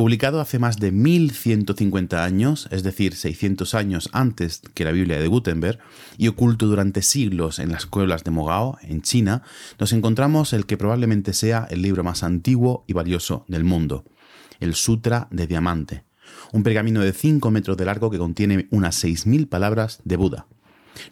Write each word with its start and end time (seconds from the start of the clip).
Publicado 0.00 0.40
hace 0.40 0.58
más 0.58 0.78
de 0.78 0.92
1150 0.92 2.24
años, 2.24 2.68
es 2.70 2.82
decir, 2.82 3.14
600 3.14 3.74
años 3.74 4.08
antes 4.14 4.62
que 4.72 4.84
la 4.84 4.92
Biblia 4.92 5.20
de 5.20 5.26
Gutenberg, 5.26 5.78
y 6.16 6.28
oculto 6.28 6.64
durante 6.68 7.02
siglos 7.02 7.58
en 7.58 7.70
las 7.70 7.84
cuevas 7.84 8.24
de 8.24 8.30
Mogao, 8.30 8.78
en 8.80 9.02
China, 9.02 9.42
nos 9.78 9.92
encontramos 9.92 10.54
el 10.54 10.64
que 10.64 10.78
probablemente 10.78 11.34
sea 11.34 11.66
el 11.68 11.82
libro 11.82 12.02
más 12.02 12.22
antiguo 12.22 12.82
y 12.86 12.94
valioso 12.94 13.44
del 13.46 13.64
mundo, 13.64 14.06
el 14.58 14.74
Sutra 14.74 15.28
de 15.30 15.46
Diamante, 15.46 16.04
un 16.54 16.62
pergamino 16.62 17.02
de 17.02 17.12
5 17.12 17.50
metros 17.50 17.76
de 17.76 17.84
largo 17.84 18.10
que 18.10 18.16
contiene 18.16 18.68
unas 18.70 19.04
6.000 19.04 19.50
palabras 19.50 20.00
de 20.04 20.16
Buda. 20.16 20.46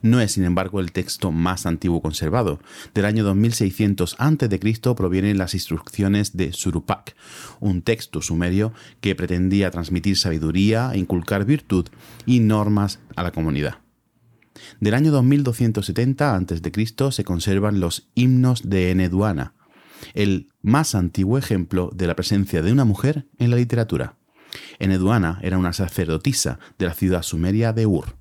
No 0.02 0.20
es, 0.20 0.32
sin 0.32 0.44
embargo, 0.44 0.80
el 0.80 0.92
texto 0.92 1.32
más 1.32 1.66
antiguo 1.66 2.02
conservado. 2.02 2.60
Del 2.94 3.04
año 3.04 3.24
2600 3.24 4.16
a.C. 4.18 4.94
provienen 4.94 5.38
las 5.38 5.54
instrucciones 5.54 6.36
de 6.36 6.52
Surupak, 6.52 7.16
un 7.60 7.82
texto 7.82 8.22
sumerio 8.22 8.72
que 9.00 9.14
pretendía 9.14 9.70
transmitir 9.70 10.16
sabiduría, 10.16 10.92
inculcar 10.94 11.44
virtud 11.44 11.86
y 12.26 12.40
normas 12.40 13.00
a 13.16 13.22
la 13.22 13.32
comunidad. 13.32 13.78
Del 14.80 14.94
año 14.94 15.12
2270 15.12 16.34
a.C. 16.34 17.12
se 17.12 17.24
conservan 17.24 17.80
los 17.80 18.08
himnos 18.14 18.68
de 18.68 18.90
Eneduana, 18.90 19.54
el 20.14 20.48
más 20.62 20.94
antiguo 20.94 21.38
ejemplo 21.38 21.90
de 21.94 22.06
la 22.06 22.16
presencia 22.16 22.62
de 22.62 22.72
una 22.72 22.84
mujer 22.84 23.26
en 23.38 23.50
la 23.50 23.56
literatura. 23.56 24.16
Eneduana 24.78 25.38
era 25.42 25.58
una 25.58 25.72
sacerdotisa 25.72 26.58
de 26.78 26.86
la 26.86 26.94
ciudad 26.94 27.22
sumeria 27.22 27.72
de 27.72 27.86
Ur. 27.86 28.16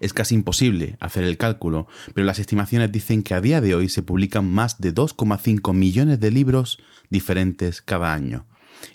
Es 0.00 0.12
casi 0.12 0.34
imposible 0.34 0.96
hacer 1.00 1.24
el 1.24 1.36
cálculo, 1.36 1.86
pero 2.14 2.26
las 2.26 2.38
estimaciones 2.38 2.90
dicen 2.90 3.22
que 3.22 3.34
a 3.34 3.40
día 3.40 3.60
de 3.60 3.74
hoy 3.74 3.88
se 3.88 4.02
publican 4.02 4.50
más 4.50 4.80
de 4.80 4.94
2,5 4.94 5.72
millones 5.72 6.20
de 6.20 6.30
libros 6.30 6.78
diferentes 7.10 7.82
cada 7.82 8.12
año. 8.12 8.46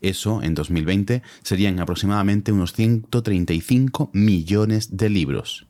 Eso, 0.01 0.43
en 0.43 0.53
2020, 0.55 1.23
serían 1.41 1.79
aproximadamente 1.79 2.51
unos 2.51 2.73
135 2.73 4.11
millones 4.13 4.97
de 4.97 5.09
libros. 5.09 5.68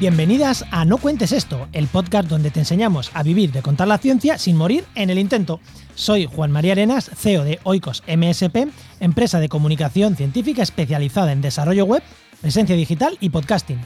Bienvenidas 0.00 0.64
a 0.70 0.84
No 0.84 0.98
Cuentes 0.98 1.32
Esto, 1.32 1.66
el 1.72 1.88
podcast 1.88 2.28
donde 2.28 2.52
te 2.52 2.60
enseñamos 2.60 3.10
a 3.14 3.24
vivir 3.24 3.50
de 3.50 3.62
contar 3.62 3.88
la 3.88 3.98
ciencia 3.98 4.38
sin 4.38 4.54
morir 4.54 4.84
en 4.94 5.10
el 5.10 5.18
intento. 5.18 5.58
Soy 5.96 6.26
Juan 6.26 6.52
María 6.52 6.70
Arenas, 6.70 7.10
CEO 7.16 7.42
de 7.42 7.58
Oikos 7.64 8.04
MSP, 8.06 8.68
empresa 9.00 9.40
de 9.40 9.48
comunicación 9.48 10.14
científica 10.14 10.62
especializada 10.62 11.32
en 11.32 11.40
desarrollo 11.40 11.84
web, 11.84 12.04
presencia 12.40 12.76
digital 12.76 13.18
y 13.18 13.30
podcasting. 13.30 13.80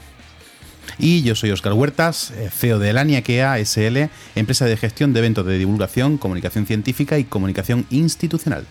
Y 0.99 1.23
yo 1.23 1.33
soy 1.33 1.49
Oscar 1.49 1.73
Huertas, 1.73 2.29
eh, 2.29 2.51
CEO 2.51 2.77
de 2.77 2.93
Laniakea 2.93 3.57
SL, 3.57 4.09
empresa 4.35 4.65
de 4.65 4.77
gestión 4.77 5.13
de 5.13 5.19
eventos 5.19 5.47
de 5.47 5.57
divulgación, 5.57 6.19
comunicación 6.19 6.67
científica 6.67 7.17
y 7.17 7.23
comunicación 7.23 7.87
institucional. 7.89 8.67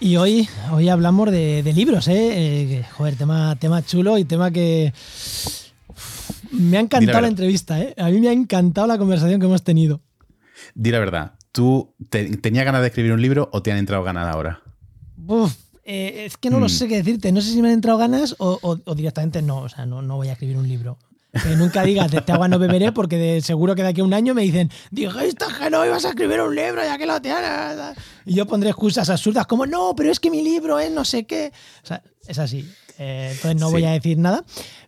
Y 0.00 0.16
hoy, 0.16 0.46
hoy 0.70 0.90
hablamos 0.90 1.30
de, 1.30 1.62
libros, 1.74 2.08
¿eh? 2.08 2.74
¿eh? 2.74 2.84
Joder, 2.92 3.16
tema, 3.16 3.56
tema 3.56 3.82
chulo 3.82 4.18
y 4.18 4.26
tema 4.26 4.50
que 4.50 4.92
me 6.58 6.76
ha 6.78 6.80
encantado 6.80 7.20
la, 7.20 7.28
entrevista, 7.28 7.80
¿eh? 7.80 7.94
A 7.96 8.08
mí 8.08 8.20
me 8.20 8.28
ha 8.28 8.32
encantado 8.32 8.86
la 8.86 8.98
conversación 8.98 9.40
que 9.40 9.46
hemos 9.46 9.62
tenido. 9.62 10.00
Di 10.74 10.90
la 10.90 10.98
verdad, 10.98 11.34
¿tú 11.52 11.94
tenías 12.10 12.64
ganas 12.64 12.80
de 12.80 12.88
escribir 12.88 13.12
un 13.12 13.22
libro 13.22 13.48
o 13.52 13.62
te 13.62 13.72
han 13.72 13.78
entrado 13.78 14.02
ganas 14.02 14.34
ahora? 14.34 14.62
Eh, 15.84 16.24
es 16.26 16.36
que 16.36 16.50
no 16.50 16.58
lo 16.58 16.66
mm. 16.66 16.70
sé 16.70 16.88
qué 16.88 16.96
decirte. 16.96 17.32
No 17.32 17.40
sé 17.40 17.52
si 17.52 17.62
me 17.62 17.68
han 17.68 17.74
entrado 17.74 17.98
ganas 17.98 18.34
o, 18.38 18.76
directamente 18.94 19.42
no. 19.42 19.58
O 19.58 19.68
sea, 19.68 19.86
no, 19.86 20.02
no 20.02 20.16
voy 20.16 20.28
a 20.28 20.32
escribir 20.32 20.56
un 20.56 20.68
libro. 20.68 20.98
Que 21.42 21.54
nunca 21.54 21.82
digas 21.82 22.10
de 22.10 22.18
este 22.18 22.32
agua 22.32 22.48
no 22.48 22.58
beberé 22.58 22.92
porque 22.92 23.16
de, 23.16 23.42
seguro 23.42 23.74
que 23.74 23.82
de 23.82 23.88
aquí 23.88 24.00
a 24.00 24.04
un 24.04 24.14
año 24.14 24.32
me 24.32 24.40
dicen 24.40 24.70
dijiste 24.90 25.44
que 25.58 25.68
no 25.68 25.84
ibas 25.84 26.04
a 26.06 26.10
escribir 26.10 26.40
un 26.40 26.54
libro 26.54 26.82
ya 26.82 26.96
que 26.96 27.04
lo 27.04 27.20
tienes. 27.20 27.96
Y 28.24 28.34
yo 28.34 28.46
pondré 28.46 28.70
excusas 28.70 29.10
absurdas 29.10 29.46
como 29.46 29.66
no, 29.66 29.94
pero 29.94 30.10
es 30.10 30.18
que 30.18 30.30
mi 30.30 30.42
libro 30.42 30.78
es 30.78 30.90
no 30.90 31.04
sé 31.04 31.26
qué. 31.26 31.52
O 31.82 31.86
sea, 31.86 32.02
es 32.26 32.38
así. 32.38 32.66
Eh, 32.98 33.32
entonces 33.32 33.60
no 33.60 33.70
voy 33.70 33.84
a 33.84 33.92
decir 33.92 34.18
nada. 34.18 34.44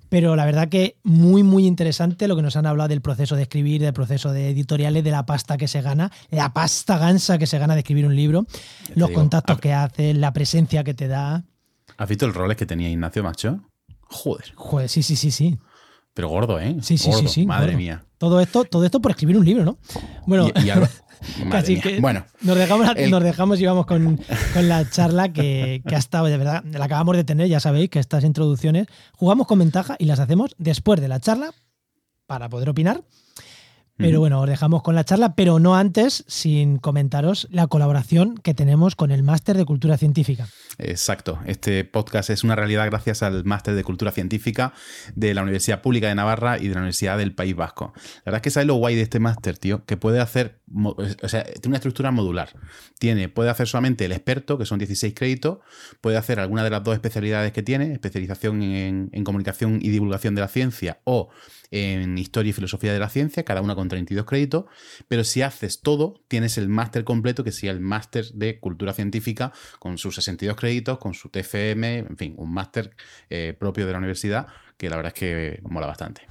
Pero 0.09 0.37
la 0.37 0.45
verdad 0.47 0.69
que 0.69 0.97
muy, 1.03 1.43
muy 1.43 1.67
interesante 1.67 2.29
lo 2.29 2.37
que 2.37 2.43
nos 2.43 2.57
han 2.57 2.67
hablado 2.67 2.89
del 2.89 3.01
proceso 3.01 3.37
de 3.37 3.43
escribir, 3.43 3.83
del 3.83 3.93
proceso 3.93 4.33
de 4.33 4.51
editoriales, 4.51 5.05
de 5.05 5.11
la 5.11 5.27
pasta 5.27 5.57
que 5.57 5.69
se 5.69 5.83
gana, 5.83 6.11
la 6.31 6.53
pasta 6.53 6.99
gansa 6.99 7.39
que 7.39 7.47
se 7.47 7.59
gana 7.59 7.75
de 7.75 7.81
escribir 7.81 8.07
un 8.07 8.17
libro, 8.17 8.47
los 8.95 9.11
contactos 9.11 9.59
que 9.61 9.73
hace, 9.73 10.15
la 10.15 10.33
presencia 10.33 10.85
que 10.85 10.95
te 10.95 11.09
da. 11.09 11.45
¿Has 11.97 12.09
visto 12.09 12.27
el 12.27 12.35
roles 12.35 12.57
que 12.57 12.67
tenía 12.67 12.89
Ignacio 12.89 13.23
Macho? 13.23 13.61
Joder. 14.03 14.53
Joder, 14.55 14.89
sí, 14.89 15.03
sí, 15.03 15.17
sí, 15.17 15.31
sí. 15.31 15.59
Pero 16.15 16.29
gordo, 16.29 16.59
¿eh? 16.59 16.77
Sí, 16.81 16.99
sí, 16.99 17.13
sí, 17.13 17.29
sí. 17.29 17.47
Madre 17.47 17.77
mía. 17.77 18.05
Todo 18.19 18.41
esto, 18.41 18.65
todo 18.65 18.85
esto 18.85 19.01
por 19.01 19.13
escribir 19.13 19.37
un 19.39 19.45
libro, 19.45 19.65
¿no? 19.65 19.79
Bueno, 20.27 20.49
y, 20.49 20.69
Así 21.53 21.81
que 21.81 22.01
bueno, 22.01 22.25
nos 22.43 22.57
dejamos, 22.57 22.89
nos 23.11 23.23
dejamos 23.23 23.61
y 23.61 23.67
vamos 23.67 23.87
con, 23.87 24.21
la 24.61 24.89
charla 24.89 25.33
que, 25.33 25.83
que, 25.87 25.95
ha 25.95 25.99
estado, 25.99 26.27
de 26.27 26.37
verdad, 26.37 26.65
la 26.65 26.85
acabamos 26.85 27.17
de 27.17 27.25
tener, 27.25 27.49
ya 27.49 27.61
sabéis 27.61 27.91
que 27.91 27.99
estas 27.99 28.25
introducciones 28.25 28.87
jugamos 29.13 29.47
con 29.47 29.59
ventaja 29.59 29.97
y 29.99 30.05
las 30.07 30.21
hacemos 30.21 30.55
después 30.59 31.01
de 31.01 31.09
la 31.09 31.21
charla 31.21 31.53
para 32.27 32.49
poder 32.49 32.69
opinar 32.69 33.03
pero 33.99 34.21
bueno, 34.21 34.41
os 34.41 34.49
dejamos 34.49 34.83
con 34.83 34.95
la 34.95 35.05
charla, 35.05 35.35
pero 35.35 35.59
no 35.59 35.77
antes 35.77 36.25
sin 36.29 36.79
comentaros 36.79 37.49
la 37.51 37.67
colaboración 37.67 38.37
que 38.39 38.55
tenemos 38.55 38.95
con 38.95 39.11
el 39.11 39.25
Máster 39.25 39.57
de 39.57 39.65
Cultura 39.65 39.99
Científica. 39.99 40.49
Exacto, 40.79 41.41
este 41.47 41.85
podcast 41.85 42.31
es 42.31 42.45
una 42.45 42.55
realidad 42.55 42.87
gracias 42.87 43.25
al 43.25 43.45
Máster 43.45 43.75
de 43.75 43.83
Cultura 43.83 44.13
Científica 44.13 44.73
de 45.17 45.35
la 45.35 45.43
Universidad 45.43 45.83
Pública 45.83 46.07
de 46.07 46.15
Navarra 46.15 46.59
y 46.59 46.69
de 46.69 46.75
la 46.75 46.81
Universidad 46.81 47.19
del 47.19 47.35
País 47.35 47.57
Vasco. 47.57 47.93
La 47.97 48.27
verdad 48.27 48.39
es 48.39 48.43
que 48.43 48.51
sabes 48.51 48.69
lo 48.69 48.77
guay 48.77 48.95
de 48.95 49.03
este 49.03 49.19
máster, 49.19 49.59
tío, 49.59 49.85
que 49.85 49.97
puede 49.97 50.21
hacer, 50.21 50.61
o 50.73 51.29
sea, 51.29 51.43
tiene 51.45 51.69
una 51.69 51.77
estructura 51.79 52.13
modular. 52.13 52.51
Tiene, 53.01 53.29
puede 53.29 53.51
hacer 53.51 53.67
solamente 53.67 54.05
el 54.05 54.13
experto, 54.13 54.59
que 54.59 54.65
son 54.65 54.79
16 54.79 55.13
créditos, 55.15 55.59
puede 56.01 56.17
hacer 56.17 56.39
alguna 56.39 56.63
de 56.63 56.71
las 56.71 56.85
dos 56.85 56.95
especialidades 56.95 57.53
que 57.53 57.65
tiene, 57.65 57.93
especialización 57.93 58.63
en, 58.63 59.11
en 59.13 59.25
comunicación 59.25 59.81
y 59.83 59.89
divulgación 59.89 60.37
de 60.37 60.43
la 60.43 60.49
ciencia 60.49 61.01
o 61.03 61.31
en 61.71 62.19
Historia 62.19 62.51
y 62.51 62.53
Filosofía 62.53 62.93
de 62.93 62.99
la 62.99 63.09
Ciencia, 63.09 63.45
cada 63.45 63.61
una 63.61 63.75
con 63.75 63.89
32 63.89 64.25
créditos, 64.25 64.65
pero 65.09 65.25
si 65.25 65.43
haces 65.43 65.81
todo, 65.81 66.21
tienes 66.29 66.59
el 66.59 66.69
máster 66.69 67.05
completo, 67.05 67.45
que 67.45 67.53
sería 67.53 67.73
el 67.73 67.81
máster 67.81 68.27
de 68.33 68.59
Cultura 68.59 68.93
Científica, 68.93 69.53
con 69.79 69.99
sus 69.99 70.15
62 70.15 70.57
créditos, 70.57 70.99
con 70.99 71.15
su 71.15 71.29
TFM, 71.29 71.99
en 71.99 72.17
fin, 72.17 72.35
un 72.37 72.53
máster 72.53 72.95
eh, 73.31 73.57
propio 73.59 73.87
de 73.87 73.93
la 73.93 73.99
universidad, 73.99 74.47
que 74.77 74.89
la 74.89 74.97
verdad 74.97 75.13
es 75.15 75.21
que 75.21 75.61
mola 75.63 75.87
bastante. 75.87 76.23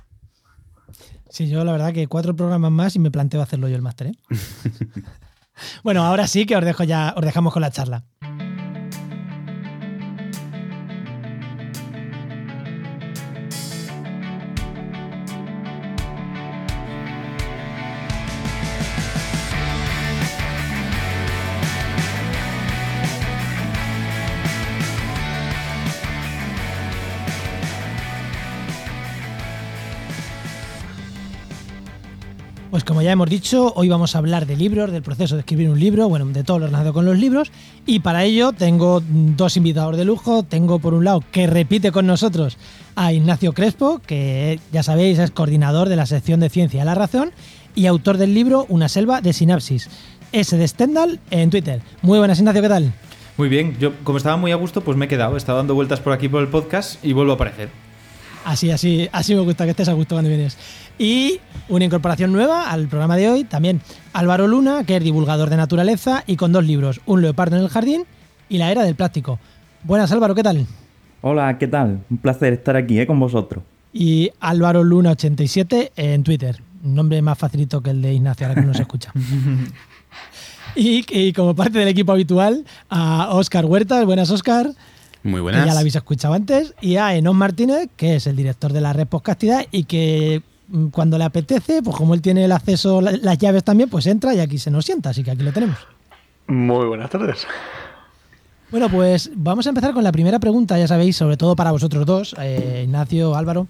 Sí, 1.29 1.49
yo 1.49 1.63
la 1.63 1.71
verdad 1.71 1.93
que 1.93 2.07
cuatro 2.07 2.35
programas 2.35 2.71
más 2.71 2.95
y 2.95 2.99
me 2.99 3.11
planteo 3.11 3.41
hacerlo 3.41 3.67
yo 3.67 3.75
el 3.75 3.81
máster. 3.81 4.07
¿eh? 4.07 4.13
bueno, 5.83 6.03
ahora 6.03 6.27
sí 6.27 6.45
que 6.45 6.55
os 6.55 6.63
dejo 6.63 6.83
ya, 6.83 7.13
os 7.15 7.23
dejamos 7.23 7.53
con 7.53 7.61
la 7.61 7.71
charla. 7.71 8.05
Pues 32.77 32.85
como 32.85 33.01
ya 33.01 33.11
hemos 33.11 33.27
dicho, 33.27 33.73
hoy 33.75 33.89
vamos 33.89 34.13
a 34.13 34.19
hablar 34.19 34.45
de 34.45 34.55
libros, 34.55 34.91
del 34.91 35.01
proceso 35.01 35.33
de 35.33 35.39
escribir 35.39 35.67
un 35.67 35.79
libro, 35.79 36.07
bueno, 36.09 36.27
de 36.27 36.43
todo 36.43 36.59
lo 36.59 36.67
relacionado 36.67 36.93
con 36.93 37.05
los 37.05 37.17
libros. 37.17 37.51
Y 37.87 38.01
para 38.01 38.23
ello 38.23 38.53
tengo 38.53 39.01
dos 39.09 39.57
invitados 39.57 39.97
de 39.97 40.05
lujo. 40.05 40.43
Tengo 40.43 40.77
por 40.77 40.93
un 40.93 41.03
lado 41.03 41.23
que 41.31 41.47
repite 41.47 41.91
con 41.91 42.05
nosotros 42.05 42.59
a 42.95 43.11
Ignacio 43.13 43.53
Crespo, 43.53 43.97
que 44.05 44.59
ya 44.71 44.83
sabéis 44.83 45.17
es 45.17 45.31
coordinador 45.31 45.89
de 45.89 45.95
la 45.95 46.05
sección 46.05 46.39
de 46.39 46.51
Ciencia 46.51 46.85
la 46.85 46.93
Razón 46.93 47.31
y 47.73 47.87
autor 47.87 48.17
del 48.17 48.35
libro 48.35 48.67
Una 48.69 48.89
selva 48.89 49.21
de 49.21 49.33
sinapsis. 49.33 49.89
S 50.31 50.55
de 50.55 50.67
Stendhal 50.67 51.19
en 51.31 51.49
Twitter. 51.49 51.81
Muy 52.03 52.19
buenas, 52.19 52.37
Ignacio, 52.37 52.61
¿qué 52.61 52.69
tal? 52.69 52.93
Muy 53.37 53.49
bien, 53.49 53.75
yo 53.79 53.93
como 54.03 54.19
estaba 54.19 54.37
muy 54.37 54.51
a 54.51 54.55
gusto, 54.55 54.81
pues 54.81 54.95
me 54.97 55.05
he 55.05 55.07
quedado, 55.07 55.33
he 55.33 55.37
estado 55.39 55.57
dando 55.57 55.73
vueltas 55.73 55.99
por 55.99 56.13
aquí 56.13 56.29
por 56.29 56.43
el 56.43 56.49
podcast 56.49 57.03
y 57.03 57.13
vuelvo 57.13 57.31
a 57.31 57.35
aparecer. 57.37 57.86
Así, 58.47 58.71
así, 58.71 59.09
así 59.11 59.35
me 59.35 59.41
gusta 59.41 59.65
que 59.65 59.71
estés 59.71 59.89
a 59.89 59.93
gusto 59.93 60.15
cuando 60.15 60.29
vienes. 60.29 60.57
Y 60.97 61.41
una 61.67 61.83
incorporación 61.83 62.31
nueva 62.31 62.71
al 62.71 62.87
programa 62.87 63.17
de 63.17 63.29
hoy, 63.29 63.43
también 63.43 63.81
Álvaro 64.13 64.47
Luna, 64.47 64.85
que 64.85 64.95
es 64.95 65.03
divulgador 65.03 65.49
de 65.49 65.57
naturaleza 65.57 66.23
y 66.25 66.37
con 66.37 66.53
dos 66.53 66.65
libros, 66.65 67.01
Un 67.05 67.21
leopardo 67.21 67.57
en 67.57 67.63
el 67.63 67.67
jardín 67.67 68.05
y 68.47 68.57
la 68.57 68.71
era 68.71 68.83
del 68.83 68.95
plástico. 68.95 69.37
Buenas 69.83 70.13
Álvaro, 70.13 70.33
¿qué 70.33 70.43
tal? 70.43 70.65
Hola, 71.19 71.57
¿qué 71.57 71.67
tal? 71.67 71.99
Un 72.09 72.19
placer 72.19 72.53
estar 72.53 72.77
aquí 72.77 72.97
¿eh? 72.97 73.05
con 73.05 73.19
vosotros. 73.19 73.65
Y 73.91 74.31
Álvaro 74.39 74.81
Luna87 74.81 75.91
en 75.97 76.23
Twitter. 76.23 76.61
Un 76.85 76.95
nombre 76.95 77.21
más 77.21 77.37
facilito 77.37 77.81
que 77.81 77.89
el 77.89 78.01
de 78.01 78.13
Ignacio, 78.13 78.47
ahora 78.47 78.61
que 78.61 78.65
nos 78.65 78.79
escucha. 78.79 79.11
y, 80.77 81.05
y, 81.09 81.33
como 81.33 81.53
parte 81.53 81.79
del 81.79 81.89
equipo 81.89 82.13
habitual, 82.13 82.63
a 82.89 83.27
Óscar 83.31 83.65
Huertas. 83.65 84.05
Buenas, 84.05 84.31
Óscar. 84.31 84.71
Muy 85.23 85.41
buenas. 85.41 85.65
ya 85.65 85.73
la 85.73 85.79
habéis 85.79 85.95
escuchado 85.95 86.33
antes. 86.33 86.73
Y 86.81 86.97
a 86.97 87.15
Enon 87.15 87.35
Martínez, 87.35 87.89
que 87.95 88.15
es 88.15 88.27
el 88.27 88.35
director 88.35 88.73
de 88.73 88.81
la 88.81 88.93
red 88.93 89.07
Podcastidad 89.07 89.65
y 89.71 89.83
que 89.83 90.41
mm, 90.67 90.87
cuando 90.87 91.17
le 91.17 91.23
apetece, 91.23 91.81
pues 91.81 91.95
como 91.95 92.13
él 92.13 92.21
tiene 92.21 92.45
el 92.45 92.51
acceso, 92.51 93.01
las 93.01 93.37
llaves 93.37 93.63
también, 93.63 93.89
pues 93.89 94.05
entra 94.07 94.33
y 94.33 94.39
aquí 94.39 94.57
se 94.57 94.71
nos 94.71 94.85
sienta. 94.85 95.09
Así 95.09 95.23
que 95.23 95.31
aquí 95.31 95.43
lo 95.43 95.51
tenemos. 95.51 95.77
Muy 96.47 96.85
buenas 96.85 97.09
tardes. 97.09 97.45
Bueno, 98.71 98.89
pues 98.89 99.31
vamos 99.33 99.65
a 99.65 99.69
empezar 99.69 99.93
con 99.93 100.03
la 100.03 100.11
primera 100.11 100.39
pregunta, 100.39 100.77
ya 100.77 100.87
sabéis, 100.87 101.15
sobre 101.15 101.37
todo 101.37 101.55
para 101.55 101.71
vosotros 101.71 102.05
dos, 102.05 102.35
eh, 102.39 102.81
Ignacio, 102.85 103.35
Álvaro. 103.35 103.67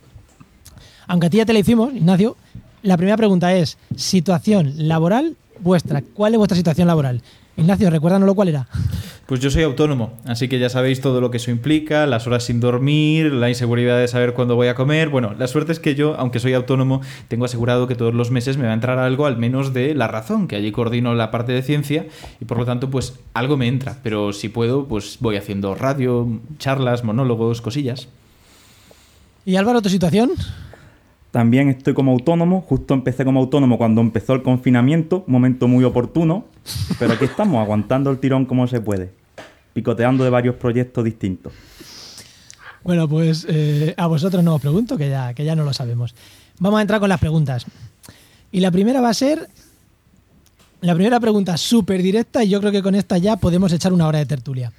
Aunque 1.05 1.27
a 1.27 1.29
ti 1.29 1.37
ya 1.37 1.45
te 1.45 1.53
la 1.53 1.59
hicimos, 1.59 1.93
Ignacio, 1.93 2.35
la 2.81 2.97
primera 2.97 3.15
pregunta 3.15 3.53
es, 3.53 3.77
situación 3.95 4.73
laboral 4.87 5.35
vuestra. 5.59 6.01
¿Cuál 6.01 6.33
es 6.33 6.37
vuestra 6.39 6.57
situación 6.57 6.87
laboral? 6.87 7.21
Ignacio, 7.57 7.89
recuérdanoslo 7.89 8.35
cuál 8.35 8.49
era. 8.49 8.67
Pues 9.25 9.41
yo 9.41 9.49
soy 9.49 9.63
autónomo, 9.63 10.13
así 10.25 10.47
que 10.47 10.57
ya 10.57 10.69
sabéis 10.69 11.01
todo 11.01 11.19
lo 11.19 11.31
que 11.31 11.37
eso 11.37 11.51
implica, 11.51 12.05
las 12.05 12.27
horas 12.27 12.45
sin 12.45 12.61
dormir, 12.61 13.33
la 13.33 13.49
inseguridad 13.49 13.99
de 13.99 14.07
saber 14.07 14.33
cuándo 14.33 14.55
voy 14.55 14.67
a 14.67 14.75
comer. 14.75 15.09
Bueno, 15.09 15.33
la 15.37 15.47
suerte 15.47 15.73
es 15.73 15.81
que 15.81 15.95
yo, 15.95 16.15
aunque 16.17 16.39
soy 16.39 16.53
autónomo, 16.53 17.01
tengo 17.27 17.43
asegurado 17.43 17.87
que 17.87 17.95
todos 17.95 18.13
los 18.13 18.31
meses 18.31 18.57
me 18.57 18.65
va 18.65 18.71
a 18.71 18.73
entrar 18.73 18.99
algo 18.99 19.25
al 19.25 19.37
menos 19.37 19.73
de 19.73 19.95
la 19.95 20.07
razón, 20.07 20.47
que 20.47 20.55
allí 20.55 20.71
coordino 20.71 21.13
la 21.13 21.29
parte 21.29 21.51
de 21.51 21.61
ciencia 21.61 22.05
y 22.39 22.45
por 22.45 22.57
lo 22.57 22.65
tanto 22.65 22.89
pues 22.89 23.15
algo 23.33 23.57
me 23.57 23.67
entra, 23.67 23.97
pero 24.01 24.31
si 24.31 24.47
puedo 24.47 24.85
pues 24.85 25.17
voy 25.19 25.35
haciendo 25.35 25.75
radio, 25.75 26.39
charlas, 26.59 27.03
monólogos, 27.03 27.61
cosillas. 27.61 28.07
¿Y 29.45 29.55
Álvaro, 29.57 29.81
tu 29.81 29.89
situación? 29.89 30.31
También 31.31 31.69
estoy 31.69 31.93
como 31.93 32.11
autónomo, 32.11 32.61
justo 32.61 32.93
empecé 32.93 33.25
como 33.25 33.39
autónomo 33.39 33.77
cuando 33.77 34.01
empezó 34.01 34.33
el 34.33 34.43
confinamiento, 34.43 35.23
momento 35.27 35.67
muy 35.67 35.83
oportuno, 35.83 36.45
pero 36.99 37.13
aquí 37.13 37.25
estamos, 37.25 37.61
aguantando 37.61 38.09
el 38.09 38.19
tirón 38.19 38.45
como 38.45 38.67
se 38.67 38.79
puede, 38.79 39.11
picoteando 39.73 40.23
de 40.23 40.29
varios 40.29 40.55
proyectos 40.55 41.03
distintos. 41.03 41.53
Bueno, 42.83 43.09
pues 43.09 43.45
eh, 43.49 43.93
a 43.97 44.07
vosotros 44.07 44.43
no 44.43 44.55
os 44.55 44.61
pregunto, 44.61 44.97
que 44.97 45.09
ya, 45.09 45.33
que 45.33 45.43
ya 45.43 45.55
no 45.55 45.65
lo 45.65 45.73
sabemos. 45.73 46.15
Vamos 46.59 46.79
a 46.79 46.81
entrar 46.81 46.99
con 47.01 47.09
las 47.09 47.19
preguntas. 47.19 47.65
Y 48.51 48.61
la 48.61 48.71
primera 48.71 49.01
va 49.01 49.09
a 49.09 49.13
ser, 49.13 49.49
la 50.79 50.93
primera 50.93 51.19
pregunta 51.19 51.57
súper 51.57 52.01
directa 52.01 52.43
y 52.43 52.49
yo 52.49 52.61
creo 52.61 52.71
que 52.71 52.81
con 52.81 52.95
esta 52.95 53.17
ya 53.17 53.35
podemos 53.35 53.73
echar 53.73 53.91
una 53.91 54.07
hora 54.07 54.19
de 54.19 54.25
tertulia. 54.25 54.71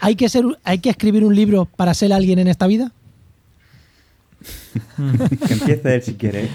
¿Hay 0.00 0.16
que, 0.16 0.28
ser, 0.28 0.44
¿Hay 0.64 0.78
que 0.78 0.90
escribir 0.90 1.24
un 1.24 1.36
libro 1.36 1.66
para 1.66 1.94
ser 1.94 2.12
alguien 2.12 2.38
en 2.38 2.48
esta 2.48 2.66
vida? 2.66 2.90
que 5.46 5.52
empiece 5.54 5.94
él 5.94 6.02
si 6.02 6.14
quiere. 6.14 6.48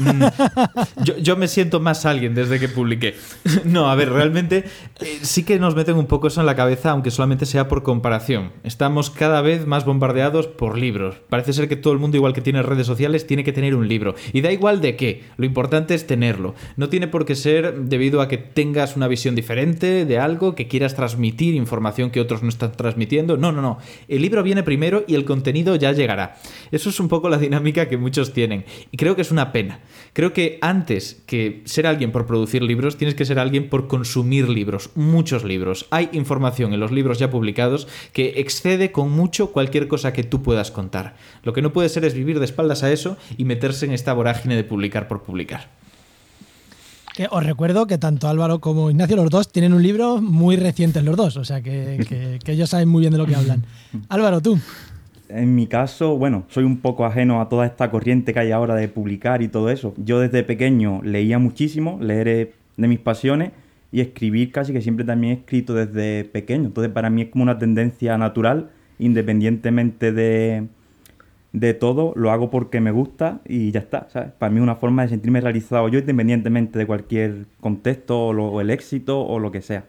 Mm. 0.00 1.04
Yo, 1.04 1.16
yo, 1.18 1.36
me 1.36 1.48
siento 1.48 1.80
más 1.80 2.06
alguien 2.06 2.34
desde 2.34 2.58
que 2.58 2.68
publiqué. 2.68 3.14
No, 3.64 3.90
a 3.90 3.94
ver, 3.94 4.10
realmente 4.10 4.64
eh, 5.00 5.18
sí 5.22 5.44
que 5.44 5.58
nos 5.58 5.76
meten 5.76 5.96
un 5.96 6.06
poco 6.06 6.26
eso 6.26 6.40
en 6.40 6.46
la 6.46 6.56
cabeza, 6.56 6.90
aunque 6.90 7.10
solamente 7.10 7.46
sea 7.46 7.68
por 7.68 7.82
comparación. 7.82 8.52
Estamos 8.64 9.10
cada 9.10 9.40
vez 9.40 9.66
más 9.66 9.84
bombardeados 9.84 10.46
por 10.46 10.76
libros. 10.76 11.16
Parece 11.28 11.52
ser 11.52 11.68
que 11.68 11.76
todo 11.76 11.92
el 11.92 11.98
mundo, 11.98 12.16
igual 12.16 12.32
que 12.32 12.40
tiene 12.40 12.62
redes 12.62 12.86
sociales, 12.86 13.26
tiene 13.26 13.44
que 13.44 13.52
tener 13.52 13.74
un 13.74 13.88
libro. 13.88 14.14
Y 14.32 14.40
da 14.40 14.52
igual 14.52 14.80
de 14.80 14.96
qué, 14.96 15.24
lo 15.36 15.46
importante 15.46 15.94
es 15.94 16.06
tenerlo. 16.06 16.54
No 16.76 16.88
tiene 16.88 17.08
por 17.08 17.24
qué 17.24 17.34
ser 17.34 17.74
debido 17.82 18.20
a 18.20 18.28
que 18.28 18.38
tengas 18.38 18.96
una 18.96 19.08
visión 19.08 19.34
diferente 19.34 20.04
de 20.04 20.18
algo, 20.18 20.54
que 20.54 20.68
quieras 20.68 20.94
transmitir 20.94 21.54
información 21.54 22.10
que 22.10 22.20
otros 22.20 22.42
no 22.42 22.48
están 22.48 22.72
transmitiendo. 22.72 23.36
No, 23.36 23.52
no, 23.52 23.62
no. 23.62 23.78
El 24.08 24.22
libro 24.22 24.42
viene 24.42 24.62
primero 24.62 25.04
y 25.06 25.14
el 25.14 25.24
contenido 25.24 25.76
ya 25.76 25.92
llegará. 25.92 26.36
Eso 26.70 26.90
es 26.90 26.98
un 27.00 27.08
poco 27.08 27.28
la 27.28 27.38
dinámica 27.38 27.51
que 27.88 27.96
muchos 27.96 28.32
tienen. 28.32 28.64
Y 28.90 28.96
creo 28.96 29.14
que 29.16 29.22
es 29.22 29.30
una 29.30 29.52
pena. 29.52 29.80
Creo 30.12 30.32
que 30.32 30.58
antes 30.60 31.22
que 31.26 31.62
ser 31.64 31.86
alguien 31.86 32.12
por 32.12 32.26
producir 32.26 32.62
libros, 32.62 32.96
tienes 32.96 33.14
que 33.14 33.24
ser 33.24 33.38
alguien 33.38 33.68
por 33.68 33.88
consumir 33.88 34.48
libros, 34.48 34.90
muchos 34.94 35.44
libros. 35.44 35.86
Hay 35.90 36.08
información 36.12 36.72
en 36.72 36.80
los 36.80 36.92
libros 36.92 37.18
ya 37.18 37.30
publicados 37.30 37.88
que 38.12 38.34
excede 38.36 38.92
con 38.92 39.10
mucho 39.10 39.52
cualquier 39.52 39.88
cosa 39.88 40.12
que 40.12 40.24
tú 40.24 40.42
puedas 40.42 40.70
contar. 40.70 41.16
Lo 41.42 41.52
que 41.52 41.62
no 41.62 41.72
puede 41.72 41.88
ser 41.88 42.04
es 42.04 42.14
vivir 42.14 42.38
de 42.38 42.44
espaldas 42.44 42.82
a 42.82 42.92
eso 42.92 43.16
y 43.36 43.44
meterse 43.44 43.86
en 43.86 43.92
esta 43.92 44.12
vorágine 44.12 44.56
de 44.56 44.64
publicar 44.64 45.08
por 45.08 45.22
publicar. 45.22 45.68
Que 47.14 47.28
os 47.30 47.44
recuerdo 47.44 47.86
que 47.86 47.98
tanto 47.98 48.26
Álvaro 48.26 48.60
como 48.60 48.90
Ignacio, 48.90 49.16
los 49.16 49.28
dos, 49.28 49.52
tienen 49.52 49.74
un 49.74 49.82
libro 49.82 50.22
muy 50.22 50.56
reciente 50.56 51.02
los 51.02 51.14
dos, 51.14 51.36
o 51.36 51.44
sea 51.44 51.60
que, 51.60 52.02
que, 52.08 52.38
que 52.42 52.52
ellos 52.52 52.70
saben 52.70 52.88
muy 52.88 53.00
bien 53.00 53.12
de 53.12 53.18
lo 53.18 53.26
que 53.26 53.34
hablan. 53.34 53.66
Álvaro, 54.08 54.40
tú 54.40 54.58
en 55.34 55.54
mi 55.54 55.66
caso, 55.66 56.16
bueno, 56.16 56.44
soy 56.48 56.64
un 56.64 56.78
poco 56.78 57.04
ajeno 57.04 57.40
a 57.40 57.48
toda 57.48 57.66
esta 57.66 57.90
corriente 57.90 58.32
que 58.32 58.40
hay 58.40 58.50
ahora 58.50 58.74
de 58.74 58.88
publicar 58.88 59.42
y 59.42 59.48
todo 59.48 59.70
eso. 59.70 59.94
Yo 59.96 60.20
desde 60.20 60.42
pequeño 60.42 61.00
leía 61.02 61.38
muchísimo, 61.38 61.98
leer 62.00 62.52
de 62.76 62.88
mis 62.88 62.98
pasiones 62.98 63.52
y 63.90 64.00
escribir 64.00 64.52
casi 64.52 64.72
que 64.72 64.80
siempre 64.80 65.04
también 65.04 65.32
he 65.32 65.36
escrito 65.40 65.74
desde 65.74 66.24
pequeño. 66.24 66.66
Entonces 66.66 66.92
para 66.92 67.10
mí 67.10 67.22
es 67.22 67.28
como 67.28 67.44
una 67.44 67.58
tendencia 67.58 68.16
natural, 68.18 68.70
independientemente 68.98 70.12
de, 70.12 70.66
de 71.52 71.74
todo, 71.74 72.12
lo 72.16 72.30
hago 72.30 72.50
porque 72.50 72.80
me 72.80 72.90
gusta 72.90 73.40
y 73.46 73.70
ya 73.70 73.80
está. 73.80 74.08
Para 74.38 74.50
mí 74.50 74.58
es 74.58 74.62
una 74.62 74.76
forma 74.76 75.02
de 75.02 75.08
sentirme 75.08 75.40
realizado 75.40 75.88
yo 75.88 75.98
independientemente 75.98 76.78
de 76.78 76.86
cualquier 76.86 77.46
contexto 77.60 78.28
o 78.28 78.60
el 78.60 78.70
éxito 78.70 79.20
o 79.20 79.38
lo 79.38 79.52
que 79.52 79.62
sea. 79.62 79.84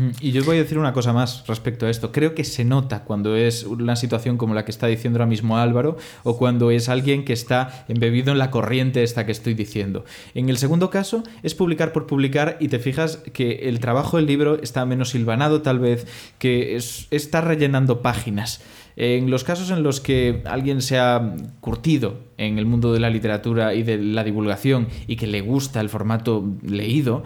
Mm, 0.00 0.10
y 0.22 0.32
yo 0.32 0.40
os 0.40 0.46
voy 0.46 0.56
a 0.56 0.60
decir 0.60 0.78
una 0.78 0.94
cosa 0.94 1.12
más 1.12 1.44
respecto 1.46 1.84
a 1.84 1.90
esto. 1.90 2.10
Creo 2.10 2.34
que 2.34 2.44
se 2.44 2.64
nota 2.64 3.04
cuando 3.04 3.36
es 3.36 3.64
una 3.64 3.96
situación 3.96 4.38
como 4.38 4.54
la 4.54 4.64
que 4.64 4.70
está 4.70 4.86
diciendo 4.86 5.18
ahora 5.18 5.26
mismo 5.26 5.58
Álvaro 5.58 5.98
o 6.22 6.38
cuando 6.38 6.70
es 6.70 6.88
alguien 6.88 7.26
que 7.26 7.34
está 7.34 7.84
embebido 7.86 8.32
en 8.32 8.38
la 8.38 8.50
corriente 8.50 9.02
esta 9.02 9.26
que 9.26 9.32
estoy 9.32 9.52
diciendo. 9.52 10.06
En 10.34 10.48
el 10.48 10.56
segundo 10.56 10.88
caso 10.88 11.22
es 11.42 11.54
publicar 11.54 11.92
por 11.92 12.06
publicar 12.06 12.56
y 12.60 12.68
te 12.68 12.78
fijas 12.78 13.18
que 13.34 13.68
el 13.68 13.78
trabajo 13.78 14.16
del 14.16 14.24
libro 14.24 14.58
está 14.62 14.86
menos 14.86 15.10
silvanado 15.10 15.60
tal 15.60 15.78
vez, 15.78 16.06
que 16.38 16.76
está 16.76 17.42
rellenando 17.42 18.00
páginas. 18.00 18.62
En 18.96 19.30
los 19.30 19.44
casos 19.44 19.70
en 19.70 19.82
los 19.82 20.00
que 20.00 20.42
alguien 20.46 20.82
se 20.82 20.98
ha 20.98 21.34
curtido 21.60 22.20
en 22.38 22.58
el 22.58 22.66
mundo 22.66 22.92
de 22.92 23.00
la 23.00 23.10
literatura 23.10 23.74
y 23.74 23.82
de 23.82 23.98
la 23.98 24.24
divulgación 24.24 24.88
y 25.06 25.16
que 25.16 25.26
le 25.26 25.42
gusta 25.42 25.80
el 25.80 25.88
formato 25.88 26.44
leído, 26.62 27.22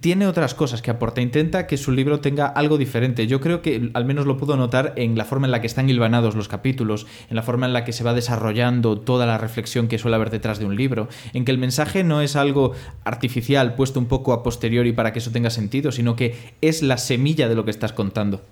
tiene 0.00 0.26
otras 0.26 0.54
cosas 0.54 0.82
que 0.82 0.90
aporta. 0.90 1.20
Intenta 1.20 1.66
que 1.66 1.76
su 1.76 1.92
libro 1.92 2.20
tenga 2.20 2.46
algo 2.46 2.78
diferente. 2.78 3.26
Yo 3.26 3.40
creo 3.40 3.62
que 3.62 3.90
al 3.94 4.04
menos 4.04 4.26
lo 4.26 4.36
puedo 4.36 4.56
notar 4.56 4.92
en 4.96 5.16
la 5.16 5.24
forma 5.24 5.46
en 5.46 5.52
la 5.52 5.60
que 5.60 5.66
están 5.66 5.88
hilvanados 5.88 6.34
los 6.34 6.48
capítulos, 6.48 7.06
en 7.30 7.36
la 7.36 7.42
forma 7.42 7.66
en 7.66 7.72
la 7.72 7.84
que 7.84 7.92
se 7.92 8.04
va 8.04 8.14
desarrollando 8.14 8.98
toda 8.98 9.26
la 9.26 9.38
reflexión 9.38 9.88
que 9.88 9.98
suele 9.98 10.16
haber 10.16 10.30
detrás 10.30 10.58
de 10.58 10.66
un 10.66 10.76
libro, 10.76 11.08
en 11.32 11.44
que 11.44 11.52
el 11.52 11.58
mensaje 11.58 12.04
no 12.04 12.20
es 12.20 12.36
algo 12.36 12.72
artificial 13.04 13.74
puesto 13.74 14.00
un 14.00 14.06
poco 14.06 14.32
a 14.32 14.42
posteriori 14.42 14.92
para 14.92 15.12
que 15.12 15.20
eso 15.20 15.30
tenga 15.30 15.50
sentido, 15.50 15.92
sino 15.92 16.16
que 16.16 16.54
es 16.60 16.82
la 16.82 16.98
semilla 16.98 17.48
de 17.48 17.54
lo 17.54 17.64
que 17.64 17.70
estás 17.70 17.92
contando. 17.92 18.42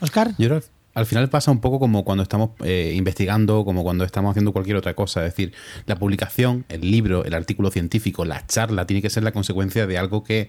Oscar. 0.00 0.32
Al 0.92 1.06
final 1.06 1.28
pasa 1.28 1.50
un 1.52 1.60
poco 1.60 1.78
como 1.78 2.04
cuando 2.04 2.22
estamos 2.22 2.50
eh, 2.64 2.94
investigando, 2.96 3.64
como 3.64 3.84
cuando 3.84 4.04
estamos 4.04 4.30
haciendo 4.30 4.52
cualquier 4.52 4.76
otra 4.76 4.94
cosa. 4.94 5.24
Es 5.24 5.32
decir, 5.32 5.52
la 5.86 5.96
publicación, 5.96 6.64
el 6.68 6.80
libro, 6.90 7.24
el 7.24 7.34
artículo 7.34 7.70
científico, 7.70 8.24
la 8.24 8.44
charla, 8.46 8.86
tiene 8.86 9.00
que 9.00 9.10
ser 9.10 9.22
la 9.22 9.32
consecuencia 9.32 9.86
de 9.86 9.98
algo 9.98 10.24
que 10.24 10.48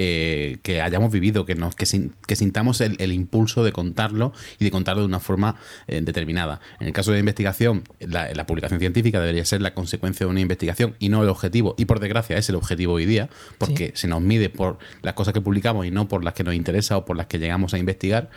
eh, 0.00 0.58
que 0.62 0.80
hayamos 0.80 1.10
vivido, 1.10 1.44
que, 1.44 1.56
nos, 1.56 1.74
que, 1.74 1.84
que 2.24 2.36
sintamos 2.36 2.80
el, 2.80 3.12
impulso 3.12 3.64
de 3.64 3.72
contarlo 3.72 4.32
y 4.60 4.64
de 4.64 4.70
contarlo 4.70 5.02
de 5.02 5.08
una 5.08 5.18
forma 5.18 5.56
eh, 5.88 6.00
determinada. 6.00 6.60
En 6.78 6.86
el 6.86 6.92
caso 6.92 7.10
de 7.10 7.18
investigación, 7.18 7.82
la, 7.98 8.46
publicación 8.46 8.78
científica 8.78 9.18
debería 9.18 9.44
ser 9.44 9.60
la 9.60 9.74
consecuencia 9.74 10.24
de 10.24 10.30
una 10.30 10.38
investigación 10.38 10.94
y 11.00 11.08
no 11.08 11.24
el 11.24 11.28
objetivo. 11.28 11.74
Y 11.78 11.86
por 11.86 11.98
desgracia 11.98 12.36
es 12.38 12.48
el 12.48 12.54
objetivo 12.54 12.92
hoy 12.92 13.06
día, 13.06 13.28
porque 13.58 13.90
se 13.96 14.06
nos 14.06 14.22
mide 14.22 14.50
por 14.50 14.78
las 15.02 15.14
cosas 15.14 15.34
que 15.34 15.40
publicamos 15.40 15.84
y 15.84 15.90
no 15.90 16.06
por 16.06 16.22
las 16.22 16.32
que 16.32 16.44
nos 16.44 16.54
interesa 16.54 16.96
o 16.96 17.04
por 17.04 17.16
las 17.16 17.26
que 17.26 17.40
llegamos 17.40 17.74
a 17.74 17.78
investigar. 17.78 18.30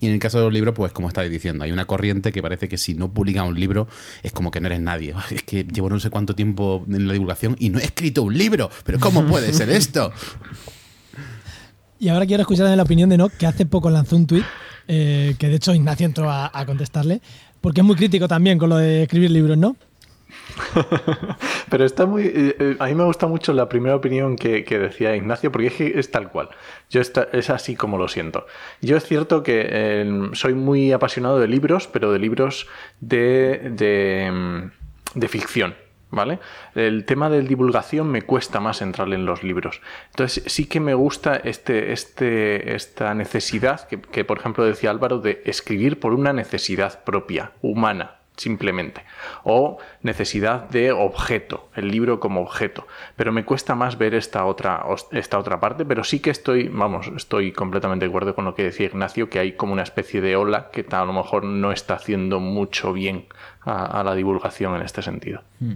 Y 0.00 0.08
en 0.08 0.12
el 0.12 0.18
caso 0.18 0.36
de 0.36 0.44
los 0.44 0.52
libros, 0.52 0.74
pues 0.74 0.92
como 0.92 1.08
estáis 1.08 1.30
diciendo, 1.30 1.64
hay 1.64 1.72
una 1.72 1.86
corriente 1.86 2.30
que 2.30 2.42
parece 2.42 2.68
que 2.68 2.76
si 2.76 2.92
no 2.92 3.10
publica 3.14 3.42
un 3.42 3.58
libro 3.58 3.88
es 4.22 4.32
como 4.32 4.50
que 4.50 4.60
no 4.60 4.66
eres 4.66 4.80
nadie. 4.80 5.14
Es 5.30 5.42
que 5.44 5.64
llevo 5.64 5.88
no 5.88 5.98
sé 5.98 6.10
cuánto 6.10 6.34
tiempo 6.34 6.84
en 6.88 7.06
la 7.06 7.14
divulgación 7.14 7.56
y 7.58 7.70
no 7.70 7.78
he 7.78 7.84
escrito 7.84 8.22
un 8.22 8.36
libro. 8.36 8.70
Pero 8.84 9.00
¿cómo 9.00 9.24
puede 9.24 9.54
ser 9.54 9.70
esto? 9.70 10.12
Y 11.98 12.08
ahora 12.08 12.26
quiero 12.26 12.42
escuchar 12.42 12.76
la 12.76 12.82
opinión 12.82 13.08
de 13.08 13.16
Nock, 13.16 13.32
que 13.32 13.46
hace 13.46 13.64
poco 13.64 13.88
lanzó 13.88 14.16
un 14.16 14.26
tuit, 14.26 14.44
eh, 14.86 15.34
que 15.38 15.48
de 15.48 15.56
hecho 15.56 15.74
Ignacio 15.74 16.04
entró 16.04 16.30
a, 16.30 16.50
contestarle, 16.66 17.20
porque 17.60 17.80
es 17.80 17.86
muy 17.86 17.96
crítico 17.96 18.28
también 18.28 18.58
con 18.58 18.68
lo 18.68 18.76
de 18.76 19.04
escribir 19.04 19.30
libros, 19.30 19.56
¿no? 19.56 19.76
Pero 21.70 21.84
está 21.84 22.04
muy. 22.04 22.24
Eh, 22.24 22.56
eh, 22.58 22.76
a 22.78 22.86
mí 22.86 22.94
me 22.94 23.04
gusta 23.04 23.26
mucho 23.26 23.52
la 23.54 23.68
primera 23.68 23.96
opinión 23.96 24.36
que, 24.36 24.62
decía 24.62 25.16
Ignacio, 25.16 25.50
porque 25.50 25.68
es 25.68 25.74
que 25.74 25.98
es 25.98 26.10
tal 26.10 26.30
cual. 26.30 26.50
Yo 26.90 27.00
es 27.00 27.50
así 27.50 27.76
como 27.76 27.96
lo 27.96 28.08
siento. 28.08 28.46
Yo 28.82 28.96
es 28.96 29.04
cierto 29.04 29.42
que 29.42 30.28
soy 30.34 30.52
muy 30.52 30.92
apasionado 30.92 31.38
de 31.38 31.48
libros, 31.48 31.88
pero 31.90 32.12
de 32.12 32.18
libros 32.18 32.66
de, 33.00 33.70
de, 33.74 34.70
de 35.14 35.28
ficción 35.28 35.74
¿vale? 36.10 36.38
El 36.74 37.04
tema 37.04 37.28
de 37.30 37.42
divulgación 37.42 38.08
me 38.08 38.22
cuesta 38.22 38.60
más 38.60 38.82
entrar 38.82 39.12
en 39.12 39.26
los 39.26 39.42
libros. 39.42 39.80
Entonces 40.10 40.44
sí 40.46 40.66
que 40.66 40.80
me 40.80 40.94
gusta 40.94 41.36
este, 41.36 41.92
este, 41.92 42.74
esta 42.74 43.14
necesidad 43.14 43.88
que, 43.88 44.24
por 44.24 44.38
ejemplo, 44.38 44.64
decía 44.64 44.90
Álvaro, 44.90 45.18
de 45.18 45.42
escribir 45.44 46.00
por 46.00 46.14
una 46.14 46.32
necesidad 46.32 47.04
propia, 47.04 47.52
humana, 47.62 48.16
simplemente. 48.36 49.04
O 49.44 49.78
necesidad 50.02 50.68
de 50.68 50.92
objeto, 50.92 51.70
el 51.74 51.88
libro 51.88 52.20
como 52.20 52.42
objeto. 52.42 52.86
Pero 53.16 53.32
me 53.32 53.44
cuesta 53.44 53.74
más 53.74 53.98
ver 53.98 54.14
esta 54.14 54.44
otra, 54.44 54.84
esta 55.12 55.38
otra 55.38 55.58
parte, 55.58 55.84
pero 55.84 56.04
sí 56.04 56.20
que 56.20 56.30
estoy, 56.30 56.68
vamos, 56.68 57.10
estoy 57.16 57.52
completamente 57.52 58.04
de 58.04 58.10
acuerdo 58.10 58.34
con 58.34 58.44
lo 58.44 58.54
que 58.54 58.64
decía 58.64 58.86
Ignacio, 58.86 59.28
que 59.30 59.38
hay 59.38 59.52
como 59.52 59.72
una 59.72 59.82
especie 59.82 60.20
de 60.20 60.36
ola 60.36 60.70
que 60.70 60.86
a 60.90 61.04
lo 61.04 61.12
mejor 61.12 61.44
no 61.44 61.72
está 61.72 61.94
haciendo 61.94 62.40
mucho 62.40 62.92
bien 62.92 63.26
a, 63.66 64.04
la 64.04 64.14
divulgación 64.14 64.76
en 64.76 64.82
este 64.82 65.02
sentido. 65.02 65.42
Hmm. 65.58 65.72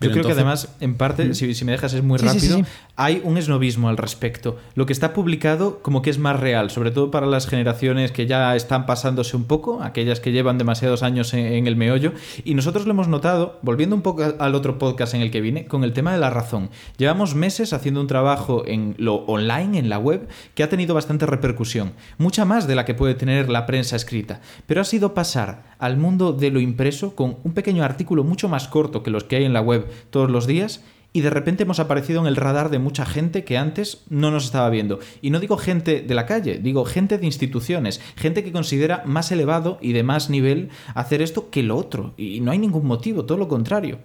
Yo 0.00 0.10
creo 0.10 0.24
que 0.24 0.32
además, 0.32 0.76
en 0.80 0.94
parte, 0.94 1.24
hmm. 1.24 1.34
si, 1.34 1.64
me 1.64 1.72
dejas 1.72 1.94
es 1.94 2.02
muy 2.02 2.18
rápido, 2.18 2.60
hay 2.96 3.22
un 3.24 3.38
esnovismo 3.38 3.88
al 3.88 3.96
respecto. 3.96 4.58
Lo 4.74 4.84
que 4.84 4.92
está 4.92 5.14
publicado 5.14 5.80
como 5.80 6.02
que 6.02 6.10
es 6.10 6.18
más 6.18 6.38
real, 6.38 6.70
sobre 6.70 6.90
todo 6.90 7.10
para 7.10 7.26
las 7.26 7.46
generaciones 7.46 8.12
que 8.12 8.26
ya 8.26 8.54
están 8.54 8.84
pasándose 8.84 9.36
un 9.36 9.44
poco, 9.44 9.82
aquellas 9.82 10.20
que 10.20 10.32
llevan 10.32 10.58
demasiados 10.58 11.02
años 11.02 11.32
en, 11.32 11.66
el 11.66 11.76
meollo. 11.76 12.12
Y 12.44 12.54
nosotros 12.54 12.84
lo 12.84 12.90
hemos 12.90 13.08
notado, 13.08 13.58
volviendo 13.62 13.96
un 13.96 14.02
poco 14.02 14.22
al 14.38 14.54
otro 14.54 14.78
podcast 14.78 15.14
en 15.14 15.22
el 15.22 15.30
que 15.30 15.40
vine, 15.40 15.64
con 15.64 15.82
el 15.82 15.94
tema 15.94 16.12
de 16.12 16.18
la 16.18 16.28
razón. 16.28 16.68
Llevamos 16.98 17.34
meses 17.34 17.72
haciendo 17.72 18.02
un 18.02 18.06
trabajo 18.06 18.64
en 18.66 18.94
lo 18.98 19.14
online, 19.14 19.78
en 19.78 19.88
la 19.88 19.98
web, 19.98 20.28
que 20.54 20.62
ha 20.62 20.68
tenido 20.68 20.94
bastante 20.94 21.24
repercusión, 21.24 21.92
mucha 22.18 22.44
más 22.44 22.66
de 22.66 22.74
la 22.74 22.84
que 22.84 22.94
puede 22.94 23.14
tener 23.14 23.48
la 23.48 23.64
prensa 23.64 23.96
escrita. 23.96 24.40
Pero 24.66 24.82
ha 24.82 24.84
sido 24.84 25.14
pasar 25.14 25.70
al 25.78 25.96
mundo 25.96 26.34
de 26.34 26.50
lo 26.50 26.60
impreso 26.60 27.16
con 27.16 27.29
un 27.44 27.52
pequeño 27.52 27.84
artículo 27.84 28.24
mucho 28.24 28.48
más 28.48 28.68
corto 28.68 29.02
que 29.02 29.10
los 29.10 29.24
que 29.24 29.36
hay 29.36 29.44
en 29.44 29.52
la 29.52 29.60
web 29.60 29.86
todos 30.10 30.30
los 30.30 30.46
días 30.46 30.82
y 31.12 31.22
de 31.22 31.30
repente 31.30 31.64
hemos 31.64 31.80
aparecido 31.80 32.20
en 32.20 32.26
el 32.26 32.36
radar 32.36 32.70
de 32.70 32.78
mucha 32.78 33.04
gente 33.04 33.44
que 33.44 33.58
antes 33.58 34.02
no 34.08 34.30
nos 34.30 34.44
estaba 34.44 34.70
viendo. 34.70 35.00
Y 35.20 35.30
no 35.30 35.40
digo 35.40 35.56
gente 35.56 36.02
de 36.02 36.14
la 36.14 36.26
calle, 36.26 36.58
digo 36.58 36.84
gente 36.84 37.18
de 37.18 37.26
instituciones, 37.26 38.00
gente 38.16 38.44
que 38.44 38.52
considera 38.52 39.02
más 39.06 39.32
elevado 39.32 39.78
y 39.80 39.92
de 39.92 40.02
más 40.02 40.30
nivel 40.30 40.70
hacer 40.94 41.20
esto 41.22 41.50
que 41.50 41.62
lo 41.62 41.76
otro. 41.76 42.14
Y 42.16 42.40
no 42.40 42.52
hay 42.52 42.58
ningún 42.58 42.86
motivo, 42.86 43.24
todo 43.24 43.38
lo 43.38 43.48
contrario. 43.48 43.98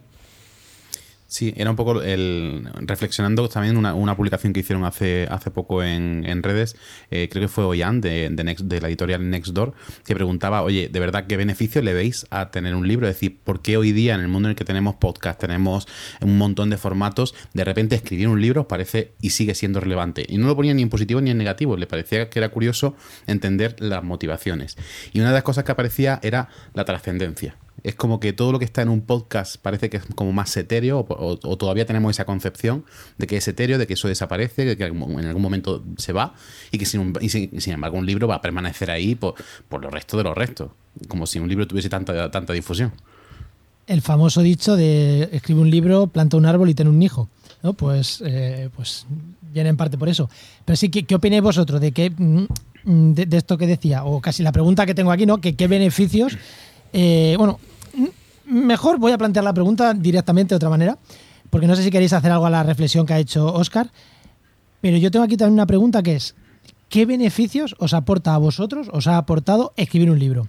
Sí, 1.35 1.53
era 1.57 1.69
un 1.69 1.75
poco 1.75 2.01
el 2.01 2.69
reflexionando 2.79 3.49
también 3.49 3.75
una, 3.75 3.93
una 3.93 4.15
publicación 4.15 4.53
que 4.53 4.61
hicieron 4.61 4.85
hace, 4.85 5.27
hace 5.29 5.51
poco 5.51 5.83
en, 5.83 6.23
en 6.25 6.41
redes, 6.41 6.77
eh, 7.11 7.27
creo 7.29 7.41
que 7.41 7.47
fue 7.49 7.65
Oyan 7.65 7.99
de, 7.99 8.29
de, 8.29 8.43
Next, 8.45 8.63
de 8.63 8.79
la 8.79 8.87
editorial 8.87 9.29
Nextdoor, 9.29 9.73
que 10.05 10.15
preguntaba, 10.15 10.61
oye, 10.61 10.87
¿de 10.87 10.97
verdad 10.97 11.27
qué 11.27 11.35
beneficio 11.35 11.81
le 11.81 11.93
veis 11.93 12.25
a 12.29 12.51
tener 12.51 12.73
un 12.73 12.87
libro? 12.87 13.05
Es 13.09 13.15
decir, 13.15 13.37
¿por 13.43 13.61
qué 13.61 13.75
hoy 13.75 13.91
día 13.91 14.15
en 14.15 14.21
el 14.21 14.29
mundo 14.29 14.47
en 14.47 14.51
el 14.51 14.55
que 14.55 14.63
tenemos 14.63 14.95
podcast, 14.95 15.37
tenemos 15.37 15.89
un 16.21 16.37
montón 16.37 16.69
de 16.69 16.77
formatos, 16.77 17.35
de 17.53 17.65
repente 17.65 17.97
escribir 17.97 18.29
un 18.29 18.39
libro 18.39 18.69
parece 18.69 19.11
y 19.19 19.31
sigue 19.31 19.55
siendo 19.55 19.81
relevante? 19.81 20.25
Y 20.29 20.37
no 20.37 20.47
lo 20.47 20.55
ponía 20.55 20.73
ni 20.73 20.83
en 20.83 20.89
positivo 20.89 21.19
ni 21.19 21.31
en 21.31 21.37
negativo, 21.37 21.75
le 21.75 21.85
parecía 21.85 22.29
que 22.29 22.39
era 22.39 22.47
curioso 22.47 22.95
entender 23.27 23.75
las 23.79 24.05
motivaciones. 24.05 24.77
Y 25.11 25.19
una 25.19 25.31
de 25.31 25.35
las 25.35 25.43
cosas 25.43 25.65
que 25.65 25.73
aparecía 25.73 26.17
era 26.23 26.47
la 26.73 26.85
trascendencia 26.85 27.57
es 27.85 27.93
como 27.93 28.19
que 28.19 28.33
todo 28.33 28.51
lo 28.51 28.57
que 28.57 28.65
está 28.65 28.81
en 28.81 28.89
un 28.89 29.01
podcast 29.01 29.57
parece 29.57 29.91
que 29.91 29.97
es 29.97 30.05
como 30.15 30.33
más 30.33 30.57
etéreo 30.57 31.05
o, 31.07 31.37
todavía 31.57 31.85
tenemos 31.85 32.09
esa 32.09 32.25
concepción 32.25 32.83
de 33.19 33.27
que 33.27 33.37
es 33.37 33.47
etéreo, 33.47 33.77
de 33.77 33.85
que 33.85 33.93
eso 33.93 34.07
desaparece, 34.07 34.65
de 34.65 34.75
que 34.75 34.85
en 34.85 35.25
algún 35.25 35.41
momento 35.41 35.83
se 35.97 36.11
va 36.11 36.33
y 36.71 36.79
que 36.79 36.85
sin, 36.85 37.13
sin, 37.29 37.73
embargo 37.73 37.97
un 37.97 38.07
libro 38.07 38.27
va 38.27 38.35
a 38.35 38.41
permanecer 38.41 38.89
ahí 38.89 39.13
por, 39.13 39.35
por 39.69 39.83
los 39.83 39.93
restos 39.93 40.17
de 40.17 40.23
los 40.23 40.35
restos, 40.35 40.71
como 41.07 41.27
si 41.27 41.37
un 41.37 41.47
libro 41.47 41.67
tuviese 41.67 41.87
tanta, 41.87 42.31
tanta 42.31 42.53
difusión. 42.53 42.91
El 43.85 44.01
famoso 44.01 44.41
dicho 44.41 44.75
de 44.75 45.29
escribe 45.31 45.61
un 45.61 45.69
libro, 45.69 46.07
planta 46.07 46.37
un 46.37 46.47
árbol 46.47 46.69
y 46.71 46.73
tiene 46.73 46.89
un 46.89 47.03
hijo. 47.03 47.29
¿no? 47.61 47.73
Pues, 47.73 48.23
eh, 48.25 48.69
pues 48.75 49.05
viene 49.53 49.69
en 49.69 49.77
parte 49.77 49.95
por 49.95 50.09
eso. 50.09 50.27
Pero 50.65 50.75
sí, 50.75 50.89
¿qué, 50.89 51.03
qué 51.03 51.13
opináis 51.13 51.43
vosotros 51.43 51.79
de, 51.79 51.91
qué, 51.91 52.09
mm, 52.09 53.13
de, 53.13 53.37
esto 53.37 53.59
que 53.59 53.67
decía? 53.67 54.05
O 54.05 54.21
casi 54.21 54.41
la 54.41 54.51
pregunta 54.51 54.87
que 54.87 54.95
tengo 54.95 55.11
aquí, 55.11 55.27
¿no? 55.27 55.39
Que, 55.39 55.55
¿Qué 55.55 55.67
beneficios? 55.67 56.35
Eh, 56.93 57.35
bueno, 57.37 57.59
mejor 58.45 58.99
voy 58.99 59.11
a 59.11 59.17
plantear 59.17 59.43
la 59.43 59.53
pregunta 59.53 59.93
directamente 59.93 60.53
de 60.53 60.57
otra 60.57 60.69
manera, 60.69 60.97
porque 61.49 61.67
no 61.67 61.75
sé 61.75 61.83
si 61.83 61.91
queréis 61.91 62.13
hacer 62.13 62.31
algo 62.31 62.45
a 62.45 62.49
la 62.49 62.63
reflexión 62.63 63.05
que 63.05 63.13
ha 63.13 63.19
hecho 63.19 63.53
Oscar, 63.53 63.91
pero 64.81 64.97
yo 64.97 65.11
tengo 65.11 65.25
aquí 65.25 65.37
también 65.37 65.53
una 65.53 65.65
pregunta 65.65 66.03
que 66.03 66.15
es, 66.15 66.35
¿qué 66.89 67.05
beneficios 67.05 67.75
os 67.79 67.93
aporta 67.93 68.35
a 68.35 68.37
vosotros, 68.37 68.89
os 68.91 69.07
ha 69.07 69.17
aportado 69.17 69.73
escribir 69.77 70.11
un 70.11 70.19
libro? 70.19 70.47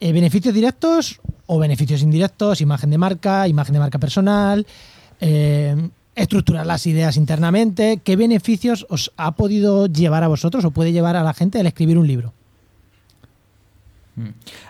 Eh, 0.00 0.12
¿Beneficios 0.12 0.54
directos 0.54 1.20
o 1.46 1.58
beneficios 1.58 2.02
indirectos? 2.02 2.60
Imagen 2.60 2.90
de 2.90 2.98
marca, 2.98 3.48
imagen 3.48 3.72
de 3.72 3.78
marca 3.78 3.98
personal, 3.98 4.66
eh, 5.20 5.88
estructurar 6.14 6.66
las 6.66 6.86
ideas 6.86 7.16
internamente. 7.16 8.00
¿Qué 8.04 8.16
beneficios 8.16 8.86
os 8.88 9.12
ha 9.16 9.32
podido 9.32 9.86
llevar 9.86 10.22
a 10.22 10.28
vosotros 10.28 10.64
o 10.64 10.70
puede 10.70 10.92
llevar 10.92 11.16
a 11.16 11.22
la 11.22 11.34
gente 11.34 11.60
el 11.60 11.66
escribir 11.66 11.98
un 11.98 12.06
libro? 12.06 12.32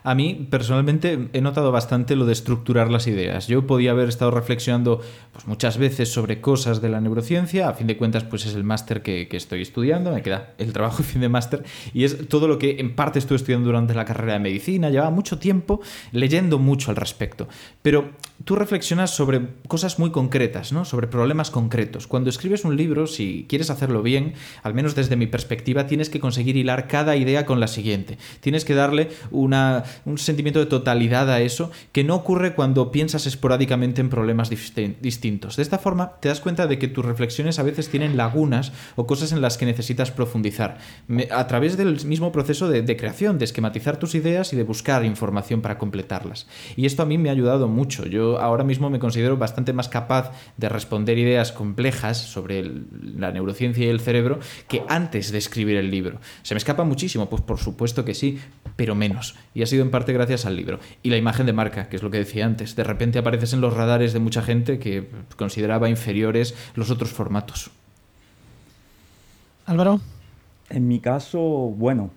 A 0.03 0.15
mí, 0.15 0.47
personalmente, 0.51 1.29
he 1.33 1.41
notado 1.43 1.71
bastante 1.71 2.17
lo 2.17 2.25
de 2.25 2.33
estructurar 2.33 2.91
las 2.91 3.07
ideas. 3.07 3.47
Yo 3.47 3.67
podía 3.67 3.91
haber 3.91 4.09
estado 4.09 4.31
reflexionando 4.31 5.03
pues, 5.33 5.47
muchas 5.47 5.77
veces 5.77 6.11
sobre 6.11 6.41
cosas 6.41 6.81
de 6.81 6.89
la 6.89 7.01
neurociencia. 7.01 7.69
A 7.69 7.75
fin 7.75 7.87
de 7.87 7.97
cuentas, 7.97 8.25
pues 8.25 8.47
es 8.47 8.55
el 8.55 8.65
máster 8.65 9.03
que, 9.03 9.29
estoy 9.31 9.61
estudiando. 9.61 10.13
Me 10.13 10.23
queda 10.23 10.55
el 10.57 10.73
trabajo 10.73 10.99
de 10.99 11.05
fin 11.09 11.21
de 11.21 11.29
máster. 11.29 11.63
Y 11.93 12.05
es 12.05 12.29
todo 12.29 12.49
lo 12.49 12.59
que 12.59 12.81
en 12.81 12.95
parte 12.95 13.19
estuve 13.19 13.37
estudiando 13.37 13.67
durante 13.67 13.95
la 13.95 14.07
carrera 14.07 14.35
de 14.35 14.39
medicina. 14.39 14.89
Llevaba 14.89 15.11
mucho 15.11 15.39
tiempo 15.39 15.81
leyendo 16.13 16.59
mucho 16.59 16.91
al 16.91 16.97
respecto. 16.97 17.47
Pero 17.83 18.13
tú 18.43 18.57
reflexionas 18.57 19.11
sobre 19.11 19.43
cosas 19.69 19.99
muy 19.99 20.11
concretas, 20.11 20.73
¿no? 20.73 20.85
Sobre 20.85 21.07
problemas 21.07 21.51
concretos. 21.51 22.07
Cuando 22.07 22.31
escribes 22.31 22.65
un 22.65 22.77
libro, 22.77 23.07
si 23.07 23.47
quieres 23.49 23.71
hacerlo 23.71 24.03
bien, 24.03 24.35
al 24.63 24.75
menos 24.75 24.95
desde 24.95 25.17
mi 25.17 25.27
perspectiva, 25.27 25.87
tienes 25.87 26.11
que 26.11 26.21
conseguir 26.21 26.57
hilar 26.57 26.89
cada 26.89 27.17
idea 27.17 27.47
con 27.47 27.61
la 27.61 27.69
siguiente. 27.69 28.19
Tienes 28.41 28.65
que 28.65 28.75
darle 28.75 29.11
un 29.31 30.19
sentimiento 30.19 30.59
de 30.59 30.67
totalidad 30.67 31.31
a 31.31 31.41
eso 31.41 31.71
que 31.93 32.05
no 32.05 32.17
ocurre 32.17 32.55
cuando 32.55 32.91
piensas 32.91 33.27
esporádicamente 33.27 34.01
en 34.01 34.11
problemas 34.11 34.51
distintos. 34.51 35.57
De 35.57 35.63
esta 35.63 35.79
forma 35.79 36.13
te 36.21 36.29
das 36.29 36.41
cuenta 36.41 36.67
de 36.67 36.79
que 36.79 36.89
tus 36.89 37.05
reflexiones 37.05 37.59
a 37.59 37.63
veces 37.63 37.89
tienen 37.89 38.17
lagunas 38.17 38.73
o 38.97 39.07
cosas 39.07 39.33
en 39.33 39.41
las 39.41 39.59
que 39.59 39.67
necesitas 39.67 40.11
profundizar, 40.11 40.79
a 41.31 41.47
través 41.47 41.77
del 41.77 42.05
mismo 42.05 42.33
proceso 42.33 42.69
de, 42.69 42.83
de 42.83 42.97
creación, 42.97 43.39
de 43.39 43.45
esquematizar 43.45 43.97
tus 43.97 44.15
ideas 44.15 44.53
y 44.53 44.57
de 44.57 44.65
buscar 44.65 45.05
información 45.05 45.61
para 45.61 45.79
completarlas. 45.79 46.47
Y 46.77 46.87
esto 46.87 47.03
a 47.03 47.07
mí 47.07 47.17
me 47.19 47.29
ha 47.29 47.33
ayudado 47.33 47.69
mucho. 47.69 48.07
Yo 48.07 48.34
ahora 48.39 48.65
mismo 48.65 48.91
me 48.91 48.99
considero 48.99 49.37
bastante 49.37 49.73
más 49.73 49.89
capaz 49.89 50.33
de 50.57 50.69
responder 50.69 51.19
ideas 51.19 51.53
complejas 51.53 52.19
sobre 52.19 52.65
la 53.17 53.33
neurociencia 53.33 53.85
y 53.85 53.89
el 53.89 54.01
cerebro 54.01 54.39
que 54.69 54.83
antes 54.89 55.33
de 55.33 55.39
escribir 55.39 55.77
el 55.77 55.91
libro. 55.91 56.19
¿Se 56.43 56.55
me 56.55 56.59
escapa 56.59 56.85
muchísimo? 56.85 57.29
Pues 57.29 57.43
por 57.43 57.59
supuesto 57.59 58.05
que 58.05 58.15
sí, 58.15 58.39
pero 58.77 58.95
menos. 58.95 59.37
Y 59.55 59.63
ha 59.63 59.67
sido 59.67 59.83
en 59.83 59.91
parte 59.91 60.13
gracias 60.13 60.47
al 60.47 60.57
libro. 60.57 60.81
Y 61.03 61.11
la 61.11 61.17
imagen 61.17 61.47
de 61.47 61.53
marca, 61.53 61.89
que 61.89 61.97
es 61.97 62.03
lo 62.03 62.11
que 62.11 62.19
decía 62.19 62.47
antes. 62.47 62.77
De 62.77 62.85
repente 62.85 63.19
apareces 63.19 63.53
en 63.53 63.61
los 63.61 63.75
radares 63.75 64.13
de 64.13 64.19
mucha 64.19 64.43
gente 64.43 64.79
que 64.79 65.09
consideraba 65.37 65.89
inferiores 65.89 66.55
los 66.75 66.91
otros 66.91 67.11
formatos. 67.11 67.71
Álvaro. 69.67 70.01
En 70.71 70.89
mi 70.89 70.99
caso, 70.99 71.41
bueno, 71.41 72.11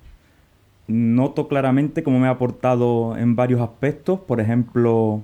noto 0.88 1.48
claramente 1.48 2.04
cómo 2.04 2.20
me 2.20 2.28
ha 2.28 2.32
aportado 2.32 3.18
en 3.18 3.36
varios 3.36 3.62
aspectos. 3.62 4.20
Por 4.22 4.40
ejemplo, 4.40 5.22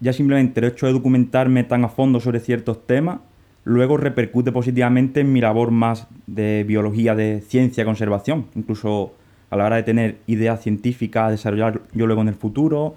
ya 0.00 0.12
simplemente 0.12 0.60
el 0.60 0.66
hecho 0.66 0.86
de 0.86 0.92
documentarme 0.92 1.64
tan 1.64 1.84
a 1.84 1.88
fondo 1.88 2.20
sobre 2.20 2.40
ciertos 2.40 2.86
temas, 2.86 3.20
luego 3.64 3.96
repercute 3.96 4.52
positivamente 4.52 5.20
en 5.20 5.32
mi 5.32 5.40
labor 5.40 5.70
más 5.70 6.06
de 6.26 6.64
biología, 6.64 7.14
de 7.14 7.40
ciencia, 7.40 7.84
conservación. 7.84 8.46
Incluso 8.54 9.14
a 9.50 9.56
la 9.56 9.64
hora 9.64 9.76
de 9.76 9.82
tener 9.82 10.18
ideas 10.26 10.62
científicas 10.62 11.28
a 11.28 11.30
desarrollar 11.30 11.80
yo 11.92 12.06
luego 12.06 12.22
en 12.22 12.28
el 12.28 12.34
futuro, 12.34 12.94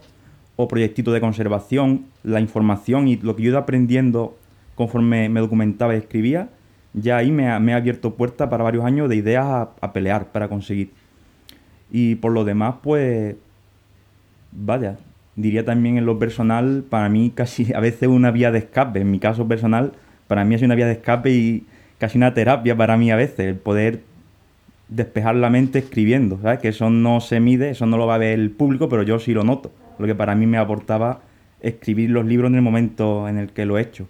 o 0.62 0.68
proyectitos 0.68 1.14
de 1.14 1.22
conservación, 1.22 2.08
la 2.22 2.42
información 2.42 3.08
y 3.08 3.16
lo 3.16 3.34
que 3.34 3.44
yo 3.44 3.52
ido 3.52 3.58
aprendiendo 3.58 4.38
conforme 4.76 5.30
me 5.30 5.40
documentaba 5.40 5.96
y 5.96 6.00
escribía, 6.00 6.50
ya 6.94 7.16
ahí 7.16 7.32
me 7.32 7.48
ha, 7.48 7.56
abierto 7.56 8.16
puertas 8.16 8.50
para 8.50 8.66
varios 8.66 8.84
años 8.84 9.08
de 9.08 9.16
ideas 9.16 9.70
a, 9.80 9.94
pelear 9.94 10.34
para 10.34 10.50
conseguir. 10.50 10.92
Y 11.90 12.16
por 12.16 12.34
lo 12.34 12.44
demás, 12.44 12.76
pues, 12.84 13.38
vaya, 14.52 14.98
diría 15.42 15.64
también 15.64 15.98
en 15.98 16.06
lo 16.06 16.20
personal, 16.20 16.84
para 16.90 17.10
mí 17.10 17.32
casi 17.34 17.74
a 17.74 17.80
veces 17.80 18.10
una 18.10 18.32
vía 18.32 18.52
de 18.52 18.60
escape, 18.60 19.00
en 19.00 19.10
mi 19.10 19.20
caso 19.20 19.48
personal, 19.48 19.94
para 20.28 20.44
mí 20.44 20.56
es 20.56 20.62
una 20.62 20.76
vía 20.76 20.86
de 20.86 20.94
escape 20.94 21.32
y 21.32 21.66
casi 21.98 22.18
una 22.18 22.34
terapia 22.34 22.76
para 22.76 22.98
mí 22.98 23.10
a 23.12 23.16
veces, 23.16 23.40
el 23.40 23.56
poder 23.56 24.02
despejar 24.90 25.36
la 25.36 25.50
mente 25.50 25.80
escribiendo, 25.80 26.40
¿sabes? 26.42 26.60
Que 26.60 26.70
eso 26.70 26.90
no 26.90 27.22
se 27.22 27.40
mide, 27.40 27.70
eso 27.70 27.86
no 27.86 27.98
lo 27.98 28.08
va 28.08 28.16
a 28.16 28.18
ver 28.18 28.38
el 28.38 28.52
público, 28.52 28.90
pero 28.90 29.04
yo 29.04 29.20
sí 29.20 29.34
lo 29.34 29.44
noto. 29.44 29.72
Lo 29.98 30.08
que 30.08 30.16
para 30.16 30.36
mí 30.36 30.46
me 30.46 30.58
aportaba 30.58 31.22
escribir 31.62 32.10
los 32.10 32.26
libros 32.26 32.50
en 32.50 32.56
el 32.56 32.62
momento 32.62 33.28
en 33.28 33.38
el 33.38 33.50
que 33.50 33.66
lo 33.66 33.78
he 33.78 33.82
hecho. 33.82 34.08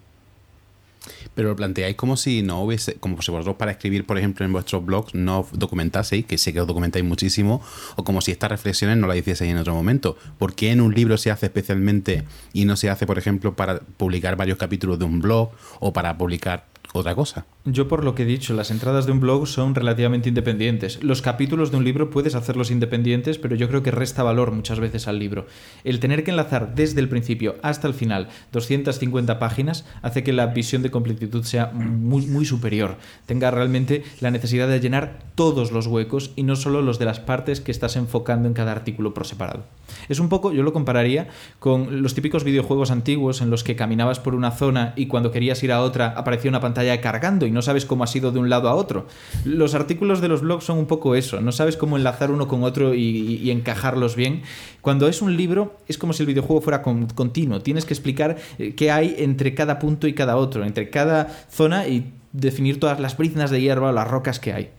Pero 1.35 1.49
lo 1.49 1.55
planteáis 1.55 1.95
como 1.95 2.17
si 2.17 2.41
no 2.41 2.63
hubiese, 2.63 2.95
como 2.95 3.21
si 3.21 3.31
vosotros 3.31 3.55
para 3.57 3.71
escribir, 3.71 4.05
por 4.05 4.17
ejemplo, 4.17 4.45
en 4.45 4.53
vuestros 4.53 4.85
blogs 4.85 5.13
no 5.13 5.47
documentaseis, 5.51 6.25
que 6.25 6.37
sé 6.37 6.53
que 6.53 6.61
os 6.61 6.67
documentáis 6.67 7.05
muchísimo, 7.05 7.61
o 7.95 8.03
como 8.03 8.21
si 8.21 8.31
estas 8.31 8.49
reflexiones 8.49 8.97
no 8.97 9.07
las 9.07 9.17
hicieseis 9.17 9.51
en 9.51 9.57
otro 9.57 9.73
momento. 9.73 10.17
¿Por 10.37 10.55
qué 10.55 10.71
en 10.71 10.81
un 10.81 10.93
libro 10.93 11.17
se 11.17 11.31
hace 11.31 11.47
especialmente 11.47 12.23
y 12.53 12.65
no 12.65 12.75
se 12.75 12.89
hace, 12.89 13.05
por 13.05 13.17
ejemplo, 13.17 13.55
para 13.55 13.79
publicar 13.79 14.35
varios 14.35 14.57
capítulos 14.57 14.99
de 14.99 15.05
un 15.05 15.19
blog 15.19 15.51
o 15.79 15.93
para 15.93 16.17
publicar 16.17 16.65
otra 16.93 17.15
cosa. 17.15 17.45
Yo 17.71 17.87
por 17.87 18.03
lo 18.03 18.15
que 18.15 18.23
he 18.23 18.25
dicho, 18.25 18.55
las 18.55 18.71
entradas 18.71 19.05
de 19.05 19.11
un 19.11 19.19
blog 19.19 19.45
son 19.47 19.75
relativamente 19.75 20.27
independientes. 20.27 21.03
Los 21.03 21.21
capítulos 21.21 21.69
de 21.69 21.77
un 21.77 21.83
libro 21.83 22.09
puedes 22.09 22.33
hacerlos 22.33 22.71
independientes, 22.71 23.37
pero 23.37 23.55
yo 23.55 23.67
creo 23.67 23.83
que 23.83 23.91
resta 23.91 24.23
valor 24.23 24.51
muchas 24.51 24.79
veces 24.79 25.07
al 25.07 25.19
libro. 25.19 25.45
El 25.83 25.99
tener 25.99 26.23
que 26.23 26.31
enlazar 26.31 26.73
desde 26.73 26.99
el 26.99 27.09
principio 27.09 27.57
hasta 27.61 27.87
el 27.87 27.93
final 27.93 28.29
250 28.53 29.37
páginas 29.37 29.85
hace 30.01 30.23
que 30.23 30.33
la 30.33 30.47
visión 30.47 30.81
de 30.81 30.89
completitud 30.89 31.43
sea 31.43 31.67
muy, 31.67 32.25
muy 32.25 32.45
superior. 32.45 32.97
Tenga 33.27 33.51
realmente 33.51 34.03
la 34.19 34.31
necesidad 34.31 34.67
de 34.67 34.79
llenar 34.79 35.19
todos 35.35 35.71
los 35.71 35.85
huecos 35.85 36.31
y 36.35 36.43
no 36.43 36.55
solo 36.55 36.81
los 36.81 36.97
de 36.97 37.05
las 37.05 37.19
partes 37.19 37.61
que 37.61 37.71
estás 37.71 37.97
enfocando 37.97 38.47
en 38.47 38.55
cada 38.55 38.71
artículo 38.71 39.13
por 39.13 39.27
separado. 39.27 39.65
Es 40.07 40.19
un 40.19 40.29
poco, 40.29 40.53
yo 40.53 40.63
lo 40.63 40.73
compararía 40.73 41.27
con 41.59 42.01
los 42.01 42.15
típicos 42.15 42.43
videojuegos 42.43 42.89
antiguos 42.89 43.41
en 43.41 43.51
los 43.51 43.63
que 43.63 43.75
caminabas 43.75 44.19
por 44.19 44.33
una 44.33 44.51
zona 44.51 44.93
y 44.95 45.05
cuando 45.05 45.31
querías 45.31 45.61
ir 45.63 45.71
a 45.71 45.81
otra 45.81 46.07
aparecía 46.15 46.49
una 46.49 46.61
pantalla 46.61 46.99
cargando 46.99 47.45
y 47.45 47.51
no 47.51 47.58
sabes 47.61 47.85
cómo 47.85 48.03
ha 48.03 48.07
sido 48.07 48.31
de 48.31 48.39
un 48.39 48.49
lado 48.49 48.69
a 48.69 48.75
otro. 48.75 49.07
Los 49.45 49.75
artículos 49.75 50.21
de 50.21 50.27
los 50.27 50.41
blogs 50.41 50.63
son 50.63 50.77
un 50.77 50.85
poco 50.85 51.15
eso, 51.15 51.41
no 51.41 51.51
sabes 51.51 51.77
cómo 51.77 51.97
enlazar 51.97 52.31
uno 52.31 52.47
con 52.47 52.63
otro 52.63 52.93
y, 52.93 53.49
encajarlos 53.49 54.15
bien. 54.15 54.43
Cuando 54.81 55.07
es 55.07 55.21
un 55.21 55.35
libro 55.35 55.77
es 55.87 55.97
como 55.97 56.13
si 56.13 56.23
el 56.23 56.27
videojuego 56.27 56.61
fuera 56.61 56.81
continuo, 56.81 57.61
tienes 57.61 57.85
que 57.85 57.93
explicar 57.93 58.37
eh, 58.57 58.75
qué 58.75 58.91
hay 58.91 59.15
entre 59.17 59.55
cada 59.55 59.79
punto 59.79 60.07
y 60.07 60.13
cada 60.13 60.37
otro, 60.37 60.63
entre 60.63 60.89
cada 60.89 61.27
zona 61.49 61.87
y 61.87 62.13
definir 62.31 62.79
todas 62.79 62.99
las 62.99 63.17
briznas 63.17 63.49
de 63.51 63.61
hierba 63.61 63.89
o 63.89 63.91
las 63.91 64.07
rocas 64.07 64.39
que 64.39 64.53
hay. 64.53 64.69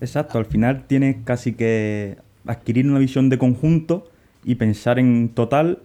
Exacto, 0.00 0.38
al 0.38 0.46
final 0.46 0.84
tienes 0.86 1.16
casi 1.24 1.52
que 1.52 2.16
adquirir 2.46 2.88
una 2.88 2.98
visión 2.98 3.28
de 3.28 3.38
conjunto 3.38 4.10
y 4.44 4.56
pensar 4.56 4.98
en 4.98 5.28
total 5.28 5.78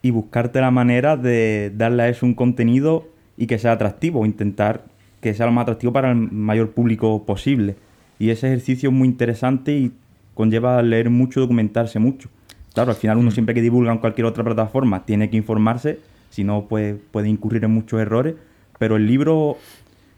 y 0.00 0.10
buscarte 0.10 0.60
la 0.60 0.70
manera 0.70 1.16
de 1.16 1.72
darle 1.74 2.04
a 2.04 2.08
eso 2.08 2.26
un 2.26 2.34
contenido 2.34 3.06
y 3.36 3.46
que 3.46 3.58
sea 3.58 3.72
atractivo, 3.72 4.26
intentar 4.26 4.84
que 5.20 5.34
sea 5.34 5.46
lo 5.46 5.52
más 5.52 5.62
atractivo 5.62 5.92
para 5.92 6.10
el 6.10 6.16
mayor 6.16 6.70
público 6.70 7.24
posible. 7.24 7.76
Y 8.18 8.30
ese 8.30 8.48
ejercicio 8.48 8.90
es 8.90 8.94
muy 8.94 9.08
interesante 9.08 9.72
y 9.72 9.92
conlleva 10.34 10.82
leer 10.82 11.10
mucho, 11.10 11.40
documentarse 11.40 11.98
mucho. 11.98 12.28
Claro, 12.74 12.90
al 12.90 12.96
final 12.96 13.18
uno 13.18 13.30
mm. 13.30 13.32
siempre 13.32 13.54
que 13.54 13.62
divulga 13.62 13.92
en 13.92 13.98
cualquier 13.98 14.26
otra 14.26 14.44
plataforma 14.44 15.04
tiene 15.04 15.30
que 15.30 15.36
informarse, 15.36 16.00
si 16.30 16.44
no 16.44 16.66
puede, 16.66 16.94
puede 16.94 17.28
incurrir 17.28 17.64
en 17.64 17.70
muchos 17.70 18.00
errores, 18.00 18.34
pero 18.78 18.96
el 18.96 19.06
libro 19.06 19.56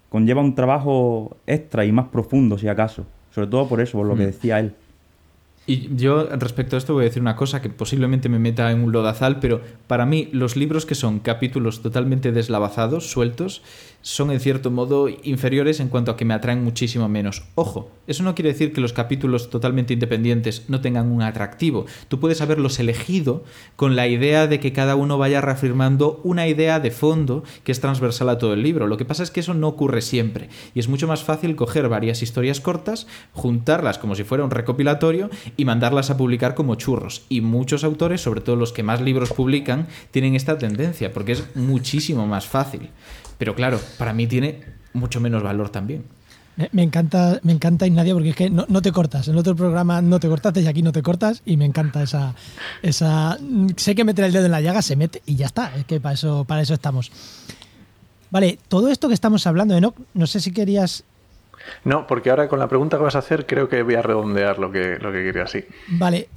conlleva 0.09 0.41
un 0.41 0.55
trabajo 0.55 1.37
extra 1.47 1.85
y 1.85 1.93
más 1.93 2.09
profundo, 2.09 2.59
si 2.59 2.69
acaso. 2.69 3.07
Sobre 3.31 3.49
todo 3.49 3.69
por 3.69 3.83
eso, 3.83 3.99
por 3.99 4.07
lo 4.07 4.17
que 4.17 4.23
mm. 4.23 4.27
decía 4.27 4.59
él. 4.61 4.75
Y 5.69 5.97
yo 5.97 6.29
respecto 6.37 6.77
a 6.77 6.79
esto 6.79 6.95
voy 6.95 7.03
a 7.03 7.09
decir 7.09 7.21
una 7.21 7.35
cosa 7.35 7.61
que 7.61 7.71
posiblemente 7.71 8.29
me 8.29 8.39
meta 8.39 8.71
en 8.71 8.85
un 8.85 8.93
lodazal, 8.93 9.41
pero 9.41 9.61
para 9.89 10.07
mí 10.07 10.29
los 10.31 10.55
libros 10.55 10.87
que 10.87 10.95
son 10.95 11.19
capítulos 11.19 11.83
totalmente 11.83 12.31
deslavazados, 12.31 13.11
sueltos, 13.11 13.63
son 14.07 14.31
en 14.31 14.39
cierto 14.39 14.71
modo 14.71 15.09
inferiores 15.09 15.81
en 15.81 15.89
cuanto 15.89 16.13
a 16.13 16.17
que 16.17 16.25
me 16.25 16.33
atraen 16.33 16.63
muchísimo 16.63 17.09
menos. 17.09 17.43
Ojo, 17.57 17.91
eso 18.07 18.23
no 18.23 18.37
quiere 18.37 18.53
decir 18.53 18.73
que 18.73 18.81
los 18.81 18.93
capítulos 18.93 19.51
totalmente 19.51 19.95
independientes 19.95 20.63
no 20.69 20.81
tengan 20.81 21.11
un 21.11 21.23
atractivo. 21.23 21.87
Tú 22.07 22.21
puedes 22.21 22.41
haberlos 22.41 22.79
elegido 22.79 23.43
con 23.75 23.97
la 23.97 24.07
idea 24.07 24.47
de 24.47 24.61
que 24.61 24.73
cada 24.73 24.95
uno 24.95 25.19
vaya 25.19 25.41
reafirmando 25.41 26.21
una 26.23 26.47
idea 26.47 26.79
de 26.79 26.93
fondo 26.93 27.43
que 27.65 27.73
es 27.73 27.81
transversal 27.81 28.29
a 28.29 28.39
todo 28.39 28.53
el 28.53 28.63
libro. 28.63 28.87
Lo 28.87 28.97
que 28.97 29.05
pasa 29.05 29.25
es 29.25 29.33
que 29.33 29.41
eso 29.41 29.55
no 29.55 29.67
ocurre 29.67 30.03
siempre 30.03 30.51
y 30.73 30.79
es 30.79 30.87
mucho 30.87 31.09
más 31.09 31.25
fácil 31.25 31.57
coger 31.57 31.89
varias 31.89 32.23
historias 32.23 32.61
cortas, 32.61 33.09
juntarlas 33.33 33.99
como 33.99 34.15
si 34.15 34.23
fuera 34.23 34.45
un 34.45 34.53
recopilatorio 34.53 35.31
y 35.57 35.65
mandarlas 35.65 36.11
a 36.11 36.17
publicar 36.17 36.55
como 36.55 36.77
churros. 36.77 37.27
Y 37.29 37.41
muchos 37.41 37.83
autores, 37.83 38.21
sobre 38.21 38.41
todo 38.41 38.55
los 38.55 38.73
que 38.73 38.85
más 38.85 39.01
libros 39.01 39.33
publican, 39.33 39.89
tienen 40.13 40.37
esta 40.37 40.59
tendencia 40.59 41.13
porque 41.13 41.33
es 41.33 41.57
muchísimo 41.57 42.29
más 42.29 42.47
fácil. 42.47 42.91
Pero 43.39 43.55
claro, 43.55 43.81
para 43.99 44.13
mí 44.13 44.27
tiene 44.27 44.63
mucho 44.93 45.21
menos 45.21 45.43
valor 45.43 45.71
también. 45.71 46.05
Me 46.73 46.83
encanta, 46.83 47.39
me 47.43 47.53
encanta 47.53 47.87
Ignacio 47.87 48.15
porque 48.15 48.31
es 48.31 48.37
que 48.37 48.49
no, 48.49 48.65
te 48.81 48.91
cortas. 48.91 49.29
En 49.29 49.35
el 49.35 49.41
otro 49.41 49.55
programa 49.55 50.01
no 50.01 50.19
te 50.19 50.27
cortaste 50.27 50.63
y 50.63 50.67
aquí 50.67 50.83
no 50.83 50.91
te 50.91 51.03
cortas 51.03 51.43
y 51.45 51.59
me 51.59 51.67
encanta 51.67 52.03
esa, 52.03 52.35
esa. 52.83 53.37
Sé 53.77 53.95
que 53.95 54.05
meter 54.05 54.25
el 54.25 54.33
dedo 54.33 54.47
en 54.47 54.53
la 54.53 54.63
llaga 54.63 54.81
se 54.81 54.97
mete 54.97 55.21
y 55.27 55.37
ya 55.37 55.47
está. 55.47 55.77
Es 55.77 55.85
que 55.85 56.01
para 56.01 56.15
eso, 56.15 56.47
para 56.47 56.63
eso 56.63 56.73
estamos. 56.73 57.13
Vale, 58.31 58.59
todo 58.69 58.89
esto 58.89 59.09
que 59.09 59.15
estamos 59.15 59.47
hablando, 59.47 59.77
Enoch, 59.77 59.97
no 60.15 60.27
sé 60.27 60.41
si 60.41 60.51
querías. 60.51 61.05
No, 61.85 62.07
porque 62.07 62.31
ahora 62.31 62.49
con 62.49 62.59
la 62.59 62.69
pregunta 62.69 62.97
que 62.97 63.03
vas 63.03 63.17
a 63.17 63.19
hacer 63.19 63.45
creo 63.45 63.69
que 63.69 63.83
voy 63.83 63.95
a 63.95 64.03
redondear 64.03 64.59
lo 64.59 64.73
que, 64.73 64.99
lo 64.99 65.13
que 65.13 65.25
quería, 65.25 65.47
sí. 65.47 65.63
Vale. 65.89 66.29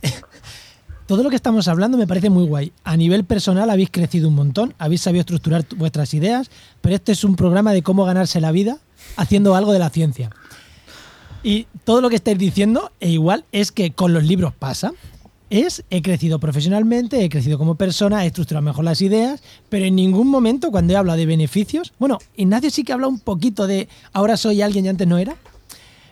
Todo 1.09 1.23
lo 1.23 1.31
que 1.31 1.35
estamos 1.37 1.67
hablando 1.67 1.97
me 1.97 2.05
parece 2.05 2.29
muy 2.29 2.45
guay. 2.45 2.71
A 2.83 2.95
nivel 2.95 3.23
personal 3.23 3.71
habéis 3.71 3.89
crecido 3.89 4.27
un 4.27 4.35
montón, 4.35 4.75
habéis 4.77 5.01
sabido 5.01 5.21
estructurar 5.21 5.65
vuestras 5.75 6.13
ideas, 6.13 6.51
pero 6.81 6.93
este 6.93 7.13
es 7.13 7.23
un 7.23 7.35
programa 7.35 7.73
de 7.73 7.81
cómo 7.81 8.05
ganarse 8.05 8.39
la 8.39 8.51
vida 8.51 8.77
haciendo 9.15 9.55
algo 9.55 9.73
de 9.73 9.79
la 9.79 9.89
ciencia. 9.89 10.29
Y 11.41 11.65
todo 11.83 12.01
lo 12.01 12.11
que 12.11 12.17
estáis 12.17 12.37
diciendo, 12.37 12.91
e 12.99 13.09
igual, 13.09 13.43
es 13.51 13.71
que 13.71 13.89
con 13.89 14.13
los 14.13 14.23
libros 14.23 14.53
pasa. 14.53 14.93
Es, 15.49 15.83
he 15.89 16.03
crecido 16.03 16.39
profesionalmente, 16.39 17.23
he 17.23 17.29
crecido 17.29 17.57
como 17.57 17.73
persona, 17.73 18.23
he 18.23 18.27
estructurado 18.27 18.63
mejor 18.63 18.85
las 18.85 19.01
ideas, 19.01 19.41
pero 19.67 19.85
en 19.85 19.95
ningún 19.95 20.27
momento 20.27 20.69
cuando 20.69 20.93
he 20.93 20.95
hablado 20.95 21.17
de 21.17 21.25
beneficios, 21.25 21.91
bueno, 21.97 22.19
Ignacio 22.35 22.69
sí 22.69 22.83
que 22.83 22.93
habla 22.93 23.07
un 23.07 23.19
poquito 23.19 23.65
de 23.65 23.89
ahora 24.13 24.37
soy 24.37 24.61
alguien 24.61 24.85
y 24.85 24.89
antes 24.89 25.07
no 25.07 25.17
era, 25.17 25.37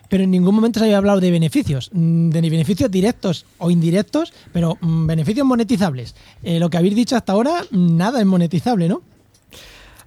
pero 0.08 0.24
en 0.24 0.30
ningún 0.30 0.54
momento 0.54 0.78
se 0.78 0.86
había 0.86 0.98
hablado 0.98 1.20
de 1.20 1.30
beneficios, 1.30 1.90
mm, 1.92 2.30
de 2.30 2.40
beneficios 2.40 2.90
directos 2.90 3.46
o 3.58 3.70
indirectos, 3.70 4.32
pero 4.52 4.76
mm, 4.80 5.06
beneficios 5.06 5.46
monetizables. 5.46 6.14
Eh, 6.42 6.58
lo 6.58 6.70
que 6.70 6.78
habéis 6.78 6.94
dicho 6.94 7.16
hasta 7.16 7.32
ahora, 7.32 7.64
nada 7.70 8.20
es 8.20 8.26
monetizable, 8.26 8.88
¿no? 8.88 9.02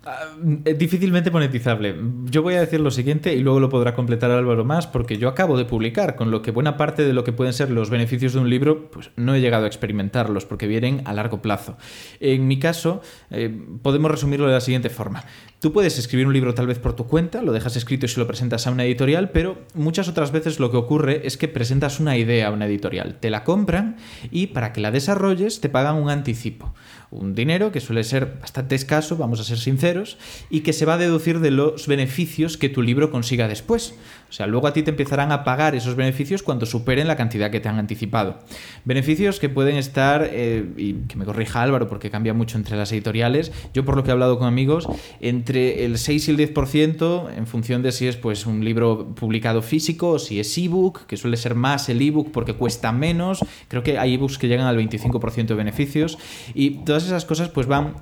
Ah, 0.04 0.26
difícilmente 0.40 1.30
monetizable. 1.30 1.96
Yo 2.26 2.42
voy 2.42 2.56
a 2.56 2.62
decir 2.62 2.80
lo 2.80 2.90
siguiente 2.90 3.36
y 3.36 3.40
luego 3.40 3.60
lo 3.60 3.70
podrá 3.70 3.94
completar 3.94 4.32
Álvaro 4.32 4.66
más, 4.66 4.88
porque 4.88 5.20
yo 5.20 5.30
acabo 5.30 5.60
de 5.60 5.66
publicar, 5.66 6.16
con 6.16 6.32
lo 6.32 6.42
que 6.42 6.50
buena 6.50 6.76
parte 6.76 7.04
de 7.06 7.14
lo 7.14 7.24
que 7.24 7.34
pueden 7.34 7.54
ser 7.54 7.70
los 7.70 7.92
beneficios 7.92 8.34
de 8.34 8.40
un 8.40 8.50
libro, 8.50 8.90
pues 8.90 9.12
no 9.16 9.36
he 9.36 9.42
llegado 9.42 9.66
a 9.66 9.68
experimentarlos, 9.68 10.46
porque 10.46 10.66
vienen 10.66 11.04
a 11.06 11.14
largo 11.14 11.44
plazo. 11.44 11.78
En 12.20 12.48
mi 12.48 12.58
caso, 12.58 13.02
eh, 13.30 13.56
podemos 13.84 14.10
resumirlo 14.10 14.48
de 14.48 14.54
la 14.54 14.62
siguiente 14.62 14.90
forma. 14.90 15.24
Tú 15.60 15.72
puedes 15.72 16.00
escribir 16.00 16.26
un 16.26 16.34
libro 16.34 16.56
tal 16.56 16.66
vez 16.66 16.80
por 16.80 16.96
tu 16.96 17.06
cuenta, 17.06 17.44
lo 17.44 17.52
dejas 17.52 17.76
escrito 17.76 18.08
y 18.08 18.10
se 18.10 18.20
lo 18.20 18.26
presentas 18.26 18.66
a 18.66 18.72
una 18.72 18.86
editorial, 18.86 19.30
pero 19.30 19.60
muchas 19.76 20.08
otras 20.08 20.32
veces 20.32 20.60
lo 20.60 20.72
que 20.72 20.78
ocurre 20.78 21.28
es 21.28 21.38
que 21.38 21.48
presentas 21.48 22.00
una 22.00 22.18
idea 22.18 22.48
a 22.48 22.52
una 22.52 22.66
editorial, 22.66 23.18
te 23.20 23.30
la 23.30 23.44
compran 23.44 23.98
y 24.32 24.48
para 24.48 24.74
que 24.74 24.82
la 24.82 24.90
desarrolles 24.90 25.62
te 25.62 25.70
pagan 25.70 25.98
un 25.98 26.10
anticipo 26.10 26.74
un 27.12 27.36
dinero 27.36 27.72
que 27.72 27.82
suele 27.82 28.04
ser 28.04 28.38
bastante 28.40 28.74
escaso, 28.74 29.18
vamos 29.18 29.40
a 29.40 29.44
ser 29.44 29.60
sinceros, 29.60 30.18
y 30.50 30.62
que 30.62 30.74
se 30.74 30.86
va 30.86 30.96
a 30.96 30.98
deducir 30.98 31.40
de 31.42 31.52
los 31.52 31.86
beneficios 31.88 32.58
que 32.58 32.70
tu 32.70 32.82
libro 32.82 33.12
consiga 33.12 33.48
después. 33.48 33.94
O 34.32 34.34
sea, 34.34 34.48
luego 34.48 34.66
a 34.66 34.72
ti 34.72 34.82
te 34.82 34.92
empezarán 34.92 35.34
a 35.34 35.44
pagar 35.44 35.76
esos 35.76 35.96
beneficios 35.96 36.42
cuando 36.42 36.66
superen 36.66 37.06
la 37.06 37.18
cantidad 37.18 37.52
que 37.52 37.60
te 37.60 37.68
han 37.68 37.78
anticipado. 37.78 38.40
Beneficios 38.86 39.42
que 39.42 39.50
pueden 39.50 39.76
estar, 39.76 40.26
eh, 40.32 40.66
y 40.78 40.94
que 40.94 41.18
me 41.18 41.26
corrija 41.26 41.62
Álvaro 41.62 41.90
porque 41.90 42.10
cambia 42.10 42.34
mucho 42.34 42.58
entre 42.58 42.78
las 42.78 42.94
editoriales, 42.94 43.52
yo 43.74 43.84
por 43.84 43.98
lo 43.98 44.06
que 44.06 44.10
he 44.10 44.14
hablado 44.14 44.40
con 44.40 44.48
amigos, 44.48 44.88
entre 45.20 45.84
el 45.84 45.98
6 45.98 46.30
y 46.30 46.32
el 46.32 46.38
10% 46.38 47.30
en 47.36 47.46
función 47.46 47.82
de 47.82 47.92
si 47.92 48.08
es 48.08 48.16
pues 48.16 48.46
un 48.46 48.64
libro 48.64 49.14
publicado 49.16 49.62
físico 49.62 50.12
o 50.12 50.20
si 50.20 50.40
es 50.40 50.58
ebook, 50.58 51.06
que 51.08 51.18
suele 51.18 51.36
ser 51.36 51.54
más 51.54 51.90
el 51.90 52.02
ebook 52.02 52.32
porque 52.32 52.54
cuesta 52.54 52.94
menos. 52.94 53.44
Creo 53.68 53.84
que 53.84 54.00
hay 54.00 54.14
ebooks 54.14 54.38
que 54.38 54.48
llegan 54.48 54.66
al 54.66 54.78
25% 54.78 55.48
de 55.48 55.56
beneficios 55.56 56.18
y 56.54 56.86
todas 56.86 57.04
esas 57.04 57.26
cosas 57.26 57.50
pues 57.50 57.68
van 57.68 57.96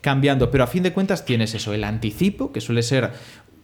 cambiando, 0.00 0.52
pero 0.52 0.62
a 0.62 0.68
fin 0.68 0.84
de 0.84 0.92
cuentas 0.92 1.24
tienes 1.24 1.54
eso, 1.54 1.74
el 1.74 1.82
anticipo, 1.82 2.52
que 2.52 2.60
suele 2.60 2.82
ser 2.82 3.10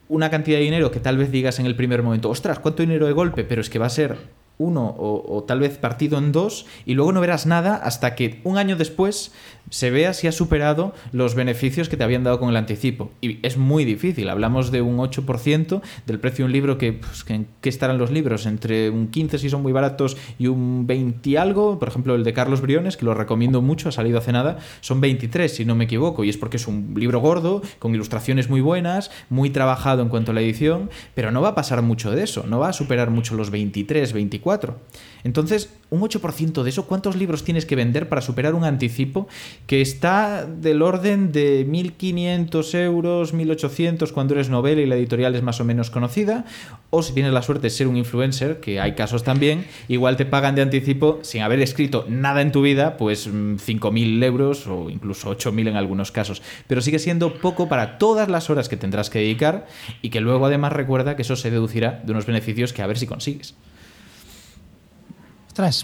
una 0.09 0.31
cantidad 0.31 0.59
de 0.59 0.64
dinero 0.64 0.90
que 0.90 1.01
tal 1.01 1.16
vez 1.16 1.31
digas 1.31 1.59
en 1.59 1.66
el 1.66 1.77
primer 1.77 2.03
momento, 2.03 2.31
ostras, 2.31 2.59
¿cuánto 2.59 2.83
dinero 2.83 3.07
de 3.07 3.12
golpe? 3.12 3.44
Pero 3.44 3.61
es 3.61 3.71
que 3.71 3.79
va 3.79 3.87
a 3.87 3.90
ser 3.90 4.16
uno 4.59 4.94
o, 4.99 5.44
tal 5.47 5.61
vez 5.61 5.79
partido 5.79 6.18
en 6.18 6.33
dos 6.33 6.66
y 6.85 6.94
luego 6.94 7.12
no 7.12 7.21
verás 7.21 7.47
nada 7.47 7.77
hasta 7.77 8.14
que 8.14 8.40
un 8.44 8.59
año 8.59 8.77
después 8.77 9.33
se 9.71 9.90
vea 9.90 10.14
si 10.14 10.27
has 10.27 10.35
superado 10.35 10.94
los 11.12 11.35
beneficios 11.35 11.88
que 11.88 11.97
te 11.97 12.05
habían 12.05 12.25
dado 12.25 12.40
con 12.40 12.49
el 12.49 12.57
anticipo. 12.57 13.11
Y 13.21 13.38
es 13.47 13.59
muy 13.59 13.85
difícil, 13.85 14.31
hablamos 14.31 14.71
de 14.71 14.81
un 14.81 14.97
8% 14.97 15.83
del 16.07 16.21
precio 16.21 16.44
de 16.44 16.47
un 16.47 16.53
libro 16.53 16.79
que, 16.79 16.94
pues, 16.94 17.25
que, 17.25 17.68
estarán 17.68 17.99
los 17.99 18.11
libros. 18.11 18.47
Entre 18.47 18.88
un 18.88 19.09
15 19.09 19.38
si 19.38 19.51
son 19.51 19.62
muy 19.62 19.73
baratos 19.73 20.16
y 20.38 20.47
un 20.47 20.87
20 20.87 21.29
y 21.29 21.37
algo, 21.37 21.79
por 21.79 21.88
ejemplo 21.88 22.14
el 22.14 22.25
de 22.25 22.33
Carlos 22.33 22.62
Briones, 22.62 22.97
que 22.97 23.05
lo 23.05 23.12
recomiendo 23.12 23.61
mucho, 23.61 23.90
ha 23.90 23.92
salido 23.92 24.18
hace 24.18 24.33
nada, 24.33 24.57
son 24.81 25.03
23 25.03 25.55
si 25.55 25.64
no 25.66 25.75
me 25.75 25.85
equivoco, 25.85 26.25
y 26.25 26.31
es 26.31 26.38
porque 26.38 26.57
es 26.57 26.66
un 26.66 26.94
libro 26.97 27.21
gordo, 27.21 27.61
con 27.79 27.94
ilustraciones 27.94 28.49
muy 28.49 28.62
buenas, 28.62 29.11
muy 29.29 29.51
trabajado 29.51 30.01
en 30.03 30.09
cuanto 30.09 30.33
a 30.33 30.35
la 30.35 30.40
edición, 30.40 30.88
pero 31.14 31.31
no 31.31 31.42
va 31.42 31.51
a 31.51 31.55
pasar 31.55 31.83
mucho 31.83 32.11
de 32.11 32.23
eso, 32.23 32.44
no 32.49 32.59
va 32.59 32.71
a 32.71 32.73
superar 32.73 33.11
mucho 33.11 33.35
los 33.35 33.51
23, 33.51 34.14
24 34.14 34.48
4. 34.49 34.79
Entonces, 35.25 35.75
un 35.91 36.01
8% 36.01 36.63
de 36.63 36.71
eso, 36.71 36.87
¿cuántos 36.87 37.15
libros 37.17 37.45
tienes 37.45 37.67
que 37.67 37.77
vender 37.77 38.09
para 38.09 38.23
superar 38.23 38.55
un 38.55 38.65
anticipo 38.65 39.29
que 39.67 39.83
está 39.83 40.47
del 40.47 40.81
orden 40.81 41.33
de 41.33 41.67
1.500 41.67 42.75
euros, 42.79 43.35
1.800 43.35 44.11
cuando 44.13 44.33
eres 44.33 44.49
novela 44.49 44.81
y 44.81 44.87
la 44.87 44.97
editorial 44.97 45.35
es 45.35 45.43
más 45.43 45.61
o 45.61 45.67
menos 45.67 45.91
conocida? 45.91 46.47
O 46.89 47.03
si 47.03 47.13
tienes 47.13 47.35
la 47.35 47.43
suerte 47.43 47.67
de 47.67 47.71
ser 47.71 47.89
un 47.89 47.99
influencer, 47.99 48.61
que 48.61 48.81
hay 48.81 48.95
casos 48.95 49.23
también, 49.23 49.67
igual 49.89 50.17
te 50.17 50.25
pagan 50.25 50.55
de 50.55 50.63
anticipo 50.63 51.19
sin 51.21 51.43
haber 51.43 51.61
escrito 51.61 52.07
nada 52.09 52.41
en 52.41 52.51
tu 52.51 52.63
vida, 52.63 52.97
pues 52.97 53.29
5.000 53.29 53.91
mm, 53.91 54.23
euros 54.23 54.67
o 54.67 54.89
incluso 54.89 55.31
8.000 55.37 55.69
en 55.69 55.77
algunos 55.77 56.11
casos. 56.11 56.41
Pero 56.67 56.81
sigue 56.81 56.99
siendo 56.99 57.35
poco 57.35 57.69
para 57.69 57.99
todas 57.99 58.31
las 58.31 58.49
horas 58.49 58.71
que 58.71 58.79
tendrás 58.79 59.11
que 59.11 59.19
dedicar 59.19 59.67
y 60.01 60.09
que 60.09 60.23
luego 60.23 60.47
además 60.47 60.73
recuerda 60.73 61.17
que 61.17 61.23
eso 61.23 61.37
se 61.37 61.51
deducirá 61.51 62.01
de 62.03 62.13
unos 62.13 62.25
beneficios 62.25 62.73
que 62.73 62.81
a 62.81 62.87
ver 62.87 62.97
si 62.97 63.07
consigues 63.07 63.55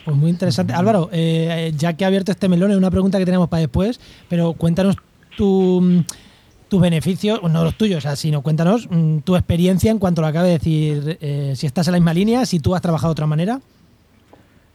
pues 0.05 0.17
muy 0.17 0.31
interesante. 0.31 0.73
Álvaro, 0.73 1.09
eh, 1.13 1.73
ya 1.77 1.95
que 1.95 2.05
ha 2.05 2.09
abierto 2.09 2.31
este 2.33 2.49
melón, 2.49 2.71
es 2.71 2.77
una 2.77 2.91
pregunta 2.91 3.19
que 3.19 3.25
tenemos 3.25 3.49
para 3.49 3.61
después, 3.61 4.01
pero 4.29 4.53
cuéntanos 4.53 4.97
tu, 5.37 6.05
tus 6.69 6.81
beneficios, 6.81 7.43
no 7.43 7.65
los 7.65 7.77
tuyos, 7.77 8.07
sino 8.17 8.43
cuéntanos 8.43 8.89
mm, 8.91 9.19
tu 9.19 9.37
experiencia 9.37 9.91
en 9.91 9.99
cuanto 9.99 10.23
lo 10.23 10.27
que 10.27 10.31
acaba 10.31 10.47
de 10.47 10.53
decir, 10.53 11.19
eh, 11.21 11.53
si 11.57 11.67
estás 11.67 11.89
en 11.89 11.93
la 11.93 11.99
misma 11.99 12.15
línea, 12.15 12.47
si 12.47 12.61
tú 12.61 12.75
has 12.75 12.83
trabajado 12.83 13.11
de 13.11 13.13
otra 13.13 13.27
manera. 13.27 13.61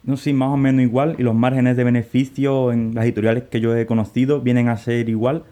No, 0.03 0.17
sí, 0.17 0.33
más 0.33 0.49
o 0.49 0.57
menos 0.57 0.81
igual, 0.81 1.15
y 1.17 1.23
los 1.23 1.35
márgenes 1.35 1.77
de 1.77 1.83
beneficio 1.83 2.71
en 2.71 2.93
las 2.95 3.05
editoriales 3.05 3.43
que 3.43 3.59
yo 3.59 3.75
he 3.75 3.85
conocido 3.85 4.41
vienen 4.41 4.69
a 4.69 4.77
ser 4.77 5.09
igual, 5.09 5.43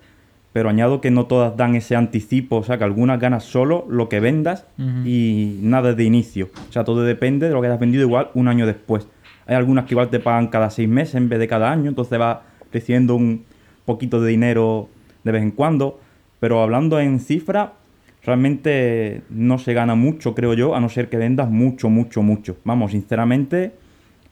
pero 0.54 0.70
añado 0.70 1.02
que 1.02 1.12
no 1.12 1.26
todas 1.26 1.56
dan 1.56 1.76
ese 1.76 1.96
anticipo, 1.96 2.58
o 2.58 2.64
sea, 2.64 2.78
que 2.78 2.84
algunas 2.84 3.20
ganas 3.20 3.44
solo 3.44 3.86
lo 3.90 4.10
que 4.10 4.20
vendas 4.20 4.66
y 5.06 5.60
nada 5.62 5.94
de 5.94 6.04
inicio. 6.04 6.50
O 6.70 6.72
sea, 6.72 6.84
todo 6.84 7.04
depende 7.04 7.48
de 7.48 7.54
lo 7.54 7.62
que 7.62 7.68
hayas 7.68 7.80
vendido 7.80 8.04
igual 8.04 8.32
un 8.34 8.48
año 8.48 8.66
después. 8.66 9.08
Hay 9.48 9.56
algunas 9.56 9.86
que 9.86 9.94
igual 9.94 10.10
te 10.10 10.20
pagan 10.20 10.48
cada 10.48 10.70
seis 10.70 10.90
meses 10.90 11.16
en 11.16 11.30
vez 11.30 11.40
de 11.40 11.48
cada 11.48 11.72
año, 11.72 11.90
entonces 11.90 12.20
va 12.20 12.44
recibiendo 12.72 13.16
un 13.16 13.46
poquito 13.86 14.22
de 14.22 14.30
dinero 14.30 14.90
de 15.24 15.32
vez 15.32 15.42
en 15.42 15.52
cuando. 15.52 16.00
Pero 16.40 16.62
hablando 16.62 17.00
en 17.00 17.20
cifra, 17.20 17.74
realmente 18.24 19.22
no 19.30 19.58
se 19.58 19.74
gana 19.74 19.96
mucho, 19.96 20.36
creo 20.36 20.54
yo, 20.54 20.76
a 20.76 20.82
no 20.82 20.90
ser 20.90 21.10
que 21.10 21.16
vendas 21.16 21.50
mucho, 21.50 21.90
mucho, 21.90 22.22
mucho. 22.22 22.58
Vamos, 22.66 22.92
sinceramente, 22.92 23.72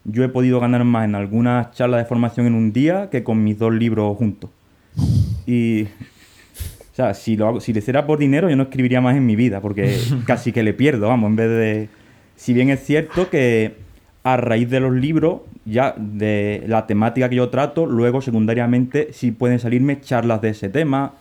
yo 0.03 0.23
he 0.25 0.29
podido 0.29 0.59
ganar 0.59 0.83
más 0.83 1.05
en 1.05 1.15
algunas 1.15 1.71
charlas 1.71 2.01
de 2.01 2.05
formación 2.05 2.45
en 2.45 2.53
un 2.53 2.73
día 2.73 3.09
que 3.09 3.23
con 3.23 3.41
mis 3.41 3.57
dos 3.57 3.73
libros 3.73 4.17
juntos. 4.17 4.49
Y, 5.47 5.83
o 5.83 5.87
sea, 6.95 7.13
si, 7.13 7.37
lo 7.37 7.47
hago, 7.47 7.61
si 7.61 7.71
le 7.71 7.79
hiciera 7.79 8.05
por 8.05 8.19
dinero, 8.19 8.49
yo 8.49 8.57
no 8.57 8.63
escribiría 8.63 8.99
más 8.99 9.15
en 9.15 9.25
mi 9.25 9.37
vida, 9.37 9.61
porque 9.61 9.97
casi 10.27 10.51
que 10.51 10.61
le 10.61 10.73
pierdo, 10.73 11.07
vamos, 11.07 11.29
en 11.29 11.35
vez 11.37 11.49
de... 11.49 11.89
Si 12.35 12.53
bien 12.53 12.69
es 12.69 12.83
cierto 12.83 13.29
que 13.29 13.84
a 14.25 14.37
raíz 14.37 14.71
de 14.71 14.79
los 14.79 14.91
libros, 14.91 15.41
ya 15.65 15.93
de 15.95 16.63
la 16.67 16.87
temática 16.87 17.29
que 17.29 17.35
yo 17.35 17.49
trato, 17.49 17.85
luego 17.85 18.21
secundariamente 18.21 19.13
si 19.13 19.29
pueden 19.29 19.59
salirme 19.59 20.01
charlas 20.01 20.41
de 20.41 20.49
ese 20.49 20.67
tema 20.67 21.13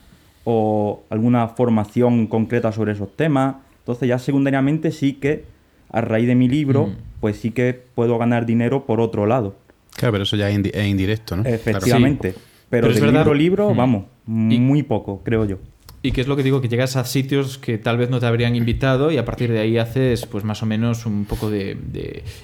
o 0.44 1.02
alguna 1.10 1.48
formación 1.48 2.26
concreta 2.26 2.72
sobre 2.72 2.92
esos 2.92 3.14
temas. 3.14 3.56
Entonces 3.80 4.08
ya 4.08 4.18
secundariamente 4.18 4.90
sí 4.90 5.12
que 5.12 5.44
a 5.90 6.00
raíz 6.00 6.26
de 6.26 6.34
mi 6.34 6.48
libro, 6.48 6.86
mm. 6.86 6.96
pues 7.20 7.36
sí 7.36 7.50
que 7.50 7.78
puedo 7.94 8.16
ganar 8.16 8.46
dinero 8.46 8.86
por 8.86 9.02
otro 9.02 9.26
lado. 9.26 9.54
Claro, 9.96 10.12
pero 10.12 10.24
eso 10.24 10.36
ya 10.36 10.48
es, 10.48 10.86
indirecto, 10.86 11.36
¿no? 11.36 11.44
Efectivamente. 11.44 12.34
Pero, 12.70 12.88
de 12.88 13.12
libro 13.12 13.34
libro, 13.34 13.74
mm. 13.74 13.76
vamos, 13.76 14.04
muy 14.24 14.82
poco, 14.82 15.20
creo 15.22 15.44
yo. 15.44 15.58
Y 16.06 16.12
que 16.12 16.20
es 16.20 16.26
lo 16.26 16.36
que 16.36 16.42
digo, 16.42 16.60
que 16.60 16.68
llegas 16.68 16.96
a 16.96 17.04
sitios 17.06 17.56
que 17.56 17.78
tal 17.78 17.96
vez 17.96 18.10
no 18.10 18.20
te 18.20 18.26
habrían 18.26 18.56
invitado 18.56 19.10
y 19.10 19.16
a 19.16 19.24
partir 19.24 19.50
de 19.50 19.60
ahí 19.60 19.78
haces 19.78 20.26
pues 20.26 20.44
más 20.44 20.62
o 20.62 20.66
menos 20.66 21.06
un 21.06 21.24
poco 21.24 21.48
de, 21.48 21.78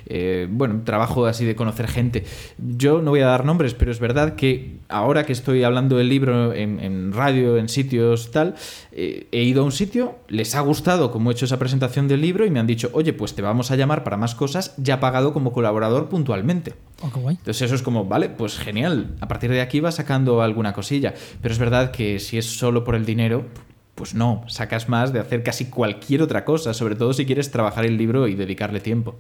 eh, 0.07 0.49
bueno, 0.51 0.81
trabajo 0.83 1.27
así 1.27 1.45
de 1.45 1.55
conocer 1.55 1.87
gente. 1.87 2.25
Yo 2.57 3.03
no 3.03 3.11
voy 3.11 3.21
a 3.21 3.27
dar 3.27 3.45
nombres, 3.45 3.75
pero 3.75 3.91
es 3.91 4.01
verdad 4.01 4.35
que 4.35 4.79
ahora 4.89 5.27
que 5.27 5.35
estoy 5.35 5.63
hablando 5.63 5.99
del 5.99 6.09
libro 6.09 6.55
en, 6.55 7.13
radio, 7.13 7.59
en 7.59 7.69
sitios 7.69 8.31
tal, 8.31 8.55
eh, 9.03 9.29
he 9.33 9.45
ido 9.45 9.63
a 9.63 9.65
un 9.65 9.73
sitio, 9.73 10.17
les 10.29 10.55
ha 10.55 10.61
gustado 10.61 11.11
cómo 11.11 11.31
he 11.31 11.33
hecho 11.33 11.47
esa 11.47 11.59
presentación 11.59 12.07
del 12.07 12.21
libro 12.21 12.45
y 12.45 12.51
me 12.51 12.61
han 12.61 12.67
dicho, 12.67 12.91
oye, 12.93 13.15
pues 13.15 13.35
te 13.35 13.41
vamos 13.41 13.71
a 13.71 13.77
llamar 13.77 14.05
para 14.05 14.19
más 14.19 14.35
cosas, 14.35 14.75
ya 14.77 15.01
pagado 15.01 15.33
como 15.33 15.55
colaborador 15.55 16.11
puntualmente. 16.11 16.75
Oh, 17.01 17.31
Entonces 17.31 17.63
eso 17.63 17.75
es 17.75 17.81
como, 17.81 18.05
vale, 18.05 18.29
pues 18.29 18.59
genial, 18.59 19.17
a 19.23 19.27
partir 19.27 19.51
de 19.53 19.63
aquí 19.63 19.81
va 19.81 19.91
sacando 19.91 20.43
alguna 20.43 20.75
cosilla. 20.75 21.15
Pero 21.41 21.51
es 21.51 21.59
verdad 21.59 21.93
que 21.93 22.19
si 22.19 22.37
es 22.37 22.45
solo 22.45 22.85
por 22.85 22.95
el 22.95 23.07
dinero, 23.07 23.47
pues 23.95 24.15
no, 24.15 24.45
sacas 24.49 24.91
más 24.91 25.15
de 25.15 25.21
hacer 25.21 25.43
casi 25.43 25.71
cualquier 25.71 26.21
otra 26.21 26.45
cosa, 26.45 26.75
sobre 26.75 26.95
todo 26.95 27.15
si 27.15 27.25
quieres 27.25 27.51
trabajar 27.51 27.87
el 27.87 27.97
libro 27.97 28.29
y 28.29 28.35
dedicarle 28.35 28.81
tiempo. 28.81 29.15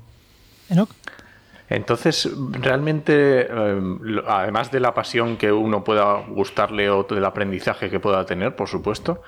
Entonces, 1.70 2.28
realmente, 2.50 3.50
em, 3.50 3.98
además 4.26 4.70
de 4.70 4.80
la 4.80 4.92
pasión 4.92 5.38
que 5.38 5.50
uno 5.50 5.82
pueda 5.84 6.16
gustarle 6.28 6.90
o 6.90 7.04
del 7.04 7.24
aprendizaje 7.24 7.88
que 7.88 7.98
pueda 7.98 8.26
tener, 8.26 8.54
por 8.56 8.68
supuesto, 8.68 9.22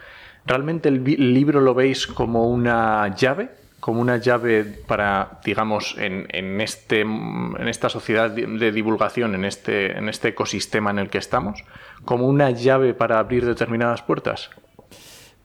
¿realmente 0.46 0.88
el 0.88 1.04
libro 1.34 1.60
lo 1.60 1.74
veis 1.74 2.06
como 2.06 2.48
una 2.48 3.14
llave? 3.14 3.62
como 3.82 4.00
una 4.00 4.16
llave 4.16 4.62
para, 4.62 5.40
digamos, 5.44 5.96
en, 5.98 6.28
en, 6.28 6.60
este, 6.60 7.00
en 7.00 7.66
esta 7.66 7.88
sociedad 7.88 8.30
de 8.30 8.70
divulgación, 8.70 9.34
en 9.34 9.44
este, 9.44 9.98
en 9.98 10.08
este 10.08 10.28
ecosistema 10.28 10.92
en 10.92 11.00
el 11.00 11.10
que 11.10 11.18
estamos, 11.18 11.64
como 12.04 12.28
una 12.28 12.52
llave 12.52 12.94
para 12.94 13.18
abrir 13.18 13.44
determinadas 13.44 14.00
puertas? 14.02 14.50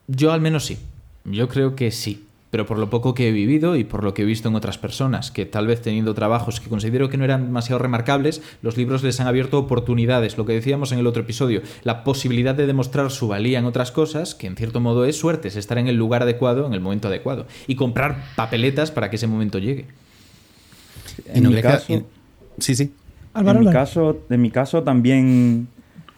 Yo 0.06 0.34
al 0.34 0.42
menos 0.42 0.66
sí. 0.68 0.78
Yo 1.26 1.48
creo 1.48 1.76
que 1.76 1.90
sí 1.90 2.27
pero 2.50 2.66
por 2.66 2.78
lo 2.78 2.90
poco 2.90 3.14
que 3.14 3.28
he 3.28 3.32
vivido 3.32 3.76
y 3.76 3.84
por 3.84 4.04
lo 4.04 4.14
que 4.14 4.22
he 4.22 4.26
visto 4.26 4.48
en 4.48 4.56
otras 4.56 4.78
personas, 4.78 5.32
que 5.32 5.46
tal 5.46 5.68
vez 5.68 5.82
teniendo 5.82 6.14
trabajos 6.14 6.60
que 6.62 6.70
considero 6.70 7.10
que 7.10 7.18
no 7.18 7.26
eran 7.26 7.46
demasiado 7.46 7.80
remarcables, 7.80 8.42
los 8.62 8.78
libros 8.78 9.04
les 9.04 9.20
han 9.20 9.28
abierto 9.28 9.60
oportunidades, 9.60 10.38
lo 10.38 10.46
que 10.46 10.54
decíamos 10.54 10.92
en 10.92 11.00
el 11.00 11.08
otro 11.08 11.24
episodio, 11.24 11.62
la 11.84 12.04
posibilidad 12.04 12.56
de 12.56 12.66
demostrar 12.66 13.12
su 13.12 13.28
valía 13.28 13.60
en 13.60 13.66
otras 13.66 13.92
cosas, 13.92 14.34
que 14.34 14.48
en 14.48 14.56
cierto 14.56 14.80
modo 14.80 15.06
es 15.06 15.18
suerte, 15.18 15.50
es 15.50 15.56
estar 15.56 15.78
en 15.78 15.88
el 15.88 15.96
lugar 15.96 16.24
adecuado, 16.24 16.66
en 16.66 16.74
el 16.74 16.80
momento 16.80 17.10
adecuado, 17.10 17.48
y 17.68 17.76
comprar 17.76 18.24
papeletas 18.36 18.92
para 18.92 19.10
que 19.10 19.18
ese 19.18 19.28
momento 19.28 19.60
llegue. 19.60 19.86
En, 21.26 21.50
mi 21.50 21.62
caso, 21.62 21.86
sí, 22.60 22.76
sí. 22.76 22.94
en, 23.36 23.60
mi 23.60 23.72
caso, 23.72 24.20
en 24.30 24.42
mi 24.42 24.52
caso 24.52 24.84
también, 24.84 25.68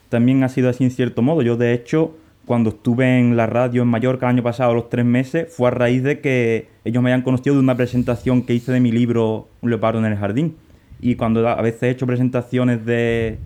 también 0.10 0.44
ha 0.44 0.50
sido 0.50 0.70
así 0.70 0.84
en 0.84 0.92
cierto 0.92 1.22
modo. 1.22 1.42
Yo 1.42 1.58
de 1.58 1.74
hecho 1.74 2.16
cuando 2.50 2.72
estuve 2.72 3.20
en 3.20 3.38
la 3.38 3.46
radio 3.46 3.84
en 3.84 3.90
Mallorca 3.90 4.26
el 4.26 4.32
año 4.32 4.42
pasado, 4.42 4.74
los 4.74 4.90
tres 4.90 5.06
meses, 5.06 5.54
fue 5.56 5.68
a 5.68 5.72
raíz 5.72 6.02
de 6.02 6.20
que 6.20 6.68
ellos 6.84 7.04
me 7.04 7.12
hayan 7.12 7.22
conocido 7.22 7.54
de 7.54 7.62
una 7.62 7.78
presentación 7.78 8.42
que 8.42 8.56
hice 8.56 8.72
de 8.72 8.80
mi 8.80 8.92
libro 8.92 9.50
Un 9.62 9.70
leopardo 9.70 10.00
en 10.00 10.06
el 10.06 10.18
jardín. 10.18 10.56
Y 11.00 11.14
cuando 11.14 11.48
a 11.48 11.62
veces 11.62 11.84
he 11.84 11.90
hecho 11.92 12.08
presentaciones 12.08 12.84
de, 12.88 13.38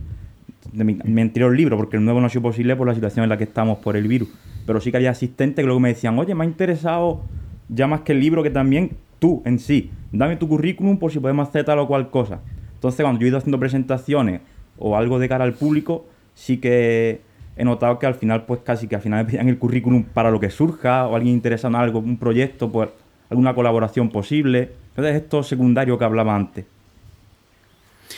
mi, 0.71 1.21
anterior 1.21 1.53
libro, 1.53 1.75
porque 1.75 1.97
el 1.97 2.05
nuevo 2.05 2.21
no 2.21 2.27
ha 2.27 2.29
sido 2.29 2.43
posible 2.43 2.77
por 2.77 2.87
la 2.87 2.95
situación 2.95 3.23
en 3.23 3.29
la 3.29 3.37
que 3.37 3.43
estamos 3.43 3.79
por 3.79 3.97
el 3.97 4.07
virus. 4.07 4.29
Pero 4.65 4.79
sí 4.79 4.89
que 4.89 4.95
había 4.95 5.11
asistentes 5.11 5.61
que 5.61 5.65
luego 5.65 5.81
me 5.81 5.89
decían, 5.89 6.17
oye, 6.17 6.33
me 6.33 6.45
ha 6.45 6.47
interesado 6.47 7.23
ya 7.67 7.87
más 7.87 8.03
que 8.03 8.13
el 8.13 8.21
libro 8.21 8.41
que 8.41 8.51
también 8.51 8.91
tú 9.19 9.41
en 9.43 9.59
sí. 9.59 9.91
Dame 10.13 10.37
tu 10.37 10.47
currículum 10.47 10.97
por 10.97 11.11
si 11.11 11.19
podemos 11.19 11.49
hacer 11.49 11.65
tal 11.65 11.79
o 11.79 11.87
cual 11.87 12.09
cosa. 12.09 12.39
Entonces, 12.75 13.03
cuando 13.03 13.19
yo 13.19 13.25
he 13.25 13.29
ido 13.31 13.37
haciendo 13.37 13.59
presentaciones 13.59 14.39
o 14.77 14.95
algo 14.95 15.19
de 15.19 15.27
cara 15.27 15.43
al 15.43 15.55
público, 15.55 16.05
sí 16.35 16.55
que 16.55 17.32
he 17.55 17.63
notado 17.63 17.99
que 17.99 18.05
al 18.05 18.15
final, 18.15 18.45
pues 18.45 18.61
casi 18.63 18.87
que 18.87 18.95
al 18.95 19.01
final 19.01 19.25
me 19.25 19.49
el 19.49 19.57
currículum 19.57 20.03
para 20.03 20.31
lo 20.31 20.39
que 20.39 20.49
surja, 20.49 21.07
o 21.07 21.15
alguien 21.15 21.35
interesa 21.35 21.67
en 21.67 21.75
algo, 21.75 21.99
un 21.99 22.17
proyecto, 22.17 22.71
pues 22.71 22.89
alguna 23.29 23.53
colaboración 23.53 24.09
posible. 24.09 24.71
Entonces, 24.89 25.15
esto 25.15 25.43
secundario 25.43 25.97
que 25.97 26.05
hablaba 26.05 26.35
antes. 26.35 26.65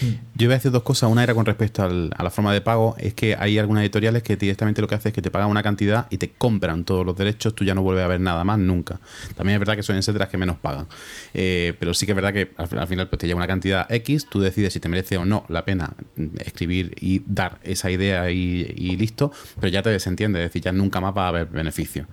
Yo 0.01 0.45
iba 0.45 0.53
a 0.53 0.57
decir 0.57 0.71
dos 0.71 0.83
cosas. 0.83 1.09
Una 1.09 1.23
era 1.23 1.33
con 1.33 1.45
respecto 1.45 1.83
a 1.83 2.23
la 2.23 2.29
forma 2.29 2.53
de 2.53 2.61
pago. 2.61 2.95
Es 2.99 3.13
que 3.13 3.35
hay 3.37 3.57
algunas 3.57 3.83
editoriales 3.83 4.23
que 4.23 4.35
directamente 4.35 4.81
lo 4.81 4.87
que 4.87 4.95
hacen 4.95 5.09
es 5.09 5.13
que 5.13 5.21
te 5.21 5.31
pagan 5.31 5.49
una 5.49 5.63
cantidad 5.63 6.07
y 6.09 6.17
te 6.17 6.31
compran 6.31 6.83
todos 6.83 7.05
los 7.05 7.15
derechos. 7.15 7.55
Tú 7.55 7.63
ya 7.63 7.75
no 7.75 7.81
vuelves 7.81 8.03
a 8.03 8.07
ver 8.07 8.19
nada 8.19 8.43
más 8.43 8.59
nunca. 8.59 8.99
También 9.35 9.55
es 9.55 9.59
verdad 9.59 9.75
que 9.75 9.83
son 9.83 9.95
las 9.95 10.29
que 10.29 10.37
menos 10.37 10.57
pagan. 10.57 10.87
Eh, 11.33 11.73
pero 11.79 11.93
sí 11.93 12.05
que 12.05 12.11
es 12.11 12.15
verdad 12.15 12.33
que 12.33 12.51
al, 12.57 12.87
final 12.87 13.07
pues, 13.07 13.19
te 13.19 13.27
llega 13.27 13.37
una 13.37 13.47
cantidad 13.47 13.91
X. 13.91 14.27
Tú 14.29 14.41
decides 14.41 14.73
si 14.73 14.79
te 14.79 14.89
merece 14.89 15.17
o 15.17 15.25
no 15.25 15.45
la 15.49 15.65
pena 15.65 15.93
escribir 16.39 16.95
y 16.99 17.21
dar 17.25 17.59
esa 17.63 17.89
idea 17.89 18.29
y, 18.31 18.95
listo. 18.97 19.31
Pero 19.59 19.69
ya 19.69 19.81
te 19.81 19.89
desentiende. 19.89 20.39
Es 20.39 20.49
decir, 20.49 20.63
ya 20.63 20.71
nunca 20.71 21.01
más 21.01 21.15
va 21.15 21.25
a 21.25 21.27
haber 21.29 21.47
beneficio. 21.47 22.07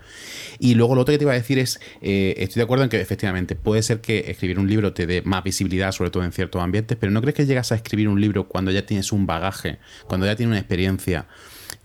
Y 0.58 0.74
luego 0.74 0.94
lo 0.94 1.02
otro 1.02 1.12
que 1.12 1.18
te 1.18 1.24
iba 1.24 1.32
a 1.32 1.36
decir 1.36 1.58
es: 1.58 1.80
eh, 2.00 2.34
estoy 2.38 2.60
de 2.60 2.64
acuerdo 2.64 2.84
en 2.84 2.90
que 2.90 3.00
efectivamente 3.00 3.56
puede 3.56 3.82
ser 3.82 4.00
que 4.00 4.30
escribir 4.30 4.58
un 4.58 4.68
libro 4.68 4.92
te 4.92 5.06
dé 5.06 5.22
más 5.22 5.42
visibilidad, 5.42 5.92
sobre 5.92 6.10
todo 6.10 6.24
en 6.24 6.32
ciertos 6.32 6.62
ambientes. 6.62 6.96
Pero 7.00 7.10
no 7.10 7.20
crees 7.20 7.34
que 7.34 7.46
llegas 7.46 7.71
escribir 7.76 8.08
un 8.08 8.20
libro 8.20 8.48
cuando 8.48 8.70
ya 8.70 8.86
tienes 8.86 9.12
un 9.12 9.26
bagaje, 9.26 9.78
cuando 10.06 10.26
ya 10.26 10.36
tienes 10.36 10.52
una 10.52 10.58
experiencia. 10.58 11.26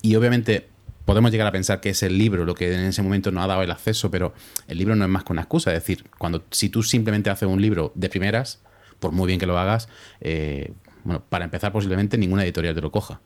Y 0.02 0.16
obviamente 0.16 0.70
podemos 1.06 1.32
llegar 1.32 1.48
a 1.48 1.52
pensar 1.52 1.80
que 1.80 1.90
es 1.90 2.04
el 2.04 2.18
libro 2.18 2.44
lo 2.44 2.54
que 2.54 2.74
en 2.74 2.82
ese 2.82 3.02
momento 3.02 3.32
nos 3.32 3.44
ha 3.44 3.48
dado 3.48 3.64
el 3.64 3.72
acceso, 3.72 4.12
pero 4.12 4.34
el 4.68 4.78
libro 4.78 4.96
no 4.96 5.06
es 5.06 5.10
más 5.10 5.24
que 5.24 5.32
una 5.32 5.44
excusa. 5.44 5.74
Es 5.74 5.82
decir, 5.82 6.04
cuando 6.18 6.44
si 6.52 6.70
tú 6.70 6.84
simplemente 6.84 7.30
haces 7.30 7.48
un 7.48 7.62
libro 7.62 7.92
de 7.96 8.10
primeras, 8.10 8.62
por 9.00 9.12
muy 9.14 9.28
bien 9.28 9.40
que 9.40 9.46
lo 9.46 9.58
hagas, 9.58 9.88
eh, 10.20 10.74
bueno, 11.04 11.24
para 11.30 11.46
empezar 11.46 11.72
posiblemente 11.72 12.18
ninguna 12.18 12.44
editorial 12.44 12.76
te 12.76 12.82
lo 12.82 12.92
coja. 12.92 13.22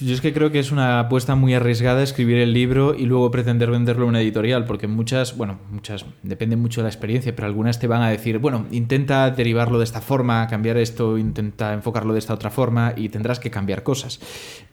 Yo 0.00 0.14
es 0.14 0.20
que 0.20 0.32
creo 0.32 0.50
que 0.50 0.58
es 0.58 0.72
una 0.72 1.00
apuesta 1.00 1.34
muy 1.34 1.54
arriesgada 1.54 2.02
escribir 2.02 2.38
el 2.38 2.52
libro 2.52 2.94
y 2.94 3.04
luego 3.04 3.30
pretender 3.30 3.70
venderlo 3.70 4.06
a 4.06 4.08
una 4.08 4.20
editorial, 4.20 4.64
porque 4.64 4.86
muchas, 4.86 5.36
bueno, 5.36 5.58
muchas, 5.70 6.06
depende 6.22 6.56
mucho 6.56 6.80
de 6.80 6.84
la 6.84 6.88
experiencia, 6.88 7.34
pero 7.34 7.46
algunas 7.46 7.78
te 7.78 7.86
van 7.86 8.02
a 8.02 8.10
decir, 8.10 8.38
bueno, 8.38 8.66
intenta 8.70 9.30
derivarlo 9.30 9.78
de 9.78 9.84
esta 9.84 10.00
forma, 10.00 10.46
cambiar 10.46 10.76
esto, 10.76 11.18
intenta 11.18 11.72
enfocarlo 11.72 12.12
de 12.12 12.18
esta 12.18 12.34
otra 12.34 12.50
forma 12.50 12.94
y 12.96 13.08
tendrás 13.08 13.38
que 13.38 13.50
cambiar 13.50 13.82
cosas. 13.82 14.20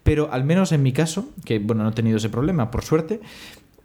Pero 0.04 0.32
al 0.32 0.44
menos 0.44 0.72
en 0.72 0.84
mi 0.84 0.94
caso, 0.94 1.30
que 1.46 1.60
bueno, 1.60 1.84
no 1.84 1.90
he 1.90 1.94
tenido 1.94 2.18
ese 2.18 2.30
problema, 2.30 2.72
por 2.72 2.84
suerte, 2.84 3.20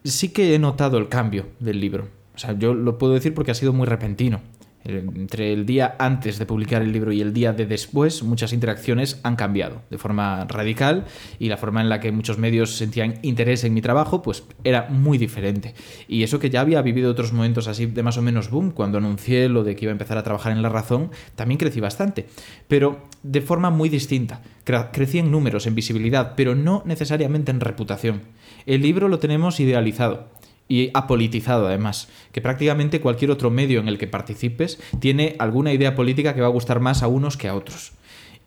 sí 0.04 0.28
que 0.28 0.54
he 0.54 0.58
notado 0.58 0.98
el 0.98 1.08
cambio 1.08 1.46
del 1.58 1.80
libro. 1.80 2.08
O 2.34 2.38
sea, 2.38 2.52
yo 2.52 2.74
lo 2.74 2.98
puedo 2.98 3.14
decir 3.14 3.34
porque 3.34 3.50
ha 3.50 3.54
sido 3.54 3.72
muy 3.72 3.86
repentino 3.86 4.40
entre 4.86 5.52
el 5.52 5.66
día 5.66 5.96
antes 5.98 6.38
de 6.38 6.46
publicar 6.46 6.82
el 6.82 6.92
libro 6.92 7.12
y 7.12 7.20
el 7.20 7.32
día 7.32 7.52
de 7.52 7.66
después, 7.66 8.22
muchas 8.22 8.52
interacciones 8.52 9.20
han 9.22 9.36
cambiado 9.36 9.82
de 9.90 9.98
forma 9.98 10.44
radical 10.44 11.04
y 11.38 11.48
la 11.48 11.56
forma 11.56 11.80
en 11.80 11.88
la 11.88 12.00
que 12.00 12.12
muchos 12.12 12.38
medios 12.38 12.76
sentían 12.76 13.14
interés 13.22 13.64
en 13.64 13.74
mi 13.74 13.82
trabajo, 13.82 14.22
pues 14.22 14.44
era 14.64 14.88
muy 14.88 15.18
diferente. 15.18 15.74
Y 16.08 16.22
eso 16.22 16.38
que 16.38 16.50
ya 16.50 16.60
había 16.60 16.82
vivido 16.82 17.10
otros 17.10 17.32
momentos 17.32 17.68
así 17.68 17.86
de 17.86 18.02
más 18.02 18.16
o 18.16 18.22
menos 18.22 18.50
boom, 18.50 18.70
cuando 18.70 18.98
anuncié 18.98 19.48
lo 19.48 19.64
de 19.64 19.76
que 19.76 19.84
iba 19.84 19.92
a 19.92 19.92
empezar 19.92 20.18
a 20.18 20.22
trabajar 20.22 20.52
en 20.52 20.62
La 20.62 20.68
Razón, 20.68 21.10
también 21.34 21.58
crecí 21.58 21.80
bastante, 21.80 22.26
pero 22.68 23.08
de 23.22 23.40
forma 23.40 23.70
muy 23.70 23.88
distinta. 23.88 24.42
Crecí 24.92 25.18
en 25.18 25.30
números, 25.30 25.66
en 25.66 25.76
visibilidad, 25.76 26.34
pero 26.36 26.54
no 26.54 26.82
necesariamente 26.86 27.52
en 27.52 27.60
reputación. 27.60 28.22
El 28.66 28.82
libro 28.82 29.08
lo 29.08 29.20
tenemos 29.20 29.60
idealizado 29.60 30.28
y 30.68 30.90
apolitizado 30.94 31.66
además, 31.66 32.08
que 32.32 32.40
prácticamente 32.40 33.00
cualquier 33.00 33.30
otro 33.30 33.50
medio 33.50 33.80
en 33.80 33.88
el 33.88 33.98
que 33.98 34.06
participes 34.06 34.78
tiene 34.98 35.36
alguna 35.38 35.72
idea 35.72 35.94
política 35.94 36.34
que 36.34 36.40
va 36.40 36.48
a 36.48 36.50
gustar 36.50 36.80
más 36.80 37.02
a 37.02 37.08
unos 37.08 37.36
que 37.36 37.48
a 37.48 37.54
otros. 37.54 37.92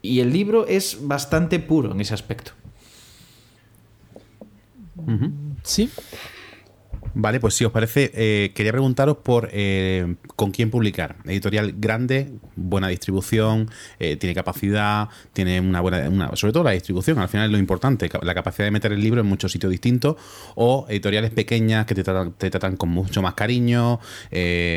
Y 0.01 0.19
el 0.19 0.31
libro 0.33 0.67
es 0.67 0.99
bastante 1.01 1.59
puro 1.59 1.91
en 1.91 2.01
ese 2.01 2.13
aspecto. 2.13 2.51
Sí. 5.63 5.89
Vale, 7.13 7.39
pues 7.39 7.55
si 7.55 7.65
os 7.65 7.71
parece, 7.71 8.11
eh, 8.13 8.51
quería 8.53 8.71
preguntaros 8.71 9.17
por 9.17 9.49
eh, 9.51 10.15
con 10.35 10.51
quién 10.51 10.69
publicar. 10.69 11.15
Editorial 11.25 11.73
grande, 11.77 12.33
buena 12.55 12.87
distribución, 12.87 13.69
eh, 13.99 14.15
tiene 14.17 14.35
capacidad, 14.35 15.09
tiene 15.33 15.59
una 15.59 15.81
buena, 15.81 16.35
sobre 16.35 16.53
todo 16.53 16.63
la 16.63 16.71
distribución, 16.71 17.17
al 17.19 17.27
final 17.29 17.47
es 17.47 17.51
lo 17.51 17.57
importante, 17.57 18.09
la 18.21 18.33
capacidad 18.35 18.65
de 18.65 18.71
meter 18.71 18.91
el 18.91 19.01
libro 19.01 19.21
en 19.21 19.27
muchos 19.27 19.51
sitios 19.51 19.71
distintos, 19.71 20.17
o 20.55 20.85
editoriales 20.89 21.31
pequeñas 21.31 21.85
que 21.85 21.95
te 21.95 22.03
tratan, 22.03 22.75
con 22.77 22.89
mucho 22.89 23.21
más 23.21 23.33
cariño, 23.33 23.99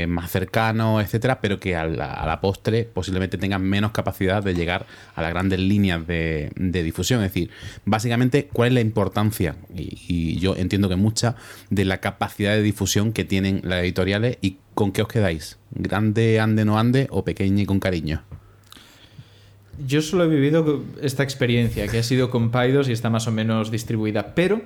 más 0.09 0.31
cercano, 0.31 1.01
etcétera, 1.01 1.41
pero 1.41 1.61
que 1.61 1.77
a 1.77 1.87
la, 1.87 2.41
postre 2.41 2.85
posiblemente 2.85 3.39
tengan 3.39 3.63
menos 3.63 3.93
capacidad 3.93 4.43
de 4.43 4.55
llegar 4.55 4.87
a 5.15 5.23
las 5.23 5.31
grandes 5.31 5.61
líneas 5.61 6.07
de, 6.07 6.51
difusión. 6.57 7.23
Es 7.23 7.33
decir, 7.33 7.51
básicamente, 7.85 8.49
¿cuál 8.53 8.69
es 8.69 8.75
la 8.75 8.81
importancia? 8.81 9.57
Y, 9.75 9.99
y 10.09 10.39
yo 10.39 10.57
entiendo 10.57 10.89
que 10.89 10.97
mucha 10.97 11.37
de 11.71 11.85
la 11.85 11.99
capacidad 11.99 12.22
capacidad 12.23 12.53
de 12.53 12.63
difusión 12.63 13.13
que 13.13 13.25
tienen 13.25 13.63
las 13.65 13.83
editoriales 13.83 14.39
y 14.41 14.59
con 14.75 14.93
qué 14.93 15.03
os 15.03 15.09
quedáis. 15.09 15.59
¿Grande, 15.73 16.39
ande, 16.39 16.65
no 16.65 16.79
ande 16.79 17.09
o 17.11 17.25
pequeña 17.25 17.63
y 17.63 17.67
con 17.67 17.81
cariño? 17.81 18.23
Yo 19.85 20.01
solo 20.03 20.25
he 20.25 20.29
vivido 20.29 20.85
esta 21.01 21.25
experiencia, 21.25 21.89
que 21.89 21.99
ha 21.99 22.03
sido 22.05 22.31
con 22.31 22.53
Paidos 22.53 22.89
y 22.89 22.93
está 22.93 23.11
más 23.11 23.27
o 23.27 23.33
menos 23.33 23.73
distribuida, 23.73 24.37
pero 24.37 24.63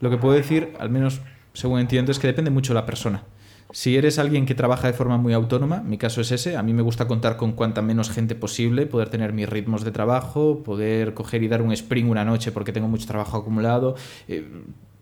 lo 0.00 0.10
que 0.10 0.18
puedo 0.18 0.34
decir, 0.34 0.72
al 0.78 0.90
menos 0.90 1.20
según 1.52 1.80
entiendo, 1.80 2.12
es 2.12 2.20
que 2.20 2.28
depende 2.28 2.52
mucho 2.52 2.74
de 2.74 2.80
la 2.80 2.86
persona. 2.86 3.24
Si 3.72 3.96
eres 3.96 4.20
alguien 4.20 4.46
que 4.46 4.54
trabaja 4.54 4.86
de 4.86 4.92
forma 4.92 5.16
muy 5.16 5.32
autónoma, 5.32 5.80
mi 5.80 5.98
caso 5.98 6.20
es 6.20 6.30
ese, 6.30 6.56
a 6.56 6.62
mí 6.62 6.72
me 6.72 6.82
gusta 6.82 7.08
contar 7.08 7.36
con 7.36 7.52
cuanta 7.52 7.82
menos 7.82 8.10
gente 8.10 8.36
posible, 8.36 8.86
poder 8.86 9.08
tener 9.08 9.32
mis 9.32 9.48
ritmos 9.48 9.82
de 9.82 9.90
trabajo, 9.90 10.62
poder 10.62 11.14
coger 11.14 11.42
y 11.42 11.48
dar 11.48 11.62
un 11.62 11.72
sprint 11.72 12.08
una 12.08 12.24
noche 12.24 12.52
porque 12.52 12.72
tengo 12.72 12.86
mucho 12.86 13.06
trabajo 13.08 13.36
acumulado, 13.36 13.96
eh, 14.28 14.44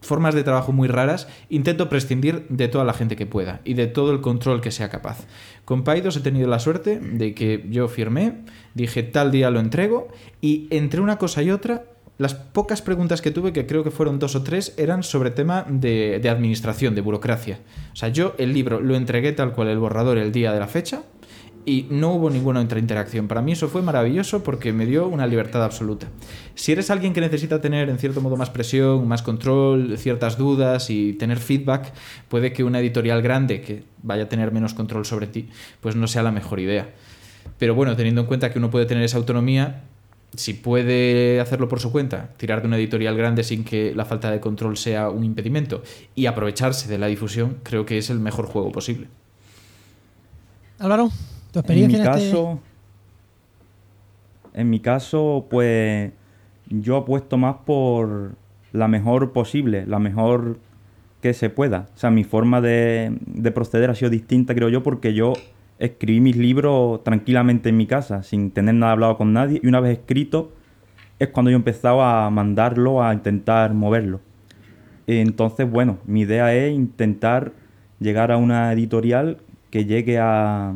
formas 0.01 0.35
de 0.35 0.45
trabajo 0.45 0.73
muy 0.73 0.89
raras, 0.89 1.29
intento 1.49 1.89
prescindir 1.89 2.47
de 2.49 2.69
toda 2.69 2.85
la 2.85 2.93
gente 2.93 3.17
que 3.17 3.27
pueda 3.27 3.61
y 3.65 3.75
de 3.75 3.87
todo 3.87 4.13
el 4.13 4.21
control 4.21 4.61
que 4.61 4.71
sea 4.71 4.89
capaz. 4.89 5.27
Con 5.65 5.85
Paidos 5.85 6.17
he 6.17 6.21
tenido 6.21 6.49
la 6.49 6.59
suerte 6.59 7.01
de 7.01 7.35
que 7.35 7.67
yo 7.71 7.89
firmé, 7.89 8.45
dije 8.75 9.03
tal 9.03 9.31
día 9.31 9.51
lo 9.51 9.61
entrego 9.61 10.09
y 10.41 10.69
entre 10.71 11.01
una 11.01 11.19
cosa 11.19 11.43
y 11.43 11.51
otra, 11.51 11.85
las 12.17 12.35
pocas 12.35 12.83
preguntas 12.83 13.23
que 13.23 13.31
tuve, 13.31 13.53
que 13.53 13.67
creo 13.67 13.85
que 13.85 13.93
fueron 13.93 14.19
dos 14.19 14.35
o 14.35 14.43
tres, 14.43 14.75
eran 14.77 15.05
sobre 15.05 15.31
tema 15.31 15.65
de, 15.69 16.19
de 16.21 16.29
administración, 16.29 16.97
de 16.97 17.01
burocracia. 17.01 17.61
O 17.93 17.97
sea, 17.97 18.09
yo 18.09 18.35
el 18.39 18.53
libro 18.53 18.81
lo 18.81 18.97
entregué 18.97 19.33
tal 19.33 19.53
cual 19.53 19.69
el 19.69 19.79
borrador 19.79 20.19
el 20.19 20.33
día 20.33 20.53
de 20.53 20.59
la 20.59 20.67
fecha, 20.67 21.03
y 21.68 21.87
no 21.90 22.14
hubo 22.14 22.31
ninguna 22.31 22.61
otra 22.61 22.78
interacción. 22.78 23.28
Para 23.28 23.42
mí 23.42 23.52
eso 23.52 23.68
fue 23.68 23.83
maravilloso 23.83 24.42
porque 24.42 24.72
me 24.72 24.87
dio 24.87 25.07
una 25.07 25.26
libertad 25.26 25.62
absoluta. 25.62 26.07
Si 26.54 26.72
eres 26.72 26.90
alguien 26.90 27.12
que 27.12 27.20
necesita 27.20 27.61
tener 27.61 27.90
en 27.90 27.98
cierto 27.98 28.22
modo 28.22 28.37
más 28.37 28.48
presión, 28.48 29.07
más 29.07 29.20
control, 29.20 29.98
ciertas 29.98 30.38
dudas 30.38 30.88
y 30.88 31.12
tener 31.12 31.38
feedback, 31.38 31.92
puede 32.28 32.54
que 32.54 32.64
una 32.64 32.81
editorial 32.81 33.20
grande 33.20 33.61
que 33.61 33.83
vaya 34.02 34.22
a 34.22 34.28
tener 34.31 34.50
menos 34.50 34.72
control 34.72 35.04
sobre 35.04 35.26
ti, 35.26 35.50
pues 35.83 35.94
no 35.94 36.07
sea 36.07 36.22
la 36.22 36.33
mejor 36.33 36.59
idea. 36.59 36.88
Pero 37.59 37.74
bueno, 37.74 37.94
teniendo 37.96 38.22
en 38.22 38.26
cuenta 38.26 38.50
que 38.50 38.59
uno 38.59 38.70
puede 38.70 38.87
tener 38.87 39.04
esa 39.04 39.18
autonomía, 39.18 39.83
si 40.35 40.54
puede 40.54 41.38
hacerlo 41.38 41.68
por 41.68 41.81
su 41.81 41.92
cuenta, 41.92 42.31
tirar 42.38 42.62
de 42.62 42.68
una 42.68 42.78
editorial 42.78 43.14
grande 43.14 43.44
sin 43.44 43.62
que 43.62 43.94
la 43.94 44.07
falta 44.07 44.31
de 44.31 44.40
control 44.40 44.78
sea 44.78 45.11
un 45.11 45.22
impedimento 45.22 45.83
y 46.14 46.24
aprovecharse 46.24 46.88
de 46.88 46.96
la 46.96 47.09
difusión, 47.09 47.59
creo 47.62 47.85
que 47.85 47.98
es 47.98 48.09
el 48.09 48.20
mejor 48.20 48.46
juego 48.46 48.72
posible. 48.72 49.09
Álvaro. 50.78 51.11
En 51.66 51.87
mi 51.87 51.94
este 51.94 52.05
caso, 52.05 52.61
en 54.55 54.71
mi 54.71 54.81
caso, 54.81 55.47
pues 55.51 56.12
yo 56.68 56.97
apuesto 56.97 57.37
más 57.37 57.57
por 57.64 58.33
la 58.73 58.88
mejor 58.88 59.33
posible, 59.33 59.87
la 59.87 59.99
mejor 59.99 60.59
que 61.21 61.33
se 61.35 61.51
pueda. 61.51 61.87
O 61.94 61.99
sea, 61.99 62.11
mi 62.11 62.25
forma 62.25 62.61
de, 62.61 63.16
de, 63.27 63.51
proceder 63.51 63.90
ha 63.90 63.94
sido 63.94 64.11
distinta, 64.11 64.55
creo 64.55 64.68
yo, 64.68 64.83
porque 64.83 65.14
yo 65.14 65.33
escribí 65.79 66.21
mis 66.21 66.37
libros 66.37 67.03
tranquilamente 67.05 67.68
en 67.68 67.77
mi 67.77 67.87
casa, 67.87 68.23
sin 68.23 68.51
tener 68.51 68.75
nada 68.75 68.92
hablado 68.92 69.16
con 69.16 69.33
nadie, 69.33 69.61
y 69.62 69.66
una 69.66 69.81
vez 69.81 69.99
escrito 69.99 70.53
es 71.18 71.29
cuando 71.29 71.51
yo 71.51 71.57
empezaba 71.57 72.27
a 72.27 72.31
mandarlo, 72.31 73.03
a 73.03 73.12
intentar 73.12 73.75
moverlo. 73.75 74.21
Entonces, 75.07 75.68
bueno, 75.68 75.99
mi 76.07 76.21
idea 76.21 76.55
es 76.55 76.73
intentar 76.73 77.53
llegar 77.99 78.31
a 78.31 78.37
una 78.37 78.73
editorial 78.73 79.38
que 79.71 79.85
llegue 79.85 80.18
a, 80.18 80.75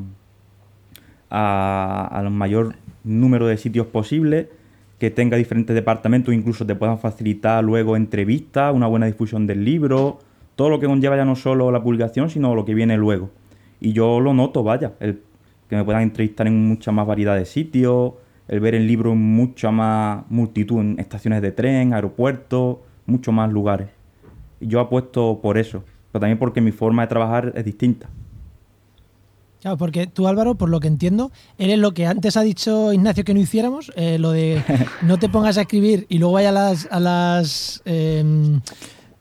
a, 1.33 2.09
al 2.13 2.31
mayor 2.31 2.75
número 3.03 3.47
de 3.47 3.57
sitios 3.57 3.87
posible, 3.87 4.51
que 4.99 5.11
tenga 5.11 5.37
diferentes 5.37 5.75
departamentos, 5.75 6.33
incluso 6.33 6.65
te 6.65 6.77
puedan 6.77 6.99
facilitar 6.99 7.65
luego 7.65 7.97
entrevistas, 7.97 8.73
una 8.73 8.87
buena 8.87 9.07
difusión 9.07 9.47
del 9.47 9.65
libro, 9.65 10.19
todo 10.55 10.69
lo 10.69 10.79
que 10.79 10.87
conlleva 10.87 11.17
ya 11.17 11.25
no 11.25 11.35
solo 11.35 11.73
la 11.73 11.83
publicación, 11.83 12.31
sino 12.31 12.55
lo 12.55 12.65
que 12.65 12.75
viene 12.75 12.97
luego. 12.97 13.31
Y 13.81 13.93
yo 13.95 14.21
lo 14.21 14.35
noto, 14.35 14.63
vaya, 14.63 14.93
que 15.01 15.77
me 15.77 15.85
puedan 15.85 16.03
entrevistar 16.03 16.47
en 16.47 16.69
mucha 16.69 16.93
más 16.93 17.07
variedad 17.07 17.35
de 17.35 17.47
sitios, 17.47 18.13
el 18.47 18.61
ver 18.61 18.75
el 18.75 18.87
libro 18.87 19.13
en 19.13 19.19
mucha 19.19 19.71
más 19.71 20.25
multitud, 20.29 20.81
en 20.81 21.01
estaciones 21.01 21.41
de 21.43 21.51
tren, 21.51 21.95
aeropuertos, 21.95 22.77
muchos 23.07 23.35
más 23.35 23.51
lugares. 23.51 23.89
Yo 24.61 24.79
apuesto 24.79 25.41
por 25.43 25.59
eso, 25.59 25.83
pero 26.13 26.21
también 26.21 26.39
porque 26.39 26.61
mi 26.61 26.71
forma 26.71 27.03
de 27.03 27.09
trabajar 27.09 27.53
es 27.57 27.65
distinta. 27.65 28.09
Claro, 29.63 29.77
porque 29.77 30.09
tú 30.09 30.27
Álvaro, 30.27 30.57
por 30.57 30.69
lo 30.69 30.81
que 30.81 30.89
entiendo, 30.89 31.31
eres 31.57 31.79
lo 31.79 31.95
que 31.95 32.05
antes 32.05 32.37
ha 32.37 32.43
dicho 32.43 32.93
Ignacio 32.93 33.23
que 33.23 33.33
no 33.33 33.39
hiciéramos, 33.39 33.93
eh, 33.95 34.19
lo 34.19 34.33
de 34.33 34.61
no 35.03 35.19
te 35.19 35.29
pongas 35.29 35.57
a 35.57 35.61
escribir 35.61 36.05
y 36.09 36.19
luego 36.19 36.35
vaya 36.35 36.49
a 36.49 36.53
las... 36.53 36.89
A 36.91 36.99
las 36.99 37.81
em, 37.85 38.61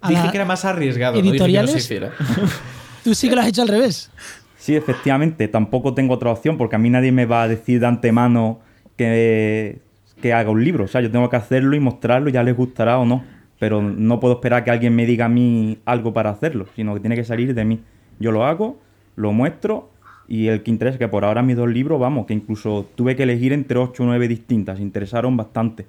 Dije 0.07 0.31
que 0.31 0.37
era 0.37 0.45
más 0.45 0.65
arriesgado, 0.65 1.19
editoriales. 1.19 1.69
no 1.69 1.77
dije 1.77 1.99
que 1.99 1.99
no 1.99 2.11
se 2.11 2.17
hiciera. 2.17 2.51
tú 3.03 3.13
sí 3.13 3.29
que 3.29 3.35
lo 3.35 3.41
has 3.41 3.49
hecho 3.49 3.61
al 3.61 3.67
revés. 3.67 4.09
Sí, 4.57 4.75
efectivamente, 4.75 5.47
tampoco 5.47 5.93
tengo 5.93 6.15
otra 6.15 6.31
opción 6.31 6.57
porque 6.57 6.75
a 6.75 6.79
mí 6.79 6.89
nadie 6.89 7.11
me 7.11 7.27
va 7.27 7.43
a 7.43 7.47
decir 7.47 7.79
de 7.79 7.85
antemano 7.85 8.61
que, 8.97 9.79
que 10.23 10.33
haga 10.33 10.49
un 10.49 10.63
libro. 10.63 10.85
O 10.85 10.87
sea, 10.87 11.01
yo 11.01 11.11
tengo 11.11 11.29
que 11.29 11.35
hacerlo 11.35 11.75
y 11.75 11.79
mostrarlo, 11.79 12.31
ya 12.31 12.41
les 12.41 12.57
gustará 12.57 12.97
o 12.97 13.05
no. 13.05 13.23
Pero 13.59 13.83
no 13.83 14.19
puedo 14.19 14.33
esperar 14.33 14.63
que 14.63 14.71
alguien 14.71 14.95
me 14.95 15.05
diga 15.05 15.25
a 15.25 15.29
mí 15.29 15.77
algo 15.85 16.13
para 16.13 16.31
hacerlo, 16.31 16.65
sino 16.75 16.95
que 16.95 16.99
tiene 16.99 17.15
que 17.15 17.23
salir 17.23 17.53
de 17.53 17.63
mí. 17.63 17.79
Yo 18.19 18.31
lo 18.31 18.43
hago, 18.43 18.79
lo 19.15 19.33
muestro 19.33 19.90
y 20.31 20.47
el 20.47 20.63
que 20.63 20.71
interesa, 20.71 20.97
que 20.97 21.09
por 21.09 21.25
ahora 21.25 21.41
mis 21.41 21.57
dos 21.57 21.67
libros, 21.67 21.99
vamos, 21.99 22.25
que 22.25 22.33
incluso 22.33 22.87
tuve 22.95 23.17
que 23.17 23.23
elegir 23.23 23.51
entre 23.51 23.77
ocho 23.77 24.03
o 24.03 24.05
nueve 24.05 24.29
distintas, 24.29 24.79
interesaron 24.79 25.35
bastante. 25.35 25.85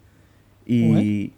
Y, 0.66 1.30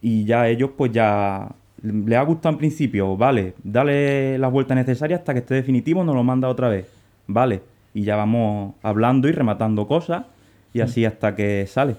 y 0.00 0.24
ya 0.24 0.48
ellos 0.48 0.70
pues 0.74 0.90
ya 0.90 1.46
les 1.82 2.16
ha 2.16 2.22
gustado 2.22 2.54
en 2.54 2.58
principio, 2.58 3.18
vale, 3.18 3.52
dale 3.62 4.38
las 4.38 4.50
vueltas 4.50 4.78
necesarias 4.78 5.20
hasta 5.20 5.34
que 5.34 5.40
esté 5.40 5.56
definitivo, 5.56 6.02
nos 6.04 6.14
lo 6.14 6.24
manda 6.24 6.48
otra 6.48 6.70
vez, 6.70 6.90
vale. 7.26 7.60
Y 7.92 8.04
ya 8.04 8.16
vamos 8.16 8.76
hablando 8.82 9.28
y 9.28 9.32
rematando 9.32 9.86
cosas 9.86 10.24
y 10.72 10.80
así 10.80 11.02
mm. 11.02 11.06
hasta 11.06 11.34
que 11.36 11.66
sale. 11.66 11.96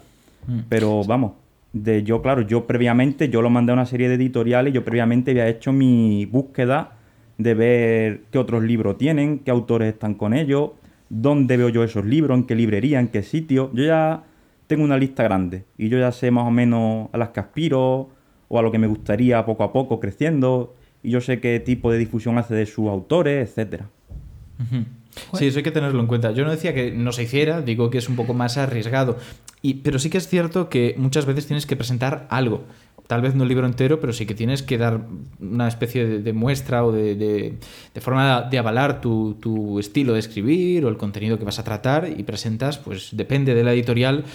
Mm. 0.47 0.61
Pero 0.67 1.03
vamos, 1.03 1.33
de 1.73 2.01
yo, 2.01 2.23
claro, 2.23 2.41
yo 2.41 2.65
previamente, 2.65 3.29
yo 3.29 3.43
lo 3.43 3.51
mandé 3.51 3.71
a 3.71 3.75
una 3.75 3.85
serie 3.85 4.09
de 4.09 4.15
editoriales, 4.15 4.73
yo 4.73 4.83
previamente 4.83 5.29
había 5.29 5.47
hecho 5.47 5.71
mi 5.71 6.25
búsqueda 6.25 6.93
de 7.39 7.53
ver 7.53 8.21
qué 8.31 8.37
otros 8.37 8.63
libros 8.63 8.97
tienen, 8.97 9.39
qué 9.39 9.49
autores 9.49 9.91
están 9.91 10.13
con 10.13 10.33
ellos, 10.33 10.71
dónde 11.09 11.57
veo 11.57 11.69
yo 11.69 11.83
esos 11.83 12.05
libros, 12.05 12.37
en 12.37 12.43
qué 12.43 12.53
librería, 12.53 12.99
en 12.99 13.07
qué 13.07 13.23
sitio. 13.23 13.71
Yo 13.73 13.85
ya 13.85 14.23
tengo 14.67 14.83
una 14.83 14.97
lista 14.97 15.23
grande 15.23 15.63
y 15.77 15.89
yo 15.89 15.97
ya 15.97 16.11
sé 16.11 16.29
más 16.29 16.45
o 16.45 16.51
menos 16.51 17.09
a 17.13 17.17
las 17.17 17.29
que 17.29 17.39
aspiro 17.39 18.09
o 18.49 18.59
a 18.59 18.61
lo 18.61 18.71
que 18.71 18.77
me 18.77 18.87
gustaría 18.87 19.43
poco 19.45 19.63
a 19.63 19.71
poco 19.71 19.99
creciendo 19.99 20.75
y 21.01 21.11
yo 21.11 21.21
sé 21.21 21.39
qué 21.39 21.59
tipo 21.61 21.91
de 21.91 21.97
difusión 21.97 22.37
hace 22.37 22.53
de 22.53 22.65
sus 22.65 22.89
autores, 22.89 23.49
etcétera. 23.49 23.89
Sí, 25.33 25.47
eso 25.47 25.59
hay 25.59 25.63
que 25.63 25.71
tenerlo 25.71 26.01
en 26.01 26.07
cuenta. 26.07 26.31
Yo 26.31 26.43
no 26.43 26.51
decía 26.51 26.73
que 26.73 26.91
no 26.91 27.13
se 27.13 27.23
hiciera, 27.23 27.61
digo 27.61 27.89
que 27.89 27.99
es 27.99 28.09
un 28.09 28.17
poco 28.17 28.33
más 28.33 28.57
arriesgado. 28.57 29.17
Y, 29.61 29.75
pero 29.75 29.97
sí 29.97 30.09
que 30.09 30.17
es 30.17 30.27
cierto 30.27 30.69
que 30.69 30.95
muchas 30.97 31.25
veces 31.25 31.47
tienes 31.47 31.65
que 31.65 31.77
presentar 31.77 32.27
algo. 32.29 32.65
Tal 33.09 33.21
vez 33.21 33.33
no 33.33 33.41
el 33.41 33.49
libro 33.49 33.65
entero, 33.65 33.99
pero 33.99 34.13
sí 34.13 34.27
que 34.27 34.35
tienes 34.35 34.61
que 34.61 34.77
dar 34.77 35.01
una 35.39 35.67
especie 35.67 36.05
de, 36.19 36.31
muestra 36.31 36.85
o 36.85 36.91
de, 36.91 37.15
de, 37.15 38.01
forma 38.01 38.43
de 38.43 38.59
avalar 38.59 39.01
tu, 39.01 39.33
tu, 39.41 39.79
estilo 39.79 40.13
de 40.13 40.19
escribir 40.19 40.85
o 40.85 40.89
el 40.89 40.97
contenido 40.97 41.39
que 41.39 41.43
vas 41.43 41.57
a 41.57 41.63
tratar 41.63 42.07
y 42.15 42.21
presentas, 42.21 42.77
pues 42.77 43.09
depende 43.13 43.55
de 43.55 43.63
la 43.63 43.73
editorial, 43.73 44.25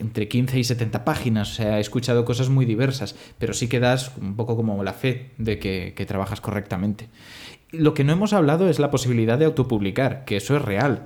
entre 0.00 0.26
15 0.26 0.58
y 0.58 0.64
70 0.64 1.04
páginas. 1.04 1.52
O 1.52 1.54
sea, 1.54 1.78
he 1.78 1.80
escuchado 1.80 2.24
cosas 2.24 2.48
muy 2.48 2.64
diversas, 2.66 3.14
pero 3.38 3.54
sí 3.54 3.68
que 3.68 3.78
das 3.78 4.10
un 4.20 4.34
poco 4.34 4.56
como 4.56 4.82
la 4.82 4.94
fe 4.94 5.30
de 5.38 5.60
que, 5.60 5.94
que 5.96 6.04
trabajas 6.04 6.40
correctamente. 6.40 7.06
Lo 7.70 7.94
que 7.94 8.02
no 8.02 8.12
hemos 8.12 8.32
hablado 8.32 8.68
es 8.68 8.80
la 8.80 8.90
posibilidad 8.90 9.38
de 9.38 9.44
autopublicar, 9.44 10.24
que 10.24 10.38
eso 10.38 10.56
es 10.56 10.62
real. 10.62 11.04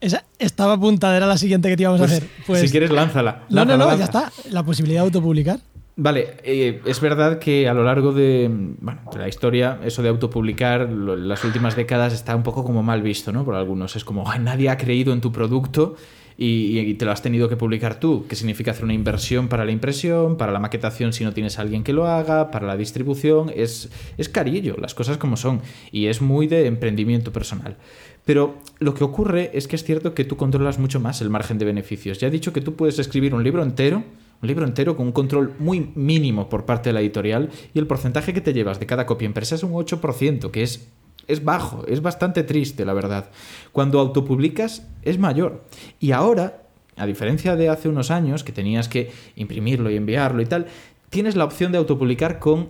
Esa 0.00 0.24
estaba 0.40 0.72
apuntada, 0.72 1.16
era 1.16 1.28
la 1.28 1.38
siguiente 1.38 1.68
que 1.68 1.76
te 1.76 1.84
íbamos 1.84 2.00
Pues, 2.00 2.10
a 2.10 2.16
hacer. 2.16 2.28
Pues, 2.48 2.60
si 2.62 2.68
quieres, 2.68 2.90
lánzala. 2.90 3.44
no, 3.48 3.64
no, 3.64 3.76
Lánzala, 3.76 3.76
no, 3.84 3.90
ya 3.92 3.96
lánzala. 4.06 4.26
está. 4.32 4.50
La 4.50 4.64
posibilidad 4.64 5.02
de 5.02 5.06
autopublicar. 5.06 5.60
Vale, 5.96 6.34
eh, 6.42 6.80
es 6.86 7.00
verdad 7.00 7.38
que 7.38 7.68
a 7.68 7.74
lo 7.74 7.84
largo 7.84 8.12
de, 8.12 8.50
bueno, 8.80 9.02
de 9.12 9.18
la 9.20 9.28
historia, 9.28 9.78
eso 9.84 10.02
de 10.02 10.08
autopublicar, 10.08 10.90
lo- 10.90 11.14
las 11.14 11.44
últimas 11.44 11.76
décadas 11.76 12.12
está 12.12 12.34
un 12.34 12.42
poco 12.42 12.64
como 12.64 12.82
mal 12.82 13.00
visto, 13.00 13.30
¿no? 13.32 13.44
Por 13.44 13.54
algunos. 13.54 13.94
Es 13.94 14.04
como, 14.04 14.28
"Ay, 14.28 14.40
nadie 14.40 14.70
ha 14.70 14.76
creído 14.76 15.12
en 15.12 15.20
tu 15.20 15.30
producto 15.30 15.94
y, 16.36 16.94
te 16.94 17.04
lo 17.04 17.12
has 17.12 17.22
tenido 17.22 17.48
que 17.48 17.56
publicar 17.56 18.00
tú. 18.00 18.26
¿Qué 18.28 18.34
significa 18.34 18.72
hacer 18.72 18.82
una 18.82 18.92
inversión 18.92 19.46
para 19.46 19.64
la 19.64 19.70
impresión, 19.70 20.36
para 20.36 20.50
la 20.50 20.58
maquetación 20.58 21.12
si 21.12 21.22
no 21.22 21.32
tienes 21.32 21.60
a 21.60 21.62
alguien 21.62 21.84
que 21.84 21.92
lo 21.92 22.08
haga, 22.08 22.50
para 22.50 22.66
la 22.66 22.76
distribución? 22.76 23.52
Es, 23.54 23.88
es 24.18 24.28
carillo, 24.28 24.74
las 24.80 24.94
cosas 24.94 25.16
como 25.16 25.36
son. 25.36 25.60
Y 25.92 26.06
es 26.06 26.20
muy 26.20 26.48
de 26.48 26.66
emprendimiento 26.66 27.30
personal. 27.32 27.76
Pero 28.24 28.56
lo 28.80 28.94
que 28.94 29.04
ocurre 29.04 29.52
es 29.54 29.68
que 29.68 29.76
es 29.76 29.84
cierto 29.84 30.12
que 30.12 30.24
tú 30.24 30.36
controlas 30.36 30.80
mucho 30.80 30.98
más 30.98 31.20
el 31.20 31.30
margen 31.30 31.58
de 31.58 31.66
beneficios. 31.66 32.18
Ya 32.18 32.26
he 32.26 32.30
dicho 32.32 32.52
que 32.52 32.60
tú 32.62 32.74
puedes 32.74 32.98
escribir 32.98 33.32
un 33.32 33.44
libro 33.44 33.62
entero, 33.62 34.02
un 34.44 34.48
libro 34.48 34.66
entero 34.66 34.94
con 34.94 35.06
un 35.06 35.12
control 35.12 35.54
muy 35.58 35.90
mínimo 35.94 36.50
por 36.50 36.66
parte 36.66 36.90
de 36.90 36.92
la 36.92 37.00
editorial 37.00 37.50
y 37.72 37.78
el 37.78 37.86
porcentaje 37.86 38.34
que 38.34 38.42
te 38.42 38.52
llevas 38.52 38.78
de 38.78 38.84
cada 38.84 39.06
copia 39.06 39.24
impresa 39.24 39.54
es 39.54 39.62
un 39.62 39.72
8%, 39.72 40.50
que 40.50 40.62
es, 40.62 40.86
es 41.26 41.42
bajo, 41.42 41.86
es 41.86 42.02
bastante 42.02 42.42
triste, 42.42 42.84
la 42.84 42.92
verdad. 42.92 43.30
Cuando 43.72 43.98
autopublicas 43.98 44.86
es 45.00 45.18
mayor. 45.18 45.64
Y 45.98 46.12
ahora, 46.12 46.62
a 46.96 47.06
diferencia 47.06 47.56
de 47.56 47.70
hace 47.70 47.88
unos 47.88 48.10
años, 48.10 48.44
que 48.44 48.52
tenías 48.52 48.86
que 48.86 49.10
imprimirlo 49.34 49.90
y 49.90 49.96
enviarlo 49.96 50.42
y 50.42 50.46
tal, 50.46 50.66
tienes 51.08 51.36
la 51.36 51.46
opción 51.46 51.72
de 51.72 51.78
autopublicar 51.78 52.38
con 52.38 52.68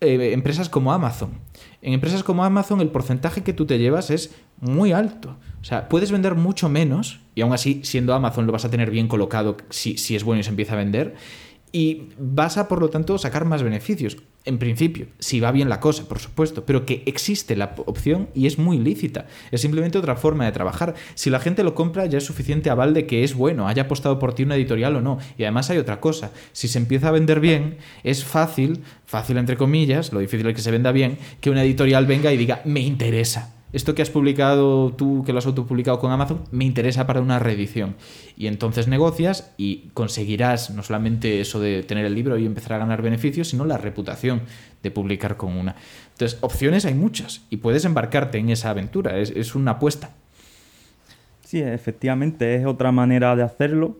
eh, 0.00 0.32
empresas 0.32 0.68
como 0.68 0.92
Amazon. 0.92 1.30
En 1.82 1.92
empresas 1.92 2.24
como 2.24 2.44
Amazon 2.44 2.80
el 2.80 2.88
porcentaje 2.88 3.44
que 3.44 3.52
tú 3.52 3.64
te 3.64 3.78
llevas 3.78 4.10
es 4.10 4.34
muy 4.60 4.90
alto. 4.90 5.36
O 5.60 5.64
sea, 5.64 5.88
puedes 5.88 6.10
vender 6.10 6.34
mucho 6.34 6.68
menos 6.68 7.20
y 7.36 7.42
aún 7.42 7.52
así, 7.52 7.80
siendo 7.84 8.14
Amazon, 8.14 8.46
lo 8.46 8.52
vas 8.52 8.64
a 8.64 8.70
tener 8.70 8.90
bien 8.90 9.08
colocado 9.08 9.58
si, 9.68 9.98
si 9.98 10.16
es 10.16 10.24
bueno 10.24 10.40
y 10.40 10.42
se 10.42 10.48
empieza 10.48 10.72
a 10.72 10.76
vender. 10.76 11.14
Y 11.70 12.08
vas 12.18 12.56
a, 12.56 12.66
por 12.66 12.80
lo 12.80 12.88
tanto, 12.88 13.18
sacar 13.18 13.44
más 13.44 13.62
beneficios. 13.62 14.16
En 14.46 14.56
principio, 14.56 15.08
si 15.18 15.38
va 15.38 15.52
bien 15.52 15.68
la 15.68 15.78
cosa, 15.78 16.08
por 16.08 16.18
supuesto, 16.18 16.64
pero 16.64 16.86
que 16.86 17.02
existe 17.04 17.54
la 17.54 17.74
opción 17.84 18.30
y 18.32 18.46
es 18.46 18.58
muy 18.58 18.78
lícita. 18.78 19.26
Es 19.50 19.60
simplemente 19.60 19.98
otra 19.98 20.16
forma 20.16 20.46
de 20.46 20.52
trabajar. 20.52 20.94
Si 21.14 21.28
la 21.28 21.38
gente 21.38 21.62
lo 21.62 21.74
compra, 21.74 22.06
ya 22.06 22.16
es 22.16 22.24
suficiente 22.24 22.70
aval 22.70 22.94
de 22.94 23.06
que 23.06 23.22
es 23.22 23.34
bueno, 23.34 23.68
haya 23.68 23.82
apostado 23.82 24.18
por 24.18 24.32
ti 24.32 24.44
una 24.44 24.56
editorial 24.56 24.96
o 24.96 25.02
no. 25.02 25.18
Y 25.36 25.42
además 25.42 25.68
hay 25.68 25.76
otra 25.76 26.00
cosa. 26.00 26.30
Si 26.52 26.68
se 26.68 26.78
empieza 26.78 27.08
a 27.08 27.12
vender 27.12 27.40
bien, 27.40 27.76
es 28.02 28.24
fácil, 28.24 28.80
fácil 29.04 29.36
entre 29.36 29.58
comillas, 29.58 30.10
lo 30.10 30.20
difícil 30.20 30.46
es 30.46 30.54
que 30.54 30.62
se 30.62 30.70
venda 30.70 30.90
bien, 30.90 31.18
que 31.42 31.50
una 31.50 31.64
editorial 31.64 32.06
venga 32.06 32.32
y 32.32 32.38
diga, 32.38 32.62
me 32.64 32.80
interesa 32.80 33.55
esto 33.76 33.94
que 33.94 34.00
has 34.00 34.08
publicado 34.08 34.94
tú, 34.94 35.22
que 35.22 35.34
lo 35.34 35.38
has 35.38 35.44
autopublicado 35.44 35.98
con 35.98 36.10
Amazon, 36.10 36.40
me 36.50 36.64
interesa 36.64 37.06
para 37.06 37.20
una 37.20 37.38
reedición. 37.38 37.94
Y 38.34 38.46
entonces 38.46 38.88
negocias 38.88 39.52
y 39.58 39.90
conseguirás 39.92 40.70
no 40.70 40.82
solamente 40.82 41.42
eso 41.42 41.60
de 41.60 41.82
tener 41.82 42.06
el 42.06 42.14
libro 42.14 42.38
y 42.38 42.46
empezar 42.46 42.72
a 42.72 42.78
ganar 42.78 43.02
beneficios, 43.02 43.48
sino 43.48 43.66
la 43.66 43.76
reputación 43.76 44.40
de 44.82 44.90
publicar 44.90 45.36
con 45.36 45.54
una. 45.54 45.76
Entonces, 46.12 46.38
opciones 46.40 46.86
hay 46.86 46.94
muchas 46.94 47.42
y 47.50 47.58
puedes 47.58 47.84
embarcarte 47.84 48.38
en 48.38 48.48
esa 48.48 48.70
aventura, 48.70 49.18
es, 49.18 49.30
es 49.30 49.54
una 49.54 49.72
apuesta. 49.72 50.08
Sí, 51.44 51.60
efectivamente, 51.60 52.54
es 52.54 52.64
otra 52.64 52.92
manera 52.92 53.36
de 53.36 53.42
hacerlo 53.42 53.98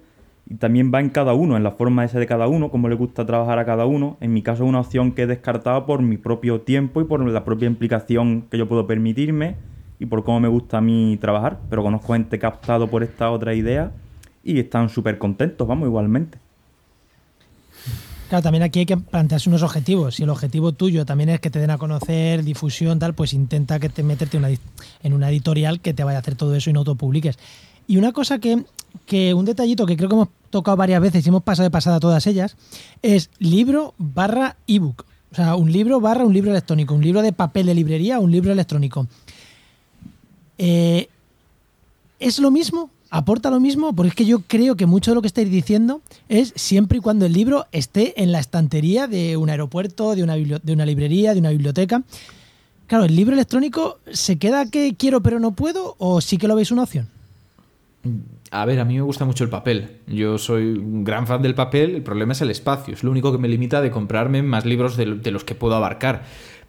y 0.49 0.55
también 0.57 0.93
va 0.95 1.01
en 1.01 1.11
cada 1.11 1.35
uno, 1.35 1.57
en 1.57 1.65
la 1.65 1.73
forma 1.73 2.05
esa 2.05 2.21
de 2.21 2.27
cada 2.27 2.47
uno, 2.47 2.71
cómo 2.71 2.89
le 2.89 2.95
gusta 2.95 3.27
trabajar 3.27 3.59
a 3.59 3.65
cada 3.65 3.85
uno. 3.87 4.17
En 4.21 4.33
mi 4.33 4.43
caso 4.43 4.63
es 4.63 4.69
una 4.69 4.81
opción 4.81 5.13
que 5.13 5.23
he 5.23 5.27
descartado 5.27 5.87
por 5.87 6.03
mi 6.03 6.19
propio 6.19 6.61
tiempo 6.61 7.01
y 7.01 7.05
por 7.05 7.27
la 7.27 7.45
propia 7.45 7.67
implicación 7.67 8.43
que 8.49 8.57
yo 8.57 8.69
puedo 8.69 8.87
permitirme 8.87 9.57
y 9.99 10.07
por 10.07 10.23
cómo 10.23 10.39
me 10.39 10.49
gusta 10.49 10.79
a 10.79 10.81
mí 10.81 11.19
trabajar. 11.21 11.59
Pero 11.69 11.83
conozco 11.83 12.13
gente 12.13 12.39
que 12.39 12.47
ha 12.47 12.51
optado 12.51 12.87
por 12.89 13.03
esta 13.03 13.31
otra 13.31 13.55
idea 13.55 13.91
y 14.45 14.61
están 14.61 14.89
súper 14.89 15.19
contentos, 15.19 15.67
vamos, 15.67 15.89
igualmente. 15.89 16.39
Claro, 18.29 18.43
también 18.43 18.63
aquí 18.63 18.81
hay 18.81 18.87
que 18.87 18.97
plantearse 18.97 19.49
unos 19.49 19.63
objetivos. 19.65 20.17
Si 20.17 20.23
el 20.23 20.31
objetivo 20.31 20.73
tuyo 20.73 21.05
también 21.05 21.31
es 21.31 21.41
que 21.41 21.51
te 21.51 21.59
den 21.59 21.71
a 21.71 21.79
conocer, 21.79 22.45
difusión, 22.45 23.01
tal, 23.01 23.15
pues 23.15 23.33
intenta 23.33 23.81
que 23.81 23.89
te 23.89 24.05
meterte 24.05 24.37
una, 24.37 24.51
en 24.51 25.13
una 25.13 25.29
editorial 25.29 25.81
que 25.81 25.93
te 25.93 26.05
vaya 26.05 26.19
a 26.19 26.21
hacer 26.21 26.37
todo 26.37 26.55
eso 26.55 26.71
y 26.71 26.73
no 26.73 26.81
autopubliques. 26.81 27.37
Y 27.89 27.99
una 27.99 28.13
cosa 28.13 28.39
que, 28.41 28.65
que, 29.07 29.33
un 29.35 29.45
detallito 29.45 29.87
que 29.87 29.97
creo 29.97 30.09
que 30.09 30.15
hemos 30.15 30.29
tocado 30.51 30.77
varias 30.77 31.01
veces 31.01 31.25
y 31.25 31.29
hemos 31.29 31.43
pasado 31.43 31.65
de 31.65 31.71
pasada 31.71 32.01
todas 32.01 32.27
ellas, 32.27 32.57
es 33.03 33.31
libro 33.39 33.95
barra 33.99 34.57
ebook. 34.67 35.05
O 35.33 35.35
sea, 35.35 35.57
un 35.57 35.73
libro 35.73 36.01
barra 36.01 36.25
un 36.25 36.33
libro 36.33 36.51
electrónico, 36.51 36.95
un 36.95 37.03
libro 37.03 37.23
de 37.23 37.33
papel 37.33 37.67
de 37.67 37.75
librería, 37.75 38.21
un 38.21 38.31
libro 38.31 38.53
electrónico. 38.53 39.07
Eh, 40.59 41.09
¿Es 42.19 42.39
lo 42.39 42.51
mismo? 42.51 42.91
¿Aporta 43.11 43.51
lo 43.51 43.61
mismo? 43.61 43.95
Porque 43.95 44.09
es 44.09 44.15
que 44.15 44.25
yo 44.25 44.41
creo 44.41 44.77
que 44.77 44.87
mucho 44.87 45.11
de 45.11 45.15
lo 45.15 45.23
que 45.23 45.29
estáis 45.29 45.51
diciendo 45.51 46.01
es 46.29 46.53
siempre 46.57 46.99
y 46.99 47.01
cuando 47.01 47.27
el 47.27 47.33
libro 47.33 47.67
esté 47.73 48.21
en 48.23 48.33
la 48.33 48.41
estantería 48.41 49.07
de 49.07 49.37
un 49.37 49.49
aeropuerto, 49.49 50.15
de 50.15 50.23
una, 50.23 50.37
de 50.37 50.73
una 50.73 50.87
librería, 50.87 51.35
de 51.35 51.41
una 51.41 51.51
biblioteca. 51.51 52.03
Claro, 52.87 53.05
¿el 53.05 53.15
libro 53.15 53.35
electrónico 53.35 53.99
se 54.13 54.39
queda 54.39 54.67
que 54.67 54.95
quiero 54.97 55.21
pero 55.21 55.41
no 55.41 55.53
puedo 55.53 55.97
o 55.99 56.21
sí 56.21 56.39
que 56.39 56.49
lo 56.49 56.57
veis 56.57 56.71
una 56.71 56.85
opción? 56.85 57.09
A 58.57 58.65
ver, 58.65 58.81
a 58.81 58.87
mí 58.87 58.95
me 58.95 59.03
gusta 59.03 59.27
mucho 59.27 59.45
el 59.45 59.51
papel. 59.51 59.99
Yo 60.07 60.39
soy 60.39 60.63
un 60.63 61.05
gran 61.05 61.27
fan 61.27 61.43
del 61.43 61.55
papel, 61.55 61.97
el 61.97 62.03
problema 62.03 62.33
es 62.33 62.41
el 62.41 62.51
espacio. 62.51 62.95
Es 62.95 63.05
lo 63.05 63.11
único 63.11 63.31
que 63.31 63.37
me 63.37 63.49
limita 63.49 63.83
de 63.83 63.91
comprarme 63.91 64.43
más 64.43 64.65
libros 64.65 64.97
de, 64.97 65.05
los 65.31 65.45
que 65.45 65.55
puedo 65.55 65.75
abarcar 65.75 66.25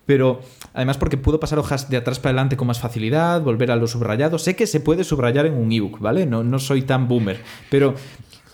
pero 0.05 0.39
además 0.73 0.97
porque 0.97 1.17
puedo 1.17 1.37
pasar 1.37 1.59
hojas 1.59 1.89
de 1.89 1.97
atrás 1.97 2.17
para 2.19 2.29
adelante 2.29 2.55
con 2.55 2.67
más 2.67 2.79
facilidad, 2.79 3.41
volver 3.41 3.71
a 3.71 3.75
los 3.75 3.91
subrayados. 3.91 4.41
Sé 4.41 4.55
que 4.55 4.65
se 4.65 4.79
puede 4.79 5.03
subrayar 5.03 5.45
en 5.45 5.53
un 5.53 5.69
ebook, 5.69 5.99
¿vale? 5.99 6.25
No, 6.25 6.45
no 6.45 6.59
soy 6.59 6.83
tan 6.83 7.09
boomer, 7.09 7.41
pero 7.69 7.93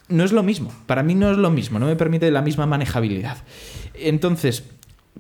no 0.10 0.24
es 0.24 0.32
lo 0.32 0.42
mismo. 0.42 0.74
Para 0.88 1.04
mí 1.04 1.14
no 1.14 1.30
es 1.30 1.38
lo 1.38 1.52
mismo, 1.52 1.78
no 1.78 1.86
me 1.86 1.96
permite 1.96 2.32
la 2.32 2.42
misma 2.42 2.66
manejabilidad. 2.66 3.38
Entonces, 3.94 4.64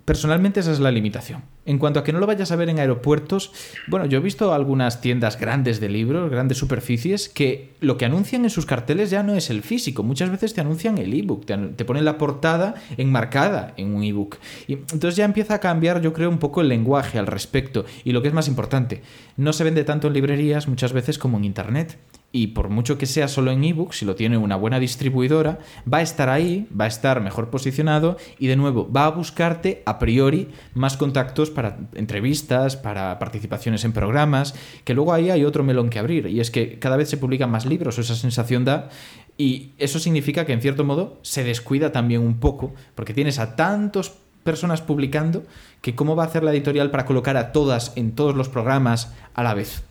personalmente 0.05 0.59
esa 0.59 0.71
es 0.71 0.79
la 0.79 0.91
limitación. 0.91 1.43
En 1.65 1.77
cuanto 1.77 1.99
a 1.99 2.03
que 2.03 2.11
no 2.11 2.19
lo 2.19 2.27
vayas 2.27 2.51
a 2.51 2.57
ver 2.57 2.69
en 2.69 2.79
aeropuertos, 2.79 3.51
bueno, 3.87 4.05
yo 4.05 4.17
he 4.17 4.21
visto 4.21 4.53
algunas 4.53 4.99
tiendas 4.99 5.39
grandes 5.39 5.79
de 5.79 5.87
libros, 5.87 6.29
grandes 6.29 6.57
superficies, 6.57 7.29
que 7.29 7.73
lo 7.79 7.97
que 7.97 8.05
anuncian 8.05 8.43
en 8.43 8.49
sus 8.49 8.65
carteles 8.65 9.09
ya 9.09 9.23
no 9.23 9.33
es 9.35 9.49
el 9.49 9.61
físico, 9.61 10.03
muchas 10.03 10.29
veces 10.29 10.53
te 10.53 10.61
anuncian 10.61 10.97
el 10.97 11.13
ebook, 11.13 11.45
te, 11.45 11.55
te 11.57 11.85
ponen 11.85 12.03
la 12.03 12.17
portada 12.17 12.75
enmarcada 12.97 13.73
en 13.77 13.95
un 13.95 14.03
ebook. 14.03 14.37
Y 14.67 14.73
entonces 14.73 15.15
ya 15.15 15.25
empieza 15.25 15.55
a 15.55 15.59
cambiar, 15.59 16.01
yo 16.01 16.11
creo, 16.11 16.29
un 16.29 16.39
poco 16.39 16.61
el 16.61 16.67
lenguaje 16.67 17.17
al 17.17 17.27
respecto. 17.27 17.85
Y 18.03 18.11
lo 18.11 18.21
que 18.21 18.27
es 18.27 18.33
más 18.33 18.49
importante, 18.49 19.01
no 19.37 19.53
se 19.53 19.63
vende 19.63 19.85
tanto 19.85 20.07
en 20.07 20.13
librerías 20.13 20.67
muchas 20.67 20.91
veces 20.91 21.17
como 21.17 21.37
en 21.37 21.45
internet 21.45 21.97
y 22.35 22.47
por 22.47 22.69
mucho 22.69 22.97
que 22.97 23.05
sea 23.05 23.27
solo 23.27 23.51
en 23.51 23.63
ebook, 23.63 23.93
si 23.93 24.05
lo 24.05 24.15
tiene 24.15 24.37
una 24.37 24.55
buena 24.55 24.79
distribuidora, 24.79 25.59
va 25.91 25.99
a 25.99 26.01
estar 26.01 26.29
ahí, 26.29 26.67
va 26.77 26.85
a 26.85 26.87
estar 26.87 27.21
mejor 27.21 27.51
posicionado 27.51 28.17
y 28.39 28.47
de 28.47 28.55
nuevo 28.55 28.91
va 28.91 29.05
a 29.05 29.11
buscarte 29.11 29.83
a 29.85 29.99
priori 29.99 30.49
más 30.73 30.97
contactos 30.97 31.51
para 31.51 31.77
entrevistas, 31.93 32.75
para 32.75 33.19
participaciones 33.19 33.85
en 33.85 33.93
programas, 33.93 34.55
que 34.83 34.95
luego 34.95 35.13
ahí 35.13 35.29
hay 35.29 35.45
otro 35.45 35.63
melón 35.63 35.91
que 35.91 35.99
abrir 35.99 36.25
y 36.25 36.39
es 36.39 36.49
que 36.49 36.79
cada 36.79 36.97
vez 36.97 37.07
se 37.07 37.17
publican 37.17 37.51
más 37.51 37.67
libros, 37.67 37.99
esa 37.99 38.15
sensación 38.15 38.65
da 38.65 38.89
y 39.37 39.73
eso 39.77 39.99
significa 39.99 40.43
que 40.43 40.53
en 40.53 40.61
cierto 40.61 40.83
modo 40.83 41.19
se 41.21 41.43
descuida 41.43 41.91
también 41.91 42.21
un 42.21 42.39
poco 42.39 42.73
porque 42.95 43.13
tienes 43.13 43.37
a 43.37 43.55
tantos 43.55 44.11
personas 44.43 44.81
publicando 44.81 45.43
que 45.81 45.93
cómo 45.93 46.15
va 46.15 46.23
a 46.23 46.27
hacer 46.27 46.43
la 46.43 46.51
editorial 46.51 46.89
para 46.89 47.05
colocar 47.05 47.37
a 47.37 47.51
todas 47.51 47.93
en 47.95 48.13
todos 48.13 48.35
los 48.35 48.49
programas 48.49 49.13
a 49.35 49.43
la 49.43 49.53
vez 49.53 49.83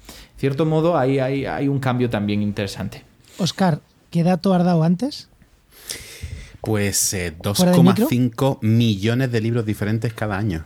cierto 0.42 0.66
modo 0.66 0.98
hay, 0.98 1.20
hay, 1.20 1.46
hay, 1.46 1.68
un 1.68 1.78
cambio 1.78 2.10
también 2.10 2.42
interesante. 2.42 3.04
Oscar, 3.38 3.78
¿qué 4.10 4.24
dato 4.24 4.52
has 4.54 4.64
dado 4.64 4.82
antes? 4.82 5.28
Pues 6.60 7.14
eh, 7.14 7.32
2,5 7.38 8.58
millones 8.60 9.30
de 9.30 9.40
libros 9.40 9.64
diferentes 9.64 10.12
cada 10.12 10.36
año. 10.36 10.64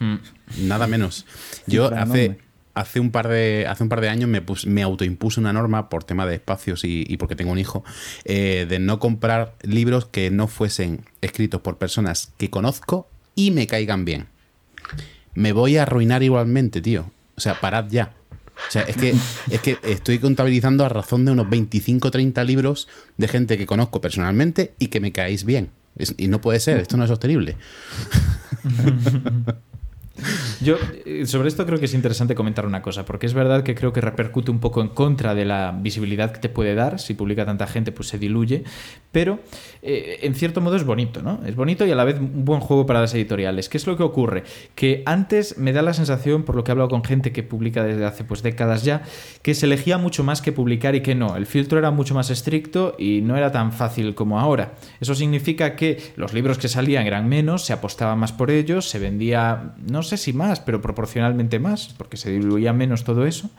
Hmm. 0.00 0.16
Nada 0.58 0.86
menos. 0.86 1.24
Yo 1.66 1.86
hace, 1.94 2.36
hace 2.74 3.00
un 3.00 3.10
par 3.10 3.28
de, 3.28 3.64
hace 3.66 3.82
un 3.82 3.88
par 3.88 4.02
de 4.02 4.10
años 4.10 4.28
me, 4.28 4.42
me 4.66 4.82
autoimpuse 4.82 5.40
una 5.40 5.54
norma 5.54 5.88
por 5.88 6.04
tema 6.04 6.26
de 6.26 6.34
espacios 6.34 6.82
y, 6.84 7.16
porque 7.16 7.36
tengo 7.36 7.52
un 7.52 7.58
hijo, 7.58 7.84
eh, 8.26 8.66
de 8.68 8.80
no 8.80 8.98
comprar 8.98 9.54
libros 9.62 10.04
que 10.04 10.30
no 10.30 10.46
fuesen 10.46 11.06
escritos 11.22 11.62
por 11.62 11.78
personas 11.78 12.34
que 12.36 12.50
conozco 12.50 13.08
y 13.34 13.50
me 13.50 13.66
caigan 13.66 14.04
bien. 14.04 14.26
Me 15.32 15.52
voy 15.52 15.78
a 15.78 15.84
arruinar 15.84 16.22
igualmente, 16.22 16.82
tío. 16.82 17.10
O 17.36 17.40
sea, 17.40 17.60
parad 17.60 17.86
ya. 17.90 18.12
O 18.68 18.70
sea, 18.70 18.82
es 18.82 18.96
que, 18.96 19.14
es 19.50 19.60
que 19.60 19.78
estoy 19.82 20.18
contabilizando 20.18 20.84
a 20.84 20.88
razón 20.88 21.24
de 21.24 21.32
unos 21.32 21.50
25 21.50 22.10
30 22.10 22.44
libros 22.44 22.88
de 23.16 23.28
gente 23.28 23.58
que 23.58 23.66
conozco 23.66 24.00
personalmente 24.00 24.74
y 24.78 24.86
que 24.88 25.00
me 25.00 25.12
caéis 25.12 25.44
bien. 25.44 25.70
y 26.16 26.28
no 26.28 26.40
puede 26.40 26.60
ser, 26.60 26.78
esto 26.78 26.96
no 26.96 27.04
es 27.04 27.10
sostenible. 27.10 27.56
Yo 30.60 30.76
eh, 31.04 31.26
sobre 31.26 31.48
esto 31.48 31.66
creo 31.66 31.78
que 31.78 31.86
es 31.86 31.94
interesante 31.94 32.34
comentar 32.34 32.66
una 32.66 32.82
cosa, 32.82 33.04
porque 33.04 33.26
es 33.26 33.34
verdad 33.34 33.62
que 33.62 33.74
creo 33.74 33.92
que 33.92 34.00
repercute 34.00 34.50
un 34.50 34.60
poco 34.60 34.80
en 34.80 34.88
contra 34.88 35.34
de 35.34 35.44
la 35.44 35.76
visibilidad 35.78 36.30
que 36.32 36.38
te 36.38 36.48
puede 36.48 36.74
dar. 36.74 37.00
Si 37.00 37.14
publica 37.14 37.44
tanta 37.44 37.66
gente, 37.66 37.92
pues 37.92 38.08
se 38.08 38.18
diluye. 38.18 38.64
Pero 39.10 39.40
eh, 39.82 40.20
en 40.22 40.34
cierto 40.34 40.60
modo 40.60 40.76
es 40.76 40.84
bonito, 40.84 41.22
¿no? 41.22 41.40
Es 41.46 41.56
bonito 41.56 41.86
y 41.86 41.90
a 41.90 41.96
la 41.96 42.04
vez 42.04 42.18
un 42.18 42.44
buen 42.44 42.60
juego 42.60 42.86
para 42.86 43.00
las 43.00 43.14
editoriales. 43.14 43.68
¿Qué 43.68 43.76
es 43.76 43.86
lo 43.86 43.96
que 43.96 44.02
ocurre? 44.02 44.44
Que 44.74 45.02
antes 45.06 45.58
me 45.58 45.72
da 45.72 45.82
la 45.82 45.94
sensación, 45.94 46.44
por 46.44 46.54
lo 46.54 46.64
que 46.64 46.70
he 46.70 46.72
hablado 46.72 46.90
con 46.90 47.04
gente 47.04 47.32
que 47.32 47.42
publica 47.42 47.84
desde 47.84 48.04
hace 48.04 48.24
pues 48.24 48.42
décadas 48.42 48.84
ya, 48.84 49.02
que 49.42 49.54
se 49.54 49.66
elegía 49.66 49.98
mucho 49.98 50.24
más 50.24 50.42
que 50.42 50.52
publicar 50.52 50.94
y 50.94 51.00
que 51.00 51.14
no. 51.14 51.36
El 51.36 51.46
filtro 51.46 51.78
era 51.78 51.90
mucho 51.90 52.14
más 52.14 52.30
estricto 52.30 52.94
y 52.98 53.20
no 53.20 53.36
era 53.36 53.50
tan 53.50 53.72
fácil 53.72 54.14
como 54.14 54.38
ahora. 54.38 54.74
Eso 55.00 55.14
significa 55.14 55.76
que 55.76 56.12
los 56.16 56.32
libros 56.32 56.58
que 56.58 56.68
salían 56.68 57.06
eran 57.06 57.28
menos, 57.28 57.64
se 57.64 57.72
apostaba 57.72 58.16
más 58.16 58.32
por 58.32 58.50
ellos, 58.50 58.88
se 58.88 58.98
vendía, 58.98 59.74
no 59.90 60.03
sé 60.04 60.16
si 60.16 60.32
más, 60.32 60.60
pero 60.60 60.80
proporcionalmente 60.80 61.58
más, 61.58 61.94
porque 61.98 62.16
se 62.16 62.30
diluía 62.30 62.72
menos 62.72 63.02
todo 63.02 63.26
eso. 63.26 63.50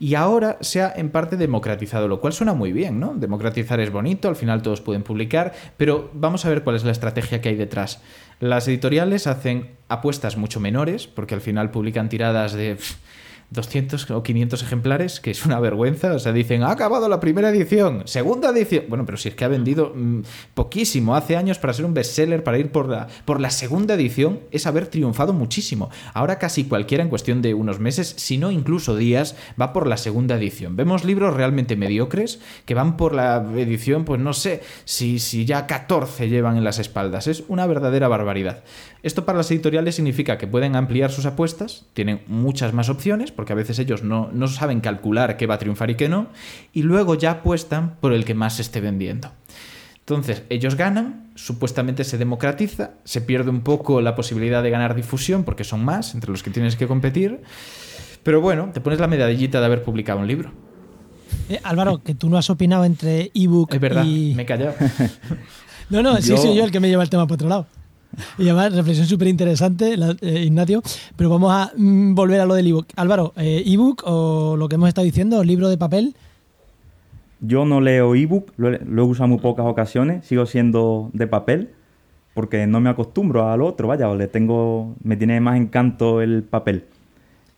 Y 0.00 0.14
ahora 0.14 0.56
se 0.60 0.80
ha 0.80 0.92
en 0.96 1.10
parte 1.10 1.36
democratizado, 1.36 2.08
lo 2.08 2.20
cual 2.20 2.32
suena 2.32 2.54
muy 2.54 2.72
bien, 2.72 2.98
¿no? 3.00 3.14
Democratizar 3.14 3.80
es 3.80 3.90
bonito, 3.90 4.28
al 4.28 4.36
final 4.36 4.62
todos 4.62 4.80
pueden 4.80 5.02
publicar, 5.02 5.52
pero 5.76 6.10
vamos 6.14 6.46
a 6.46 6.48
ver 6.48 6.62
cuál 6.62 6.76
es 6.76 6.84
la 6.84 6.92
estrategia 6.92 7.40
que 7.40 7.50
hay 7.50 7.56
detrás. 7.56 8.00
Las 8.40 8.68
editoriales 8.68 9.26
hacen 9.26 9.72
apuestas 9.88 10.36
mucho 10.36 10.60
menores, 10.60 11.06
porque 11.08 11.34
al 11.34 11.40
final 11.40 11.70
publican 11.70 12.08
tiradas 12.08 12.52
de... 12.52 12.78
200 13.50 14.10
o 14.10 14.22
500 14.22 14.62
ejemplares, 14.62 15.20
que 15.20 15.30
es 15.30 15.46
una 15.46 15.58
vergüenza. 15.58 16.12
O 16.12 16.18
sea, 16.18 16.32
dicen, 16.32 16.62
ha 16.62 16.70
acabado 16.70 17.08
la 17.08 17.20
primera 17.20 17.48
edición, 17.50 18.02
segunda 18.04 18.50
edición. 18.50 18.84
Bueno, 18.88 19.06
pero 19.06 19.16
si 19.16 19.28
es 19.28 19.34
que 19.34 19.44
ha 19.44 19.48
vendido 19.48 19.92
mm, 19.94 20.20
poquísimo, 20.54 21.16
hace 21.16 21.36
años 21.36 21.58
para 21.58 21.72
ser 21.72 21.84
un 21.84 21.94
bestseller, 21.94 22.44
para 22.44 22.58
ir 22.58 22.70
por 22.70 22.88
la, 22.88 23.08
por 23.24 23.40
la 23.40 23.50
segunda 23.50 23.94
edición, 23.94 24.40
es 24.50 24.66
haber 24.66 24.86
triunfado 24.88 25.32
muchísimo. 25.32 25.90
Ahora 26.12 26.38
casi 26.38 26.64
cualquiera 26.64 27.02
en 27.02 27.10
cuestión 27.10 27.40
de 27.40 27.54
unos 27.54 27.80
meses, 27.80 28.14
si 28.16 28.36
no 28.36 28.50
incluso 28.50 28.96
días, 28.96 29.36
va 29.60 29.72
por 29.72 29.86
la 29.86 29.96
segunda 29.96 30.36
edición. 30.36 30.76
Vemos 30.76 31.04
libros 31.04 31.34
realmente 31.34 31.76
mediocres 31.76 32.40
que 32.66 32.74
van 32.74 32.96
por 32.96 33.14
la 33.14 33.36
edición, 33.56 34.04
pues 34.04 34.20
no 34.20 34.34
sé 34.34 34.62
si, 34.84 35.18
si 35.18 35.46
ya 35.46 35.66
14 35.66 36.28
llevan 36.28 36.56
en 36.56 36.64
las 36.64 36.78
espaldas. 36.78 37.26
Es 37.26 37.44
una 37.48 37.66
verdadera 37.66 38.08
barbaridad. 38.08 38.62
Esto 39.02 39.24
para 39.24 39.38
las 39.38 39.50
editoriales 39.50 39.94
significa 39.94 40.38
que 40.38 40.48
pueden 40.48 40.74
ampliar 40.74 41.12
sus 41.12 41.24
apuestas, 41.24 41.86
tienen 41.94 42.22
muchas 42.26 42.74
más 42.74 42.88
opciones, 42.88 43.30
porque 43.38 43.52
a 43.52 43.54
veces 43.54 43.78
ellos 43.78 44.02
no, 44.02 44.48
saben 44.48 44.80
calcular 44.80 45.36
qué 45.36 45.46
va 45.46 45.54
a 45.54 45.58
triunfar 45.58 45.90
y 45.90 45.94
qué 45.94 46.08
no, 46.08 46.26
y 46.72 46.82
luego 46.82 47.14
ya 47.14 47.30
apuestan 47.30 47.94
por 48.00 48.12
el 48.12 48.24
que 48.24 48.34
más 48.34 48.56
se 48.56 48.62
esté 48.62 48.80
vendiendo. 48.80 49.30
Entonces, 50.00 50.42
ellos 50.50 50.74
ganan, 50.74 51.30
supuestamente 51.36 52.02
se 52.02 52.18
democratiza, 52.18 52.94
se 53.04 53.20
pierde 53.20 53.50
un 53.50 53.60
poco 53.60 54.00
la 54.00 54.16
posibilidad 54.16 54.60
de 54.60 54.70
ganar 54.70 54.96
difusión 54.96 55.44
porque 55.44 55.62
son 55.62 55.84
más 55.84 56.14
entre 56.14 56.32
los 56.32 56.42
que 56.42 56.50
tienes 56.50 56.74
que 56.74 56.88
competir, 56.88 57.42
pero 58.24 58.40
bueno, 58.40 58.70
te 58.74 58.80
pones 58.80 58.98
la 58.98 59.06
medallita 59.06 59.60
de 59.60 59.66
haber 59.66 59.84
publicado 59.84 60.18
un 60.18 60.26
libro. 60.26 60.50
Eh, 61.48 61.60
Álvaro, 61.62 62.02
que 62.02 62.16
tú 62.16 62.28
no 62.28 62.38
has 62.38 62.50
opinado 62.50 62.84
entre 62.84 63.30
ebook 63.34 63.72
es 63.72 63.80
verdad, 63.80 64.04
y... 64.04 64.34
me 64.34 64.42
he 64.42 64.46
callado. 64.46 64.74
no, 65.90 66.02
no, 66.02 66.20
sí 66.20 66.36
soy 66.36 66.56
yo 66.56 66.64
el 66.64 66.72
que 66.72 66.80
me 66.80 66.88
lleva 66.88 67.04
el 67.04 67.08
tema 67.08 67.28
por 67.28 67.36
otro 67.36 67.48
lado. 67.48 67.68
Y 68.38 68.48
además, 68.48 68.74
reflexión 68.74 69.06
súper 69.06 69.28
interesante, 69.28 69.94
eh, 70.20 70.42
Ignacio. 70.44 70.82
Pero 71.16 71.30
vamos 71.30 71.52
a 71.52 71.72
mm, 71.76 72.14
volver 72.14 72.40
a 72.40 72.46
lo 72.46 72.54
del 72.54 72.66
ebook. 72.66 72.86
Álvaro, 72.96 73.32
eh, 73.36 73.62
¿ebook 73.66 74.02
o 74.06 74.56
lo 74.56 74.68
que 74.68 74.76
hemos 74.76 74.88
estado 74.88 75.04
diciendo, 75.04 75.42
libro 75.44 75.68
de 75.68 75.78
papel? 75.78 76.14
Yo 77.40 77.64
no 77.64 77.80
leo 77.80 78.14
ebook, 78.14 78.52
lo, 78.56 78.70
lo 78.70 79.02
he 79.02 79.06
usado 79.06 79.28
muy 79.28 79.38
pocas 79.38 79.66
ocasiones, 79.66 80.26
sigo 80.26 80.44
siendo 80.46 81.10
de 81.12 81.28
papel, 81.28 81.70
porque 82.34 82.66
no 82.66 82.80
me 82.80 82.90
acostumbro 82.90 83.48
al 83.48 83.62
otro, 83.62 83.86
vaya, 83.86 84.12
le 84.14 84.26
tengo, 84.26 84.96
me 85.02 85.16
tiene 85.16 85.40
más 85.40 85.56
encanto 85.56 86.20
el 86.20 86.42
papel. 86.42 86.84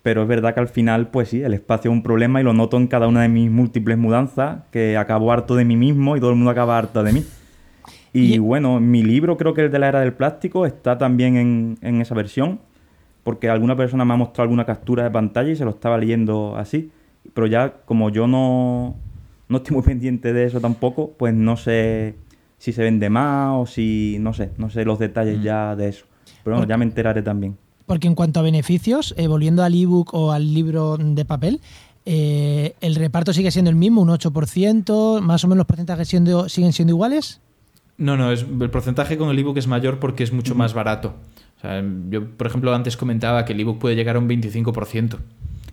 Pero 0.03 0.23
es 0.23 0.29
verdad 0.29 0.55
que 0.55 0.61
al 0.61 0.69
final, 0.69 1.09
pues 1.09 1.29
sí, 1.29 1.43
el 1.43 1.55
espacio 1.55 1.91
es 1.91 1.97
un 1.97 2.03
problema 2.03 2.41
y 2.41 2.45
lo 2.45 2.53
noto 2.53 2.77
en 2.77 2.87
cada 2.87 3.07
una 3.07 3.23
de 3.23 3.29
mis 3.29 3.51
múltiples 3.51 3.99
mudanzas, 3.99 4.63
que 4.71 4.97
acabo 4.97 5.33
harto 5.33 5.55
de 5.57 5.65
mí 5.65 5.77
mismo 5.77 6.17
y 6.17 6.21
todo 6.21 6.31
el 6.31 6.37
mundo 6.37 6.51
acaba 6.51 6.79
harto 6.79 7.03
de 7.03 7.13
mí. 7.13 7.25
Y, 8.13 8.39
bueno, 8.39 8.81
mi 8.81 9.03
libro, 9.03 9.37
creo 9.37 9.55
que 9.55 9.63
el 9.63 9.71
de 9.71 9.79
la 9.79 9.89
era 9.89 10.01
del 10.01 10.13
plástico, 10.15 10.67
está 10.67 10.99
también 10.99 11.77
en, 11.81 12.01
esa 12.01 12.15
versión, 12.15 12.59
porque 13.23 13.49
alguna 13.49 13.77
persona 13.77 14.05
me 14.05 14.15
ha 14.15 14.17
mostrado 14.17 14.43
alguna 14.43 14.65
captura 14.65 15.05
de 15.05 15.11
pantalla 15.11 15.51
y 15.51 15.57
se 15.57 15.65
lo 15.65 15.71
estaba 15.71 15.97
leyendo 15.97 16.57
así. 16.57 16.91
Pero 17.35 17.47
ya 17.47 17.75
como 17.85 18.11
yo 18.11 18.27
no, 18.27 18.97
no 19.49 19.57
estoy 19.59 19.77
muy 19.77 19.85
pendiente 19.87 20.33
de 20.33 20.45
eso 20.45 20.61
tampoco, 20.61 21.13
pues 21.17 21.35
no 21.35 21.57
sé 21.57 22.17
si 22.59 22.73
se 22.73 22.83
vende 22.83 23.11
más 23.11 23.53
o 23.57 23.67
si, 23.67 24.17
no 24.21 24.33
sé, 24.35 24.51
no 24.59 24.71
sé 24.71 24.85
los 24.85 24.99
detalles 24.99 25.39
mm. 25.39 25.43
ya 25.43 25.77
de 25.77 25.89
eso. 25.89 26.07
Pero 26.43 26.57
bueno, 26.57 26.69
ya 26.69 26.77
me 26.77 26.85
enteraré 26.85 27.23
también. 27.23 27.57
Porque 27.87 28.07
en 28.07 28.15
cuanto 28.15 28.41
a 28.41 28.43
beneficios, 28.43 29.15
eh, 29.19 29.29
volviendo 29.29 29.63
al 29.63 29.75
ebook 29.75 30.15
o 30.15 30.33
al 30.33 30.53
libro 30.53 30.97
de 30.97 31.25
papel, 31.25 31.61
eh, 32.07 32.75
¿el 32.81 32.95
reparto 32.95 33.33
sigue 33.33 33.51
siendo 33.51 33.71
el 33.71 33.77
mismo, 33.77 34.03
un 34.03 34.09
8%? 34.09 35.21
¿Más 35.21 35.45
o 35.45 35.49
menos 35.49 35.59
los 35.59 35.67
porcentajes 35.67 36.09
siguen 36.09 36.73
siendo 36.73 36.93
iguales? 36.93 37.41
No, 38.01 38.17
no, 38.17 38.33
es, 38.33 38.47
el 38.61 38.71
porcentaje 38.71 39.19
con 39.19 39.29
el 39.29 39.39
ebook 39.39 39.59
es 39.59 39.67
mayor 39.67 39.99
porque 39.99 40.25
es 40.25 40.33
mucho 40.33 40.55
más 40.55 40.73
barato. 40.73 41.15
yo, 42.09 42.27
por 42.31 42.47
ejemplo, 42.47 42.75
antes 42.75 42.97
comentaba 42.97 43.45
que 43.45 43.53
el 43.53 43.61
ebook 43.61 43.79
puede 43.79 43.95
llegar 43.95 44.17
a 44.17 44.19
un 44.19 44.29
25% 44.29 45.19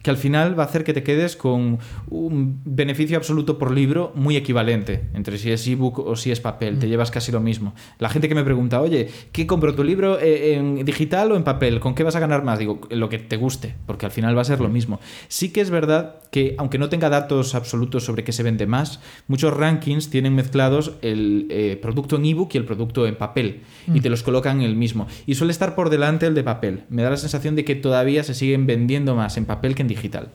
que 0.07 0.11
al 0.11 0.15
final 0.15 0.57
va 0.57 0.63
a 0.63 0.67
hacer 0.67 0.85
que 0.85 0.93
te 0.93 1.03
quedes 1.03 1.35
con 1.35 1.79
un 2.09 2.61
beneficio 2.63 3.17
absoluto 3.17 3.57
por 3.57 3.71
libro 3.71 4.13
muy 4.15 4.37
equivalente 4.37 5.01
entre 5.13 5.37
si 5.37 5.51
es 5.51 5.67
ebook 5.67 5.99
o 5.99 6.15
si 6.15 6.31
es 6.31 6.39
papel. 6.39 6.79
Te 6.79 6.87
mm. 6.87 6.89
llevas 6.89 7.11
casi 7.11 7.29
lo 7.33 7.41
mismo. 7.41 7.75
La 7.99 8.07
gente 8.07 8.29
que 8.29 8.35
me 8.35 8.45
pregunta, 8.45 8.79
oye, 8.79 9.09
¿qué 9.33 9.45
compro 9.45 9.75
tu 9.75 9.83
libro 9.83 10.17
eh, 10.17 10.53
en 10.53 10.85
digital 10.85 11.33
o 11.33 11.35
en 11.35 11.43
papel? 11.43 11.81
¿Con 11.81 11.93
qué 11.93 12.03
vas 12.03 12.15
a 12.15 12.21
ganar 12.21 12.45
más? 12.45 12.57
Digo, 12.57 12.79
lo 12.89 13.09
que 13.09 13.19
te 13.19 13.35
guste, 13.35 13.75
porque 13.85 14.05
al 14.05 14.13
final 14.13 14.37
va 14.37 14.43
a 14.43 14.45
ser 14.45 14.61
lo 14.61 14.69
mismo. 14.69 15.01
Sí 15.27 15.51
que 15.51 15.59
es 15.59 15.71
verdad 15.71 16.21
que, 16.31 16.55
aunque 16.57 16.77
no 16.77 16.87
tenga 16.87 17.09
datos 17.09 17.53
absolutos 17.53 18.05
sobre 18.05 18.23
qué 18.23 18.31
se 18.31 18.43
vende 18.43 18.65
más, 18.65 19.01
muchos 19.27 19.53
rankings 19.53 20.09
tienen 20.09 20.35
mezclados 20.35 20.93
el 21.01 21.47
eh, 21.49 21.77
producto 21.81 22.15
en 22.15 22.23
ebook 22.27 22.51
y 22.53 22.57
el 22.57 22.63
producto 22.63 23.05
en 23.07 23.17
papel 23.17 23.63
y 23.87 23.99
mm. 23.99 24.01
te 24.01 24.09
los 24.09 24.23
colocan 24.23 24.61
en 24.61 24.67
el 24.67 24.77
mismo. 24.77 25.05
Y 25.25 25.35
suele 25.35 25.51
estar 25.51 25.75
por 25.75 25.89
delante 25.89 26.27
el 26.27 26.33
de 26.33 26.43
papel. 26.43 26.83
Me 26.87 27.03
da 27.03 27.09
la 27.09 27.17
sensación 27.17 27.57
de 27.57 27.65
que 27.65 27.75
todavía 27.75 28.23
se 28.23 28.33
siguen 28.33 28.67
vendiendo 28.67 29.13
más 29.13 29.35
en 29.35 29.43
papel 29.43 29.75
que 29.75 29.81
en 29.81 29.89
digital 29.89 29.96
digital. 29.97 30.29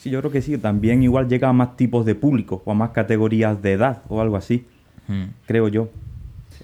Sí, 0.00 0.10
yo 0.10 0.18
creo 0.20 0.32
que 0.32 0.42
sí. 0.42 0.58
También 0.58 1.02
igual 1.02 1.28
llega 1.28 1.48
a 1.48 1.52
más 1.52 1.76
tipos 1.76 2.04
de 2.04 2.14
público 2.14 2.62
o 2.64 2.72
a 2.72 2.74
más 2.74 2.90
categorías 2.90 3.62
de 3.62 3.72
edad 3.72 4.02
o 4.08 4.20
algo 4.20 4.36
así. 4.36 4.66
Hmm. 5.08 5.26
Creo 5.46 5.68
yo. 5.68 5.88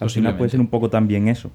Al 0.00 0.10
final 0.10 0.36
puede 0.36 0.50
ser 0.50 0.60
un 0.60 0.68
poco 0.68 0.90
también 0.90 1.28
eso. 1.28 1.50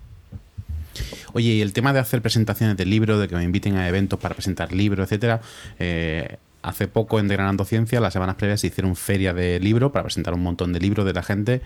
Oye, 1.34 1.50
y 1.50 1.62
el 1.62 1.74
tema 1.74 1.94
de 1.94 2.00
hacer 2.00 2.22
presentaciones 2.22 2.78
de 2.78 2.86
libros, 2.86 3.20
de 3.20 3.28
que 3.28 3.36
me 3.36 3.44
inviten 3.44 3.76
a 3.76 3.88
eventos 3.88 4.20
para 4.20 4.36
presentar 4.36 4.72
libros, 4.72 5.06
etcétera, 5.08 5.42
eh, 5.80 6.38
hace 6.64 6.88
poco 6.88 7.20
en 7.20 7.28
Degranando 7.28 7.66
Ciencia, 7.66 8.00
las 8.00 8.14
semanas 8.14 8.36
previas, 8.36 8.62
se 8.62 8.68
hicieron 8.68 8.96
feria 8.96 9.34
de 9.34 9.60
libros 9.60 9.92
para 9.92 10.04
presentar 10.04 10.34
un 10.34 10.42
montón 10.42 10.74
de 10.74 10.80
libros 10.80 11.06
de 11.06 11.14
la 11.14 11.22
gente. 11.22 11.62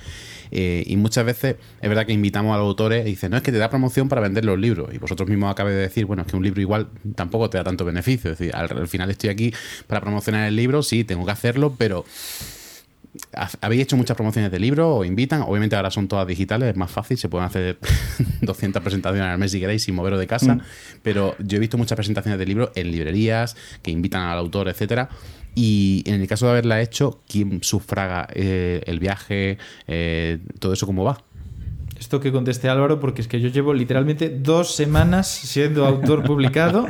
Eh, 0.52 0.84
y 0.86 0.98
muchas 0.98 1.26
veces 1.26 1.56
es 1.82 1.90
verdad 1.90 2.06
que 2.06 2.14
invitamos 2.14 2.54
a 2.54 2.58
los 2.58 2.68
autores 2.68 3.06
y 3.06 3.12
dicen, 3.12 3.32
no, 3.32 3.38
es 3.38 3.44
que 3.44 3.52
te 3.52 3.60
da 3.60 3.70
promoción 3.70 4.10
para 4.10 4.22
vender 4.22 4.44
los 4.44 4.60
libros. 4.60 4.94
Y 4.94 4.98
vosotros 4.98 5.30
mismos 5.30 5.52
acabáis 5.52 5.76
de 5.76 5.82
decir, 5.84 6.06
bueno, 6.06 6.24
es 6.24 6.28
que 6.28 6.36
un 6.36 6.44
libro 6.44 6.60
igual 6.60 6.90
tampoco 7.16 7.50
te 7.50 7.58
da 7.58 7.64
tanto 7.64 7.86
beneficio. 7.86 8.32
Es 8.32 8.40
decir, 8.40 8.56
al 8.56 8.88
final 8.88 9.10
estoy 9.12 9.30
aquí 9.30 9.54
para 9.86 10.02
promocionar 10.02 10.48
el 10.48 10.56
libro, 10.56 10.84
sí, 10.84 11.04
tengo 11.04 11.26
que 11.26 11.32
hacerlo, 11.32 11.76
pero 11.78 12.04
¿Habéis 13.62 13.84
hecho 13.84 13.98
muchas 13.98 14.16
promociones 14.16 14.52
de 14.52 14.60
libros 14.60 14.88
o 15.00 15.06
invitan? 15.06 15.42
Obviamente 15.42 15.76
ahora 15.76 15.92
son 15.92 16.08
todas 16.08 16.28
digitales, 16.28 16.70
es 16.70 16.76
más 16.76 16.92
fácil, 16.92 17.18
se 17.18 17.30
pueden 17.30 17.46
hacer 17.46 17.78
200 18.42 18.82
presentaciones 18.82 19.28
al 19.28 19.38
mes 19.38 19.52
si 19.52 19.60
queréis 19.60 19.84
sin 19.84 19.96
moveros 19.96 20.20
de 20.20 20.28
casa, 20.28 20.56
mm. 20.56 20.62
pero 21.04 21.36
yo 21.40 21.58
he 21.58 21.60
visto 21.60 21.78
muchas 21.78 21.96
presentaciones 21.96 22.40
de 22.40 22.46
libros 22.46 22.72
en 22.76 22.92
librerías 22.92 23.56
que 23.82 23.92
invitan 23.92 24.24
al 24.24 24.38
autor, 24.38 24.70
etcétera. 24.70 25.10
Y 25.56 26.04
en 26.06 26.22
el 26.22 26.28
caso 26.28 26.46
de 26.46 26.52
haberla 26.52 26.82
hecho, 26.82 27.24
¿quién 27.28 27.64
sufraga 27.64 28.28
eh, 28.36 28.84
el 28.86 29.00
viaje? 29.00 29.58
Eh, 29.88 30.38
¿Todo 30.60 30.74
eso 30.74 30.86
cómo 30.86 31.04
va? 31.04 31.24
Esto 32.00 32.20
que 32.20 32.32
conteste 32.32 32.70
Álvaro, 32.70 33.00
porque 33.00 33.22
es 33.22 33.28
que 33.28 33.40
yo 33.40 33.50
llevo 33.50 33.74
literalmente 33.74 34.30
dos 34.30 34.76
semanas 34.76 35.28
siendo 35.28 35.86
autor 35.86 36.24
publicado 36.24 36.88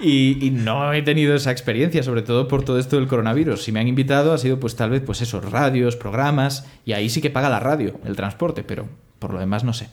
y, 0.00 0.52
no 0.54 0.92
he 0.92 1.02
tenido 1.02 1.34
esa 1.34 1.50
experiencia, 1.50 2.02
sobre 2.02 2.22
todo 2.22 2.48
por 2.48 2.64
todo 2.64 2.78
esto 2.78 2.96
del 2.96 3.08
coronavirus. 3.08 3.62
Si 3.62 3.72
me 3.72 3.80
han 3.80 3.88
invitado 3.88 4.32
ha 4.32 4.38
sido 4.38 4.60
pues 4.60 4.76
tal 4.76 4.90
vez 4.90 5.02
pues 5.02 5.20
esos 5.22 5.50
radios, 5.50 5.96
programas, 5.96 6.66
y 6.84 6.92
ahí 6.92 7.08
sí 7.08 7.20
que 7.20 7.30
paga 7.30 7.48
la 7.48 7.60
radio, 7.60 7.98
el 8.04 8.16
transporte, 8.16 8.62
pero 8.62 8.86
por 9.18 9.32
lo 9.32 9.40
demás 9.40 9.64
no 9.64 9.72
sé. 9.72 9.88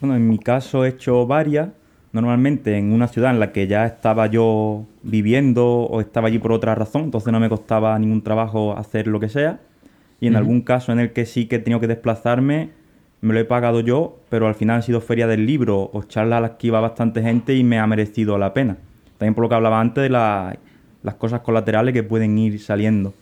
Bueno, 0.00 0.16
en 0.16 0.28
mi 0.28 0.38
caso 0.38 0.84
he 0.84 0.88
hecho 0.88 1.26
varias, 1.26 1.68
normalmente 2.12 2.78
en 2.78 2.92
una 2.92 3.08
ciudad 3.08 3.30
en 3.32 3.40
la 3.40 3.52
que 3.52 3.66
ya 3.66 3.86
estaba 3.86 4.26
yo 4.26 4.86
viviendo 5.02 5.66
o 5.66 6.00
estaba 6.00 6.28
allí 6.28 6.38
por 6.38 6.52
otra 6.52 6.74
razón, 6.74 7.04
entonces 7.04 7.32
no 7.32 7.40
me 7.40 7.48
costaba 7.48 7.98
ningún 7.98 8.22
trabajo 8.22 8.76
hacer 8.76 9.06
lo 9.06 9.20
que 9.20 9.28
sea. 9.28 9.60
Y 10.20 10.28
en 10.28 10.36
algún 10.36 10.62
caso 10.62 10.90
en 10.90 11.00
el 11.00 11.12
que 11.12 11.26
sí 11.26 11.46
que 11.46 11.56
he 11.56 11.58
tenido 11.58 11.80
que 11.80 11.86
desplazarme, 11.86 12.70
me 13.24 13.32
lo 13.32 13.40
he 13.40 13.44
pagado 13.46 13.80
yo, 13.80 14.18
pero 14.28 14.46
al 14.46 14.54
final 14.54 14.76
han 14.76 14.82
sido 14.82 15.00
feria 15.00 15.26
del 15.26 15.46
libro 15.46 15.90
o 15.94 16.02
charlas 16.02 16.36
a 16.36 16.40
las 16.42 16.50
que 16.52 16.66
iba 16.66 16.78
bastante 16.80 17.22
gente 17.22 17.54
y 17.54 17.64
me 17.64 17.78
ha 17.78 17.86
merecido 17.86 18.36
la 18.36 18.52
pena. 18.52 18.76
También 19.16 19.34
por 19.34 19.44
lo 19.44 19.48
que 19.48 19.54
hablaba 19.54 19.80
antes 19.80 20.02
de 20.02 20.10
las 20.10 21.14
cosas 21.16 21.40
colaterales 21.40 21.94
que 21.94 22.02
pueden 22.02 22.36
ir 22.36 22.60
saliendo. 22.60 23.14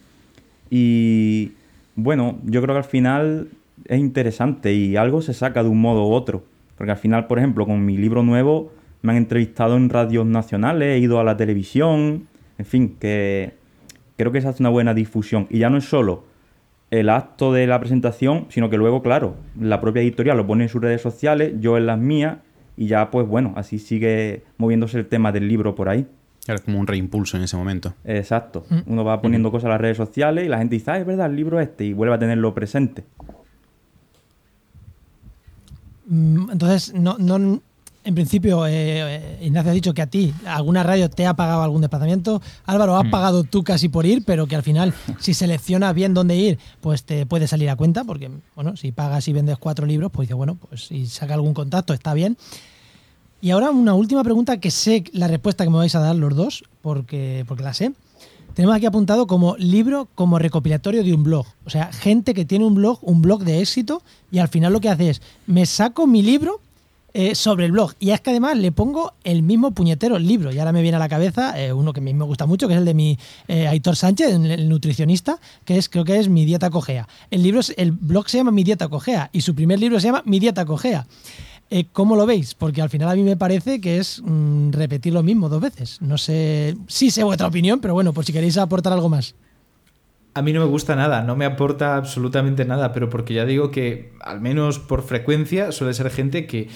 Y 0.71 1.53
bueno, 1.95 2.41
yo 2.43 2.61
creo 2.63 2.75
que 2.75 2.79
al 2.79 2.85
final 2.85 3.49
es 3.85 4.01
interesante 4.01 4.73
y 4.73 4.97
algo 4.97 5.23
se 5.23 5.35
saca 5.35 5.63
de 5.63 5.69
un 5.69 5.81
modo 5.81 6.09
u 6.09 6.13
otro. 6.13 6.43
Porque 6.77 6.91
al 6.91 6.99
final, 6.99 7.29
por 7.29 7.39
ejemplo, 7.39 7.65
con 7.65 7.85
mi 7.85 7.97
libro 7.97 8.25
nuevo 8.25 8.73
me 9.03 9.13
han 9.13 9.19
entrevistado 9.19 9.77
en 9.77 9.89
radios 9.89 10.27
nacionales, 10.27 10.97
he 10.97 10.99
ido 10.99 11.21
a 11.21 11.25
la 11.25 11.37
televisión, 11.37 12.27
en 12.59 12.67
fin, 12.67 12.97
que 12.99 13.53
creo 14.17 14.33
que 14.33 14.41
se 14.41 14.49
hace 14.49 14.65
una 14.65 14.71
buena 14.71 14.95
difusión. 14.95 15.47
Y 15.49 15.61
ya 15.61 15.71
no 15.71 15.77
es 15.77 15.85
solo 15.85 16.32
el 16.93 17.09
acto 17.09 17.55
de 17.55 17.67
la 17.67 17.81
presentación, 17.81 18.47
sino 18.51 18.69
que 18.69 18.77
luego, 18.77 19.03
claro, 19.03 19.35
la 19.59 19.81
propia 19.81 20.03
editorial 20.03 20.37
lo 20.37 20.47
pone 20.47 20.65
en 20.65 20.69
sus 20.69 20.83
redes 20.83 21.01
sociales, 21.01 21.55
yo 21.59 21.79
en 21.79 21.87
las 21.87 21.99
mías, 21.99 22.37
y 22.77 22.87
ya 22.87 23.11
pues 23.11 23.27
bueno, 23.27 23.55
así 23.57 23.79
sigue 23.79 24.45
moviéndose 24.59 24.99
el 24.99 25.07
tema 25.07 25.33
del 25.33 25.49
libro 25.49 25.75
por 25.75 25.89
ahí. 25.89 26.07
Claro, 26.45 26.59
es 26.59 26.65
como 26.67 26.79
un 26.79 26.87
reimpulso 26.87 27.39
en 27.39 27.45
ese 27.45 27.57
momento. 27.57 27.95
Exacto. 28.05 28.67
Mm. 28.69 28.81
Uno 28.93 29.05
va 29.05 29.23
poniendo 29.23 29.51
cosas 29.51 29.65
en 29.65 29.71
las 29.71 29.81
redes 29.81 29.97
sociales 29.97 30.45
y 30.45 30.49
la 30.49 30.59
gente 30.59 30.75
dice, 30.75 30.91
ah, 30.91 30.99
es 30.99 31.07
verdad, 31.07 31.31
el 31.31 31.37
libro 31.37 31.61
este, 31.61 31.87
y 31.87 31.95
vuelve 31.95 32.15
a 32.15 32.19
tenerlo 32.19 32.53
presente. 32.53 33.05
Mm, 36.05 36.51
entonces, 36.51 36.93
no, 36.93 37.17
no, 37.19 37.63
en 38.05 38.15
principio, 38.15 38.67
eh, 38.67 38.73
eh, 38.73 39.39
Ignacio 39.43 39.71
ha 39.71 39.75
dicho 39.75 39.95
que 39.95 40.03
a 40.03 40.07
ti 40.07 40.35
alguna 40.47 40.83
radio 40.83 41.09
te 41.09 41.27
ha 41.27 41.35
pagado 41.35 41.63
algún 41.63 41.81
desplazamiento. 41.81 42.43
Álvaro, 42.67 42.97
has 42.97 43.07
mm. 43.07 43.11
pagado 43.11 43.45
tú 43.45 43.63
casi 43.63 43.89
por 43.89 44.07
ir, 44.07 44.25
pero 44.25 44.47
que 44.47 44.57
al 44.57 44.63
final, 44.63 44.93
si 45.21 45.35
seleccionas 45.35 45.95
bien 45.95 46.15
dónde 46.15 46.37
ir, 46.37 46.59
pues 46.81 47.05
te 47.05 47.27
puede 47.27 47.47
salir 47.47 47.71
a 47.71 47.77
cuenta, 47.77 48.05
porque, 48.05 48.31
bueno, 48.57 48.77
si 48.77 48.93
pagas 48.93 49.29
y 49.29 49.33
vendes 49.33 49.59
cuatro 49.59 49.87
libros, 49.87 50.11
pues 50.13 50.27
dice, 50.27 50.35
bueno, 50.35 50.57
pues 50.57 50.87
si 50.87 51.07
saca 51.07 51.35
algún 51.35 51.55
contacto, 51.55 51.95
está 51.95 52.15
bien. 52.15 52.37
Y 53.41 53.51
ahora 53.51 53.71
una 53.71 53.95
última 53.95 54.23
pregunta 54.25 54.59
que 54.59 54.71
sé 54.71 55.05
la 55.13 55.29
respuesta 55.29 55.65
que 55.65 55.71
me 55.71 55.77
vais 55.77 55.95
a 55.95 56.01
dar 56.01 56.17
los 56.17 56.35
dos, 56.35 56.65
porque, 56.81 57.45
porque 57.47 57.63
la 57.63 57.75
sé. 57.75 57.93
Tenemos 58.55 58.77
aquí 58.77 58.87
apuntado 58.87 59.27
como 59.27 59.57
libro 59.57 60.09
como 60.15 60.39
recopilatorio 60.39 61.03
de 61.03 61.15
un 61.15 61.23
blog. 61.23 61.47
O 61.65 61.71
sea, 61.71 61.91
gente 61.93 62.35
que 62.35 62.45
tiene 62.45 62.67
un 62.67 62.75
blog, 62.75 62.99
un 63.03 63.23
blog 63.23 63.45
de 63.45 63.61
éxito, 63.61 64.03
y 64.31 64.39
al 64.39 64.49
final 64.49 64.73
lo 64.73 64.81
que 64.81 64.91
hace 64.91 65.11
es, 65.11 65.23
me 65.47 65.65
saco 65.67 66.07
mi 66.07 66.23
libro 66.23 66.61
eh, 67.15 67.35
sobre 67.35 67.67
el 67.67 67.73
blog. 67.73 67.93
Y 67.99 68.11
es 68.11 68.23
que 68.23 68.31
además 68.31 68.57
le 68.57 68.73
pongo 68.73 69.13
el 69.23 69.43
mismo 69.43 69.73
puñetero 69.73 70.19
libro. 70.19 70.51
Y 70.51 70.59
ahora 70.59 70.73
me 70.73 70.81
viene 70.81 70.97
a 70.97 70.99
la 70.99 71.11
cabeza 71.11 71.61
eh, 71.61 71.73
uno 71.73 71.93
que 71.93 72.01
a 72.01 72.03
mí 72.03 72.15
me 72.15 72.25
gusta 72.25 72.47
mucho, 72.47 72.69
que 72.69 72.75
es 72.75 72.79
el 72.79 72.87
de 72.87 72.95
mi 72.95 73.19
eh, 73.49 73.69
Aitor 73.69 73.97
Sánchez, 73.97 74.31
el 74.33 74.69
nutricionista, 74.69 75.39
que 75.67 75.77
es 75.77 75.91
creo 75.91 76.05
que 76.05 76.19
es 76.19 76.31
Mi 76.31 76.47
Dieta 76.47 76.71
Cogea. 76.71 77.07
El, 77.31 77.43
libro, 77.43 77.61
el 77.77 77.93
blog 77.93 78.31
se 78.31 78.39
llama 78.39 78.51
Mi 78.51 78.65
Dieta 78.65 78.89
Cogea 78.89 79.29
y 79.33 79.43
su 79.43 79.55
primer 79.55 79.79
libro 79.79 80.01
se 80.01 80.07
llama 80.07 80.23
Mi 80.25 80.39
Dieta 80.39 80.65
Cogea. 80.65 81.07
¿Cómo 81.93 82.17
lo 82.17 82.27
veis? 82.27 82.55
Porque 82.55 82.83
al 82.83 82.91
final 82.91 83.09
a 83.09 83.15
mí 83.15 83.23
me 83.23 83.37
parece 83.37 83.81
que 83.81 83.97
es 83.97 84.21
mm, 84.23 84.73
repetir 84.73 85.15
lo 85.15 85.23
mismo 85.23 85.49
dos 85.49 85.63
veces. 85.63 86.03
No 86.03 86.19
sé 86.19 86.77
si 86.87 87.11
sé 87.11 87.25
vuestra 87.25 87.47
opinión, 87.47 87.81
pero 87.81 87.95
bueno, 87.95 88.13
por 88.13 88.27
si 88.27 88.33
queréis 88.33 88.59
aportar 88.59 88.93
algo 88.93 89.09
más. 89.09 89.35
A 90.35 90.41
mí 90.41 90.55
no 90.55 90.61
me 90.61 90.67
gusta 90.67 90.97
nada, 90.97 91.23
no 91.23 91.37
me 91.37 91.45
aporta 91.45 91.95
absolutamente 91.95 92.65
nada, 92.65 92.93
pero 92.93 93.11
porque 93.11 93.35
ya 93.35 93.45
digo 93.45 93.71
que, 93.71 94.13
al 94.21 94.41
menos 94.41 94.79
por 94.79 95.03
frecuencia, 95.03 95.73
suele 95.73 95.93
ser 95.93 96.09
gente 96.09 96.47
que 96.47 96.69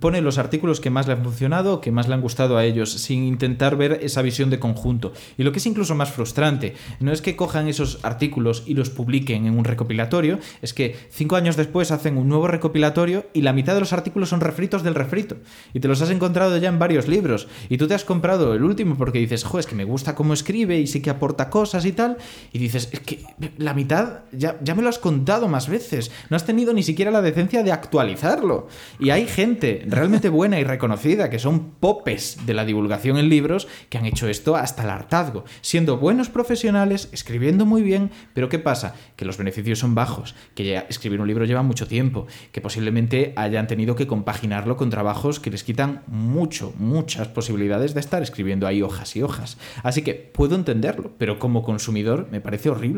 pone 0.00 0.22
los 0.22 0.38
artículos 0.38 0.80
que 0.80 0.88
más 0.88 1.06
le 1.06 1.12
han 1.12 1.22
funcionado, 1.22 1.82
que 1.82 1.90
más 1.90 2.08
le 2.08 2.14
han 2.14 2.22
gustado 2.22 2.56
a 2.56 2.64
ellos, 2.64 2.90
sin 2.90 3.24
intentar 3.24 3.76
ver 3.76 3.98
esa 4.02 4.22
visión 4.22 4.48
de 4.48 4.58
conjunto. 4.58 5.12
Y 5.36 5.42
lo 5.42 5.52
que 5.52 5.58
es 5.58 5.66
incluso 5.66 5.94
más 5.94 6.10
frustrante, 6.10 6.74
no 7.00 7.12
es 7.12 7.20
que 7.20 7.36
cojan 7.36 7.68
esos 7.68 7.98
artículos 8.02 8.62
y 8.66 8.72
los 8.72 8.88
publiquen 8.88 9.44
en 9.44 9.58
un 9.58 9.64
recopilatorio, 9.64 10.38
es 10.62 10.72
que 10.72 10.96
cinco 11.10 11.36
años 11.36 11.56
después 11.56 11.90
hacen 11.90 12.16
un 12.16 12.30
nuevo 12.30 12.48
recopilatorio 12.48 13.26
y 13.34 13.42
la 13.42 13.52
mitad 13.52 13.74
de 13.74 13.80
los 13.80 13.92
artículos 13.92 14.30
son 14.30 14.40
refritos 14.40 14.82
del 14.82 14.94
refrito. 14.94 15.36
Y 15.74 15.80
te 15.80 15.88
los 15.88 16.00
has 16.00 16.08
encontrado 16.08 16.56
ya 16.56 16.70
en 16.70 16.78
varios 16.78 17.08
libros. 17.08 17.46
Y 17.68 17.76
tú 17.76 17.86
te 17.88 17.94
has 17.94 18.06
comprado 18.06 18.54
el 18.54 18.64
último 18.64 18.96
porque 18.96 19.18
dices, 19.18 19.44
jo, 19.44 19.58
es 19.58 19.66
que 19.66 19.74
me 19.74 19.84
gusta 19.84 20.14
cómo 20.14 20.32
escribe 20.32 20.78
y 20.78 20.86
sí 20.86 21.02
que 21.02 21.10
aporta 21.10 21.50
cosas 21.50 21.84
y 21.84 21.92
tal. 21.92 22.16
Y 22.54 22.58
dices, 22.58 22.88
que 23.02 23.24
la 23.58 23.74
mitad 23.74 24.20
ya, 24.32 24.58
ya 24.62 24.74
me 24.74 24.82
lo 24.82 24.88
has 24.88 24.98
contado 24.98 25.48
más 25.48 25.68
veces. 25.68 26.10
No 26.30 26.36
has 26.36 26.46
tenido 26.46 26.72
ni 26.72 26.82
siquiera 26.82 27.10
la 27.10 27.22
decencia 27.22 27.62
de 27.62 27.72
actualizarlo. 27.72 28.68
Y 28.98 29.10
hay 29.10 29.26
gente 29.26 29.84
realmente 29.86 30.28
buena 30.28 30.58
y 30.60 30.64
reconocida 30.64 31.30
que 31.30 31.38
son 31.38 31.72
popes 31.80 32.38
de 32.46 32.54
la 32.54 32.64
divulgación 32.64 33.18
en 33.18 33.28
libros 33.28 33.68
que 33.88 33.98
han 33.98 34.06
hecho 34.06 34.28
esto 34.28 34.56
hasta 34.56 34.84
el 34.84 34.90
hartazgo, 34.90 35.44
siendo 35.60 35.98
buenos 35.98 36.28
profesionales, 36.28 37.08
escribiendo 37.12 37.66
muy 37.66 37.82
bien, 37.82 38.10
pero 38.34 38.48
¿qué 38.48 38.58
pasa? 38.58 38.94
Que 39.16 39.24
los 39.24 39.36
beneficios 39.36 39.78
son 39.78 39.94
bajos, 39.94 40.34
que 40.54 40.64
ya 40.64 40.86
escribir 40.88 41.20
un 41.20 41.28
libro 41.28 41.44
lleva 41.44 41.62
mucho 41.62 41.86
tiempo, 41.86 42.26
que 42.52 42.60
posiblemente 42.60 43.32
hayan 43.36 43.66
tenido 43.66 43.96
que 43.96 44.06
compaginarlo 44.06 44.76
con 44.76 44.90
trabajos 44.90 45.40
que 45.40 45.50
les 45.50 45.64
quitan 45.64 46.02
mucho, 46.06 46.72
muchas 46.78 47.28
posibilidades 47.28 47.94
de 47.94 48.00
estar 48.00 48.22
escribiendo 48.22 48.66
ahí 48.66 48.82
hojas 48.82 49.16
y 49.16 49.22
hojas. 49.22 49.58
Así 49.82 50.02
que 50.02 50.14
puedo 50.14 50.54
entenderlo, 50.54 51.12
pero 51.18 51.38
como 51.38 51.62
consumidor 51.62 52.28
me 52.30 52.40
parece 52.40 52.70
horrible. 52.70 52.91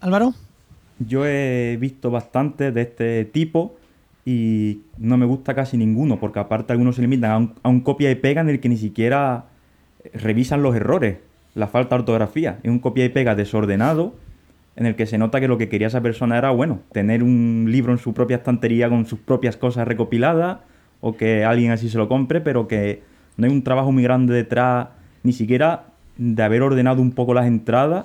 Álvaro. 0.00 0.34
Yo 0.98 1.26
he 1.26 1.76
visto 1.80 2.10
bastante 2.10 2.72
de 2.72 2.82
este 2.82 3.24
tipo 3.24 3.76
y 4.24 4.82
no 4.98 5.16
me 5.16 5.26
gusta 5.26 5.54
casi 5.54 5.76
ninguno, 5.76 6.20
porque 6.20 6.38
aparte 6.38 6.72
algunos 6.72 6.96
se 6.96 7.02
limitan 7.02 7.54
a 7.62 7.68
un, 7.68 7.80
copia 7.80 8.10
y 8.10 8.14
pega 8.16 8.40
en 8.40 8.48
el 8.48 8.60
que 8.60 8.68
ni 8.68 8.76
siquiera 8.76 9.46
revisan 10.14 10.62
los 10.62 10.76
errores, 10.76 11.18
la 11.54 11.68
falta 11.68 11.96
de 11.96 12.00
ortografía. 12.00 12.58
Es 12.62 12.70
un 12.70 12.78
copia 12.78 13.04
y 13.04 13.08
pega 13.08 13.34
desordenado 13.34 14.14
en 14.76 14.86
el 14.86 14.94
que 14.94 15.06
se 15.06 15.18
nota 15.18 15.40
que 15.40 15.48
lo 15.48 15.58
que 15.58 15.68
quería 15.68 15.88
esa 15.88 16.00
persona 16.00 16.38
era, 16.38 16.50
bueno, 16.50 16.80
tener 16.92 17.22
un 17.22 17.66
libro 17.68 17.92
en 17.92 17.98
su 17.98 18.14
propia 18.14 18.36
estantería 18.36 18.88
con 18.88 19.04
sus 19.06 19.18
propias 19.18 19.56
cosas 19.56 19.86
recopiladas 19.86 20.58
o 21.00 21.16
que 21.16 21.44
alguien 21.44 21.70
así 21.70 21.88
se 21.88 21.98
lo 21.98 22.08
compre, 22.08 22.40
pero 22.40 22.68
que 22.68 23.02
no 23.36 23.46
hay 23.46 23.52
un 23.52 23.62
trabajo 23.62 23.90
muy 23.90 24.02
grande 24.02 24.34
detrás, 24.34 24.88
ni 25.22 25.32
siquiera 25.32 25.89
de 26.20 26.42
haber 26.42 26.60
ordenado 26.60 27.00
un 27.00 27.12
poco 27.12 27.32
las 27.32 27.46
entradas 27.46 28.04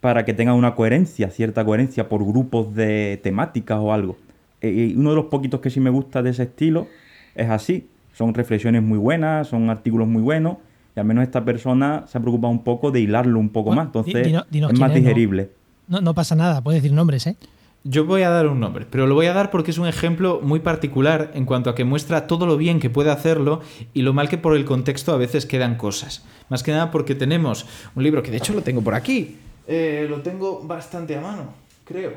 para 0.00 0.24
que 0.24 0.34
tenga 0.34 0.54
una 0.54 0.76
coherencia, 0.76 1.30
cierta 1.30 1.64
coherencia 1.64 2.08
por 2.08 2.24
grupos 2.24 2.72
de 2.76 3.18
temáticas 3.24 3.78
o 3.80 3.92
algo. 3.92 4.16
Eh, 4.60 4.92
y 4.92 4.96
uno 4.96 5.10
de 5.10 5.16
los 5.16 5.24
poquitos 5.24 5.60
que 5.60 5.68
sí 5.68 5.80
me 5.80 5.90
gusta 5.90 6.22
de 6.22 6.30
ese 6.30 6.44
estilo 6.44 6.86
es 7.34 7.50
así. 7.50 7.88
Son 8.14 8.34
reflexiones 8.34 8.84
muy 8.84 8.98
buenas, 8.98 9.48
son 9.48 9.68
artículos 9.68 10.06
muy 10.06 10.22
buenos, 10.22 10.58
y 10.94 11.00
al 11.00 11.06
menos 11.06 11.24
esta 11.24 11.44
persona 11.44 12.04
se 12.06 12.18
ha 12.18 12.20
preocupado 12.20 12.52
un 12.52 12.62
poco 12.62 12.92
de 12.92 13.00
hilarlo 13.00 13.40
un 13.40 13.48
poco 13.48 13.72
más. 13.72 13.86
Entonces 13.86 14.24
es 14.24 14.78
más 14.78 14.94
digerible. 14.94 15.50
No, 15.88 16.00
no, 16.00 16.14
pasa 16.14 16.36
nada, 16.36 16.62
puedes 16.62 16.82
decir 16.82 16.94
nombres, 16.94 17.26
¿eh? 17.26 17.36
Yo 17.84 18.04
voy 18.04 18.22
a 18.22 18.30
dar 18.30 18.48
un 18.48 18.58
nombre, 18.58 18.86
pero 18.90 19.06
lo 19.06 19.14
voy 19.14 19.26
a 19.26 19.32
dar 19.32 19.50
porque 19.50 19.70
es 19.70 19.78
un 19.78 19.86
ejemplo 19.86 20.40
muy 20.42 20.60
particular 20.60 21.30
en 21.34 21.44
cuanto 21.44 21.70
a 21.70 21.74
que 21.74 21.84
muestra 21.84 22.26
todo 22.26 22.44
lo 22.44 22.56
bien 22.56 22.80
que 22.80 22.90
puede 22.90 23.10
hacerlo 23.10 23.60
y 23.94 24.02
lo 24.02 24.12
mal 24.12 24.28
que 24.28 24.36
por 24.36 24.56
el 24.56 24.64
contexto 24.64 25.12
a 25.12 25.16
veces 25.16 25.46
quedan 25.46 25.76
cosas. 25.76 26.24
Más 26.48 26.62
que 26.62 26.72
nada 26.72 26.90
porque 26.90 27.14
tenemos 27.14 27.66
un 27.94 28.02
libro 28.02 28.22
que 28.22 28.32
de 28.32 28.38
hecho 28.38 28.52
lo 28.52 28.62
tengo 28.62 28.82
por 28.82 28.94
aquí, 28.94 29.38
eh, 29.68 30.06
lo 30.08 30.22
tengo 30.22 30.60
bastante 30.64 31.16
a 31.16 31.20
mano, 31.20 31.54
creo. 31.84 32.12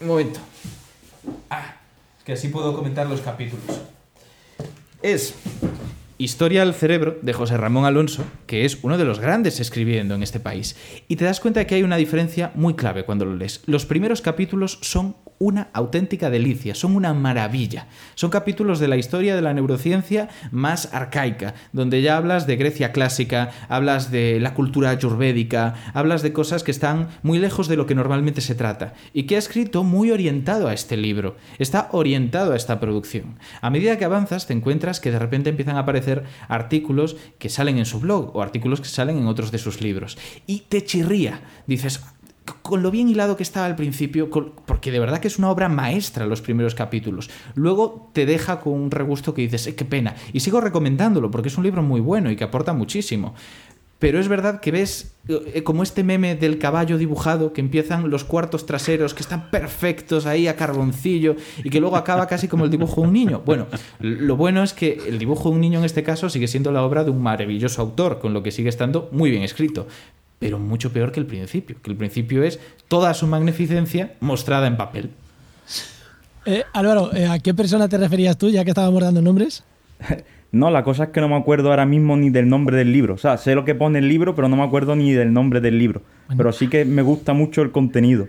Un 0.00 0.06
momento. 0.06 0.40
Ah, 1.50 1.76
que 2.24 2.32
así 2.32 2.48
puedo 2.48 2.74
comentar 2.74 3.06
los 3.06 3.20
capítulos. 3.20 3.64
Es 5.02 5.34
Historia 6.18 6.62
al 6.62 6.72
cerebro 6.72 7.18
de 7.20 7.34
José 7.34 7.58
Ramón 7.58 7.84
Alonso, 7.84 8.24
que 8.46 8.64
es 8.64 8.78
uno 8.82 8.96
de 8.96 9.04
los 9.04 9.20
grandes 9.20 9.60
escribiendo 9.60 10.14
en 10.14 10.22
este 10.22 10.40
país. 10.40 10.74
Y 11.08 11.16
te 11.16 11.26
das 11.26 11.40
cuenta 11.40 11.60
de 11.60 11.66
que 11.66 11.74
hay 11.74 11.82
una 11.82 11.96
diferencia 11.96 12.52
muy 12.54 12.74
clave 12.74 13.04
cuando 13.04 13.26
lo 13.26 13.36
lees. 13.36 13.62
Los 13.66 13.84
primeros 13.84 14.22
capítulos 14.22 14.78
son 14.80 15.14
una 15.38 15.68
auténtica 15.72 16.30
delicia, 16.30 16.74
son 16.74 16.96
una 16.96 17.14
maravilla. 17.14 17.88
Son 18.14 18.30
capítulos 18.30 18.78
de 18.78 18.88
la 18.88 18.96
historia 18.96 19.36
de 19.36 19.42
la 19.42 19.54
neurociencia 19.54 20.28
más 20.50 20.92
arcaica, 20.94 21.54
donde 21.72 22.02
ya 22.02 22.16
hablas 22.16 22.46
de 22.46 22.56
Grecia 22.56 22.92
clásica, 22.92 23.50
hablas 23.68 24.10
de 24.10 24.40
la 24.40 24.54
cultura 24.54 24.90
ayurvédica, 24.90 25.74
hablas 25.94 26.22
de 26.22 26.32
cosas 26.32 26.62
que 26.62 26.70
están 26.70 27.08
muy 27.22 27.38
lejos 27.38 27.68
de 27.68 27.76
lo 27.76 27.86
que 27.86 27.94
normalmente 27.94 28.40
se 28.40 28.54
trata, 28.54 28.94
y 29.12 29.24
que 29.24 29.36
ha 29.36 29.38
escrito 29.38 29.84
muy 29.84 30.10
orientado 30.10 30.68
a 30.68 30.74
este 30.74 30.96
libro, 30.96 31.36
está 31.58 31.88
orientado 31.92 32.52
a 32.52 32.56
esta 32.56 32.80
producción. 32.80 33.38
A 33.60 33.70
medida 33.70 33.98
que 33.98 34.04
avanzas 34.04 34.46
te 34.46 34.52
encuentras 34.52 35.00
que 35.00 35.10
de 35.10 35.18
repente 35.18 35.50
empiezan 35.50 35.76
a 35.76 35.80
aparecer 35.80 36.24
artículos 36.48 37.16
que 37.38 37.48
salen 37.48 37.78
en 37.78 37.86
su 37.86 38.00
blog 38.00 38.34
o 38.34 38.42
artículos 38.42 38.80
que 38.80 38.88
salen 38.88 39.18
en 39.18 39.26
otros 39.26 39.50
de 39.50 39.58
sus 39.58 39.80
libros, 39.80 40.18
y 40.46 40.60
te 40.68 40.84
chirría, 40.84 41.40
dices, 41.66 42.00
con 42.62 42.82
lo 42.82 42.90
bien 42.90 43.08
hilado 43.08 43.36
que 43.36 43.42
estaba 43.42 43.66
al 43.66 43.76
principio, 43.76 44.30
porque 44.30 44.90
de 44.90 44.98
verdad 44.98 45.18
que 45.18 45.28
es 45.28 45.38
una 45.38 45.50
obra 45.50 45.68
maestra 45.68 46.26
los 46.26 46.40
primeros 46.40 46.74
capítulos. 46.74 47.30
Luego 47.54 48.10
te 48.12 48.26
deja 48.26 48.60
con 48.60 48.72
un 48.72 48.90
regusto 48.90 49.34
que 49.34 49.42
dices, 49.42 49.66
eh, 49.66 49.74
qué 49.74 49.84
pena. 49.84 50.14
Y 50.32 50.40
sigo 50.40 50.60
recomendándolo 50.60 51.30
porque 51.30 51.48
es 51.48 51.58
un 51.58 51.64
libro 51.64 51.82
muy 51.82 52.00
bueno 52.00 52.30
y 52.30 52.36
que 52.36 52.44
aporta 52.44 52.72
muchísimo. 52.72 53.34
pero 53.98 54.20
es 54.20 54.28
verdad 54.28 54.60
que 54.60 54.70
ves 54.70 55.16
eh, 55.28 55.62
como 55.62 55.82
este 55.82 56.04
meme 56.04 56.36
del 56.36 56.58
caballo 56.58 56.98
dibujado, 56.98 57.52
que 57.54 57.62
empiezan 57.62 58.10
los 58.10 58.24
cuartos 58.24 58.66
traseros 58.66 59.14
que 59.14 59.22
están 59.22 59.50
perfectos 59.50 60.26
ahí 60.26 60.48
a 60.48 60.54
carboncillo 60.54 61.36
y 61.64 61.70
que 61.70 61.80
luego 61.80 61.96
acaba 61.96 62.26
casi 62.26 62.46
como 62.46 62.64
el 62.64 62.70
dibujo 62.70 63.00
de 63.00 63.06
un 63.06 63.12
niño. 63.14 63.42
Bueno, 63.46 63.66
lo 63.98 64.36
bueno 64.36 64.62
es 64.62 64.74
que 64.74 65.00
el 65.08 65.18
dibujo 65.18 65.48
de 65.48 65.54
un 65.54 65.60
niño 65.62 65.78
en 65.78 65.86
este 65.86 66.02
caso 66.02 66.28
sigue 66.28 66.46
siendo 66.46 66.72
la 66.72 66.82
obra 66.82 67.04
de 67.04 67.10
un 67.10 67.22
maravilloso 67.22 67.80
autor, 67.80 68.18
con 68.18 68.34
lo 68.34 68.42
que 68.42 68.50
sigue 68.50 68.68
estando 68.68 69.08
muy 69.12 69.30
bien 69.30 69.42
escrito, 69.42 69.86
pero 70.38 70.58
mucho 70.58 70.92
peor 70.92 71.12
que 71.12 71.20
el 71.20 71.26
principio, 71.26 71.76
que 71.82 71.90
el 71.90 71.96
principio 71.96 72.42
es 72.42 72.60
toda 72.88 73.14
su 73.14 73.26
magnificencia 73.26 74.14
mostrada 74.20 74.66
en 74.66 74.76
papel. 74.76 75.10
Eh, 76.44 76.62
Álvaro, 76.72 77.12
eh, 77.14 77.26
¿a 77.26 77.38
qué 77.38 77.54
persona 77.54 77.88
te 77.88 77.98
referías 77.98 78.38
tú, 78.38 78.48
ya 78.50 78.64
que 78.64 78.70
estábamos 78.70 79.02
dando 79.02 79.22
nombres? 79.22 79.64
No, 80.52 80.70
la 80.70 80.84
cosa 80.84 81.04
es 81.04 81.10
que 81.10 81.20
no 81.20 81.28
me 81.28 81.34
acuerdo 81.34 81.70
ahora 81.70 81.84
mismo 81.84 82.16
ni 82.16 82.30
del 82.30 82.48
nombre 82.48 82.78
del 82.78 82.90
libro. 82.90 83.14
O 83.14 83.18
sea, 83.18 83.36
sé 83.36 83.54
lo 83.54 83.64
que 83.64 83.74
pone 83.74 83.98
el 83.98 84.08
libro, 84.08 84.34
pero 84.34 84.48
no 84.48 84.56
me 84.56 84.62
acuerdo 84.62 84.96
ni 84.96 85.12
del 85.12 85.32
nombre 85.32 85.60
del 85.60 85.78
libro. 85.78 86.00
Pero 86.34 86.52
sí 86.52 86.68
que 86.68 86.86
me 86.86 87.02
gusta 87.02 87.34
mucho 87.34 87.60
el 87.60 87.72
contenido. 87.72 88.28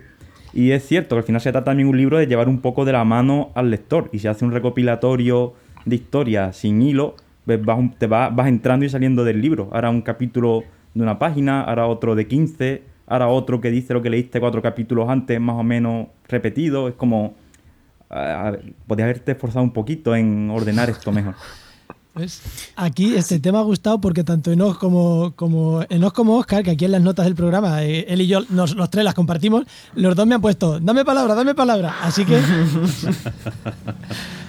Y 0.52 0.72
es 0.72 0.86
cierto 0.86 1.16
que 1.16 1.20
al 1.20 1.26
final 1.26 1.40
se 1.40 1.52
trata 1.52 1.66
también 1.66 1.88
un 1.88 1.96
libro 1.96 2.18
de 2.18 2.28
llevar 2.28 2.50
un 2.50 2.60
poco 2.60 2.84
de 2.84 2.92
la 2.92 3.06
mano 3.06 3.52
al 3.54 3.70
lector. 3.70 4.10
Y 4.12 4.20
si 4.20 4.28
hace 4.28 4.44
un 4.44 4.52
recopilatorio 4.52 5.54
de 5.86 5.96
historias 5.96 6.58
sin 6.58 6.82
hilo, 6.82 7.16
pues 7.46 7.64
vas, 7.64 7.80
te 7.98 8.08
vas, 8.08 8.36
vas 8.36 8.48
entrando 8.48 8.86
y 8.86 8.90
saliendo 8.90 9.24
del 9.24 9.40
libro. 9.40 9.70
Ahora 9.72 9.90
un 9.90 10.02
capítulo 10.02 10.64
de 10.98 11.04
una 11.04 11.20
página, 11.20 11.62
ahora 11.62 11.88
otro 11.88 12.16
de 12.16 12.28
15, 12.28 12.84
ahora 13.08 13.28
otro 13.28 13.62
que 13.62 13.72
dice 13.72 13.94
lo 13.94 14.02
que 14.02 14.10
leíste 14.10 14.40
cuatro 14.40 14.62
capítulos 14.62 15.10
antes, 15.10 15.40
más 15.40 15.56
o 15.56 15.64
menos 15.64 16.08
repetido. 16.28 16.88
Es 16.88 16.96
como... 16.96 17.36
podrías 18.88 19.06
haberte 19.06 19.34
esforzado 19.34 19.64
un 19.64 19.74
poquito 19.74 20.16
en 20.16 20.50
ordenar 20.50 20.90
esto 20.90 21.12
mejor. 21.12 21.36
Pues 22.18 22.42
aquí 22.76 23.14
este 23.16 23.40
tema 23.40 23.60
ha 23.60 23.62
gustado 23.62 24.02
porque 24.02 24.24
tanto 24.24 24.52
Enoch 24.52 24.80
como, 24.80 25.34
como, 25.36 25.86
como 26.16 26.38
Oscar, 26.38 26.64
que 26.64 26.72
aquí 26.72 26.86
en 26.86 26.94
las 26.94 27.02
notas 27.04 27.26
del 27.26 27.36
programa, 27.36 27.84
eh, 27.84 28.08
él 28.10 28.22
y 28.22 28.26
yo 28.26 28.40
los 28.50 28.90
tres 28.90 29.06
las 29.06 29.14
compartimos, 29.14 29.66
los 29.94 30.16
dos 30.16 30.26
me 30.26 30.34
han 30.34 30.42
puesto, 30.42 30.80
dame 30.80 31.06
palabra, 31.06 31.36
dame 31.36 31.54
palabra. 31.54 31.98
Así 32.02 32.26
que, 32.26 32.42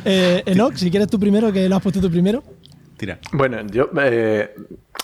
eh, 0.07 0.43
Enoch, 0.47 0.77
si 0.77 0.91
quieres 0.91 1.11
tú 1.11 1.21
primero, 1.21 1.53
que 1.53 1.69
lo 1.69 1.77
has 1.77 1.83
puesto 1.83 2.01
tú 2.01 2.11
primero. 2.11 2.43
Bueno, 3.33 3.63
yo 3.67 3.91
eh, 4.03 4.55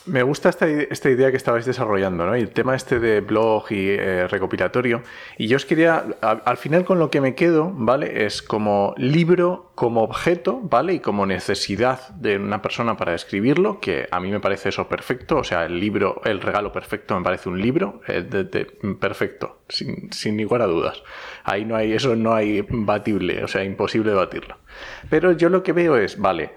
me 0.06 0.22
gusta 0.22 0.50
esta, 0.50 0.68
esta, 0.68 1.08
idea 1.08 1.30
que 1.30 1.36
estabais 1.36 1.64
desarrollando, 1.64 2.26
¿no? 2.26 2.34
El 2.34 2.50
tema 2.50 2.74
este 2.74 3.00
de 3.00 3.20
blog 3.20 3.70
y 3.70 3.88
eh, 3.88 4.28
recopilatorio. 4.28 5.02
Y 5.38 5.46
yo 5.46 5.56
os 5.56 5.64
quería, 5.64 6.04
al, 6.20 6.56
final 6.58 6.84
con 6.84 6.98
lo 6.98 7.10
que 7.10 7.20
me 7.20 7.34
quedo, 7.34 7.70
¿vale? 7.72 8.26
Es 8.26 8.42
como 8.42 8.94
libro, 8.98 9.72
como 9.74 10.02
objeto, 10.02 10.60
¿vale? 10.62 10.94
Y 10.94 11.00
como 11.00 11.24
necesidad 11.24 12.08
de 12.10 12.36
una 12.36 12.60
persona 12.60 12.96
para 12.96 13.14
escribirlo, 13.14 13.80
que 13.80 14.06
a 14.10 14.20
mí 14.20 14.30
me 14.30 14.40
parece 14.40 14.68
eso 14.68 14.88
perfecto. 14.88 15.38
O 15.38 15.44
sea, 15.44 15.64
el 15.64 15.80
libro, 15.80 16.20
el 16.24 16.40
regalo 16.40 16.70
perfecto 16.70 17.16
me 17.16 17.24
parece 17.24 17.48
un 17.48 17.60
libro 17.60 18.02
eh, 18.06 18.22
perfecto, 19.00 19.62
sin, 19.68 20.12
sin 20.12 20.36
ninguna 20.36 20.66
dudas. 20.66 21.02
Ahí 21.44 21.64
no 21.64 21.76
hay, 21.76 21.92
eso 21.92 22.14
no 22.14 22.34
hay 22.34 22.66
batible, 22.68 23.42
o 23.42 23.48
sea, 23.48 23.64
imposible 23.64 24.12
batirlo. 24.12 24.58
Pero 25.08 25.32
yo 25.32 25.48
lo 25.48 25.62
que 25.62 25.72
veo 25.72 25.96
es, 25.96 26.18
vale, 26.18 26.52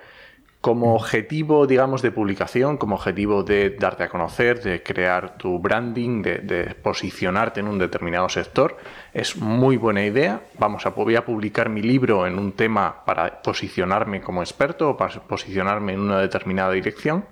como 0.62 0.96
objetivo, 0.96 1.68
digamos, 1.68 2.02
de 2.02 2.12
publicación, 2.12 2.78
como 2.78 2.96
objetivo 2.96 3.44
de 3.44 3.70
darte 3.70 4.04
a 4.04 4.10
conocer, 4.10 4.62
de 4.62 4.82
crear 4.82 5.38
tu 5.38 5.60
branding, 5.60 6.22
de, 6.24 6.76
posicionarte 6.82 7.60
en 7.60 7.68
un 7.68 7.78
determinado 7.78 8.28
sector, 8.28 8.78
es 9.14 9.38
muy 9.38 9.78
buena 9.78 10.04
idea. 10.04 10.42
Vamos 10.58 10.86
a, 10.86 10.90
voy 10.90 11.16
a 11.16 11.24
publicar 11.26 11.70
mi 11.70 11.82
libro 11.82 12.26
en 12.26 12.40
un 12.40 12.52
tema 12.52 13.06
para 13.06 13.42
posicionarme 13.42 14.22
como 14.22 14.42
experto 14.42 14.90
o 14.90 14.98
para 14.98 15.22
posicionarme 15.22 15.94
en 15.94 16.02
una 16.02 16.20
determinada 16.20 16.72
dirección. 16.72 17.26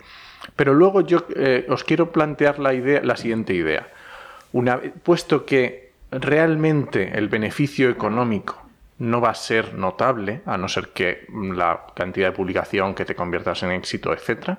Pero 0.56 0.74
luego 0.74 1.02
yo 1.02 1.26
eh, 1.36 1.66
os 1.70 1.84
quiero 1.84 2.12
plantear 2.12 2.60
la, 2.60 2.74
idea, 2.74 3.02
la 3.04 3.18
siguiente 3.18 3.54
idea. 3.54 3.88
Una, 4.54 4.80
puesto 5.04 5.46
que 5.46 5.92
realmente 6.12 7.18
el 7.18 7.28
beneficio 7.28 7.90
económico 7.90 8.65
no 8.98 9.22
va 9.22 9.30
a 9.30 9.36
ser 9.36 9.74
notable, 9.74 10.42
a 10.46 10.58
no 10.58 10.68
ser 10.68 10.90
que 10.90 11.26
la 11.32 11.86
cantidad 11.96 12.28
de 12.28 12.36
publicación 12.36 12.96
que 12.96 13.06
te 13.06 13.16
conviertas 13.16 13.64
en 13.64 13.72
éxito, 13.72 14.14
etc. 14.14 14.58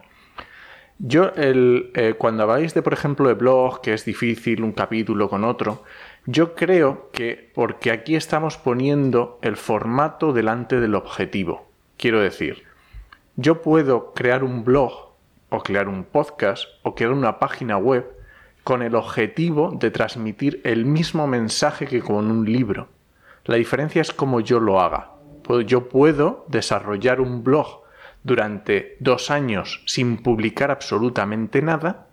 Yo, 0.99 1.33
el, 1.37 1.91
eh, 1.95 2.15
cuando 2.17 2.43
habláis 2.43 2.75
de, 2.75 2.83
por 2.83 2.93
ejemplo, 2.93 3.29
de 3.29 3.35
blog, 3.35 3.81
que 3.81 3.95
es 3.95 4.05
difícil 4.05 4.63
un 4.63 4.73
capítulo 4.73 5.29
con 5.29 5.45
otro, 5.45 5.85
yo 6.27 6.55
creo 6.55 7.11
que 7.13 7.51
porque 7.55 7.91
aquí 7.91 8.17
estamos 8.17 8.57
poniendo 8.57 9.39
el 9.43 9.57
formato 9.57 10.33
delante 10.33 10.81
del 10.81 10.95
objetivo. 10.95 11.69
Quiero 11.97 12.21
decir, 12.21 12.65
yo 13.37 13.63
puedo 13.63 14.13
crear 14.13 14.43
un 14.43 14.65
blog 14.65 15.13
o 15.51 15.63
crear 15.63 15.89
un 15.89 16.05
podcast 16.05 16.65
o 16.83 16.95
crear 16.95 17.13
una 17.13 17.39
página 17.39 17.77
web 17.77 18.11
con 18.65 18.83
el 18.83 18.97
objetivo 18.97 19.71
de 19.79 19.91
transmitir 19.91 20.61
el 20.65 20.85
mismo 20.85 21.27
mensaje 21.27 21.87
que 21.87 22.01
con 22.01 22.31
un 22.31 22.45
libro. 22.45 22.89
La 23.47 23.57
diferencia 23.57 24.03
es 24.03 24.13
cómo 24.13 24.41
yo 24.41 24.59
lo 24.59 24.81
haga. 24.81 25.13
Yo 25.67 25.89
puedo 25.89 26.45
desarrollar 26.49 27.21
un 27.21 27.45
blog 27.45 27.83
durante 28.25 28.97
dos 28.99 29.31
años 29.31 29.83
sin 29.87 30.17
publicar 30.17 30.73
absolutamente 30.73 31.63
nada 31.63 32.09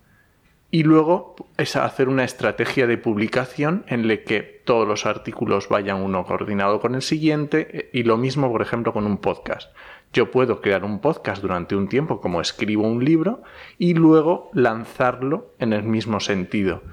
y 0.69 0.83
luego 0.83 1.35
es 1.57 1.75
hacer 1.75 2.07
una 2.07 2.23
estrategia 2.23 2.85
de 2.85 2.99
publicación 2.99 3.83
en 3.87 4.07
la 4.07 4.17
que 4.17 4.61
todos 4.65 4.87
los 4.87 5.07
artículos 5.07 5.69
vayan 5.69 6.01
uno 6.01 6.23
coordinado 6.23 6.79
con 6.79 6.93
el 6.93 7.01
siguiente 7.01 7.89
y 7.93 8.03
lo 8.03 8.17
mismo, 8.17 8.51
por 8.51 8.61
ejemplo, 8.61 8.93
con 8.93 9.07
un 9.07 9.17
podcast. 9.17 9.71
Yo 10.13 10.29
puedo 10.29 10.61
crear 10.61 10.83
un 10.83 10.99
podcast 10.99 11.41
durante 11.41 11.75
un 11.75 11.89
tiempo 11.89 12.21
como 12.21 12.41
escribo 12.41 12.87
un 12.87 13.03
libro 13.03 13.41
y 13.79 13.95
luego 13.95 14.51
lanzarlo 14.53 15.51
en 15.57 15.73
el 15.73 15.81
mismo 15.81 16.19
sentido. 16.19 16.83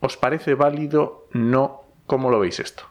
¿Os 0.00 0.16
parece 0.16 0.54
válido? 0.54 1.28
No. 1.32 1.82
¿Cómo 2.06 2.30
lo 2.30 2.40
veis 2.40 2.60
esto? 2.60 2.84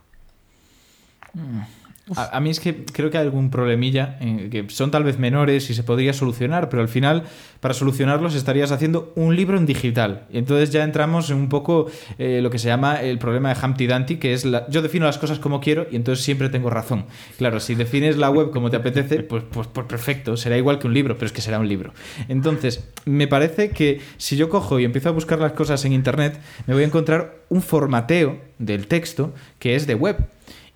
A, 2.16 2.40
mí 2.40 2.50
es 2.50 2.62
que 2.62 2.86
creo 2.86 3.12
que 3.12 3.18
hay 3.18 3.26
algún 3.26 3.50
problemilla 3.50 4.18
eh, 4.22 4.48
que 4.50 4.70
son 4.70 4.92
tal 4.92 5.04
vez 5.04 5.20
menores 5.20 5.70
y 5.70 5.74
se 5.74 5.84
podría 5.84 6.14
solucionar, 6.14 6.70
pero 6.70 6.82
al 6.82 6.88
final 6.88 7.24
para 7.60 7.74
solucionarlos 7.74 8.34
estarías 8.34 8.72
haciendo 8.72 9.12
un 9.16 9.36
libro 9.36 9.58
en 9.58 9.66
digital. 9.66 10.26
Y 10.32 10.38
entonces 10.38 10.72
ya 10.72 10.84
entramos 10.84 11.30
en 11.30 11.38
un 11.38 11.50
poco 11.50 11.88
eh, 12.18 12.40
lo 12.42 12.50
que 12.50 12.60
se 12.60 12.68
llama 12.68 13.02
el 13.02 13.20
problema 13.20 13.54
de 13.54 13.66
Humpty 13.66 13.88
Dumpty, 13.88 14.18
que 14.18 14.34
es 14.34 14.46
la, 14.46 14.70
yo 14.70 14.82
defino 14.82 15.06
las 15.06 15.18
cosas 15.18 15.40
como 15.40 15.60
quiero 15.60 15.88
y 15.92 15.98
entonces 15.98 16.24
siempre 16.24 16.48
tengo 16.50 16.70
razón. 16.70 17.06
Claro, 17.38 17.60
si 17.60 17.76
defines 17.76 18.16
la 18.16 18.30
web 18.30 18.52
como 18.52 18.70
te 18.70 18.78
apetece, 18.78 19.24
pues, 19.24 19.44
pues, 19.52 19.68
pues 19.68 19.86
perfecto, 19.86 20.38
será 20.38 20.58
igual 20.58 20.80
que 20.80 20.88
un 20.88 20.94
libro, 20.94 21.16
pero 21.16 21.26
es 21.26 21.34
que 21.34 21.42
será 21.42 21.60
un 21.60 21.68
libro. 21.68 21.94
Entonces, 22.30 22.88
me 23.04 23.28
parece 23.28 23.72
que 23.72 24.00
si 24.16 24.38
yo 24.38 24.50
cojo 24.50 24.80
y 24.80 24.86
empiezo 24.86 25.10
a 25.10 25.12
buscar 25.12 25.40
las 25.40 25.52
cosas 25.52 25.84
en 25.84 25.92
Internet, 25.92 26.40
me 26.68 26.74
voy 26.74 26.84
a 26.84 26.88
encontrar 26.88 27.36
un 27.50 27.62
formateo 27.62 28.40
del 28.60 28.88
texto 28.88 29.34
que 29.60 29.76
es 29.76 29.88
de 29.88 29.96
web 29.96 30.18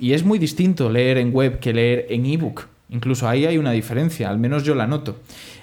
y 0.01 0.13
es 0.13 0.25
muy 0.25 0.39
distinto 0.39 0.89
leer 0.89 1.19
en 1.19 1.31
web 1.31 1.59
que 1.59 1.73
leer 1.73 2.07
en 2.09 2.25
ebook. 2.25 2.67
Incluso 2.89 3.29
ahí 3.29 3.45
hay 3.45 3.59
una 3.59 3.71
diferencia, 3.71 4.31
al 4.31 4.39
menos 4.39 4.63
yo 4.63 4.73
la 4.73 4.87
noto. 4.87 5.17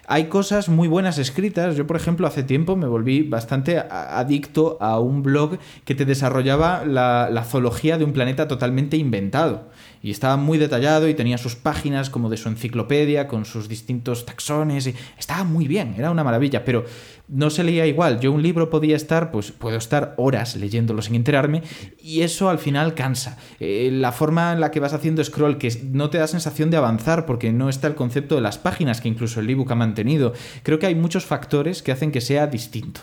Hay 0.06 0.26
cosas 0.26 0.68
muy 0.68 0.86
buenas 0.86 1.18
escritas. 1.18 1.76
Yo, 1.76 1.88
por 1.88 1.96
ejemplo, 1.96 2.24
hace 2.26 2.44
tiempo 2.44 2.76
me 2.76 2.86
volví 2.86 3.22
bastante 3.22 3.78
adicto 3.78 4.78
a 4.80 5.00
un 5.00 5.24
blog 5.24 5.58
que 5.84 5.96
te 5.96 6.04
desarrollaba 6.04 6.84
la, 6.86 7.44
zoología 7.46 7.98
de 7.98 8.04
un 8.04 8.12
planeta 8.12 8.46
totalmente 8.46 8.96
inventado 8.96 9.68
y 10.02 10.10
estaba 10.10 10.36
muy 10.36 10.58
detallado 10.58 11.08
y 11.08 11.14
tenía 11.14 11.38
sus 11.38 11.56
páginas 11.56 12.10
como 12.10 12.30
de 12.30 12.36
su 12.36 12.48
enciclopedia 12.48 13.28
con 13.28 13.44
sus 13.44 13.68
distintos 13.68 14.26
taxones 14.26 14.86
y 14.86 14.94
estaba 15.18 15.44
muy 15.44 15.66
bien, 15.66 15.94
era 15.98 16.10
una 16.10 16.24
maravilla, 16.24 16.64
pero 16.64 16.84
no 17.28 17.50
se 17.50 17.62
leía 17.62 17.86
igual. 17.86 18.20
Yo 18.20 18.32
un 18.32 18.42
libro 18.42 18.70
podía 18.70 18.96
estar, 18.96 19.30
pues 19.30 19.52
puedo 19.52 19.76
estar 19.76 20.14
horas 20.16 20.56
leyéndolo 20.56 21.02
sin 21.02 21.14
enterarme 21.14 21.62
y 22.00 22.22
eso 22.22 22.48
al 22.48 22.58
final 22.58 22.94
cansa. 22.94 23.38
Eh, 23.60 23.90
la 23.92 24.12
forma 24.12 24.52
en 24.52 24.60
la 24.60 24.70
que 24.70 24.80
vas 24.80 24.94
haciendo 24.94 25.22
scroll 25.22 25.58
que 25.58 25.70
no 25.92 26.10
te 26.10 26.18
da 26.18 26.26
sensación 26.26 26.70
de 26.70 26.78
avanzar 26.78 27.26
porque 27.26 27.52
no 27.52 27.68
está 27.68 27.86
el 27.86 27.94
concepto 27.94 28.34
de 28.34 28.40
las 28.40 28.58
páginas 28.58 29.00
que 29.00 29.08
incluso 29.08 29.40
el 29.40 29.50
ebook 29.50 29.70
ha 29.72 29.74
mantenido. 29.74 30.32
Creo 30.62 30.78
que 30.78 30.86
hay 30.86 30.94
muchos 30.94 31.26
factores 31.26 31.82
que 31.82 31.92
hacen 31.92 32.12
que 32.12 32.20
sea 32.20 32.46
distinto. 32.46 33.00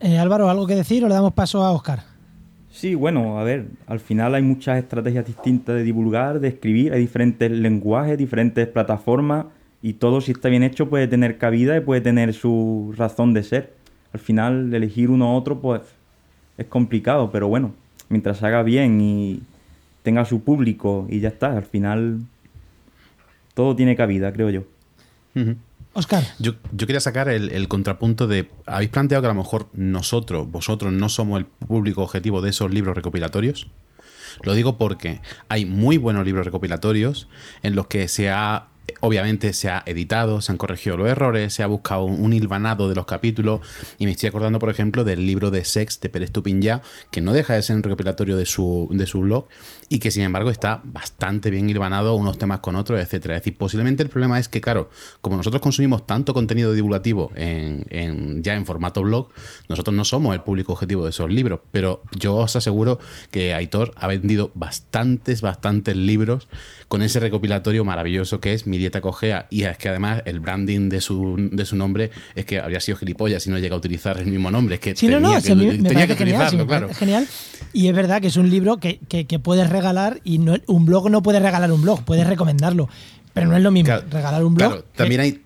Eh, 0.00 0.18
Álvaro, 0.18 0.50
¿algo 0.50 0.66
que 0.66 0.74
decir 0.74 1.04
o 1.04 1.08
le 1.08 1.14
damos 1.14 1.32
paso 1.32 1.64
a 1.64 1.70
Oscar? 1.70 2.15
Sí, 2.76 2.94
bueno, 2.94 3.40
a 3.40 3.42
ver, 3.42 3.68
al 3.86 4.00
final 4.00 4.34
hay 4.34 4.42
muchas 4.42 4.76
estrategias 4.76 5.24
distintas 5.24 5.76
de 5.76 5.82
divulgar, 5.82 6.40
de 6.40 6.48
escribir, 6.48 6.92
hay 6.92 7.00
diferentes 7.00 7.50
lenguajes, 7.50 8.18
diferentes 8.18 8.68
plataformas 8.68 9.46
y 9.80 9.94
todo 9.94 10.20
si 10.20 10.32
está 10.32 10.50
bien 10.50 10.62
hecho 10.62 10.90
puede 10.90 11.08
tener 11.08 11.38
cabida 11.38 11.74
y 11.78 11.80
puede 11.80 12.02
tener 12.02 12.34
su 12.34 12.92
razón 12.94 13.32
de 13.32 13.44
ser. 13.44 13.72
Al 14.12 14.20
final 14.20 14.74
elegir 14.74 15.08
uno 15.08 15.32
u 15.32 15.36
otro 15.38 15.58
pues 15.58 15.80
es 16.58 16.66
complicado, 16.66 17.30
pero 17.30 17.48
bueno, 17.48 17.72
mientras 18.10 18.36
se 18.36 18.46
haga 18.46 18.62
bien 18.62 19.00
y 19.00 19.40
tenga 20.02 20.26
su 20.26 20.42
público 20.42 21.06
y 21.08 21.20
ya 21.20 21.28
está, 21.28 21.56
al 21.56 21.64
final 21.64 22.20
todo 23.54 23.74
tiene 23.74 23.96
cabida, 23.96 24.34
creo 24.34 24.50
yo. 24.50 24.64
Oscar. 25.96 26.24
Yo, 26.38 26.52
quería 26.76 27.00
sacar 27.00 27.30
el, 27.30 27.68
contrapunto 27.68 28.26
de. 28.26 28.50
¿Habéis 28.66 28.90
planteado 28.90 29.22
que 29.22 29.28
a 29.28 29.34
lo 29.34 29.42
mejor 29.42 29.70
nosotros, 29.72 30.50
vosotros, 30.50 30.92
no 30.92 31.08
somos 31.08 31.38
el 31.38 31.46
público 31.46 32.02
objetivo 32.02 32.42
de 32.42 32.50
esos 32.50 32.70
libros 32.70 32.94
recopilatorios? 32.94 33.68
Lo 34.42 34.52
digo 34.52 34.76
porque 34.76 35.22
hay 35.48 35.64
muy 35.64 35.96
buenos 35.96 36.26
libros 36.26 36.44
recopilatorios 36.44 37.28
en 37.62 37.74
los 37.74 37.86
que 37.86 38.08
se 38.08 38.28
ha 38.28 38.68
Obviamente 39.00 39.52
se 39.52 39.68
ha 39.68 39.82
editado, 39.86 40.40
se 40.40 40.52
han 40.52 40.58
corregido 40.58 40.96
los 40.96 41.08
errores, 41.08 41.52
se 41.52 41.62
ha 41.62 41.66
buscado 41.66 42.04
un, 42.04 42.32
hilvanado 42.32 42.88
de 42.88 42.94
los 42.94 43.04
capítulos 43.06 43.60
y 43.98 44.06
me 44.06 44.12
estoy 44.12 44.28
acordando, 44.28 44.58
por 44.58 44.70
ejemplo, 44.70 45.04
del 45.04 45.26
libro 45.26 45.50
de 45.50 45.64
Sex 45.64 46.00
de 46.00 46.08
Pérez 46.08 46.30
Tupinyá, 46.30 46.82
que 47.10 47.20
no 47.20 47.32
deja 47.32 47.54
de 47.54 47.62
ser 47.62 47.76
un 47.76 47.82
recopilatorio 47.82 48.36
de 48.36 48.46
su, 48.46 48.88
de 48.92 49.06
su 49.06 49.20
blog 49.20 49.46
y 49.88 49.98
que 49.98 50.10
sin 50.10 50.22
embargo 50.22 50.50
está 50.50 50.80
bastante 50.84 51.50
bien 51.50 51.68
hilvanado 51.68 52.14
unos 52.14 52.38
temas 52.38 52.60
con 52.60 52.74
otros, 52.76 53.00
etcétera. 53.00 53.36
Es 53.36 53.42
decir, 53.42 53.56
posiblemente 53.56 54.02
el 54.02 54.08
problema 54.08 54.38
es 54.38 54.48
que, 54.48 54.60
claro, 54.60 54.88
como 55.20 55.36
nosotros 55.36 55.60
consumimos 55.62 56.06
tanto 56.06 56.32
contenido 56.34 56.72
divulgativo 56.72 57.30
en, 57.34 57.84
en- 57.90 58.42
ya 58.42 58.54
en 58.54 58.66
formato 58.66 59.02
blog, 59.02 59.28
nosotros 59.68 59.94
no 59.94 60.04
somos 60.04 60.34
el 60.34 60.42
público 60.42 60.72
objetivo 60.72 61.04
de 61.04 61.10
esos 61.10 61.30
libros, 61.30 61.60
pero 61.70 62.02
yo 62.18 62.34
os 62.36 62.56
aseguro 62.56 62.98
que 63.30 63.54
Aitor 63.54 63.92
ha 63.96 64.06
vendido 64.06 64.50
bastantes, 64.54 65.40
bastantes 65.42 65.96
libros 65.96 66.48
con 66.88 67.02
ese 67.02 67.20
recopilatorio 67.20 67.84
maravilloso 67.84 68.40
que 68.40 68.52
es 68.52 68.66
Mi 68.66 68.75
Dieta 68.78 69.00
Cogea 69.00 69.46
y 69.50 69.62
es 69.62 69.76
que 69.78 69.88
además 69.88 70.22
el 70.24 70.40
branding 70.40 70.88
de 70.88 71.00
su, 71.00 71.36
de 71.52 71.64
su 71.64 71.76
nombre 71.76 72.10
es 72.34 72.44
que 72.44 72.58
habría 72.60 72.80
sido 72.80 72.96
gilipollas 72.98 73.42
si 73.42 73.50
no 73.50 73.58
llega 73.58 73.74
a 73.74 73.78
utilizar 73.78 74.18
el 74.18 74.26
mismo 74.26 74.50
nombre. 74.50 74.76
Es 74.76 74.80
que 74.80 74.96
Sí, 74.96 75.08
no, 75.08 75.20
no, 75.20 75.28
tenía 75.40 75.42
que, 75.42 75.54
me 75.54 75.66
tenía 75.88 76.06
genial, 76.06 76.10
utilizarlo, 76.12 76.58
me 76.58 76.66
claro. 76.66 76.88
genial. 76.94 77.26
Y 77.72 77.88
es 77.88 77.94
verdad 77.94 78.20
que 78.20 78.28
es 78.28 78.36
un 78.36 78.48
libro 78.50 78.78
que, 78.78 79.00
que- 79.08 79.26
que 79.26 79.38
puedes 79.38 79.68
regalar 79.70 80.20
y 80.24 80.38
no, 80.38 80.56
un 80.66 80.84
blog 80.86 81.10
no 81.10 81.22
puede 81.22 81.40
regalar 81.40 81.70
un 81.72 81.82
blog, 81.82 82.04
puedes 82.04 82.26
recomendarlo. 82.26 82.88
Pero 83.34 83.48
no 83.48 83.56
es 83.56 83.62
lo 83.62 83.70
mismo 83.70 83.86
Claro, 83.86 84.04
regalar 84.10 84.44
un 84.44 84.54
blog. 84.54 84.68
Claro, 84.72 84.84
también 84.94 85.20
hay, 85.20 85.42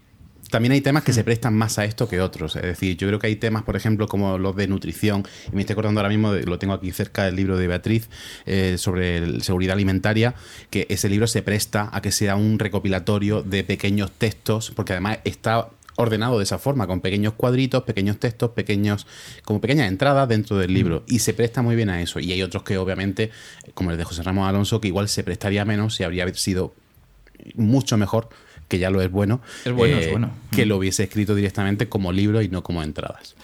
también 0.51 0.73
hay 0.73 0.81
temas 0.81 1.05
que 1.05 1.13
se 1.13 1.25
prestan 1.25 1.55
más 1.55 1.79
a 1.79 1.85
esto 1.85 2.09
que 2.09 2.21
otros. 2.21 2.57
Es 2.57 2.63
decir, 2.63 2.97
yo 2.97 3.07
creo 3.07 3.19
que 3.19 3.29
hay 3.29 3.37
temas, 3.37 3.63
por 3.63 3.77
ejemplo, 3.77 4.07
como 4.09 4.39
los 4.39 4.55
de 4.57 4.67
nutrición, 4.69 5.25
y 5.53 5.55
me 5.55 5.63
estoy 5.63 5.75
acordando 5.75 6.01
ahora 6.01 6.09
mismo, 6.09 6.33
de- 6.33 6.45
lo 6.45 6.59
tengo 6.59 6.75
aquí 6.75 6.91
cerca 6.93 7.25
del 7.25 7.37
libro 7.37 7.57
de 7.57 7.67
Beatriz 7.69 8.09
eh, 8.47 8.77
sobre 8.79 9.41
seguridad 9.41 9.75
alimentaria, 9.75 10.35
que 10.71 10.87
ese 10.91 11.09
libro 11.09 11.27
se 11.27 11.43
presta 11.43 11.89
a 11.93 12.03
que 12.03 12.13
sea 12.13 12.37
un 12.37 12.59
recopilatorio 12.59 13.43
de 13.43 13.65
pequeños 13.65 14.11
textos, 14.13 14.73
porque 14.75 14.93
además 14.93 15.19
está 15.25 15.69
ordenado 15.97 16.39
de 16.39 16.45
esa 16.45 16.59
forma, 16.59 16.87
con 16.87 17.01
pequeños 17.01 17.35
cuadritos, 17.35 17.83
pequeños 17.83 18.19
textos, 18.19 18.53
pequeños, 18.53 19.07
como 19.45 19.61
pequeñas 19.61 19.89
entradas 19.89 20.29
dentro 20.29 20.57
del 20.57 20.73
libro. 20.73 21.05
Y 21.07 21.19
se 21.19 21.35
presta 21.35 21.61
muy 21.61 21.77
bien 21.77 21.91
a 21.91 22.01
eso. 22.01 22.21
Y 22.21 22.33
hay 22.33 22.43
otros 22.43 22.63
que, 22.63 22.79
obviamente, 22.79 23.31
como 23.75 23.91
el 23.91 23.99
de 23.99 24.05
José 24.05 24.23
Ramos 24.23 24.49
Alonso, 24.49 24.81
que 24.81 24.89
igual 24.89 25.09
se 25.11 25.23
prestaría 25.25 25.65
menos 25.67 25.97
si 25.97 26.05
habría 26.05 26.27
sido 26.35 26.75
mucho 27.55 27.99
mejor, 27.99 28.31
que 28.71 28.79
ya 28.79 28.89
lo 28.89 29.03
es 29.03 29.11
bueno, 29.11 29.43
Es 29.67 29.73
bueno, 29.73 29.97
eh, 29.99 30.05
es 30.05 30.11
bueno. 30.13 30.31
que 30.53 30.65
lo 30.65 30.77
hubiese 30.79 31.03
escrito 31.03 31.35
directamente 31.35 31.89
como 31.89 32.13
libro 32.13 32.41
y 32.41 32.49
no 32.49 32.63
como 32.63 32.83
entradas. 32.83 33.35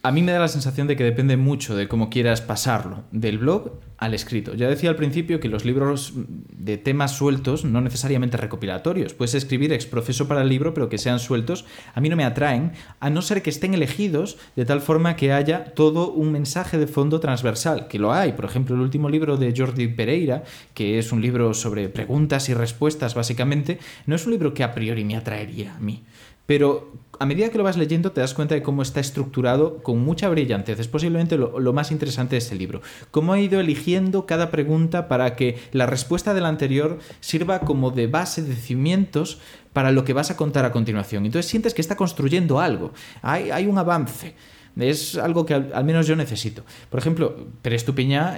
A 0.00 0.12
mí 0.12 0.22
me 0.22 0.30
da 0.30 0.38
la 0.38 0.46
sensación 0.46 0.86
de 0.86 0.94
que 0.94 1.02
depende 1.02 1.36
mucho 1.36 1.74
de 1.74 1.88
cómo 1.88 2.08
quieras 2.08 2.40
pasarlo, 2.40 3.02
del 3.10 3.38
blog 3.38 3.80
al 3.96 4.14
escrito. 4.14 4.54
Ya 4.54 4.68
decía 4.68 4.90
al 4.90 4.96
principio 4.96 5.40
que 5.40 5.48
los 5.48 5.64
libros 5.64 6.12
de 6.14 6.78
temas 6.78 7.16
sueltos, 7.16 7.64
no 7.64 7.80
necesariamente 7.80 8.36
recopilatorios, 8.36 9.12
puedes 9.12 9.34
escribir 9.34 9.72
ex 9.72 9.86
profeso 9.86 10.28
para 10.28 10.42
el 10.42 10.48
libro, 10.48 10.72
pero 10.72 10.88
que 10.88 10.98
sean 10.98 11.18
sueltos, 11.18 11.64
a 11.94 12.00
mí 12.00 12.08
no 12.08 12.14
me 12.14 12.24
atraen, 12.24 12.72
a 13.00 13.10
no 13.10 13.22
ser 13.22 13.42
que 13.42 13.50
estén 13.50 13.74
elegidos 13.74 14.38
de 14.54 14.64
tal 14.64 14.80
forma 14.80 15.16
que 15.16 15.32
haya 15.32 15.74
todo 15.74 16.12
un 16.12 16.30
mensaje 16.30 16.78
de 16.78 16.86
fondo 16.86 17.18
transversal, 17.18 17.88
que 17.88 17.98
lo 17.98 18.12
hay. 18.12 18.34
Por 18.34 18.44
ejemplo, 18.44 18.76
el 18.76 18.82
último 18.82 19.08
libro 19.08 19.36
de 19.36 19.52
Jordi 19.56 19.88
Pereira, 19.88 20.44
que 20.74 21.00
es 21.00 21.10
un 21.10 21.20
libro 21.20 21.54
sobre 21.54 21.88
preguntas 21.88 22.48
y 22.48 22.54
respuestas, 22.54 23.16
básicamente, 23.16 23.80
no 24.06 24.14
es 24.14 24.24
un 24.26 24.32
libro 24.32 24.54
que 24.54 24.62
a 24.62 24.74
priori 24.74 25.04
me 25.04 25.16
atraería 25.16 25.74
a 25.74 25.80
mí. 25.80 26.04
Pero 26.46 26.92
a 27.18 27.26
medida 27.26 27.50
que 27.50 27.58
lo 27.58 27.64
vas 27.64 27.76
leyendo 27.76 28.12
te 28.12 28.20
das 28.20 28.34
cuenta 28.34 28.54
de 28.54 28.62
cómo 28.62 28.82
está 28.82 29.00
estructurado 29.00 29.78
con 29.82 29.98
mucha 30.00 30.28
brillantez. 30.28 30.78
Es 30.78 30.88
posiblemente 30.88 31.36
lo, 31.36 31.72
más 31.72 31.90
interesante 31.90 32.36
de 32.36 32.38
este 32.38 32.54
libro. 32.54 32.80
Cómo 33.10 33.32
ha 33.32 33.40
ido 33.40 33.60
eligiendo 33.60 34.26
cada 34.26 34.50
pregunta 34.50 35.08
para 35.08 35.34
que 35.34 35.58
la 35.72 35.86
respuesta 35.86 36.34
de 36.34 36.40
la 36.40 36.48
anterior 36.48 36.98
sirva 37.20 37.60
como 37.60 37.90
de 37.90 38.06
base 38.06 38.42
de 38.42 38.54
cimientos 38.54 39.38
para 39.72 39.92
lo 39.92 40.04
que 40.04 40.12
vas 40.12 40.30
a 40.30 40.36
contar 40.36 40.64
a 40.64 40.72
continuación. 40.72 41.26
Entonces 41.26 41.50
sientes 41.50 41.74
que 41.74 41.80
está 41.80 41.96
construyendo 41.96 42.60
algo. 42.60 42.92
Hay, 43.22 43.50
hay 43.50 43.66
un 43.66 43.78
avance. 43.78 44.34
Es 44.78 45.16
algo 45.16 45.44
que 45.44 45.54
al, 45.54 45.84
menos 45.84 46.06
yo 46.06 46.16
necesito. 46.16 46.62
Por 46.90 47.00
ejemplo, 47.00 47.36
Pérez 47.62 47.84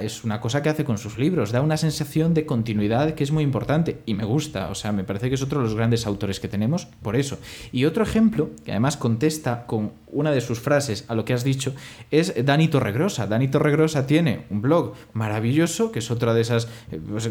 es 0.03 0.25
una 0.25 0.41
cosa 0.41 0.63
que 0.63 0.69
hace 0.69 0.85
con 0.85 0.99
sus 0.99 1.19
libros, 1.19 1.53
da 1.53 1.61
una 1.61 1.77
sensación 1.77 2.35
de 2.35 2.47
continuidad 2.47 3.15
que 3.15 3.25
es 3.25 3.31
muy 3.31 3.45
importante 3.45 3.99
y 4.07 4.15
me 4.15 4.25
gusta, 4.25 4.71
o 4.71 4.75
sea, 4.75 4.93
me 4.93 5.05
parece 5.05 5.29
que 5.29 5.35
es 5.35 5.43
otro 5.43 5.61
de 5.61 5.67
los 5.67 5.75
grandes 5.75 6.07
autores 6.07 6.41
que 6.41 6.49
tenemos 6.49 6.87
por 7.03 7.17
eso. 7.17 7.39
Y 7.73 7.85
otro 7.85 8.03
ejemplo, 8.03 8.51
que 8.65 8.73
además 8.73 8.97
contesta 8.97 9.67
con 9.67 9.93
una 10.13 10.33
de 10.33 10.41
sus 10.41 10.61
frases 10.61 11.05
a 11.09 11.15
lo 11.15 11.25
que 11.25 11.33
has 11.33 11.45
dicho, 11.45 11.75
es 12.11 12.35
Dani 12.45 12.69
Torregrosa. 12.69 13.27
Dani 13.27 13.49
Torregrosa 13.49 14.07
tiene 14.07 14.45
un 14.51 14.63
blog 14.63 14.95
maravilloso, 15.13 15.93
que 15.93 16.01
es 16.01 16.11
otra 16.11 16.35
de 16.35 16.41
esas 16.41 16.69
eh, 16.91 17.01
pues, 17.07 17.31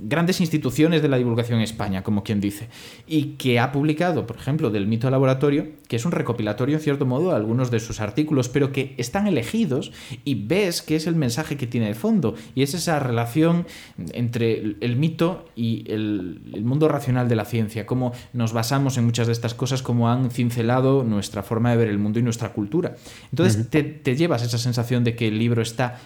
grandes 0.00 0.40
instituciones 0.40 1.02
de 1.02 1.08
la 1.08 1.18
divulgación 1.18 1.58
en 1.58 1.64
España, 1.64 2.02
como 2.02 2.22
quien 2.22 2.40
dice, 2.40 2.68
y 3.06 3.36
que 3.36 3.58
ha 3.58 3.72
publicado, 3.72 4.26
por 4.26 4.36
ejemplo, 4.36 4.70
del 4.70 4.86
mito 4.86 5.10
laboratorio, 5.10 5.68
que 5.88 5.96
es 5.96 6.04
un 6.04 6.12
recopilatorio 6.12 6.76
en 6.76 6.82
cierto 6.82 7.06
modo 7.06 7.30
de 7.30 7.36
algunos 7.36 7.70
de 7.70 7.80
sus 7.80 8.00
artículos, 8.00 8.35
pero 8.48 8.72
que 8.72 8.94
están 8.98 9.26
elegidos 9.26 9.92
y 10.24 10.34
ves 10.34 10.82
que 10.82 10.96
es 10.96 11.06
el 11.06 11.16
mensaje 11.16 11.56
que 11.56 11.66
tiene 11.66 11.86
de 11.88 11.94
fondo, 11.94 12.34
y 12.54 12.62
es 12.62 12.74
esa 12.74 12.98
relación 12.98 13.66
entre 14.12 14.76
el, 14.80 14.96
mito 14.96 15.46
y 15.56 15.84
el, 15.90 16.40
el 16.52 16.64
mundo 16.64 16.88
racional 16.88 17.28
de 17.28 17.36
la 17.36 17.44
ciencia, 17.44 17.86
cómo 17.86 18.12
nos 18.32 18.52
basamos 18.52 18.98
en 18.98 19.04
muchas 19.04 19.26
de 19.26 19.32
estas 19.32 19.54
cosas, 19.54 19.82
cómo 19.82 20.10
han 20.10 20.30
cincelado 20.30 21.04
nuestra 21.04 21.42
forma 21.42 21.70
de 21.70 21.76
ver 21.76 21.88
el 21.88 21.98
mundo 21.98 22.18
y 22.18 22.22
nuestra 22.22 22.52
cultura. 22.52 22.96
Entonces 23.30 23.68
te, 23.70 23.82
te 23.82 24.16
llevas 24.16 24.42
esa 24.42 24.58
sensación 24.58 25.04
de 25.04 25.16
que 25.16 25.28
el 25.28 25.38
libro 25.38 25.62
está 25.62 25.98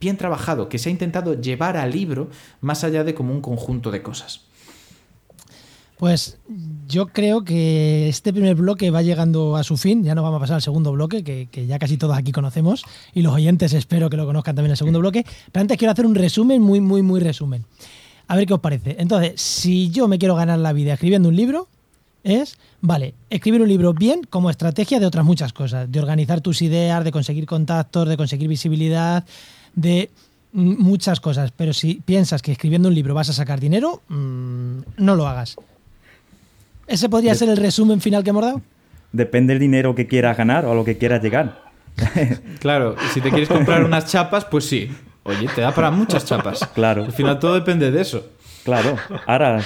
bien 0.00 0.16
trabajado, 0.16 0.68
que 0.68 0.78
se 0.78 0.88
ha 0.88 0.92
intentado 0.92 1.40
llevar 1.40 1.76
al 1.76 1.92
libro 1.92 2.28
más 2.60 2.82
allá 2.84 3.04
de 3.04 3.14
como 3.14 3.32
un 3.32 3.40
conjunto 3.40 3.90
de 3.90 4.02
cosas. 4.02 4.46
Pues 6.02 6.36
yo 6.88 7.06
creo 7.06 7.44
que 7.44 8.08
este 8.08 8.32
primer 8.32 8.56
bloque 8.56 8.90
va 8.90 9.02
llegando 9.02 9.54
a 9.54 9.62
su 9.62 9.76
fin. 9.76 10.02
Ya 10.02 10.16
no 10.16 10.24
vamos 10.24 10.38
a 10.38 10.40
pasar 10.40 10.56
al 10.56 10.60
segundo 10.60 10.90
bloque, 10.90 11.22
que, 11.22 11.46
que 11.48 11.68
ya 11.68 11.78
casi 11.78 11.96
todos 11.96 12.18
aquí 12.18 12.32
conocemos. 12.32 12.84
Y 13.14 13.22
los 13.22 13.32
oyentes 13.32 13.72
espero 13.72 14.10
que 14.10 14.16
lo 14.16 14.26
conozcan 14.26 14.56
también 14.56 14.72
el 14.72 14.76
segundo 14.76 14.98
bloque. 14.98 15.24
Pero 15.52 15.60
antes 15.60 15.78
quiero 15.78 15.92
hacer 15.92 16.04
un 16.04 16.16
resumen, 16.16 16.60
muy, 16.60 16.80
muy, 16.80 17.02
muy 17.02 17.20
resumen. 17.20 17.66
A 18.26 18.34
ver 18.34 18.48
qué 18.48 18.54
os 18.54 18.58
parece. 18.58 18.96
Entonces, 18.98 19.40
si 19.40 19.90
yo 19.90 20.08
me 20.08 20.18
quiero 20.18 20.34
ganar 20.34 20.58
la 20.58 20.72
vida 20.72 20.94
escribiendo 20.94 21.28
un 21.28 21.36
libro, 21.36 21.68
es, 22.24 22.58
vale, 22.80 23.14
escribir 23.30 23.62
un 23.62 23.68
libro 23.68 23.94
bien 23.94 24.24
como 24.28 24.50
estrategia 24.50 24.98
de 24.98 25.06
otras 25.06 25.24
muchas 25.24 25.52
cosas. 25.52 25.88
De 25.88 26.00
organizar 26.00 26.40
tus 26.40 26.62
ideas, 26.62 27.04
de 27.04 27.12
conseguir 27.12 27.46
contactos, 27.46 28.08
de 28.08 28.16
conseguir 28.16 28.48
visibilidad, 28.48 29.24
de 29.76 30.10
muchas 30.52 31.20
cosas. 31.20 31.52
Pero 31.52 31.72
si 31.72 31.94
piensas 32.04 32.42
que 32.42 32.50
escribiendo 32.50 32.88
un 32.88 32.94
libro 32.96 33.14
vas 33.14 33.28
a 33.28 33.32
sacar 33.32 33.60
dinero, 33.60 34.02
mm, 34.08 34.78
no 34.96 35.14
lo 35.14 35.28
hagas. 35.28 35.56
¿Ese 36.92 37.08
podría 37.08 37.32
De- 37.32 37.38
ser 37.38 37.48
el 37.48 37.56
resumen 37.56 38.00
final 38.00 38.22
que 38.22 38.30
hemos 38.30 38.44
dado? 38.44 38.60
Depende 39.12 39.52
del 39.54 39.60
dinero 39.60 39.94
que 39.94 40.06
quieras 40.06 40.36
ganar 40.36 40.64
o 40.66 40.72
a 40.72 40.74
lo 40.74 40.84
que 40.84 40.98
quieras 40.98 41.22
llegar. 41.22 41.62
Claro, 42.60 42.94
si 43.12 43.20
te 43.20 43.30
quieres 43.30 43.48
comprar 43.48 43.82
unas 43.84 44.06
chapas, 44.06 44.44
pues 44.44 44.64
sí. 44.66 44.90
Oye, 45.24 45.48
te 45.54 45.60
da 45.62 45.72
para 45.74 45.90
muchas 45.90 46.24
chapas. 46.24 46.60
Claro. 46.74 47.04
Al 47.04 47.12
final 47.12 47.38
todo 47.38 47.54
depende 47.54 47.90
de 47.90 48.00
eso. 48.00 48.26
Claro. 48.64 48.96
Ahora, 49.26 49.62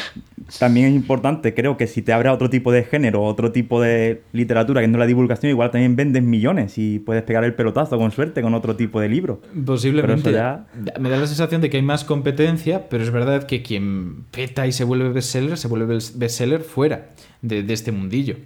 también 0.58 0.86
es 0.86 0.94
importante, 0.94 1.54
creo 1.54 1.76
que 1.76 1.86
si 1.86 2.02
te 2.02 2.12
abre 2.12 2.28
a 2.28 2.32
otro 2.32 2.48
tipo 2.48 2.72
de 2.72 2.84
género, 2.84 3.22
otro 3.22 3.52
tipo 3.52 3.80
de 3.80 4.22
literatura 4.32 4.80
que 4.80 4.88
no 4.88 4.94
es 4.94 5.00
la 5.00 5.06
divulgación, 5.06 5.50
igual 5.50 5.70
también 5.70 5.96
vendes 5.96 6.22
millones 6.22 6.78
y 6.78 6.98
puedes 6.98 7.22
pegar 7.24 7.44
el 7.44 7.54
pelotazo 7.54 7.98
con 7.98 8.10
suerte 8.10 8.42
con 8.42 8.54
otro 8.54 8.76
tipo 8.76 9.00
de 9.00 9.08
libro. 9.08 9.40
Posiblemente. 9.64 10.30
Pero 10.30 10.64
eso 10.86 11.00
Me 11.00 11.10
da 11.10 11.18
la 11.18 11.26
sensación 11.26 11.60
de 11.60 11.70
que 11.70 11.76
hay 11.78 11.82
más 11.82 12.04
competencia, 12.04 12.88
pero 12.88 13.02
es 13.02 13.10
verdad 13.10 13.44
que 13.44 13.62
quien 13.62 14.24
peta 14.30 14.66
y 14.66 14.72
se 14.72 14.84
vuelve 14.84 15.10
bestseller, 15.10 15.58
se 15.58 15.68
vuelve 15.68 15.98
bestseller 16.14 16.60
fuera 16.60 17.08
de, 17.42 17.62
de 17.62 17.74
este 17.74 17.92
mundillo. 17.92 18.36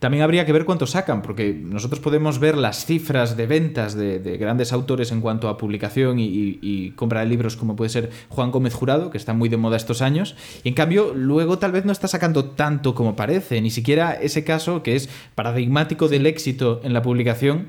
También 0.00 0.24
habría 0.24 0.44
que 0.44 0.52
ver 0.52 0.64
cuánto 0.64 0.86
sacan, 0.86 1.22
porque 1.22 1.52
nosotros 1.52 2.00
podemos 2.00 2.40
ver 2.40 2.56
las 2.56 2.84
cifras 2.84 3.36
de 3.36 3.46
ventas 3.46 3.94
de, 3.94 4.18
de 4.18 4.36
grandes 4.36 4.72
autores 4.72 5.12
en 5.12 5.20
cuanto 5.20 5.48
a 5.48 5.56
publicación 5.56 6.16
y 6.18 6.90
compra 6.96 7.20
de 7.20 7.26
libros, 7.26 7.56
como 7.56 7.76
puede 7.76 7.90
ser 7.90 8.10
Juan 8.28 8.50
Gómez 8.50 8.74
Jurado, 8.74 9.10
que 9.10 9.18
está 9.18 9.34
muy 9.34 9.48
de 9.48 9.56
moda 9.56 9.76
estos 9.76 10.02
años, 10.02 10.34
y 10.64 10.70
en 10.70 10.74
cambio 10.74 11.12
luego 11.14 11.58
tal 11.58 11.72
vez 11.72 11.84
no 11.84 11.92
está 11.92 12.08
sacando 12.08 12.46
tanto 12.46 12.94
como 12.94 13.14
parece, 13.14 13.60
ni 13.60 13.70
siquiera 13.70 14.14
ese 14.14 14.42
caso 14.42 14.82
que 14.82 14.96
es 14.96 15.08
paradigmático 15.34 16.08
del 16.08 16.26
éxito 16.26 16.80
en 16.82 16.92
la 16.92 17.02
publicación 17.02 17.68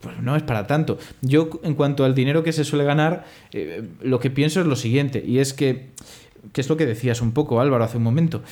pues 0.00 0.20
no 0.20 0.36
es 0.36 0.42
para 0.42 0.66
tanto. 0.66 0.98
Yo, 1.22 1.48
en 1.62 1.74
cuanto 1.74 2.04
al 2.04 2.14
dinero 2.14 2.42
que 2.42 2.52
se 2.52 2.64
suele 2.64 2.84
ganar, 2.84 3.24
eh, 3.52 3.82
lo 4.02 4.20
que 4.20 4.30
pienso 4.30 4.60
es 4.60 4.66
lo 4.66 4.76
siguiente, 4.76 5.24
y 5.26 5.38
es 5.38 5.54
que, 5.54 5.86
que 6.52 6.60
es 6.60 6.68
lo 6.68 6.76
que 6.76 6.86
decías 6.86 7.20
un 7.22 7.32
poco, 7.32 7.60
Álvaro, 7.60 7.84
hace 7.84 7.96
un 7.96 8.02
momento. 8.02 8.42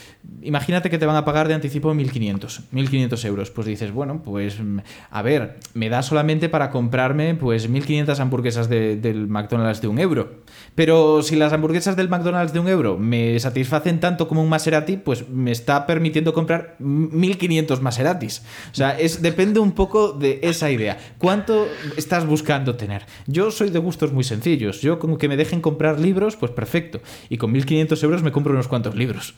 Imagínate 0.42 0.90
que 0.90 0.98
te 0.98 1.06
van 1.06 1.16
a 1.16 1.24
pagar 1.24 1.48
de 1.48 1.54
anticipo 1.54 1.92
1.500, 1.94 2.62
1.500 2.72 3.24
euros. 3.26 3.50
Pues 3.50 3.66
dices, 3.66 3.92
bueno, 3.92 4.22
pues 4.24 4.58
mm, 4.60 4.78
a 5.10 5.22
ver, 5.22 5.58
me 5.74 5.88
da 5.88 6.02
solamente 6.02 6.48
para 6.48 6.70
comprarme 6.70 7.34
pues 7.34 7.70
1.500 7.70 8.18
hamburguesas 8.20 8.68
de- 8.68 8.96
del 8.96 9.28
McDonald's 9.28 9.80
de 9.80 9.88
un 9.88 9.98
euro. 9.98 10.42
Pero 10.74 11.22
si 11.22 11.36
las 11.36 11.52
hamburguesas 11.52 11.96
del 11.96 12.08
McDonald's 12.08 12.52
de 12.52 12.60
un 12.60 12.68
euro 12.68 12.98
me 12.98 13.38
satisfacen 13.38 14.00
tanto 14.00 14.28
como 14.28 14.42
un 14.42 14.48
Maserati, 14.48 14.96
pues 14.96 15.28
me 15.28 15.50
está 15.50 15.86
permitiendo 15.86 16.32
comprar 16.32 16.76
1.500 16.80 17.80
Maseratis. 17.80 18.42
O 18.72 18.74
sea, 18.74 18.98
es, 18.98 19.22
depende 19.22 19.60
un 19.60 19.72
poco 19.72 20.12
de 20.12 20.40
esa 20.42 20.70
idea. 20.70 20.98
¿Cuánto 21.18 21.66
estás 21.96 22.26
buscando 22.26 22.74
tener? 22.76 23.04
Yo 23.26 23.50
soy 23.50 23.70
de 23.70 23.78
gustos 23.78 24.12
muy 24.12 24.24
sencillos. 24.24 24.80
Yo 24.80 24.98
con 24.98 25.16
que 25.18 25.28
me 25.28 25.36
dejen 25.36 25.60
comprar 25.60 26.00
libros, 26.00 26.36
pues 26.36 26.52
perfecto. 26.52 27.00
Y 27.28 27.36
con 27.36 27.52
1.500 27.54 27.81
euros 28.02 28.22
me 28.22 28.32
compro 28.32 28.52
unos 28.52 28.68
cuantos 28.68 28.94
libros. 28.94 29.34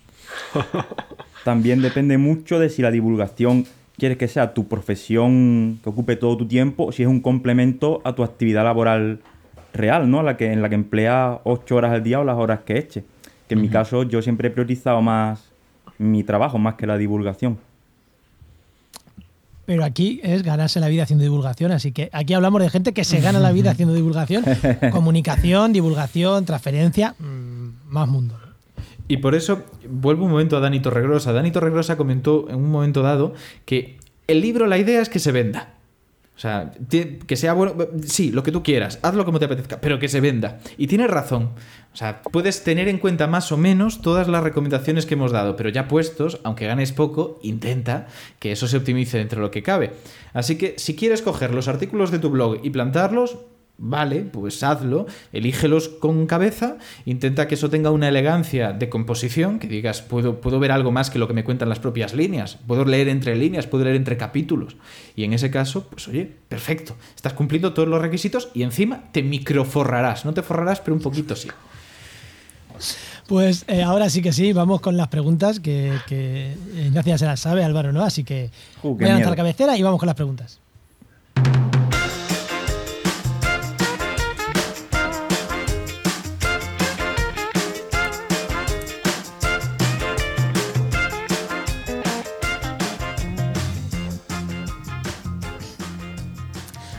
también 1.45 1.83
depende 1.83 2.19
mucho 2.19 2.59
de 2.59 2.71
si 2.71 2.83
la 2.83 2.91
divulgación 2.91 3.67
quieres 3.97 4.19
que 4.19 4.29
sea 4.29 4.55
tu 4.55 4.67
profesión 4.67 5.79
que 5.83 5.91
ocupe 5.91 6.17
todo 6.17 6.37
tu 6.37 6.47
tiempo 6.47 6.87
o 6.87 6.93
si 6.93 7.03
es 7.03 7.09
un 7.09 7.21
complemento 7.21 8.01
a 8.05 8.15
tu 8.15 8.25
actividad 8.25 8.65
laboral 8.65 9.21
real, 9.73 10.11
¿no? 10.11 10.23
La 10.23 10.37
que, 10.37 10.53
en 10.53 10.63
la 10.63 10.69
que 10.69 10.75
empleas 10.75 11.39
ocho 11.45 11.77
horas 11.77 11.93
al 11.93 12.03
día 12.03 12.21
o 12.21 12.25
las 12.25 12.37
horas 12.37 12.61
que 12.61 12.79
eche. 12.79 13.05
Que 13.49 13.55
en 13.55 13.61
mi 13.61 13.69
caso 13.69 14.03
yo 14.05 14.23
siempre 14.23 14.49
he 14.49 14.51
priorizado 14.51 15.03
más 15.03 15.45
mi 15.99 16.25
trabajo 16.25 16.59
más 16.59 16.75
que 16.75 16.87
la 16.87 16.97
divulgación. 16.97 17.59
Pero 19.67 19.85
aquí 19.85 20.21
es 20.23 20.43
ganarse 20.43 20.79
la 20.79 20.89
vida 20.89 21.05
haciendo 21.05 21.23
divulgación, 21.23 21.73
así 21.73 21.93
que 21.93 22.11
aquí 22.13 22.35
hablamos 22.35 22.61
de 22.61 22.69
gente 22.69 22.93
que 22.93 23.03
se 23.05 23.21
gana 23.21 23.41
la 23.41 23.51
vida 23.51 23.71
haciendo 23.71 23.95
divulgación, 23.95 24.45
comunicación, 24.93 25.73
divulgación, 25.73 26.45
transferencia, 26.45 27.15
mm, 27.19 27.54
más 27.95 28.09
mundo. 28.09 28.39
Y 29.09 29.19
por 29.19 29.35
eso 29.35 29.63
vuelvo 29.89 30.25
un 30.25 30.33
momento 30.33 30.57
a 30.57 30.61
Dani 30.61 30.81
Torregrosa. 30.81 31.33
Dani 31.33 31.51
Torregrosa 31.51 31.97
comentó 31.97 32.47
en 32.49 32.57
un 32.57 32.71
momento 32.71 33.03
dado 33.03 33.35
que 33.65 33.99
el 34.27 34.41
libro, 34.41 34.67
la 34.67 34.79
idea 34.79 35.01
es 35.01 35.09
que 35.09 35.19
se 35.19 35.33
venda. 35.33 35.75
O 36.37 36.41
sea, 36.41 36.73
que 36.89 37.37
sea 37.37 37.53
bueno. 37.53 37.75
Sí, 38.03 38.33
lo 38.33 38.43
que 38.43 38.51
tú 38.51 38.65
quieras, 38.65 38.99
hazlo 39.03 39.25
como 39.25 39.39
te 39.39 39.45
apetezca, 39.45 39.81
pero 39.81 40.01
que 40.01 40.09
se 40.09 40.21
venda. 40.21 40.59
Y 40.77 40.89
tienes 40.89 41.09
razón. 41.09 41.51
O 41.93 41.97
sea, 41.97 42.23
puedes 42.23 42.65
tener 42.65 42.89
en 42.89 42.99
cuenta 42.99 43.29
más 43.29 43.53
o 43.53 43.57
menos 43.57 44.03
todas 44.03 44.27
las 44.27 44.43
recomendaciones 44.43 45.07
que 45.07 45.15
hemos 45.15 45.31
dado, 45.31 45.55
pero 45.55 45.69
ya 45.69 45.87
puestos, 45.87 46.41
aunque 46.43 46.67
ganes 46.67 46.91
poco, 46.91 47.39
intenta 47.43 48.09
que 48.41 48.51
eso 48.51 48.67
se 48.67 48.79
optimice 48.79 49.19
dentro 49.19 49.41
de 49.41 49.47
lo 49.47 49.51
que 49.53 49.63
cabe. 49.63 49.93
Así 50.33 50.59
que 50.59 50.75
si 50.77 50.97
quieres 50.97 51.23
coger 51.23 51.55
los 51.55 51.69
artículos 51.69 52.11
de 52.11 52.19
tu 52.19 52.31
blog 52.31 52.59
y 52.65 52.71
plantarlos, 52.71 53.39
Vale, 53.77 54.21
pues 54.21 54.63
hazlo, 54.63 55.07
elígelos 55.33 55.89
con 55.89 56.27
cabeza, 56.27 56.77
intenta 57.07 57.49
que 57.49 57.57
eso 57.57 57.71
tenga 57.71 57.91
una 57.91 58.09
elegancia 58.09 58.73
de 58.73 58.89
composición, 58.89 59.59
que 59.59 59.67
digas, 59.67 60.01
puedo, 60.01 60.41
puedo 60.41 60.61
ver 60.61 60.71
algo 60.71 60.93
más 60.93 61.11
que 61.11 61.19
lo 61.19 61.27
que 61.27 61.35
me 61.35 61.43
cuentan 61.43 61.69
las 61.69 61.81
propias 61.81 62.15
líneas, 62.15 62.57
puedo 62.69 62.85
leer 62.85 63.09
entre 63.09 63.35
líneas, 63.35 63.67
puedo 63.67 63.83
leer 63.83 63.97
entre 63.97 64.17
capítulos. 64.17 64.77
Y 65.17 65.25
en 65.25 65.33
ese 65.33 65.51
caso, 65.51 65.89
pues 65.89 66.07
oye, 66.07 66.31
perfecto, 66.49 66.95
estás 67.17 67.33
cumpliendo 67.33 67.75
todos 67.75 67.89
los 67.89 68.01
requisitos 68.01 68.49
y 68.55 68.63
encima 68.63 69.11
te 69.11 69.25
microforrarás, 69.25 70.25
no 70.25 70.33
te 70.33 70.43
forrarás, 70.43 70.81
pero 70.81 70.95
un 70.95 71.03
poquito 71.03 71.35
sí. 71.35 71.49
Pues 73.27 73.65
eh, 73.67 73.83
ahora 73.83 74.09
sí 74.09 74.23
que 74.23 74.33
sí, 74.33 74.53
vamos 74.53 74.81
con 74.81 74.97
las 74.97 75.09
preguntas 75.09 75.59
que, 75.59 75.99
que 76.07 76.57
Ignacia 76.77 77.19
se 77.19 77.27
las 77.27 77.41
sabe, 77.41 77.65
Álvaro, 77.65 77.93
¿no? 77.93 78.05
Así 78.05 78.23
que 78.23 78.51
uh, 78.85 78.95
voy 78.95 79.05
a 79.07 79.15
lanzar 79.15 79.31
la 79.31 79.37
cabecera 79.37 79.77
y 79.77 79.83
vamos 79.83 79.99
con 79.99 80.07
las 80.07 80.17
preguntas. 80.17 80.61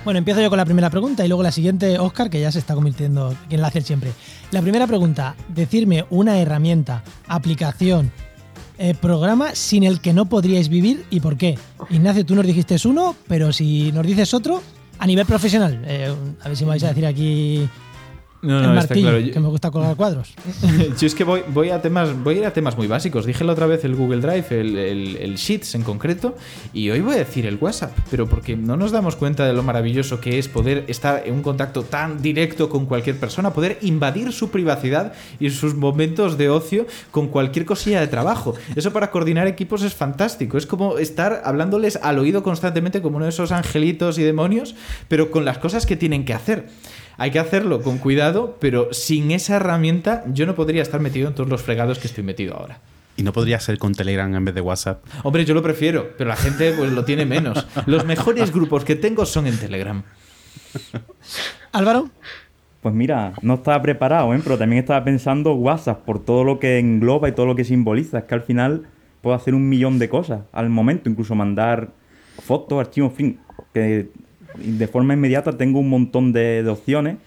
Bueno, 0.06 0.20
empiezo 0.20 0.40
yo 0.40 0.50
con 0.52 0.58
la 0.58 0.66
primera 0.66 0.92
pregunta 0.92 1.26
y 1.26 1.28
luego 1.28 1.42
la 1.42 1.52
siguiente, 1.52 1.98
Oscar, 1.98 2.30
que 2.30 2.40
ya 2.40 2.52
se 2.52 2.60
está 2.60 2.76
convirtiendo 2.76 3.36
quien 3.50 3.60
la 3.60 3.70
hace 3.70 3.82
siempre. 3.82 4.12
La 4.52 4.62
primera 4.62 4.86
pregunta, 4.86 5.36
decirme 5.48 6.06
una 6.12 6.38
herramienta, 6.38 7.04
aplicación, 7.28 8.12
eh, 8.78 8.94
programa 8.94 9.56
sin 9.56 9.84
el 9.84 10.02
que 10.02 10.14
no 10.14 10.28
podríais 10.28 10.70
vivir 10.70 11.08
y 11.10 11.22
por 11.22 11.38
qué. 11.38 11.58
Ignacio, 11.90 12.24
tú 12.24 12.36
nos 12.36 12.46
dijiste 12.46 12.78
uno, 12.86 13.16
pero 13.28 13.52
si 13.52 13.92
nos 13.94 14.06
dices 14.06 14.36
otro, 14.36 14.62
a 15.00 15.08
nivel 15.08 15.26
profesional, 15.26 15.84
eh, 15.88 16.14
a 16.40 16.48
ver 16.50 16.56
si 16.56 16.66
me 16.66 16.70
vais 16.70 16.84
a 16.84 16.90
decir 16.90 17.08
aquí 17.08 17.68
no, 18.46 18.62
no, 18.62 18.80
está 18.80 18.94
claro. 18.94 19.18
que 19.18 19.40
me 19.40 19.48
gusta 19.48 19.72
colgar 19.72 19.96
cuadros. 19.96 20.34
Yo 21.00 21.08
es 21.08 21.16
que 21.16 21.24
voy, 21.24 21.42
voy, 21.48 21.70
a 21.70 21.82
temas, 21.82 22.16
voy 22.24 22.36
a 22.36 22.38
ir 22.40 22.46
a 22.46 22.54
temas 22.54 22.78
muy 22.78 22.88
básicos. 22.88 23.26
Dije 23.26 23.44
la 23.44 23.54
otra 23.54 23.66
vez 23.66 23.84
el 23.84 23.96
Google 23.96 24.22
Drive, 24.22 24.46
el, 24.50 24.78
el, 24.78 25.36
Sheets 25.36 25.76
en 25.76 25.84
concreto, 25.84 26.36
y 26.74 26.90
hoy 26.90 27.02
voy 27.02 27.16
a 27.16 27.18
decir 27.18 27.46
el 27.46 27.58
WhatsApp, 27.60 27.92
pero 28.10 28.28
porque 28.28 28.56
no 28.56 28.78
nos 28.78 28.92
damos 28.92 29.16
cuenta 29.16 29.46
de 29.46 29.54
lo 29.54 29.64
maravilloso 29.64 30.20
que 30.22 30.40
es 30.40 30.48
poder 30.48 30.86
estar 30.88 31.24
en 31.26 31.34
un 31.34 31.42
contacto 31.42 31.84
tan 31.84 32.22
directo 32.22 32.70
con 32.70 32.86
cualquier 32.86 33.18
persona, 33.18 33.54
poder 33.54 33.78
invadir 33.82 34.32
su 34.32 34.50
privacidad 34.50 35.14
y 35.40 35.50
sus 35.50 35.76
momentos 35.76 36.38
de 36.38 36.50
ocio 36.50 36.86
con 37.12 37.28
cualquier 37.28 37.66
cosilla 37.66 38.00
de 38.00 38.08
trabajo. 38.08 38.56
Eso 38.76 38.94
para 38.94 39.12
coordinar 39.12 39.48
equipos 39.48 39.84
es 39.84 39.94
fantástico. 39.94 40.58
Es 40.58 40.66
como 40.66 40.98
estar 40.98 41.42
hablándoles 41.44 41.98
al 42.02 42.20
oído 42.20 42.44
constantemente 42.44 43.02
como 43.02 43.18
uno 43.18 43.26
de 43.26 43.30
esos 43.30 43.52
angelitos 43.52 44.18
y 44.18 44.24
demonios, 44.24 44.76
pero 45.08 45.32
con 45.32 45.46
las 45.46 45.58
cosas 45.58 45.86
que 45.86 45.96
tienen 45.96 46.26
que 46.26 46.34
hacer. 46.34 46.68
Hay 47.18 47.32
que 47.32 47.40
hacerlo 47.40 47.82
con 47.82 47.98
cuidado, 47.98 48.58
pero 48.60 48.94
sin 48.94 49.32
esa 49.32 49.58
herramienta 49.58 50.24
yo 50.28 50.46
no 50.46 50.56
podría 50.56 50.82
estar 50.82 51.00
metido 51.00 51.28
en 51.28 51.36
todos 51.36 51.50
los 51.50 51.62
fregados 51.62 52.00
que 52.00 52.08
estoy 52.08 52.24
metido 52.24 52.56
ahora. 52.56 52.80
¿Y 53.18 53.24
no 53.24 53.32
podría 53.32 53.60
ser 53.60 53.78
con 53.78 53.94
Telegram 53.94 54.34
en 54.34 54.44
vez 54.44 54.54
de 54.54 54.62
WhatsApp? 54.62 55.04
Hombre, 55.24 55.46
yo 55.46 55.54
lo 55.54 55.64
prefiero, 55.64 56.10
pero 56.18 56.28
la 56.28 56.36
gente 56.36 56.74
pues, 56.74 56.92
lo 56.92 57.06
tiene 57.06 57.26
menos. 57.26 57.66
Los 57.86 58.06
mejores 58.06 58.52
grupos 58.52 58.84
que 58.84 58.96
tengo 58.96 59.26
son 59.26 59.48
en 59.48 59.58
Telegram. 59.58 60.04
Álvaro. 61.72 62.10
Pues 62.82 62.94
mira, 62.94 63.34
no 63.42 63.56
estaba 63.56 63.82
preparado, 63.82 64.34
¿eh? 64.34 64.40
pero 64.44 64.58
también 64.58 64.82
estaba 64.82 65.04
pensando 65.04 65.54
WhatsApp 65.54 66.06
por 66.06 66.24
todo 66.24 66.44
lo 66.44 66.60
que 66.60 66.78
engloba 66.78 67.30
y 67.30 67.32
todo 67.32 67.48
lo 67.48 67.56
que 67.56 67.64
simboliza. 67.64 68.20
Es 68.20 68.24
que 68.26 68.36
al 68.36 68.44
final 68.44 68.86
puedo 69.22 69.36
hacer 69.36 69.56
un 69.56 69.68
millón 69.70 69.98
de 69.98 70.08
cosas 70.08 70.42
al 70.52 70.70
momento, 70.70 71.10
incluso 71.10 71.34
mandar 71.34 71.90
fotos, 72.44 72.80
archivos, 72.80 73.12
en 73.12 73.16
fin, 73.16 73.40
que 73.74 74.10
de 74.58 74.88
forma 74.88 75.14
inmediata 75.14 75.58
tengo 75.58 75.80
un 75.80 75.90
montón 75.90 76.32
de, 76.34 76.66
opciones 76.70 77.18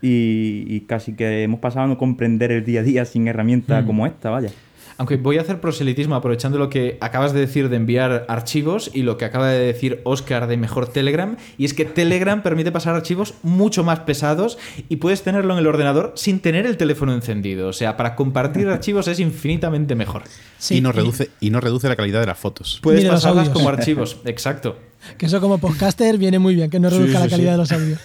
y, 0.00 0.80
casi 0.82 1.14
que 1.14 1.42
hemos 1.42 1.60
pasado 1.60 1.86
a 1.86 1.88
no 1.88 1.98
comprender 1.98 2.52
el 2.52 2.64
día 2.64 2.80
a 2.80 2.82
día 2.82 3.04
sin 3.04 3.28
herramientas 3.28 3.84
mm. 3.84 3.86
como 3.86 4.06
esta, 4.06 4.30
vaya. 4.30 4.50
Aunque 4.98 5.16
voy 5.16 5.38
a 5.38 5.42
hacer 5.42 5.60
proselitismo 5.60 6.16
aprovechando 6.16 6.58
lo 6.58 6.68
que 6.68 6.98
acabas 7.00 7.32
de 7.32 7.38
decir 7.40 7.68
de 7.68 7.76
enviar 7.76 8.26
archivos 8.28 8.90
y 8.92 9.02
lo 9.02 9.16
que 9.16 9.24
acaba 9.24 9.48
de 9.48 9.58
decir 9.60 10.00
Oscar 10.04 10.48
de 10.48 10.56
mejor 10.56 10.88
Telegram, 10.88 11.36
y 11.56 11.64
es 11.64 11.72
que 11.72 11.84
Telegram 11.84 12.42
permite 12.42 12.72
pasar 12.72 12.96
archivos 12.96 13.34
mucho 13.44 13.84
más 13.84 14.00
pesados 14.00 14.58
y 14.88 14.96
puedes 14.96 15.22
tenerlo 15.22 15.54
en 15.54 15.60
el 15.60 15.68
ordenador 15.68 16.12
sin 16.16 16.40
tener 16.40 16.66
el 16.66 16.76
teléfono 16.76 17.14
encendido. 17.14 17.68
O 17.68 17.72
sea, 17.72 17.96
para 17.96 18.16
compartir 18.16 18.68
archivos 18.68 19.06
es 19.06 19.20
infinitamente 19.20 19.94
mejor. 19.94 20.24
y, 20.68 20.80
no 20.80 20.90
reduce, 20.90 21.30
y 21.40 21.50
no 21.50 21.60
reduce 21.60 21.88
la 21.88 21.96
calidad 21.96 22.20
de 22.20 22.26
las 22.26 22.38
fotos. 22.38 22.80
Puedes 22.82 23.04
pasarlas 23.04 23.50
como 23.50 23.68
archivos, 23.68 24.18
exacto. 24.24 24.76
Que 25.16 25.26
eso 25.26 25.40
como 25.40 25.58
podcaster 25.58 26.18
viene 26.18 26.40
muy 26.40 26.56
bien, 26.56 26.70
que 26.70 26.80
no 26.80 26.90
reduzca 26.90 27.20
la 27.20 27.28
calidad 27.28 27.52
de 27.52 27.58
los 27.58 27.70
audios. 27.70 28.00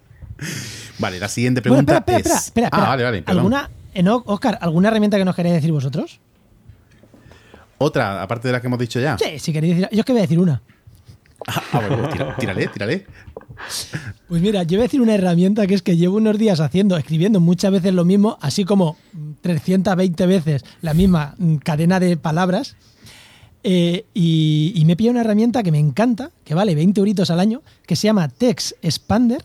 vale, 0.98 1.18
la 1.18 1.28
siguiente 1.28 1.62
pregunta 1.62 1.96
espera, 1.96 2.18
espera, 2.18 2.34
es... 2.36 2.46
Espera, 2.46 2.66
espera, 2.66 2.84
Ah, 2.84 2.88
vale, 2.88 3.02
vale. 3.04 3.22
¿Alguna, 3.26 3.70
Oscar, 4.26 4.58
¿alguna 4.60 4.88
herramienta 4.88 5.18
que 5.18 5.24
nos 5.24 5.34
queréis 5.34 5.56
decir 5.56 5.72
vosotros? 5.72 6.20
¿Otra, 7.78 8.22
aparte 8.22 8.48
de 8.48 8.52
la 8.52 8.60
que 8.60 8.66
hemos 8.66 8.78
dicho 8.78 9.00
ya? 9.00 9.16
Sí, 9.18 9.38
si 9.38 9.52
queréis 9.52 9.76
decir... 9.76 9.88
Yo 9.92 10.00
es 10.00 10.04
que 10.04 10.12
voy 10.12 10.20
a 10.20 10.22
decir 10.22 10.38
una. 10.38 10.62
Ah, 11.46 11.62
ah 11.72 11.80
bueno, 11.80 12.34
tírale, 12.38 12.68
tírale. 12.68 13.06
Pues 14.28 14.42
mira, 14.42 14.62
yo 14.62 14.76
voy 14.76 14.80
a 14.80 14.82
decir 14.82 15.00
una 15.00 15.14
herramienta 15.14 15.66
que 15.66 15.74
es 15.74 15.82
que 15.82 15.96
llevo 15.96 16.16
unos 16.16 16.38
días 16.38 16.60
haciendo, 16.60 16.96
escribiendo 16.96 17.40
muchas 17.40 17.72
veces 17.72 17.94
lo 17.94 18.04
mismo, 18.04 18.38
así 18.40 18.64
como 18.64 18.96
320 19.40 20.26
veces 20.26 20.64
la 20.82 20.94
misma 20.94 21.34
cadena 21.64 22.00
de 22.00 22.16
palabras, 22.16 22.76
eh, 23.62 24.06
y, 24.14 24.82
me 24.86 24.96
pilla 24.96 25.10
una 25.10 25.20
herramienta 25.20 25.62
que 25.62 25.72
me 25.72 25.78
encanta, 25.78 26.30
que 26.44 26.54
vale 26.54 26.74
20 26.74 27.00
euritos 27.00 27.30
al 27.30 27.40
año, 27.40 27.62
que 27.86 27.96
se 27.96 28.06
llama 28.06 28.28
Text 28.28 28.72
Expander, 28.82 29.44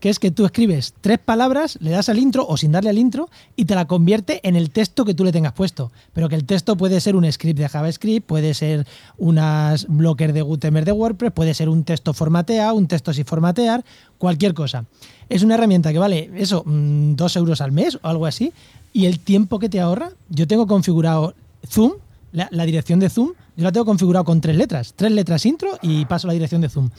que 0.00 0.08
es 0.08 0.18
que 0.18 0.30
tú 0.30 0.44
escribes 0.44 0.94
tres 1.00 1.18
palabras, 1.18 1.78
le 1.80 1.90
das 1.90 2.08
al 2.08 2.18
intro 2.18 2.46
o 2.46 2.56
sin 2.56 2.72
darle 2.72 2.90
al 2.90 2.98
intro 2.98 3.28
y 3.56 3.64
te 3.64 3.74
la 3.74 3.86
convierte 3.86 4.40
en 4.42 4.56
el 4.56 4.70
texto 4.70 5.04
que 5.04 5.14
tú 5.14 5.24
le 5.24 5.32
tengas 5.32 5.52
puesto. 5.52 5.90
Pero 6.12 6.28
que 6.28 6.36
el 6.36 6.44
texto 6.44 6.76
puede 6.76 7.00
ser 7.00 7.16
un 7.16 7.30
script 7.30 7.58
de 7.58 7.68
JavaScript, 7.68 8.26
puede 8.26 8.54
ser 8.54 8.86
unas 9.16 9.86
blockers 9.88 10.34
de 10.34 10.42
Gutenberg 10.42 10.86
de 10.86 10.92
WordPress, 10.92 11.32
puede 11.32 11.54
ser 11.54 11.68
un 11.68 11.84
texto 11.84 12.14
formateado, 12.14 12.74
un 12.74 12.86
texto 12.86 13.12
sin 13.12 13.24
formatear, 13.24 13.84
cualquier 14.18 14.54
cosa. 14.54 14.84
Es 15.28 15.42
una 15.42 15.54
herramienta 15.54 15.92
que 15.92 15.98
vale 15.98 16.30
eso, 16.36 16.62
mm, 16.64 17.14
dos 17.14 17.36
euros 17.36 17.60
al 17.60 17.72
mes 17.72 17.96
o 18.02 18.08
algo 18.08 18.26
así. 18.26 18.52
Y 18.92 19.06
el 19.06 19.20
tiempo 19.20 19.58
que 19.58 19.68
te 19.68 19.80
ahorra, 19.80 20.10
yo 20.28 20.46
tengo 20.46 20.66
configurado 20.66 21.34
Zoom, 21.66 21.92
la 22.32 22.66
dirección 22.66 23.00
de 23.00 23.08
Zoom, 23.08 23.32
yo 23.58 23.64
la 23.64 23.72
tengo 23.72 23.86
configurado 23.86 24.24
con 24.24 24.40
tres 24.40 24.56
letras. 24.56 24.94
Tres 24.94 25.10
letras 25.10 25.44
intro 25.44 25.80
y 25.82 26.04
paso 26.04 26.28
la 26.28 26.32
dirección 26.32 26.60
de 26.60 26.68
Zoom. 26.68 26.90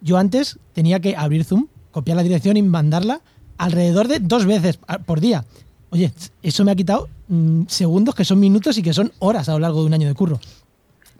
Yo 0.00 0.16
antes 0.16 0.58
tenía 0.72 1.00
que 1.00 1.14
abrir 1.14 1.44
Zoom, 1.44 1.66
copiar 1.92 2.16
la 2.16 2.22
dirección 2.24 2.56
y 2.56 2.62
mandarla 2.62 3.20
alrededor 3.58 4.08
de 4.08 4.18
dos 4.18 4.44
veces 4.46 4.78
por 5.06 5.20
día. 5.20 5.44
Oye, 5.90 6.10
eso 6.42 6.64
me 6.64 6.72
ha 6.72 6.74
quitado 6.74 7.08
mm, 7.28 7.64
segundos 7.68 8.14
que 8.14 8.24
son 8.24 8.40
minutos 8.40 8.76
y 8.78 8.82
que 8.82 8.92
son 8.92 9.12
horas 9.18 9.48
a 9.48 9.52
lo 9.52 9.58
largo 9.60 9.80
de 9.80 9.86
un 9.86 9.94
año 9.94 10.08
de 10.08 10.14
curro. 10.14 10.40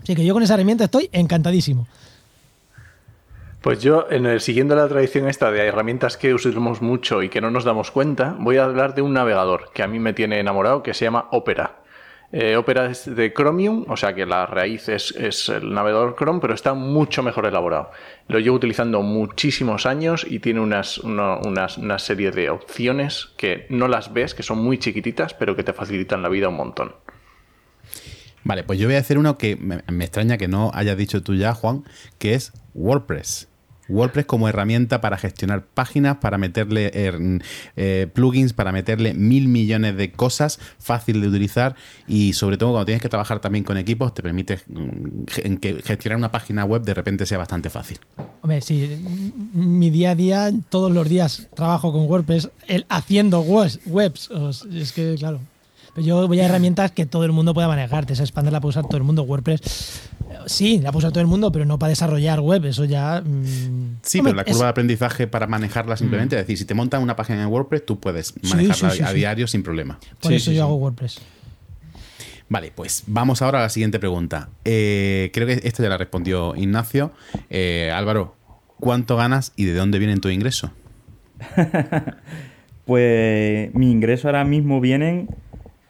Así 0.03 0.17
que 0.17 0.25
yo 0.25 0.35
con 0.35 0.43
esa 0.43 0.55
herramienta 0.55 0.85
estoy 0.85 1.09
encantadísimo. 1.13 1.87
Pues 3.61 3.81
yo, 3.81 4.07
en 4.11 4.27
el, 4.27 4.41
siguiendo 4.41 4.75
la 4.75 4.89
tradición 4.89 5.29
esta 5.29 5.53
de 5.53 5.65
herramientas 5.65 6.17
que 6.17 6.35
usamos 6.35 6.83
mucho 6.83 7.23
y 7.23 7.29
que 7.29 7.41
no 7.41 7.53
nos 7.53 7.63
damos 7.63 7.93
cuenta, 7.93 8.35
voy 8.37 8.57
a 8.57 8.65
hablar 8.65 8.97
de 8.97 9.03
un 9.03 9.13
navegador 9.13 9.71
que 9.73 9.85
a 9.85 9.87
mí 9.87 10.01
me 10.01 10.13
tiene 10.13 10.41
enamorado, 10.41 10.83
que 10.83 10.95
se 10.95 11.05
llama 11.05 11.29
Opera. 11.31 11.82
Eh, 12.33 12.57
Opera 12.57 12.87
es 12.87 13.15
de 13.15 13.35
Chromium, 13.35 13.85
o 13.89 13.97
sea 13.99 14.15
que 14.15 14.25
la 14.25 14.47
raíz 14.47 14.89
es, 14.89 15.13
el 15.51 15.75
navegador 15.75 16.17
Chrome, 16.17 16.41
pero 16.41 16.55
está 16.55 16.73
mucho 16.73 17.23
mejor 17.23 17.45
elaborado. 17.45 17.91
Lo 18.29 18.39
llevo 18.39 18.57
utilizando 18.57 19.03
muchísimos 19.03 19.85
años 19.85 20.27
y 20.29 20.39
tiene 20.39 20.61
unas, 20.61 20.97
una, 20.97 21.99
serie 21.99 22.31
de 22.31 22.49
opciones 22.49 23.29
que 23.37 23.67
no 23.69 23.87
las 23.87 24.15
ves, 24.15 24.35
que 24.35 24.43
son 24.43 24.59
muy 24.59 24.79
chiquititas, 24.79 25.35
pero 25.35 25.55
que 25.55 25.63
te 25.63 25.75
facilitan 25.75 26.23
la 26.23 26.31
vida 26.31 26.49
un 26.49 26.57
montón. 26.57 26.95
Vale, 28.45 28.65
pues 28.65 28.79
yo 28.79 28.89
voy 28.89 28.97
a 28.97 29.01
hacer 29.01 29.19
uno 29.19 29.37
que 29.37 29.57
me, 29.57 29.83
me 29.93 30.05
extraña 30.05 30.39
que 30.39 30.49
no 30.49 30.71
hayas 30.73 30.97
dicho 30.97 31.23
tú 31.23 31.35
ya, 31.35 31.53
Juan, 31.53 31.85
que 32.19 32.33
es 32.35 32.53
WordPress. 32.73 33.52
WordPress 33.89 34.27
como 34.27 34.49
herramienta 34.49 35.01
para 35.01 35.19
gestionar 35.19 35.65
páginas, 35.65 36.19
para 36.19 36.39
meterle 36.39 36.91
eh, 36.95 37.39
eh, 37.77 38.09
plugins, 38.13 38.53
para 38.53 38.73
meterle 38.73 39.15
mil 39.15 39.49
millones 39.49 39.97
de 39.97 40.13
cosas, 40.13 40.59
fácil 40.79 41.21
de 41.21 41.29
utilizar 41.29 41.75
y 42.07 42.33
sobre 42.33 42.57
todo 42.57 42.71
cuando 42.71 42.87
tienes 42.87 43.03
que 43.03 43.09
trabajar 43.09 43.41
también 43.41 43.65
con 43.65 43.77
equipos, 43.77 44.15
te 44.15 44.23
permite 44.23 44.61
mm, 44.67 45.55
que 45.57 45.83
gestionar 45.83 46.17
una 46.19 46.31
página 46.33 46.65
web 46.65 46.83
de 46.83 46.95
repente 46.95 47.27
sea 47.27 47.39
bastante 47.39 47.71
fácil. 47.71 47.99
Hombre, 48.41 48.61
sí, 48.61 49.01
mi 49.53 49.91
día 49.91 50.13
a 50.13 50.15
día, 50.15 50.51
todos 50.69 50.91
los 50.93 51.09
días 51.09 51.49
trabajo 51.55 51.93
con 51.93 52.07
WordPress, 52.07 52.51
el, 52.67 52.87
haciendo 52.89 53.41
webs. 53.41 54.31
Es 54.73 54.93
que, 54.93 55.15
claro, 55.19 55.41
yo 55.97 56.27
voy 56.27 56.41
a 56.41 56.47
herramientas 56.47 56.91
que 56.91 57.07
todo 57.07 57.25
el 57.25 57.33
mundo 57.33 57.55
pueda 57.55 57.69
manejar. 57.69 58.11
Esa 58.11 58.23
expander 58.23 58.53
la 58.53 58.61
puede 58.61 58.71
usar 58.71 58.85
todo 58.85 58.97
el 58.97 59.03
mundo. 59.03 59.23
WordPress, 59.23 60.11
sí, 60.47 60.81
la 60.81 60.91
puede 60.91 61.05
usar 61.05 61.13
todo 61.13 61.21
el 61.21 61.27
mundo, 61.27 61.53
pero 61.53 61.65
no 61.65 61.79
para 61.79 61.91
desarrollar 61.91 62.41
web. 62.41 62.65
Eso 62.65 62.85
ya. 62.85 63.21
Mm, 63.21 63.99
sí, 64.03 64.23
pero 64.23 64.35
la 64.35 64.45
curva 64.45 64.65
de 64.65 64.71
aprendizaje 64.71 65.27
para 65.27 65.47
manejarla 65.47 65.97
simplemente, 65.97 66.37
mm. 66.37 66.39
es 66.39 66.47
decir, 66.47 66.59
si 66.59 66.65
te 66.65 66.75
montan 66.75 67.03
una 67.03 67.17
página 67.17 67.43
en 67.43 67.49
WordPress, 67.49 67.85
tú 67.85 68.01
puedes 68.01 68.35
manejarla 68.43 69.09
a 69.09 69.13
diario 69.13 69.47
sin 69.47 69.63
problema. 69.63 69.99
Por 70.21 70.33
eso 70.33 70.51
yo 70.53 70.63
hago 70.65 70.77
WordPress. 70.77 71.21
Vale, 72.49 72.71
pues 72.75 73.05
vamos 73.07 73.41
ahora 73.41 73.61
a 73.61 73.63
la 73.63 73.69
siguiente 73.71 73.99
pregunta. 73.99 74.51
Eh, 74.65 75.31
creo 75.33 75.47
que 75.47 75.61
esta 75.65 75.83
ya 75.83 75.89
la 75.89 75.97
respondió 75.97 76.55
Ignacio. 76.55 77.13
Eh, 77.49 77.91
Álvaro, 77.95 78.37
¿cuánto 78.79 79.17
ganas 79.17 79.53
y 79.57 79.65
de 79.65 79.75
dónde 79.75 79.99
viene 79.99 80.19
tu 80.19 80.29
ingreso? 80.29 80.71
pues 82.85 83.75
mi 83.75 83.91
ingreso 83.91 84.29
ahora 84.29 84.45
mismo 84.45 84.83
vienen 84.83 85.29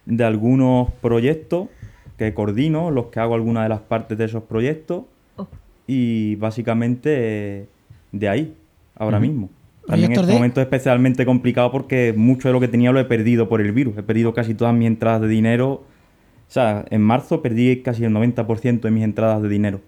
de 0.06 0.24
algunos 0.24 0.90
proyectos 1.00 1.68
que 2.16 2.34
coordino, 2.34 2.90
los 2.90 3.06
que 3.06 3.20
hago 3.20 3.34
algunas 3.34 3.64
de 3.64 3.68
las 3.68 3.80
partes 3.80 4.18
de 4.18 4.24
esos 4.24 4.44
proyectos 4.44 5.04
oh. 5.36 5.48
y 5.86 6.36
básicamente 6.36 7.68
de 8.12 8.28
ahí, 8.28 8.54
ahora 8.94 9.18
mismo. 9.18 9.48
También 9.86 10.12
en 10.12 10.20
este 10.20 10.32
momento 10.32 10.60
es 10.60 10.66
especialmente 10.66 11.26
complicado 11.26 11.72
porque 11.72 12.14
mucho 12.16 12.48
de 12.48 12.52
lo 12.52 12.60
que 12.60 12.68
tenía 12.68 12.92
lo 12.92 13.00
he 13.00 13.04
perdido 13.04 13.48
por 13.48 13.60
el 13.60 13.72
virus. 13.72 13.96
He 13.98 14.02
perdido 14.02 14.32
casi 14.32 14.54
todas 14.54 14.74
mis 14.74 14.86
entradas 14.86 15.22
de 15.22 15.28
dinero. 15.28 15.72
O 15.72 16.52
sea, 16.52 16.84
en 16.90 17.02
marzo 17.02 17.42
perdí 17.42 17.82
casi 17.82 18.04
el 18.04 18.12
90% 18.12 18.80
de 18.80 18.90
mis 18.90 19.02
entradas 19.02 19.42
de 19.42 19.48
dinero. 19.48 19.80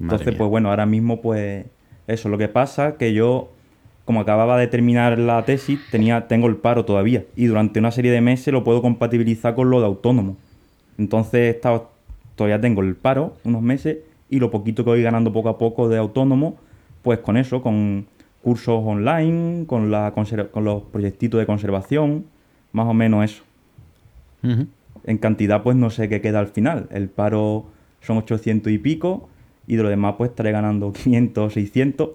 Entonces, 0.00 0.34
pues 0.34 0.48
bueno, 0.48 0.70
ahora 0.70 0.86
mismo 0.86 1.20
pues 1.20 1.66
eso. 2.06 2.28
Lo 2.28 2.38
que 2.38 2.48
pasa 2.48 2.96
que 2.96 3.12
yo 3.12 3.50
como 4.08 4.22
acababa 4.22 4.56
de 4.56 4.68
terminar 4.68 5.18
la 5.18 5.44
tesis, 5.44 5.78
tenía, 5.90 6.28
tengo 6.28 6.46
el 6.46 6.56
paro 6.56 6.86
todavía 6.86 7.26
y 7.36 7.44
durante 7.44 7.78
una 7.78 7.90
serie 7.90 8.10
de 8.10 8.22
meses 8.22 8.54
lo 8.54 8.64
puedo 8.64 8.80
compatibilizar 8.80 9.54
con 9.54 9.68
lo 9.68 9.80
de 9.80 9.84
autónomo. 9.84 10.38
Entonces 10.96 11.54
estado, 11.54 11.90
todavía 12.34 12.58
tengo 12.58 12.80
el 12.80 12.96
paro 12.96 13.34
unos 13.44 13.60
meses 13.60 13.98
y 14.30 14.38
lo 14.38 14.50
poquito 14.50 14.82
que 14.82 14.88
voy 14.88 15.02
ganando 15.02 15.30
poco 15.30 15.50
a 15.50 15.58
poco 15.58 15.90
de 15.90 15.98
autónomo, 15.98 16.56
pues 17.02 17.18
con 17.18 17.36
eso, 17.36 17.60
con 17.60 18.06
cursos 18.42 18.82
online, 18.82 19.66
con, 19.66 19.90
la 19.90 20.14
con 20.52 20.64
los 20.64 20.84
proyectitos 20.84 21.38
de 21.38 21.44
conservación, 21.44 22.24
más 22.72 22.86
o 22.86 22.94
menos 22.94 23.30
eso. 23.30 23.42
En 25.04 25.18
cantidad 25.18 25.62
pues 25.62 25.76
no 25.76 25.90
sé 25.90 26.08
qué 26.08 26.22
queda 26.22 26.38
al 26.38 26.48
final. 26.48 26.88
El 26.92 27.10
paro 27.10 27.66
son 28.00 28.16
800 28.16 28.72
y 28.72 28.78
pico 28.78 29.28
y 29.66 29.76
de 29.76 29.82
lo 29.82 29.90
demás 29.90 30.14
pues 30.16 30.30
estaré 30.30 30.50
ganando 30.50 30.92
500, 30.94 31.52
600 31.52 32.08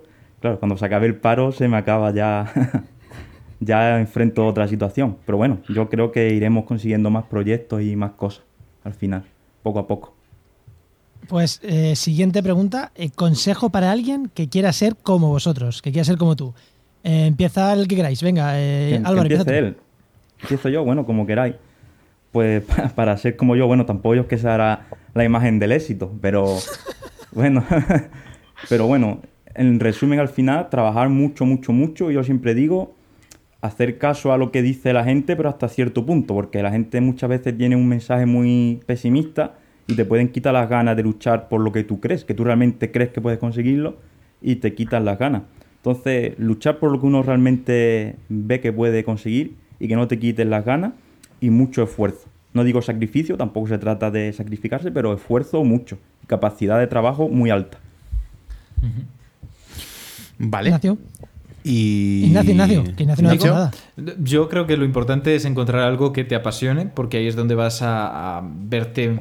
claro, 0.44 0.60
cuando 0.60 0.76
se 0.76 0.86
acabe 0.86 1.08
el 1.08 1.16
paro 1.16 1.54
se 1.54 1.70
me 1.70 1.78
acaba 1.78 2.12
ya, 2.14 2.52
ya 3.62 3.98
enfrento 3.98 4.46
otra 4.46 4.68
situación. 4.68 5.16
Pero 5.26 5.38
bueno, 5.38 5.60
yo 5.70 5.88
creo 5.88 6.12
que 6.12 6.34
iremos 6.34 6.66
consiguiendo 6.66 7.10
más 7.10 7.24
proyectos 7.24 7.82
y 7.82 7.96
más 7.96 8.12
cosas 8.12 8.44
al 8.84 8.94
final, 8.94 9.24
poco 9.64 9.80
a 9.80 9.88
poco. 9.88 10.14
Pues 11.30 11.62
eh, 11.64 11.96
siguiente 11.96 12.44
pregunta, 12.44 12.92
eh, 12.96 13.10
consejo 13.10 13.70
para 13.70 13.90
alguien 13.90 14.30
que 14.34 14.50
quiera 14.50 14.74
ser 14.74 14.98
como 14.98 15.30
vosotros, 15.30 15.82
que 15.82 15.94
quiera 15.94 16.04
ser 16.04 16.18
como 16.18 16.36
tú. 16.36 16.54
Eh, 17.06 17.26
empieza 17.28 17.72
el 17.72 17.88
que 17.88 17.96
queráis, 17.96 18.22
venga, 18.22 18.50
Álvaro. 19.06 19.22
empiece 19.22 19.58
él. 19.58 19.78
Empiezo 20.42 20.68
yo, 20.68 20.84
bueno, 20.84 21.06
como 21.06 21.26
queráis. 21.26 21.56
Pues 22.34 22.66
para 22.96 23.16
ser 23.16 23.38
como 23.38 23.56
yo, 23.56 23.66
bueno, 23.66 23.86
tampoco 23.86 24.16
es 24.16 24.26
que 24.26 24.38
sea 24.38 24.88
la 25.14 25.24
imagen 25.24 25.58
del 25.60 25.72
éxito, 25.72 26.12
pero 26.20 26.58
bueno, 27.32 27.64
pero 28.68 28.88
bueno, 28.88 29.22
en 29.56 29.80
resumen, 29.80 30.20
al 30.20 30.30
final, 30.30 30.70
trabajar 30.70 31.10
mucho, 31.10 31.46
mucho, 31.46 31.72
mucho. 31.74 32.12
Yo 32.12 32.24
siempre 32.24 32.56
digo, 32.56 32.96
hacer 33.62 33.98
caso 33.98 34.34
a 34.34 34.38
lo 34.38 34.52
que 34.52 34.62
dice 34.62 34.94
la 34.94 35.04
gente, 35.04 35.36
pero 35.36 35.50
hasta 35.50 35.70
cierto 35.70 36.06
punto, 36.06 36.34
porque 36.34 36.62
la 36.62 36.72
gente 36.72 37.00
muchas 37.02 37.30
veces 37.30 37.58
tiene 37.58 37.76
un 37.76 37.88
mensaje 37.88 38.26
muy 38.26 38.82
pesimista 38.86 39.56
y 39.88 39.96
te 39.96 40.06
pueden 40.06 40.30
quitar 40.30 40.54
las 40.54 40.70
ganas 40.70 40.98
de 40.98 41.04
luchar 41.04 41.50
por 41.50 41.62
lo 41.62 41.72
que 41.72 41.84
tú 41.84 42.00
crees, 42.00 42.26
que 42.26 42.34
tú 42.34 42.44
realmente 42.44 42.92
crees 42.92 43.12
que 43.12 43.22
puedes 43.22 43.40
conseguirlo 43.40 43.98
y 44.42 44.56
te 44.56 44.74
quitan 44.74 45.06
las 45.06 45.20
ganas. 45.20 45.44
Entonces, 45.78 46.38
luchar 46.40 46.80
por 46.80 46.92
lo 46.92 47.00
que 47.00 47.06
uno 47.06 47.24
realmente 47.24 48.16
ve 48.30 48.60
que 48.60 48.72
puede 48.72 49.04
conseguir 49.04 49.56
y 49.80 49.88
que 49.88 49.96
no 49.96 50.08
te 50.08 50.18
quiten 50.18 50.50
las 50.50 50.66
ganas 50.66 50.94
y 51.42 51.50
mucho 51.50 51.84
esfuerzo. 51.84 52.30
No 52.54 52.64
digo 52.64 52.82
sacrificio, 52.82 53.36
tampoco 53.36 53.68
se 53.68 53.78
trata 53.78 54.12
de 54.12 54.32
sacrificarse, 54.32 54.92
pero 54.92 55.14
esfuerzo 55.14 55.64
mucho. 55.64 55.98
Capacidad 56.28 56.80
de 56.80 56.88
trabajo 56.88 57.28
muy 57.28 57.50
alta. 57.50 57.80
Vale. 60.50 60.70
Ignacio. 60.70 60.98
Y... 61.64 62.26
Ignacio, 62.26 62.52
Ignacio, 62.52 62.84
que 62.84 63.04
Ignacio 63.04 63.24
no 63.24 63.30
ha 63.30 63.34
dicho 63.34 63.48
nada. 63.48 63.72
Yo 64.20 64.50
creo 64.50 64.68
que 64.68 64.76
lo 64.76 64.84
importante 64.84 65.36
es 65.36 65.46
encontrar 65.46 65.82
algo 65.82 66.12
que 66.12 66.26
te 66.26 66.36
apasione, 66.36 66.88
porque 66.88 67.18
ahí 67.18 67.28
es 67.28 67.36
donde 67.36 67.56
vas 67.56 67.82
a, 67.82 68.38
a 68.38 68.44
verte 68.44 69.20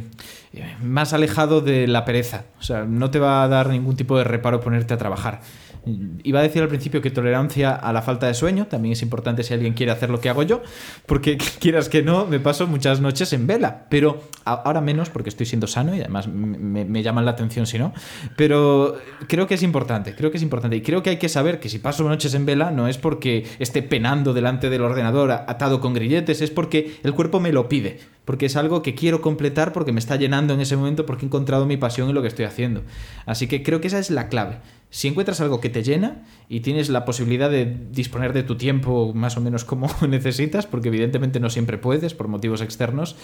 más 0.82 1.12
alejado 1.12 1.60
de 1.60 1.86
la 1.86 2.04
pereza. 2.04 2.44
O 2.60 2.62
sea, 2.62 2.84
no 2.84 3.10
te 3.10 3.18
va 3.18 3.42
a 3.42 3.48
dar 3.48 3.68
ningún 3.68 3.96
tipo 3.96 4.18
de 4.18 4.24
reparo 4.24 4.60
ponerte 4.60 4.94
a 4.94 4.98
trabajar. 4.98 5.40
Iba 5.84 6.38
a 6.38 6.42
decir 6.42 6.62
al 6.62 6.68
principio 6.68 7.02
que 7.02 7.10
tolerancia 7.10 7.74
a 7.74 7.92
la 7.92 8.02
falta 8.02 8.28
de 8.28 8.34
sueño 8.34 8.68
también 8.68 8.92
es 8.92 9.02
importante 9.02 9.42
si 9.42 9.52
alguien 9.52 9.74
quiere 9.74 9.90
hacer 9.90 10.10
lo 10.10 10.20
que 10.20 10.28
hago 10.28 10.44
yo, 10.44 10.62
porque 11.06 11.38
quieras 11.58 11.88
que 11.88 12.02
no, 12.02 12.24
me 12.24 12.38
paso 12.38 12.68
muchas 12.68 13.00
noches 13.00 13.32
en 13.32 13.48
vela, 13.48 13.86
pero 13.88 14.22
ahora 14.44 14.80
menos 14.80 15.10
porque 15.10 15.28
estoy 15.28 15.44
siendo 15.44 15.66
sano 15.66 15.94
y 15.96 16.00
además 16.00 16.28
me, 16.28 17.02
llaman 17.02 17.24
la 17.24 17.32
atención 17.32 17.66
si 17.66 17.80
no, 17.80 17.92
pero 18.36 18.96
creo 19.26 19.48
que 19.48 19.54
es 19.54 19.64
importante, 19.64 20.14
creo 20.14 20.30
que 20.30 20.36
es 20.36 20.42
importante 20.44 20.76
y 20.76 20.82
creo 20.82 21.02
que 21.02 21.10
hay 21.10 21.16
que 21.16 21.28
saber 21.28 21.58
que 21.58 21.68
si 21.68 21.80
paso 21.80 22.08
noches 22.08 22.32
en 22.34 22.46
vela 22.46 22.70
no 22.70 22.86
es 22.86 22.96
porque 22.96 23.44
esté 23.58 23.82
penando 23.82 24.34
delante 24.34 24.70
del 24.70 24.82
ordenador 24.82 25.32
atado 25.32 25.80
con 25.80 25.94
grilletes, 25.94 26.42
es 26.42 26.50
porque 26.50 26.98
el 27.02 27.12
cuerpo 27.12 27.40
me 27.40 27.50
lo 27.50 27.68
pide, 27.68 27.98
porque 28.24 28.46
es 28.46 28.54
algo 28.54 28.82
que 28.82 28.94
quiero 28.94 29.20
completar 29.20 29.72
porque 29.72 29.90
me 29.90 29.98
está 29.98 30.14
llenando 30.14 30.54
en 30.54 30.60
ese 30.60 30.76
momento 30.76 31.06
porque 31.06 31.24
he 31.24 31.26
encontrado 31.26 31.66
mi 31.66 31.76
pasión 31.76 32.08
en 32.08 32.14
lo 32.14 32.22
que 32.22 32.28
estoy 32.28 32.44
haciendo. 32.44 32.82
Así 33.26 33.48
que 33.48 33.64
creo 33.64 33.80
que 33.80 33.88
esa 33.88 33.98
es 33.98 34.10
la 34.10 34.28
clave. 34.28 34.58
Si 34.92 35.08
encuentras 35.08 35.40
algo 35.40 35.58
que 35.58 35.70
te 35.70 35.82
llena 35.82 36.18
y 36.50 36.60
tienes 36.60 36.90
la 36.90 37.06
posibilidad 37.06 37.50
de 37.50 37.78
disponer 37.92 38.34
de 38.34 38.42
tu 38.42 38.58
tiempo 38.58 39.14
más 39.14 39.38
o 39.38 39.40
menos 39.40 39.64
como 39.64 39.88
necesitas, 40.08 40.66
porque 40.66 40.88
evidentemente 40.88 41.40
no 41.40 41.48
siempre 41.48 41.78
puedes 41.78 42.12
por 42.12 42.28
motivos 42.28 42.60
externos, 42.60 43.16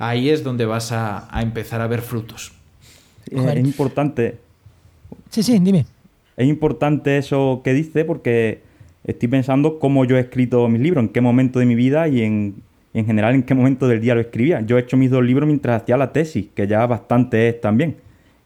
ahí 0.00 0.28
es 0.28 0.42
donde 0.42 0.66
vas 0.66 0.90
a, 0.90 1.28
empezar 1.40 1.80
a 1.80 1.86
ver 1.86 2.02
frutos. 2.02 2.52
es 3.30 3.56
importante. 3.58 4.38
Sí, 5.30 5.44
sí, 5.44 5.56
dime. 5.60 5.86
Es 6.36 6.48
importante 6.48 7.16
eso 7.16 7.60
que 7.62 7.74
dice 7.74 8.04
porque 8.04 8.62
estoy 9.04 9.28
pensando 9.28 9.78
cómo 9.78 10.04
yo 10.04 10.16
he 10.16 10.20
escrito 10.20 10.68
mis 10.68 10.80
libros, 10.80 11.04
en 11.04 11.10
qué 11.10 11.20
momento 11.20 11.60
de 11.60 11.66
mi 11.66 11.76
vida 11.76 12.08
y 12.08 12.22
en, 12.22 12.56
en 12.92 13.06
general 13.06 13.36
en 13.36 13.44
qué 13.44 13.54
momento 13.54 13.86
del 13.86 14.00
día 14.00 14.16
lo 14.16 14.20
escribía. 14.20 14.62
Yo 14.62 14.78
he 14.78 14.80
hecho 14.80 14.96
mis 14.96 15.12
dos 15.12 15.22
libros 15.22 15.46
mientras 15.46 15.80
hacía 15.80 15.96
la 15.96 16.12
tesis, 16.12 16.46
que 16.56 16.66
ya 16.66 16.84
bastante 16.86 17.50
es 17.50 17.60
también 17.60 18.02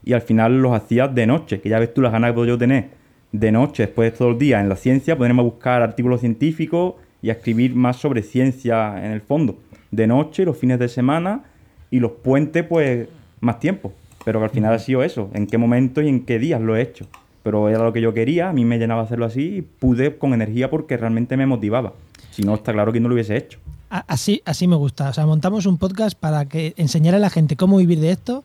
y 0.08 0.14
al 0.14 0.22
final 0.22 0.62
los 0.62 0.72
hacías 0.72 1.14
de 1.14 1.26
noche, 1.26 1.60
que 1.60 1.68
ya 1.68 1.78
ves 1.78 1.92
tú 1.92 2.00
las 2.00 2.12
ganas 2.12 2.30
que 2.30 2.34
puedo 2.36 2.46
yo 2.46 2.56
tener 2.56 2.88
de 3.30 3.52
noche, 3.52 3.82
después 3.82 4.10
de 4.10 4.16
todo 4.16 4.30
el 4.30 4.38
día 4.38 4.58
en 4.58 4.70
la 4.70 4.76
ciencia, 4.76 5.18
ponerme 5.18 5.42
a 5.42 5.44
buscar 5.44 5.82
artículos 5.82 6.20
científicos 6.20 6.94
y 7.20 7.28
a 7.28 7.34
escribir 7.34 7.74
más 7.74 7.98
sobre 7.98 8.22
ciencia 8.22 9.04
en 9.04 9.12
el 9.12 9.20
fondo. 9.20 9.58
De 9.90 10.06
noche, 10.06 10.46
los 10.46 10.56
fines 10.56 10.78
de 10.78 10.88
semana 10.88 11.42
y 11.90 12.00
los 12.00 12.12
puentes, 12.12 12.64
pues 12.64 13.06
más 13.40 13.60
tiempo. 13.60 13.92
Pero 14.24 14.40
que 14.40 14.44
al 14.44 14.50
final 14.50 14.72
ha 14.72 14.78
sido 14.78 15.02
eso, 15.02 15.28
en 15.34 15.46
qué 15.46 15.58
momento 15.58 16.00
y 16.00 16.08
en 16.08 16.24
qué 16.24 16.38
días 16.38 16.62
lo 16.62 16.74
he 16.74 16.80
hecho. 16.80 17.04
Pero 17.42 17.68
era 17.68 17.84
lo 17.84 17.92
que 17.92 18.00
yo 18.00 18.14
quería, 18.14 18.48
a 18.48 18.54
mí 18.54 18.64
me 18.64 18.78
llenaba 18.78 19.02
hacerlo 19.02 19.26
así 19.26 19.56
y 19.56 19.60
pude 19.60 20.16
con 20.16 20.32
energía 20.32 20.70
porque 20.70 20.96
realmente 20.96 21.36
me 21.36 21.44
motivaba. 21.44 21.92
Si 22.30 22.40
no, 22.44 22.54
está 22.54 22.72
claro 22.72 22.94
que 22.94 23.00
no 23.00 23.08
lo 23.08 23.14
hubiese 23.14 23.36
hecho. 23.36 23.58
Así, 23.90 24.42
así 24.44 24.66
me 24.68 24.76
gusta. 24.76 25.10
O 25.10 25.12
sea, 25.12 25.26
montamos 25.26 25.66
un 25.66 25.78
podcast 25.78 26.18
para 26.18 26.46
que 26.46 26.74
enseñar 26.76 27.14
a 27.14 27.18
la 27.18 27.30
gente 27.30 27.56
cómo 27.56 27.78
vivir 27.78 28.00
de 28.00 28.10
esto 28.10 28.44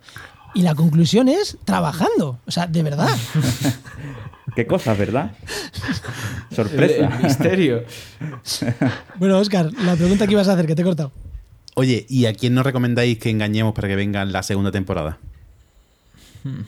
y 0.53 0.61
la 0.61 0.75
conclusión 0.75 1.27
es 1.29 1.57
trabajando. 1.65 2.39
O 2.45 2.51
sea, 2.51 2.67
de 2.67 2.83
verdad. 2.83 3.09
Qué 4.55 4.67
cosas, 4.67 4.97
¿verdad? 4.97 5.31
Sorpresa. 6.53 7.09
misterio. 7.23 7.83
bueno, 9.15 9.39
Oscar, 9.39 9.71
la 9.73 9.95
pregunta 9.95 10.27
que 10.27 10.33
ibas 10.33 10.47
a 10.47 10.53
hacer, 10.53 10.67
que 10.67 10.75
te 10.75 10.81
he 10.81 10.85
cortado. 10.85 11.11
Oye, 11.75 12.05
¿y 12.07 12.27
a 12.27 12.33
quién 12.33 12.53
nos 12.53 12.65
recomendáis 12.65 13.17
que 13.17 13.31
engañemos 13.31 13.73
para 13.73 13.87
que 13.87 13.95
venga 13.95 14.21
en 14.21 14.31
la 14.31 14.43
segunda 14.43 14.71
temporada? 14.71 15.17
Hmm. 16.43 16.61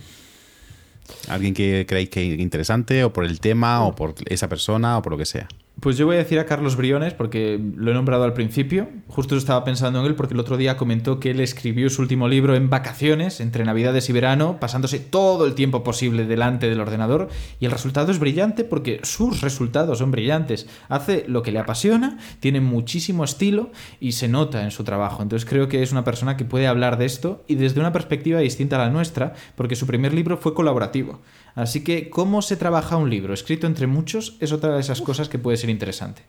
¿Alguien 1.28 1.54
que 1.54 1.86
creéis 1.88 2.10
que 2.10 2.34
es 2.34 2.40
interesante, 2.40 3.04
o 3.04 3.14
por 3.14 3.26
el 3.26 3.40
tema, 3.40 3.84
o 3.86 3.96
por 3.96 4.16
esa 4.26 4.50
persona, 4.50 4.98
o 4.98 5.02
por 5.04 5.12
lo 5.12 5.18
que 5.18 5.26
sea? 5.26 5.48
Pues 5.82 5.98
yo 5.98 6.06
voy 6.06 6.16
a 6.16 6.20
decir 6.20 6.40
a 6.40 6.46
Carlos 6.46 6.78
Briones, 6.78 7.14
porque 7.14 7.60
lo 7.76 7.92
he 7.92 7.94
nombrado 7.94 8.24
al 8.24 8.34
principio. 8.34 8.88
Justo 9.08 9.36
estaba 9.36 9.66
pensando 9.66 10.00
en 10.00 10.06
él 10.06 10.16
porque 10.16 10.34
el 10.34 10.40
otro 10.40 10.56
día 10.56 10.78
comentó 10.78 11.20
que 11.20 11.32
él 11.32 11.42
escribió 11.42 11.90
su 11.90 12.02
último 12.02 12.30
libro 12.30 12.56
en 12.56 12.70
vacaciones, 12.70 13.42
entre 13.42 13.66
Navidades 13.66 14.10
y 14.10 14.14
verano, 14.14 14.58
pasándose 14.60 15.00
todo 15.00 15.46
el 15.46 15.54
tiempo 15.54 15.84
posible 15.84 16.26
delante 16.26 16.70
del 16.70 16.80
ordenador. 16.80 17.28
Y 17.60 17.66
el 17.66 17.72
resultado 17.72 18.12
es 18.12 18.20
brillante 18.20 18.64
porque 18.64 19.02
sus 19.04 19.42
resultados 19.42 20.00
son 20.00 20.12
brillantes. 20.12 20.68
Hace 20.88 21.26
lo 21.28 21.44
que 21.44 21.52
le 21.52 21.60
apasiona, 21.60 22.18
tiene 22.40 22.62
muchísimo 22.62 23.26
estilo 23.26 23.72
y 24.00 24.14
se 24.14 24.30
nota 24.30 24.64
en 24.64 24.72
su 24.72 24.86
trabajo. 24.86 25.22
Entonces 25.24 25.48
creo 25.48 25.68
que 25.68 25.84
es 25.84 25.92
una 25.92 26.06
persona 26.06 26.38
que 26.38 26.46
puede 26.46 26.68
hablar 26.68 26.98
de 26.98 27.06
esto 27.06 27.44
y 27.48 27.56
desde 27.56 27.82
una 27.82 27.92
perspectiva 27.92 28.40
distinta 28.40 28.78
a 28.78 28.86
la 28.86 28.92
nuestra, 28.92 29.34
porque 29.56 29.76
su 29.76 29.86
primer 29.86 30.14
libro 30.14 30.38
fue 30.38 30.54
colaborativo. 30.54 31.20
Así 31.54 31.84
que 31.84 32.10
cómo 32.10 32.42
se 32.42 32.58
trabaja 32.58 32.98
un 32.98 33.10
libro 33.10 33.34
escrito 33.34 33.66
entre 33.66 33.88
muchos 33.88 34.36
es 34.42 34.52
otra 34.52 34.74
de 34.74 34.82
esas 34.82 35.02
cosas 35.02 35.30
que 35.30 35.40
puede 35.40 35.58
ser 35.66 35.70
interesante. 35.72 36.22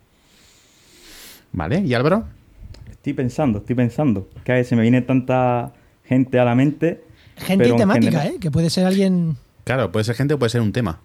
Vale, 1.53 1.81
¿y 1.81 1.95
Álvaro? 1.95 2.25
Estoy 2.91 3.13
pensando, 3.15 3.59
estoy 3.59 3.77
pensando. 3.77 4.29
Que 4.45 4.65
se 4.65 4.77
me 4.77 4.83
viene 4.83 5.03
tanta 5.03 5.73
gente 6.05 6.39
a 6.39 6.45
la 6.45 6.55
mente. 6.55 7.05
Gente 7.37 7.69
y 7.69 7.77
temática, 7.77 8.11
general- 8.21 8.35
¿eh? 8.37 8.39
Que 8.41 8.51
puede 8.51 8.71
ser 8.71 8.87
alguien. 8.87 9.37
Claro, 9.65 9.91
puede 9.93 10.05
ser 10.05 10.15
gente 10.17 10.35
o 10.35 10.39
puede 10.39 10.51
ser 10.51 10.61
un 10.61 10.73
tema. 10.73 11.01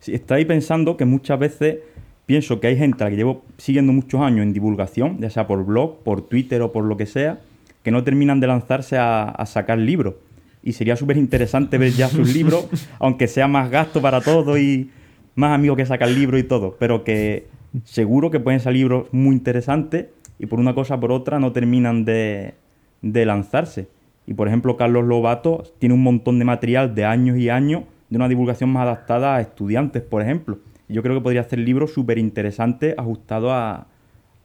Sí, 0.00 0.14
estoy 0.14 0.44
pensando 0.44 0.96
que 0.96 1.04
muchas 1.04 1.38
veces 1.38 1.78
pienso 2.26 2.60
que 2.60 2.68
hay 2.68 2.76
gente 2.76 3.02
a 3.02 3.06
la 3.06 3.10
que 3.10 3.16
llevo 3.16 3.44
siguiendo 3.56 3.92
muchos 3.92 4.20
años 4.20 4.42
en 4.42 4.52
divulgación, 4.52 5.18
ya 5.20 5.30
sea 5.30 5.46
por 5.46 5.64
blog, 5.64 6.02
por 6.02 6.22
Twitter 6.28 6.60
o 6.62 6.72
por 6.72 6.84
lo 6.84 6.96
que 6.96 7.06
sea, 7.06 7.40
que 7.82 7.90
no 7.90 8.04
terminan 8.04 8.40
de 8.40 8.46
lanzarse 8.46 8.96
a, 8.98 9.24
a 9.24 9.46
sacar 9.46 9.78
libros. 9.78 10.14
Y 10.62 10.72
sería 10.74 10.96
súper 10.96 11.16
interesante 11.16 11.78
ver 11.78 11.92
ya 11.92 12.08
sus 12.08 12.32
libros, 12.34 12.66
aunque 13.00 13.26
sea 13.28 13.48
más 13.48 13.70
gasto 13.70 14.00
para 14.02 14.20
todo 14.20 14.58
y 14.58 14.90
más 15.38 15.52
amigos 15.54 15.76
que 15.76 15.86
sacar 15.86 16.08
libros 16.08 16.40
y 16.40 16.42
todo, 16.44 16.76
pero 16.78 17.04
que 17.04 17.46
seguro 17.84 18.30
que 18.30 18.40
pueden 18.40 18.58
salir 18.60 18.80
libros 18.82 19.06
muy 19.12 19.34
interesantes 19.36 20.06
y 20.38 20.46
por 20.46 20.58
una 20.58 20.74
cosa 20.74 20.96
o 20.96 21.00
por 21.00 21.12
otra 21.12 21.38
no 21.38 21.52
terminan 21.52 22.04
de, 22.04 22.54
de 23.02 23.24
lanzarse. 23.24 23.86
Y 24.26 24.34
por 24.34 24.48
ejemplo, 24.48 24.76
Carlos 24.76 25.04
Lobato 25.04 25.62
tiene 25.78 25.94
un 25.94 26.02
montón 26.02 26.38
de 26.40 26.44
material 26.44 26.94
de 26.94 27.04
años 27.04 27.38
y 27.38 27.48
años 27.50 27.84
de 28.10 28.16
una 28.16 28.28
divulgación 28.28 28.70
más 28.70 28.82
adaptada 28.82 29.36
a 29.36 29.40
estudiantes, 29.40 30.02
por 30.02 30.22
ejemplo. 30.22 30.58
Y 30.88 30.94
yo 30.94 31.02
creo 31.02 31.14
que 31.14 31.20
podría 31.22 31.42
hacer 31.42 31.58
libros 31.60 31.92
súper 31.92 32.18
interesantes 32.18 32.94
ajustados 32.98 33.50
a, 33.52 33.86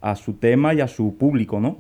a 0.01 0.15
su 0.15 0.33
tema 0.33 0.73
y 0.75 0.81
a 0.81 0.87
su 0.87 1.17
público, 1.17 1.59
¿no? 1.59 1.77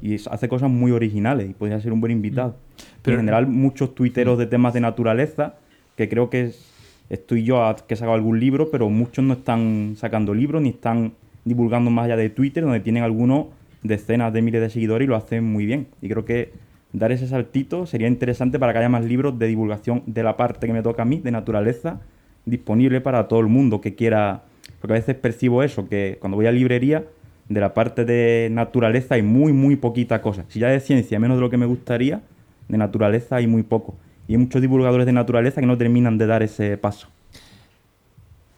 Y 0.00 0.14
hace 0.30 0.48
cosas 0.48 0.70
muy 0.70 0.92
originales 0.92 1.50
y 1.50 1.52
podría 1.54 1.80
ser 1.80 1.92
un 1.92 2.00
buen 2.00 2.12
invitado. 2.12 2.54
Pero- 3.02 3.16
en 3.16 3.20
general, 3.22 3.46
muchos 3.48 3.94
tuiteros 3.94 4.38
de 4.38 4.46
temas 4.46 4.72
de 4.74 4.80
naturaleza, 4.80 5.54
que 5.96 6.08
creo 6.08 6.30
que 6.30 6.42
es- 6.46 6.71
estoy 7.12 7.44
yo 7.44 7.62
a- 7.64 7.76
que 7.76 7.94
he 7.94 7.96
sacado 7.96 8.14
algún 8.14 8.40
libro, 8.40 8.70
pero 8.70 8.88
muchos 8.88 9.24
no 9.24 9.34
están 9.34 9.94
sacando 9.96 10.32
libros 10.32 10.62
ni 10.62 10.70
están 10.70 11.12
divulgando 11.44 11.90
más 11.90 12.06
allá 12.06 12.16
de 12.16 12.30
Twitter, 12.30 12.64
donde 12.64 12.80
tienen 12.80 13.02
algunos 13.02 13.46
decenas 13.82 14.32
de 14.32 14.42
miles 14.42 14.60
de 14.62 14.70
seguidores 14.70 15.06
y 15.06 15.08
lo 15.08 15.16
hacen 15.16 15.44
muy 15.44 15.66
bien. 15.66 15.88
Y 16.00 16.08
creo 16.08 16.24
que 16.24 16.52
dar 16.92 17.12
ese 17.12 17.26
saltito 17.26 17.84
sería 17.84 18.08
interesante 18.08 18.58
para 18.58 18.72
que 18.72 18.78
haya 18.78 18.88
más 18.88 19.04
libros 19.04 19.38
de 19.38 19.46
divulgación 19.46 20.02
de 20.06 20.22
la 20.22 20.36
parte 20.36 20.66
que 20.66 20.72
me 20.72 20.82
toca 20.82 21.02
a 21.02 21.04
mí, 21.04 21.20
de 21.22 21.30
naturaleza, 21.30 22.00
disponible 22.46 23.00
para 23.00 23.28
todo 23.28 23.40
el 23.40 23.46
mundo 23.46 23.80
que 23.80 23.94
quiera. 23.94 24.42
Porque 24.80 24.94
a 24.94 24.98
veces 24.98 25.14
percibo 25.14 25.62
eso, 25.62 25.88
que 25.88 26.16
cuando 26.18 26.36
voy 26.36 26.46
a 26.46 26.52
librería, 26.52 27.04
de 27.48 27.60
la 27.60 27.74
parte 27.74 28.04
de 28.04 28.48
naturaleza 28.50 29.16
hay 29.16 29.22
muy, 29.22 29.52
muy 29.52 29.76
poquita 29.76 30.22
cosa. 30.22 30.44
Si 30.48 30.60
ya 30.60 30.68
de 30.68 30.80
ciencia 30.80 31.18
menos 31.18 31.36
de 31.36 31.42
lo 31.42 31.50
que 31.50 31.58
me 31.58 31.66
gustaría, 31.66 32.22
de 32.68 32.78
naturaleza 32.78 33.36
hay 33.36 33.46
muy 33.46 33.64
poco. 33.64 33.96
Y 34.32 34.34
hay 34.34 34.38
muchos 34.38 34.62
divulgadores 34.62 35.04
de 35.04 35.12
naturaleza 35.12 35.60
que 35.60 35.66
no 35.66 35.76
terminan 35.76 36.16
de 36.16 36.26
dar 36.26 36.42
ese 36.42 36.78
paso. 36.78 37.06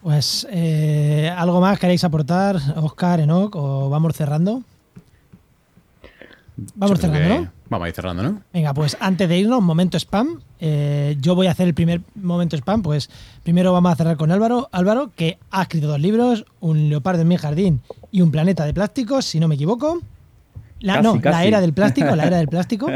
Pues, 0.03 0.47
eh, 0.53 1.29
¿algo 1.37 1.61
más 1.61 1.81
queréis 1.81 2.05
aportar, 2.05 2.55
Oscar, 2.77 3.18
Enoch? 3.18 3.57
¿O 3.57 3.91
vamos 3.91 4.14
cerrando? 4.14 4.62
Vamos 6.77 7.01
Yo 7.01 7.09
cerrando, 7.09 7.41
¿no? 7.41 7.51
Vamos 7.70 7.87
a 7.87 7.89
ir 7.89 7.95
cerrando, 7.97 8.22
¿no? 8.22 8.41
Venga, 8.53 8.72
pues 8.72 8.97
antes 9.01 9.29
de 9.29 9.37
irnos, 9.37 9.61
momento 9.64 9.99
spam. 9.99 10.43
Eh, 10.61 11.16
yo 11.20 11.35
voy 11.35 11.49
a 11.49 11.51
hacer 11.51 11.66
el 11.66 11.75
primer 11.75 12.03
momento 12.14 12.57
spam. 12.57 12.81
Pues 12.81 13.11
primero 13.43 13.72
vamos 13.72 13.91
a 13.91 13.97
cerrar 13.97 14.16
con 14.16 14.31
Álvaro. 14.31 14.68
Álvaro, 14.70 15.11
que 15.16 15.39
ha 15.51 15.62
escrito 15.62 15.89
dos 15.89 15.99
libros: 15.99 16.45
Un 16.61 16.89
leopardo 16.89 17.22
en 17.22 17.27
mi 17.27 17.37
jardín 17.37 17.81
y 18.12 18.20
Un 18.20 18.31
planeta 18.31 18.64
de 18.64 18.72
plásticos, 18.72 19.25
si 19.25 19.41
no 19.41 19.49
me 19.49 19.57
equivoco. 19.57 20.01
La, 20.79 21.03
Casi, 21.03 21.05
no, 21.05 21.20
la 21.20 21.45
era 21.45 21.61
del 21.61 21.72
plástico, 21.72 22.14
la 22.14 22.27
era 22.27 22.37
del 22.37 22.47
plástico. 22.55 22.87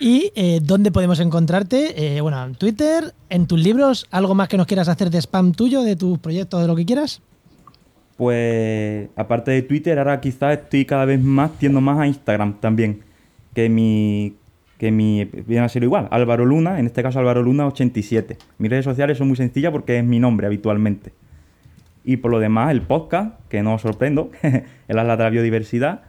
¿Y 0.00 0.32
eh, 0.36 0.60
dónde 0.62 0.92
podemos 0.92 1.18
encontrarte? 1.20 2.16
Eh, 2.16 2.20
bueno, 2.20 2.44
en 2.44 2.54
Twitter, 2.54 3.14
en 3.30 3.46
tus 3.46 3.60
libros, 3.60 4.06
algo 4.10 4.34
más 4.34 4.48
que 4.48 4.56
nos 4.56 4.66
quieras 4.66 4.88
hacer 4.88 5.10
de 5.10 5.18
spam 5.18 5.52
tuyo, 5.52 5.82
de 5.82 5.96
tus 5.96 6.18
proyectos, 6.18 6.60
de 6.60 6.68
lo 6.68 6.76
que 6.76 6.86
quieras. 6.86 7.20
Pues 8.16 9.08
aparte 9.16 9.52
de 9.52 9.62
Twitter, 9.62 9.98
ahora 9.98 10.20
quizás 10.20 10.58
estoy 10.58 10.84
cada 10.84 11.04
vez 11.04 11.22
más 11.22 11.52
tiendo 11.58 11.80
más 11.80 11.98
a 11.98 12.06
Instagram 12.06 12.54
también. 12.60 13.00
Que 13.54 13.68
mi. 13.68 14.34
Que 14.76 14.90
mi. 14.90 15.24
Viene 15.24 15.64
a 15.64 15.68
ser 15.68 15.82
igual. 15.82 16.08
Álvaro 16.10 16.44
Luna, 16.44 16.78
en 16.78 16.86
este 16.86 17.02
caso 17.02 17.18
Álvaro 17.18 17.42
Luna 17.42 17.66
87. 17.66 18.36
Mis 18.58 18.70
redes 18.70 18.84
sociales 18.84 19.18
son 19.18 19.28
muy 19.28 19.36
sencillas 19.36 19.72
porque 19.72 19.98
es 19.98 20.04
mi 20.04 20.20
nombre 20.20 20.46
habitualmente. 20.46 21.12
Y 22.04 22.18
por 22.18 22.30
lo 22.30 22.40
demás, 22.40 22.70
el 22.70 22.82
podcast, 22.82 23.38
que 23.48 23.62
no 23.62 23.74
os 23.74 23.82
sorprendo, 23.82 24.30
el 24.42 24.98
Atlas 24.98 25.18
de 25.18 25.24
la 25.24 25.30
Biodiversidad. 25.30 26.02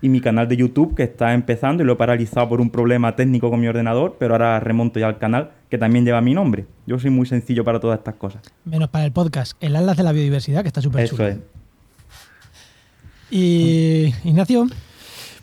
Y 0.00 0.08
mi 0.10 0.20
canal 0.20 0.48
de 0.48 0.56
YouTube, 0.56 0.94
que 0.94 1.02
está 1.04 1.32
empezando 1.32 1.82
y 1.82 1.86
lo 1.86 1.94
he 1.94 1.96
paralizado 1.96 2.48
por 2.50 2.60
un 2.60 2.68
problema 2.68 3.16
técnico 3.16 3.48
con 3.48 3.58
mi 3.60 3.68
ordenador, 3.68 4.16
pero 4.18 4.34
ahora 4.34 4.60
remonto 4.60 5.00
ya 5.00 5.06
al 5.06 5.18
canal, 5.18 5.52
que 5.70 5.78
también 5.78 6.04
lleva 6.04 6.20
mi 6.20 6.34
nombre. 6.34 6.66
Yo 6.86 6.98
soy 6.98 7.08
muy 7.10 7.24
sencillo 7.26 7.64
para 7.64 7.80
todas 7.80 7.98
estas 7.98 8.16
cosas. 8.16 8.42
Menos 8.66 8.90
para 8.90 9.06
el 9.06 9.12
podcast, 9.12 9.56
el 9.62 9.74
Atlas 9.76 9.96
de 9.96 10.02
la 10.02 10.12
Biodiversidad, 10.12 10.60
que 10.62 10.68
está 10.68 10.82
súper 10.82 11.04
Eso 11.04 11.16
chulo. 11.16 11.28
es. 11.28 11.38
Y 13.30 14.12
Ignacio, 14.24 14.66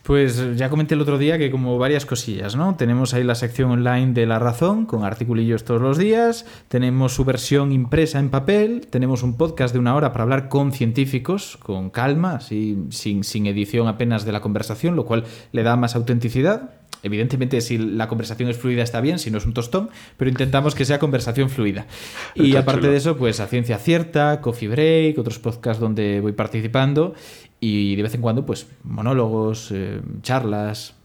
Pues 0.03 0.57
ya 0.57 0.69
comenté 0.69 0.95
el 0.95 1.01
otro 1.01 1.19
día 1.19 1.37
que 1.37 1.51
como 1.51 1.77
varias 1.77 2.07
cosillas, 2.07 2.55
¿no? 2.55 2.75
Tenemos 2.75 3.13
ahí 3.13 3.23
la 3.23 3.35
sección 3.35 3.69
online 3.69 4.13
de 4.13 4.25
La 4.25 4.39
Razón 4.39 4.85
con 4.87 5.03
articulillos 5.03 5.63
todos 5.63 5.81
los 5.81 5.97
días, 5.97 6.45
tenemos 6.67 7.13
su 7.13 7.23
versión 7.23 7.71
impresa 7.71 8.19
en 8.19 8.29
papel, 8.29 8.87
tenemos 8.89 9.21
un 9.21 9.37
podcast 9.37 9.73
de 9.73 9.79
una 9.79 9.95
hora 9.95 10.11
para 10.11 10.23
hablar 10.23 10.49
con 10.49 10.71
científicos, 10.71 11.57
con 11.57 11.91
calma, 11.91 12.35
así, 12.35 12.77
sin, 12.89 13.23
sin 13.23 13.45
edición 13.45 13.87
apenas 13.87 14.25
de 14.25 14.31
la 14.31 14.41
conversación, 14.41 14.95
lo 14.95 15.05
cual 15.05 15.23
le 15.51 15.61
da 15.61 15.75
más 15.75 15.95
autenticidad. 15.95 16.71
Evidentemente, 17.03 17.61
si 17.61 17.77
la 17.77 18.07
conversación 18.07 18.49
es 18.49 18.57
fluida 18.57 18.83
está 18.83 19.01
bien, 19.01 19.17
si 19.17 19.31
no 19.31 19.39
es 19.39 19.45
un 19.45 19.53
tostón, 19.53 19.89
pero 20.17 20.29
intentamos 20.29 20.75
que 20.75 20.85
sea 20.85 20.99
conversación 20.99 21.49
fluida. 21.49 21.87
Y 22.35 22.55
aparte 22.55 22.81
chulo. 22.81 22.91
de 22.91 22.97
eso, 22.97 23.17
pues 23.17 23.39
a 23.39 23.47
Ciencia 23.47 23.77
Cierta, 23.77 24.39
Coffee 24.41 24.67
Break, 24.67 25.17
otros 25.17 25.39
podcasts 25.39 25.81
donde 25.81 26.21
voy 26.21 26.33
participando 26.33 27.15
y 27.61 27.95
de 27.95 28.03
vez 28.03 28.13
en 28.15 28.21
cuando, 28.21 28.45
pues 28.45 28.67
monólogos, 28.83 29.69
eh, 29.71 30.01
charlas. 30.23 30.95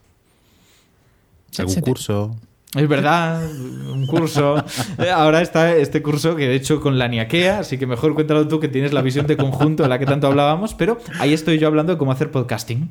¿Algún 1.58 1.74
curso? 1.82 2.36
Es 2.74 2.88
verdad, 2.88 3.48
un 3.92 4.06
curso. 4.06 4.56
Eh, 4.98 5.10
Ahora 5.10 5.40
está 5.42 5.76
este 5.76 6.02
curso 6.02 6.34
que 6.34 6.48
de 6.48 6.54
hecho 6.54 6.80
con 6.80 6.98
la 6.98 7.08
Niaquea, 7.08 7.60
así 7.60 7.78
que 7.78 7.86
mejor 7.86 8.14
cuéntalo 8.14 8.48
tú 8.48 8.58
que 8.58 8.68
tienes 8.68 8.92
la 8.92 9.02
visión 9.02 9.26
de 9.26 9.36
conjunto 9.36 9.82
de 9.82 9.88
la 9.88 9.98
que 9.98 10.06
tanto 10.06 10.26
hablábamos, 10.26 10.74
pero 10.74 10.98
ahí 11.20 11.32
estoy 11.32 11.58
yo 11.58 11.68
hablando 11.68 11.92
de 11.92 11.98
cómo 11.98 12.12
hacer 12.12 12.30
podcasting. 12.30 12.90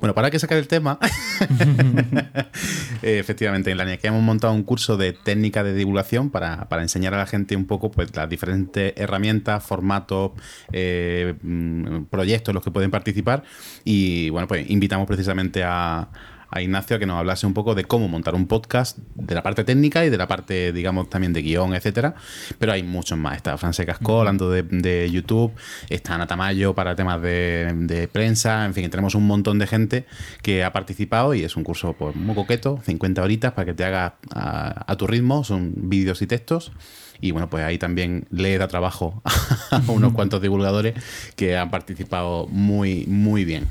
Bueno, 0.00 0.14
para 0.14 0.30
que 0.30 0.38
sacar 0.38 0.58
el 0.58 0.68
tema, 0.68 0.98
eh, 3.02 3.18
efectivamente, 3.18 3.70
en 3.70 3.78
la 3.78 3.84
NIAC 3.84 4.04
hemos 4.04 4.22
montado 4.22 4.52
un 4.52 4.62
curso 4.62 4.96
de 4.96 5.12
técnica 5.12 5.62
de 5.62 5.74
divulgación 5.74 6.30
para, 6.30 6.68
para 6.68 6.82
enseñar 6.82 7.14
a 7.14 7.18
la 7.18 7.26
gente 7.26 7.56
un 7.56 7.66
poco 7.66 7.90
pues, 7.90 8.14
las 8.16 8.28
diferentes 8.28 8.92
herramientas, 8.96 9.64
formatos, 9.64 10.32
eh, 10.72 11.34
mm, 11.42 12.04
proyectos 12.04 12.50
en 12.50 12.54
los 12.54 12.64
que 12.64 12.70
pueden 12.70 12.90
participar. 12.90 13.44
Y 13.84 14.30
bueno, 14.30 14.48
pues 14.48 14.68
invitamos 14.68 15.06
precisamente 15.06 15.62
a, 15.64 16.08
a 16.50 16.62
Ignacio 16.62 16.96
a 16.96 16.98
que 16.98 17.06
nos 17.06 17.18
hablase 17.18 17.46
un 17.46 17.54
poco 17.54 17.74
de 17.74 17.84
cómo 17.84 18.08
montar 18.08 18.34
un 18.34 18.46
podcast, 18.46 18.98
de 19.14 19.34
la 19.34 19.42
parte 19.42 19.64
técnica 19.64 20.04
y 20.04 20.10
de 20.10 20.16
la 20.16 20.26
parte, 20.26 20.72
digamos, 20.72 21.10
también 21.10 21.32
de 21.32 21.42
guion, 21.42 21.74
etcétera. 21.74 22.14
Pero 22.58 22.72
hay 22.72 22.82
muchos 22.82 23.18
más. 23.18 23.36
Está 23.36 23.56
Francesc 23.58 23.86
Cascó 23.86 24.20
hablando 24.20 24.50
de, 24.50 24.62
de 24.62 25.10
YouTube, 25.10 25.52
está 25.88 26.14
Ana 26.14 26.26
Tamayo 26.26 26.74
para 26.74 26.96
temas 26.96 27.20
de, 27.22 27.72
de 27.74 28.08
prensa, 28.08 28.64
en 28.64 28.74
fin, 28.74 28.88
tenemos 28.90 29.14
un 29.14 29.26
montón 29.26 29.58
de 29.58 29.66
gente 29.66 30.06
que 30.42 30.64
ha 30.64 30.72
participado 30.72 31.34
y 31.34 31.44
es 31.44 31.56
un 31.56 31.64
curso 31.64 31.92
pues, 31.92 32.16
muy 32.16 32.34
coqueto, 32.34 32.80
50 32.84 33.22
horitas 33.22 33.52
para 33.52 33.66
que 33.66 33.74
te 33.74 33.84
hagas 33.84 34.12
a, 34.34 34.90
a 34.90 34.96
tu 34.96 35.06
ritmo, 35.06 35.44
son 35.44 35.72
vídeos 35.76 36.22
y 36.22 36.26
textos. 36.26 36.72
Y 37.20 37.32
bueno, 37.32 37.50
pues 37.50 37.64
ahí 37.64 37.78
también 37.78 38.26
le 38.30 38.56
da 38.58 38.68
trabajo 38.68 39.22
a 39.70 39.82
unos 39.88 40.12
cuantos 40.12 40.40
divulgadores 40.40 40.94
que 41.34 41.56
han 41.56 41.70
participado 41.70 42.46
muy, 42.46 43.06
muy 43.06 43.44
bien. 43.44 43.66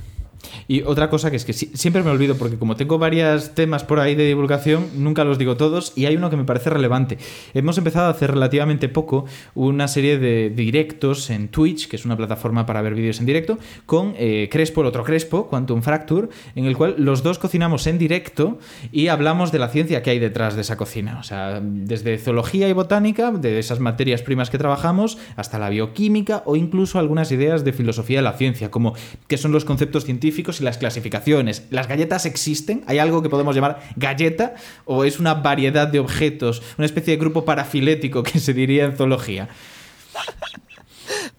Y 0.67 0.81
otra 0.81 1.09
cosa 1.09 1.29
que 1.31 1.37
es 1.37 1.45
que 1.45 1.53
siempre 1.53 2.03
me 2.03 2.09
olvido, 2.09 2.35
porque 2.37 2.57
como 2.57 2.75
tengo 2.75 2.97
varios 2.97 3.55
temas 3.55 3.83
por 3.83 3.99
ahí 3.99 4.15
de 4.15 4.25
divulgación, 4.25 4.87
nunca 4.95 5.23
los 5.23 5.37
digo 5.37 5.57
todos, 5.57 5.93
y 5.95 6.05
hay 6.05 6.15
uno 6.15 6.29
que 6.29 6.37
me 6.37 6.43
parece 6.43 6.69
relevante. 6.69 7.17
Hemos 7.53 7.77
empezado 7.77 8.07
a 8.07 8.11
hacer 8.11 8.31
relativamente 8.31 8.89
poco 8.89 9.25
una 9.55 9.87
serie 9.87 10.17
de 10.17 10.49
directos 10.49 11.29
en 11.29 11.49
Twitch, 11.49 11.87
que 11.87 11.95
es 11.95 12.05
una 12.05 12.17
plataforma 12.17 12.65
para 12.65 12.81
ver 12.81 12.95
vídeos 12.95 13.19
en 13.19 13.25
directo, 13.25 13.57
con 13.85 14.13
eh, 14.17 14.49
Crespo, 14.51 14.81
el 14.81 14.87
otro 14.87 15.03
Crespo, 15.03 15.47
Quantum 15.47 15.81
Fracture, 15.81 16.29
en 16.55 16.65
el 16.65 16.75
cual 16.75 16.95
los 16.97 17.23
dos 17.23 17.39
cocinamos 17.39 17.87
en 17.87 17.97
directo 17.97 18.59
y 18.91 19.07
hablamos 19.07 19.51
de 19.51 19.59
la 19.59 19.69
ciencia 19.69 20.01
que 20.01 20.09
hay 20.09 20.19
detrás 20.19 20.55
de 20.55 20.61
esa 20.61 20.77
cocina. 20.77 21.17
O 21.19 21.23
sea, 21.23 21.61
desde 21.61 22.17
zoología 22.17 22.67
y 22.67 22.73
botánica, 22.73 23.31
de 23.31 23.59
esas 23.59 23.79
materias 23.79 24.21
primas 24.21 24.49
que 24.49 24.57
trabajamos, 24.57 25.17
hasta 25.35 25.59
la 25.59 25.69
bioquímica 25.69 26.43
o 26.45 26.55
incluso 26.55 26.99
algunas 26.99 27.31
ideas 27.31 27.63
de 27.63 27.73
filosofía 27.73 28.19
de 28.19 28.23
la 28.23 28.33
ciencia, 28.33 28.71
como 28.71 28.93
qué 29.27 29.37
son 29.37 29.51
los 29.51 29.65
conceptos 29.65 30.05
científicos 30.05 30.36
y 30.37 30.63
las 30.63 30.77
clasificaciones. 30.77 31.63
¿Las 31.69 31.87
galletas 31.87 32.25
existen? 32.25 32.83
¿Hay 32.87 32.99
algo 32.99 33.21
que 33.21 33.29
podemos 33.29 33.55
llamar 33.55 33.81
galleta? 33.95 34.55
¿O 34.85 35.03
es 35.03 35.19
una 35.19 35.35
variedad 35.35 35.87
de 35.87 35.99
objetos, 35.99 36.61
una 36.77 36.85
especie 36.85 37.13
de 37.13 37.19
grupo 37.19 37.45
parafilético 37.45 38.23
que 38.23 38.39
se 38.39 38.53
diría 38.53 38.85
en 38.85 38.95
zoología? 38.95 39.49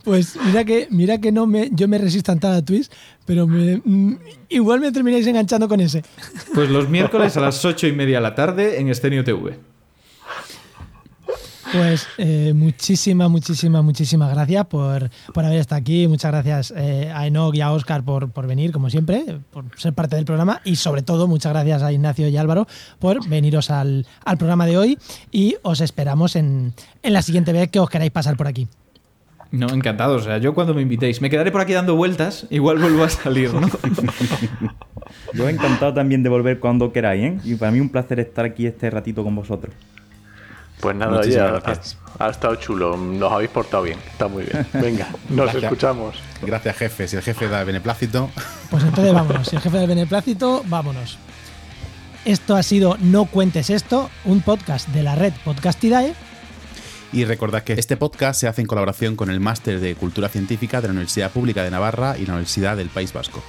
Pues 0.05 0.39
mira 0.47 0.65
que, 0.65 0.89
mira 0.91 1.19
que 1.19 1.33
no 1.33 1.47
me, 1.47 1.69
yo 1.73 1.87
me 1.89 1.99
resisto 1.99 2.33
a 2.33 2.35
entrar 2.35 2.55
a 2.55 2.65
Twitch, 2.65 2.89
pero 3.27 3.47
mm, 3.47 4.15
igual 4.49 4.81
me 4.81 4.91
termináis 4.91 5.27
enganchando 5.27 5.69
con 5.69 5.81
ese. 5.81 6.03
Pues 6.55 6.71
los 6.71 6.89
miércoles 6.89 7.37
a 7.37 7.41
las 7.41 7.65
ocho 7.65 7.87
y 7.87 7.93
media 7.93 8.17
de 8.17 8.23
la 8.23 8.35
tarde 8.35 8.81
en 8.81 8.89
Estenio 8.89 9.23
TV. 9.25 9.59
Pues 11.73 12.07
eh, 12.17 12.53
muchísimas, 12.55 13.29
muchísimas, 13.29 13.85
muchísimas 13.85 14.31
gracias 14.33 14.67
por, 14.67 15.11
haber 15.35 15.59
estado 15.59 15.81
aquí. 15.81 16.07
Muchas 16.09 16.33
gracias 16.33 16.75
eh, 16.77 17.13
a 17.15 17.27
Enoch 17.27 17.55
y 17.55 17.61
a 17.61 17.73
Oscar 17.73 18.03
por, 18.03 18.31
por 18.31 18.47
venir, 18.47 18.73
como 18.73 18.89
siempre, 18.89 19.39
por 19.51 19.65
ser 19.77 19.93
parte 19.93 20.17
del 20.17 20.25
programa. 20.25 20.61
Y 20.65 20.77
sobre 20.77 21.03
todo, 21.03 21.27
muchas 21.27 21.53
gracias 21.53 21.83
a 21.83 21.93
Ignacio 21.93 22.29
y 22.29 22.37
Álvaro 22.37 22.67
por 22.99 23.27
veniros 23.29 23.71
al, 23.71 24.07
programa 24.39 24.67
de 24.67 24.79
hoy. 24.79 24.99
Y 25.31 25.57
os 25.63 25.81
esperamos 25.81 26.37
en, 26.37 26.73
la 27.03 27.23
siguiente 27.23 27.53
vez 27.53 27.71
que 27.71 27.81
os 27.81 27.91
queráis 27.91 28.13
pasar 28.13 28.37
por 28.37 28.47
aquí. 28.47 28.67
No, 29.51 29.69
encantado. 29.69 30.17
O 30.17 30.21
sea, 30.21 30.39
yo 30.39 30.55
cuando 30.55 30.75
me 30.75 30.83
invitéis, 30.83 31.21
me 31.21 31.29
quedaré 31.29 31.51
por 31.51 31.61
aquí 31.61 31.73
dando 31.73 31.97
vueltas, 31.97 32.47
igual 32.51 32.79
vuelvo 32.79 33.05
a 33.05 33.09
salir, 33.09 33.53
¿no? 33.53 33.69
yo 35.35 35.49
encantado 35.49 35.93
también 35.95 36.23
de 36.23 36.29
volver 36.29 36.61
cuando 36.61 36.93
queráis, 36.93 37.25
¿eh? 37.25 37.39
Y 37.45 37.55
para 37.55 37.73
mí 37.73 37.81
un 37.81 37.89
placer 37.89 38.21
estar 38.21 38.45
aquí 38.45 38.67
este 38.67 38.91
ratito 38.91 39.25
con 39.25 39.35
vosotros. 39.35 39.75
Pues 40.81 40.97
nada, 40.97 41.25
ya 41.25 41.61
ha, 42.19 42.29
estado 42.31 42.55
chulo, 42.57 42.97
nos 42.97 43.33
habéis 43.33 43.51
portado 43.51 43.83
bien, 43.83 43.99
está 44.11 44.29
muy 44.29 44.45
bien. 44.45 44.67
Venga, 44.73 45.09
nos 45.29 45.55
escuchamos. 45.55 46.17
Gracias, 46.43 46.77
jefe. 46.77 47.09
Si 47.09 47.17
el 47.17 47.23
jefe 47.23 47.49
da 47.49 47.65
beneplácito. 47.65 48.31
Pues 48.71 48.85
entonces 48.85 49.15
vámonos. 49.15 49.49
Si 49.49 49.57
el 49.57 49.63
jefe 49.63 49.79
da 49.79 49.87
beneplácito, 49.87 50.63
vámonos. 50.67 51.19
Esto 52.27 52.55
ha 52.55 52.63
sido 52.63 52.99
No 53.01 53.25
Cuentes 53.25 53.71
Esto, 53.71 54.11
un 54.27 54.43
podcast 54.43 54.89
de 54.89 55.03
la 55.03 55.15
red 55.15 55.33
Podcastidae. 55.43 56.15
Y 57.13 57.25
recordad 57.25 57.63
que 57.63 57.73
este 57.73 57.97
podcast 57.97 58.39
se 58.39 58.49
hace 58.49 58.61
en 58.61 58.67
colaboración 58.67 59.17
con 59.17 59.31
el 59.31 59.41
Máster 59.41 59.81
de 59.81 59.95
Cultura 59.95 60.29
Científica 60.29 60.83
de 60.83 60.89
la 60.89 60.93
Universidad 60.93 61.31
Pública 61.31 61.65
de 61.65 61.71
Navarra 61.71 62.19
y 62.19 62.27
la 62.27 62.35
Universidad 62.35 62.77
del 62.77 62.91
País 62.91 63.15
Vasco. 63.15 63.43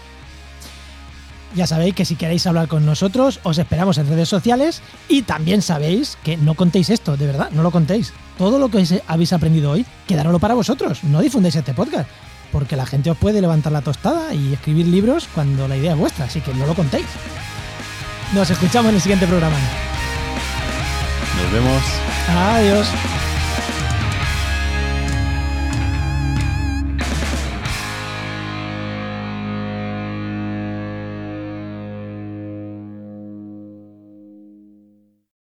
Ya 1.55 1.65
sabéis 1.65 1.95
que 1.95 2.05
si 2.05 2.15
queréis 2.15 2.45
hablar 2.45 2.67
con 2.67 2.85
nosotros, 2.85 3.39
os 3.43 3.57
esperamos 3.57 3.97
en 3.97 4.07
redes 4.07 4.29
sociales 4.29 4.81
y 5.07 5.23
también 5.23 5.61
sabéis 5.61 6.17
que 6.23 6.37
no 6.37 6.53
contéis 6.53 6.89
esto, 6.89 7.17
de 7.17 7.25
verdad, 7.25 7.49
no 7.51 7.63
lo 7.63 7.71
contéis. 7.71 8.13
Todo 8.37 8.59
lo 8.59 8.69
que 8.69 9.01
habéis 9.07 9.33
aprendido 9.33 9.71
hoy, 9.71 9.85
quedároslo 10.07 10.39
para 10.39 10.53
vosotros, 10.53 11.03
no 11.03 11.21
difundéis 11.21 11.55
este 11.55 11.73
podcast, 11.73 12.07
porque 12.51 12.75
la 12.75 12.85
gente 12.85 13.09
os 13.09 13.17
puede 13.17 13.41
levantar 13.41 13.71
la 13.71 13.81
tostada 13.81 14.33
y 14.33 14.53
escribir 14.53 14.87
libros 14.87 15.27
cuando 15.33 15.67
la 15.67 15.75
idea 15.75 15.93
es 15.93 15.97
vuestra, 15.97 16.25
así 16.25 16.39
que 16.39 16.53
no 16.53 16.67
lo 16.67 16.75
contéis. 16.75 17.07
Nos 18.33 18.49
escuchamos 18.49 18.89
en 18.89 18.95
el 18.95 19.01
siguiente 19.01 19.25
programa. 19.25 19.57
Nos 21.41 21.51
vemos. 21.51 21.81
Adiós. 22.27 22.87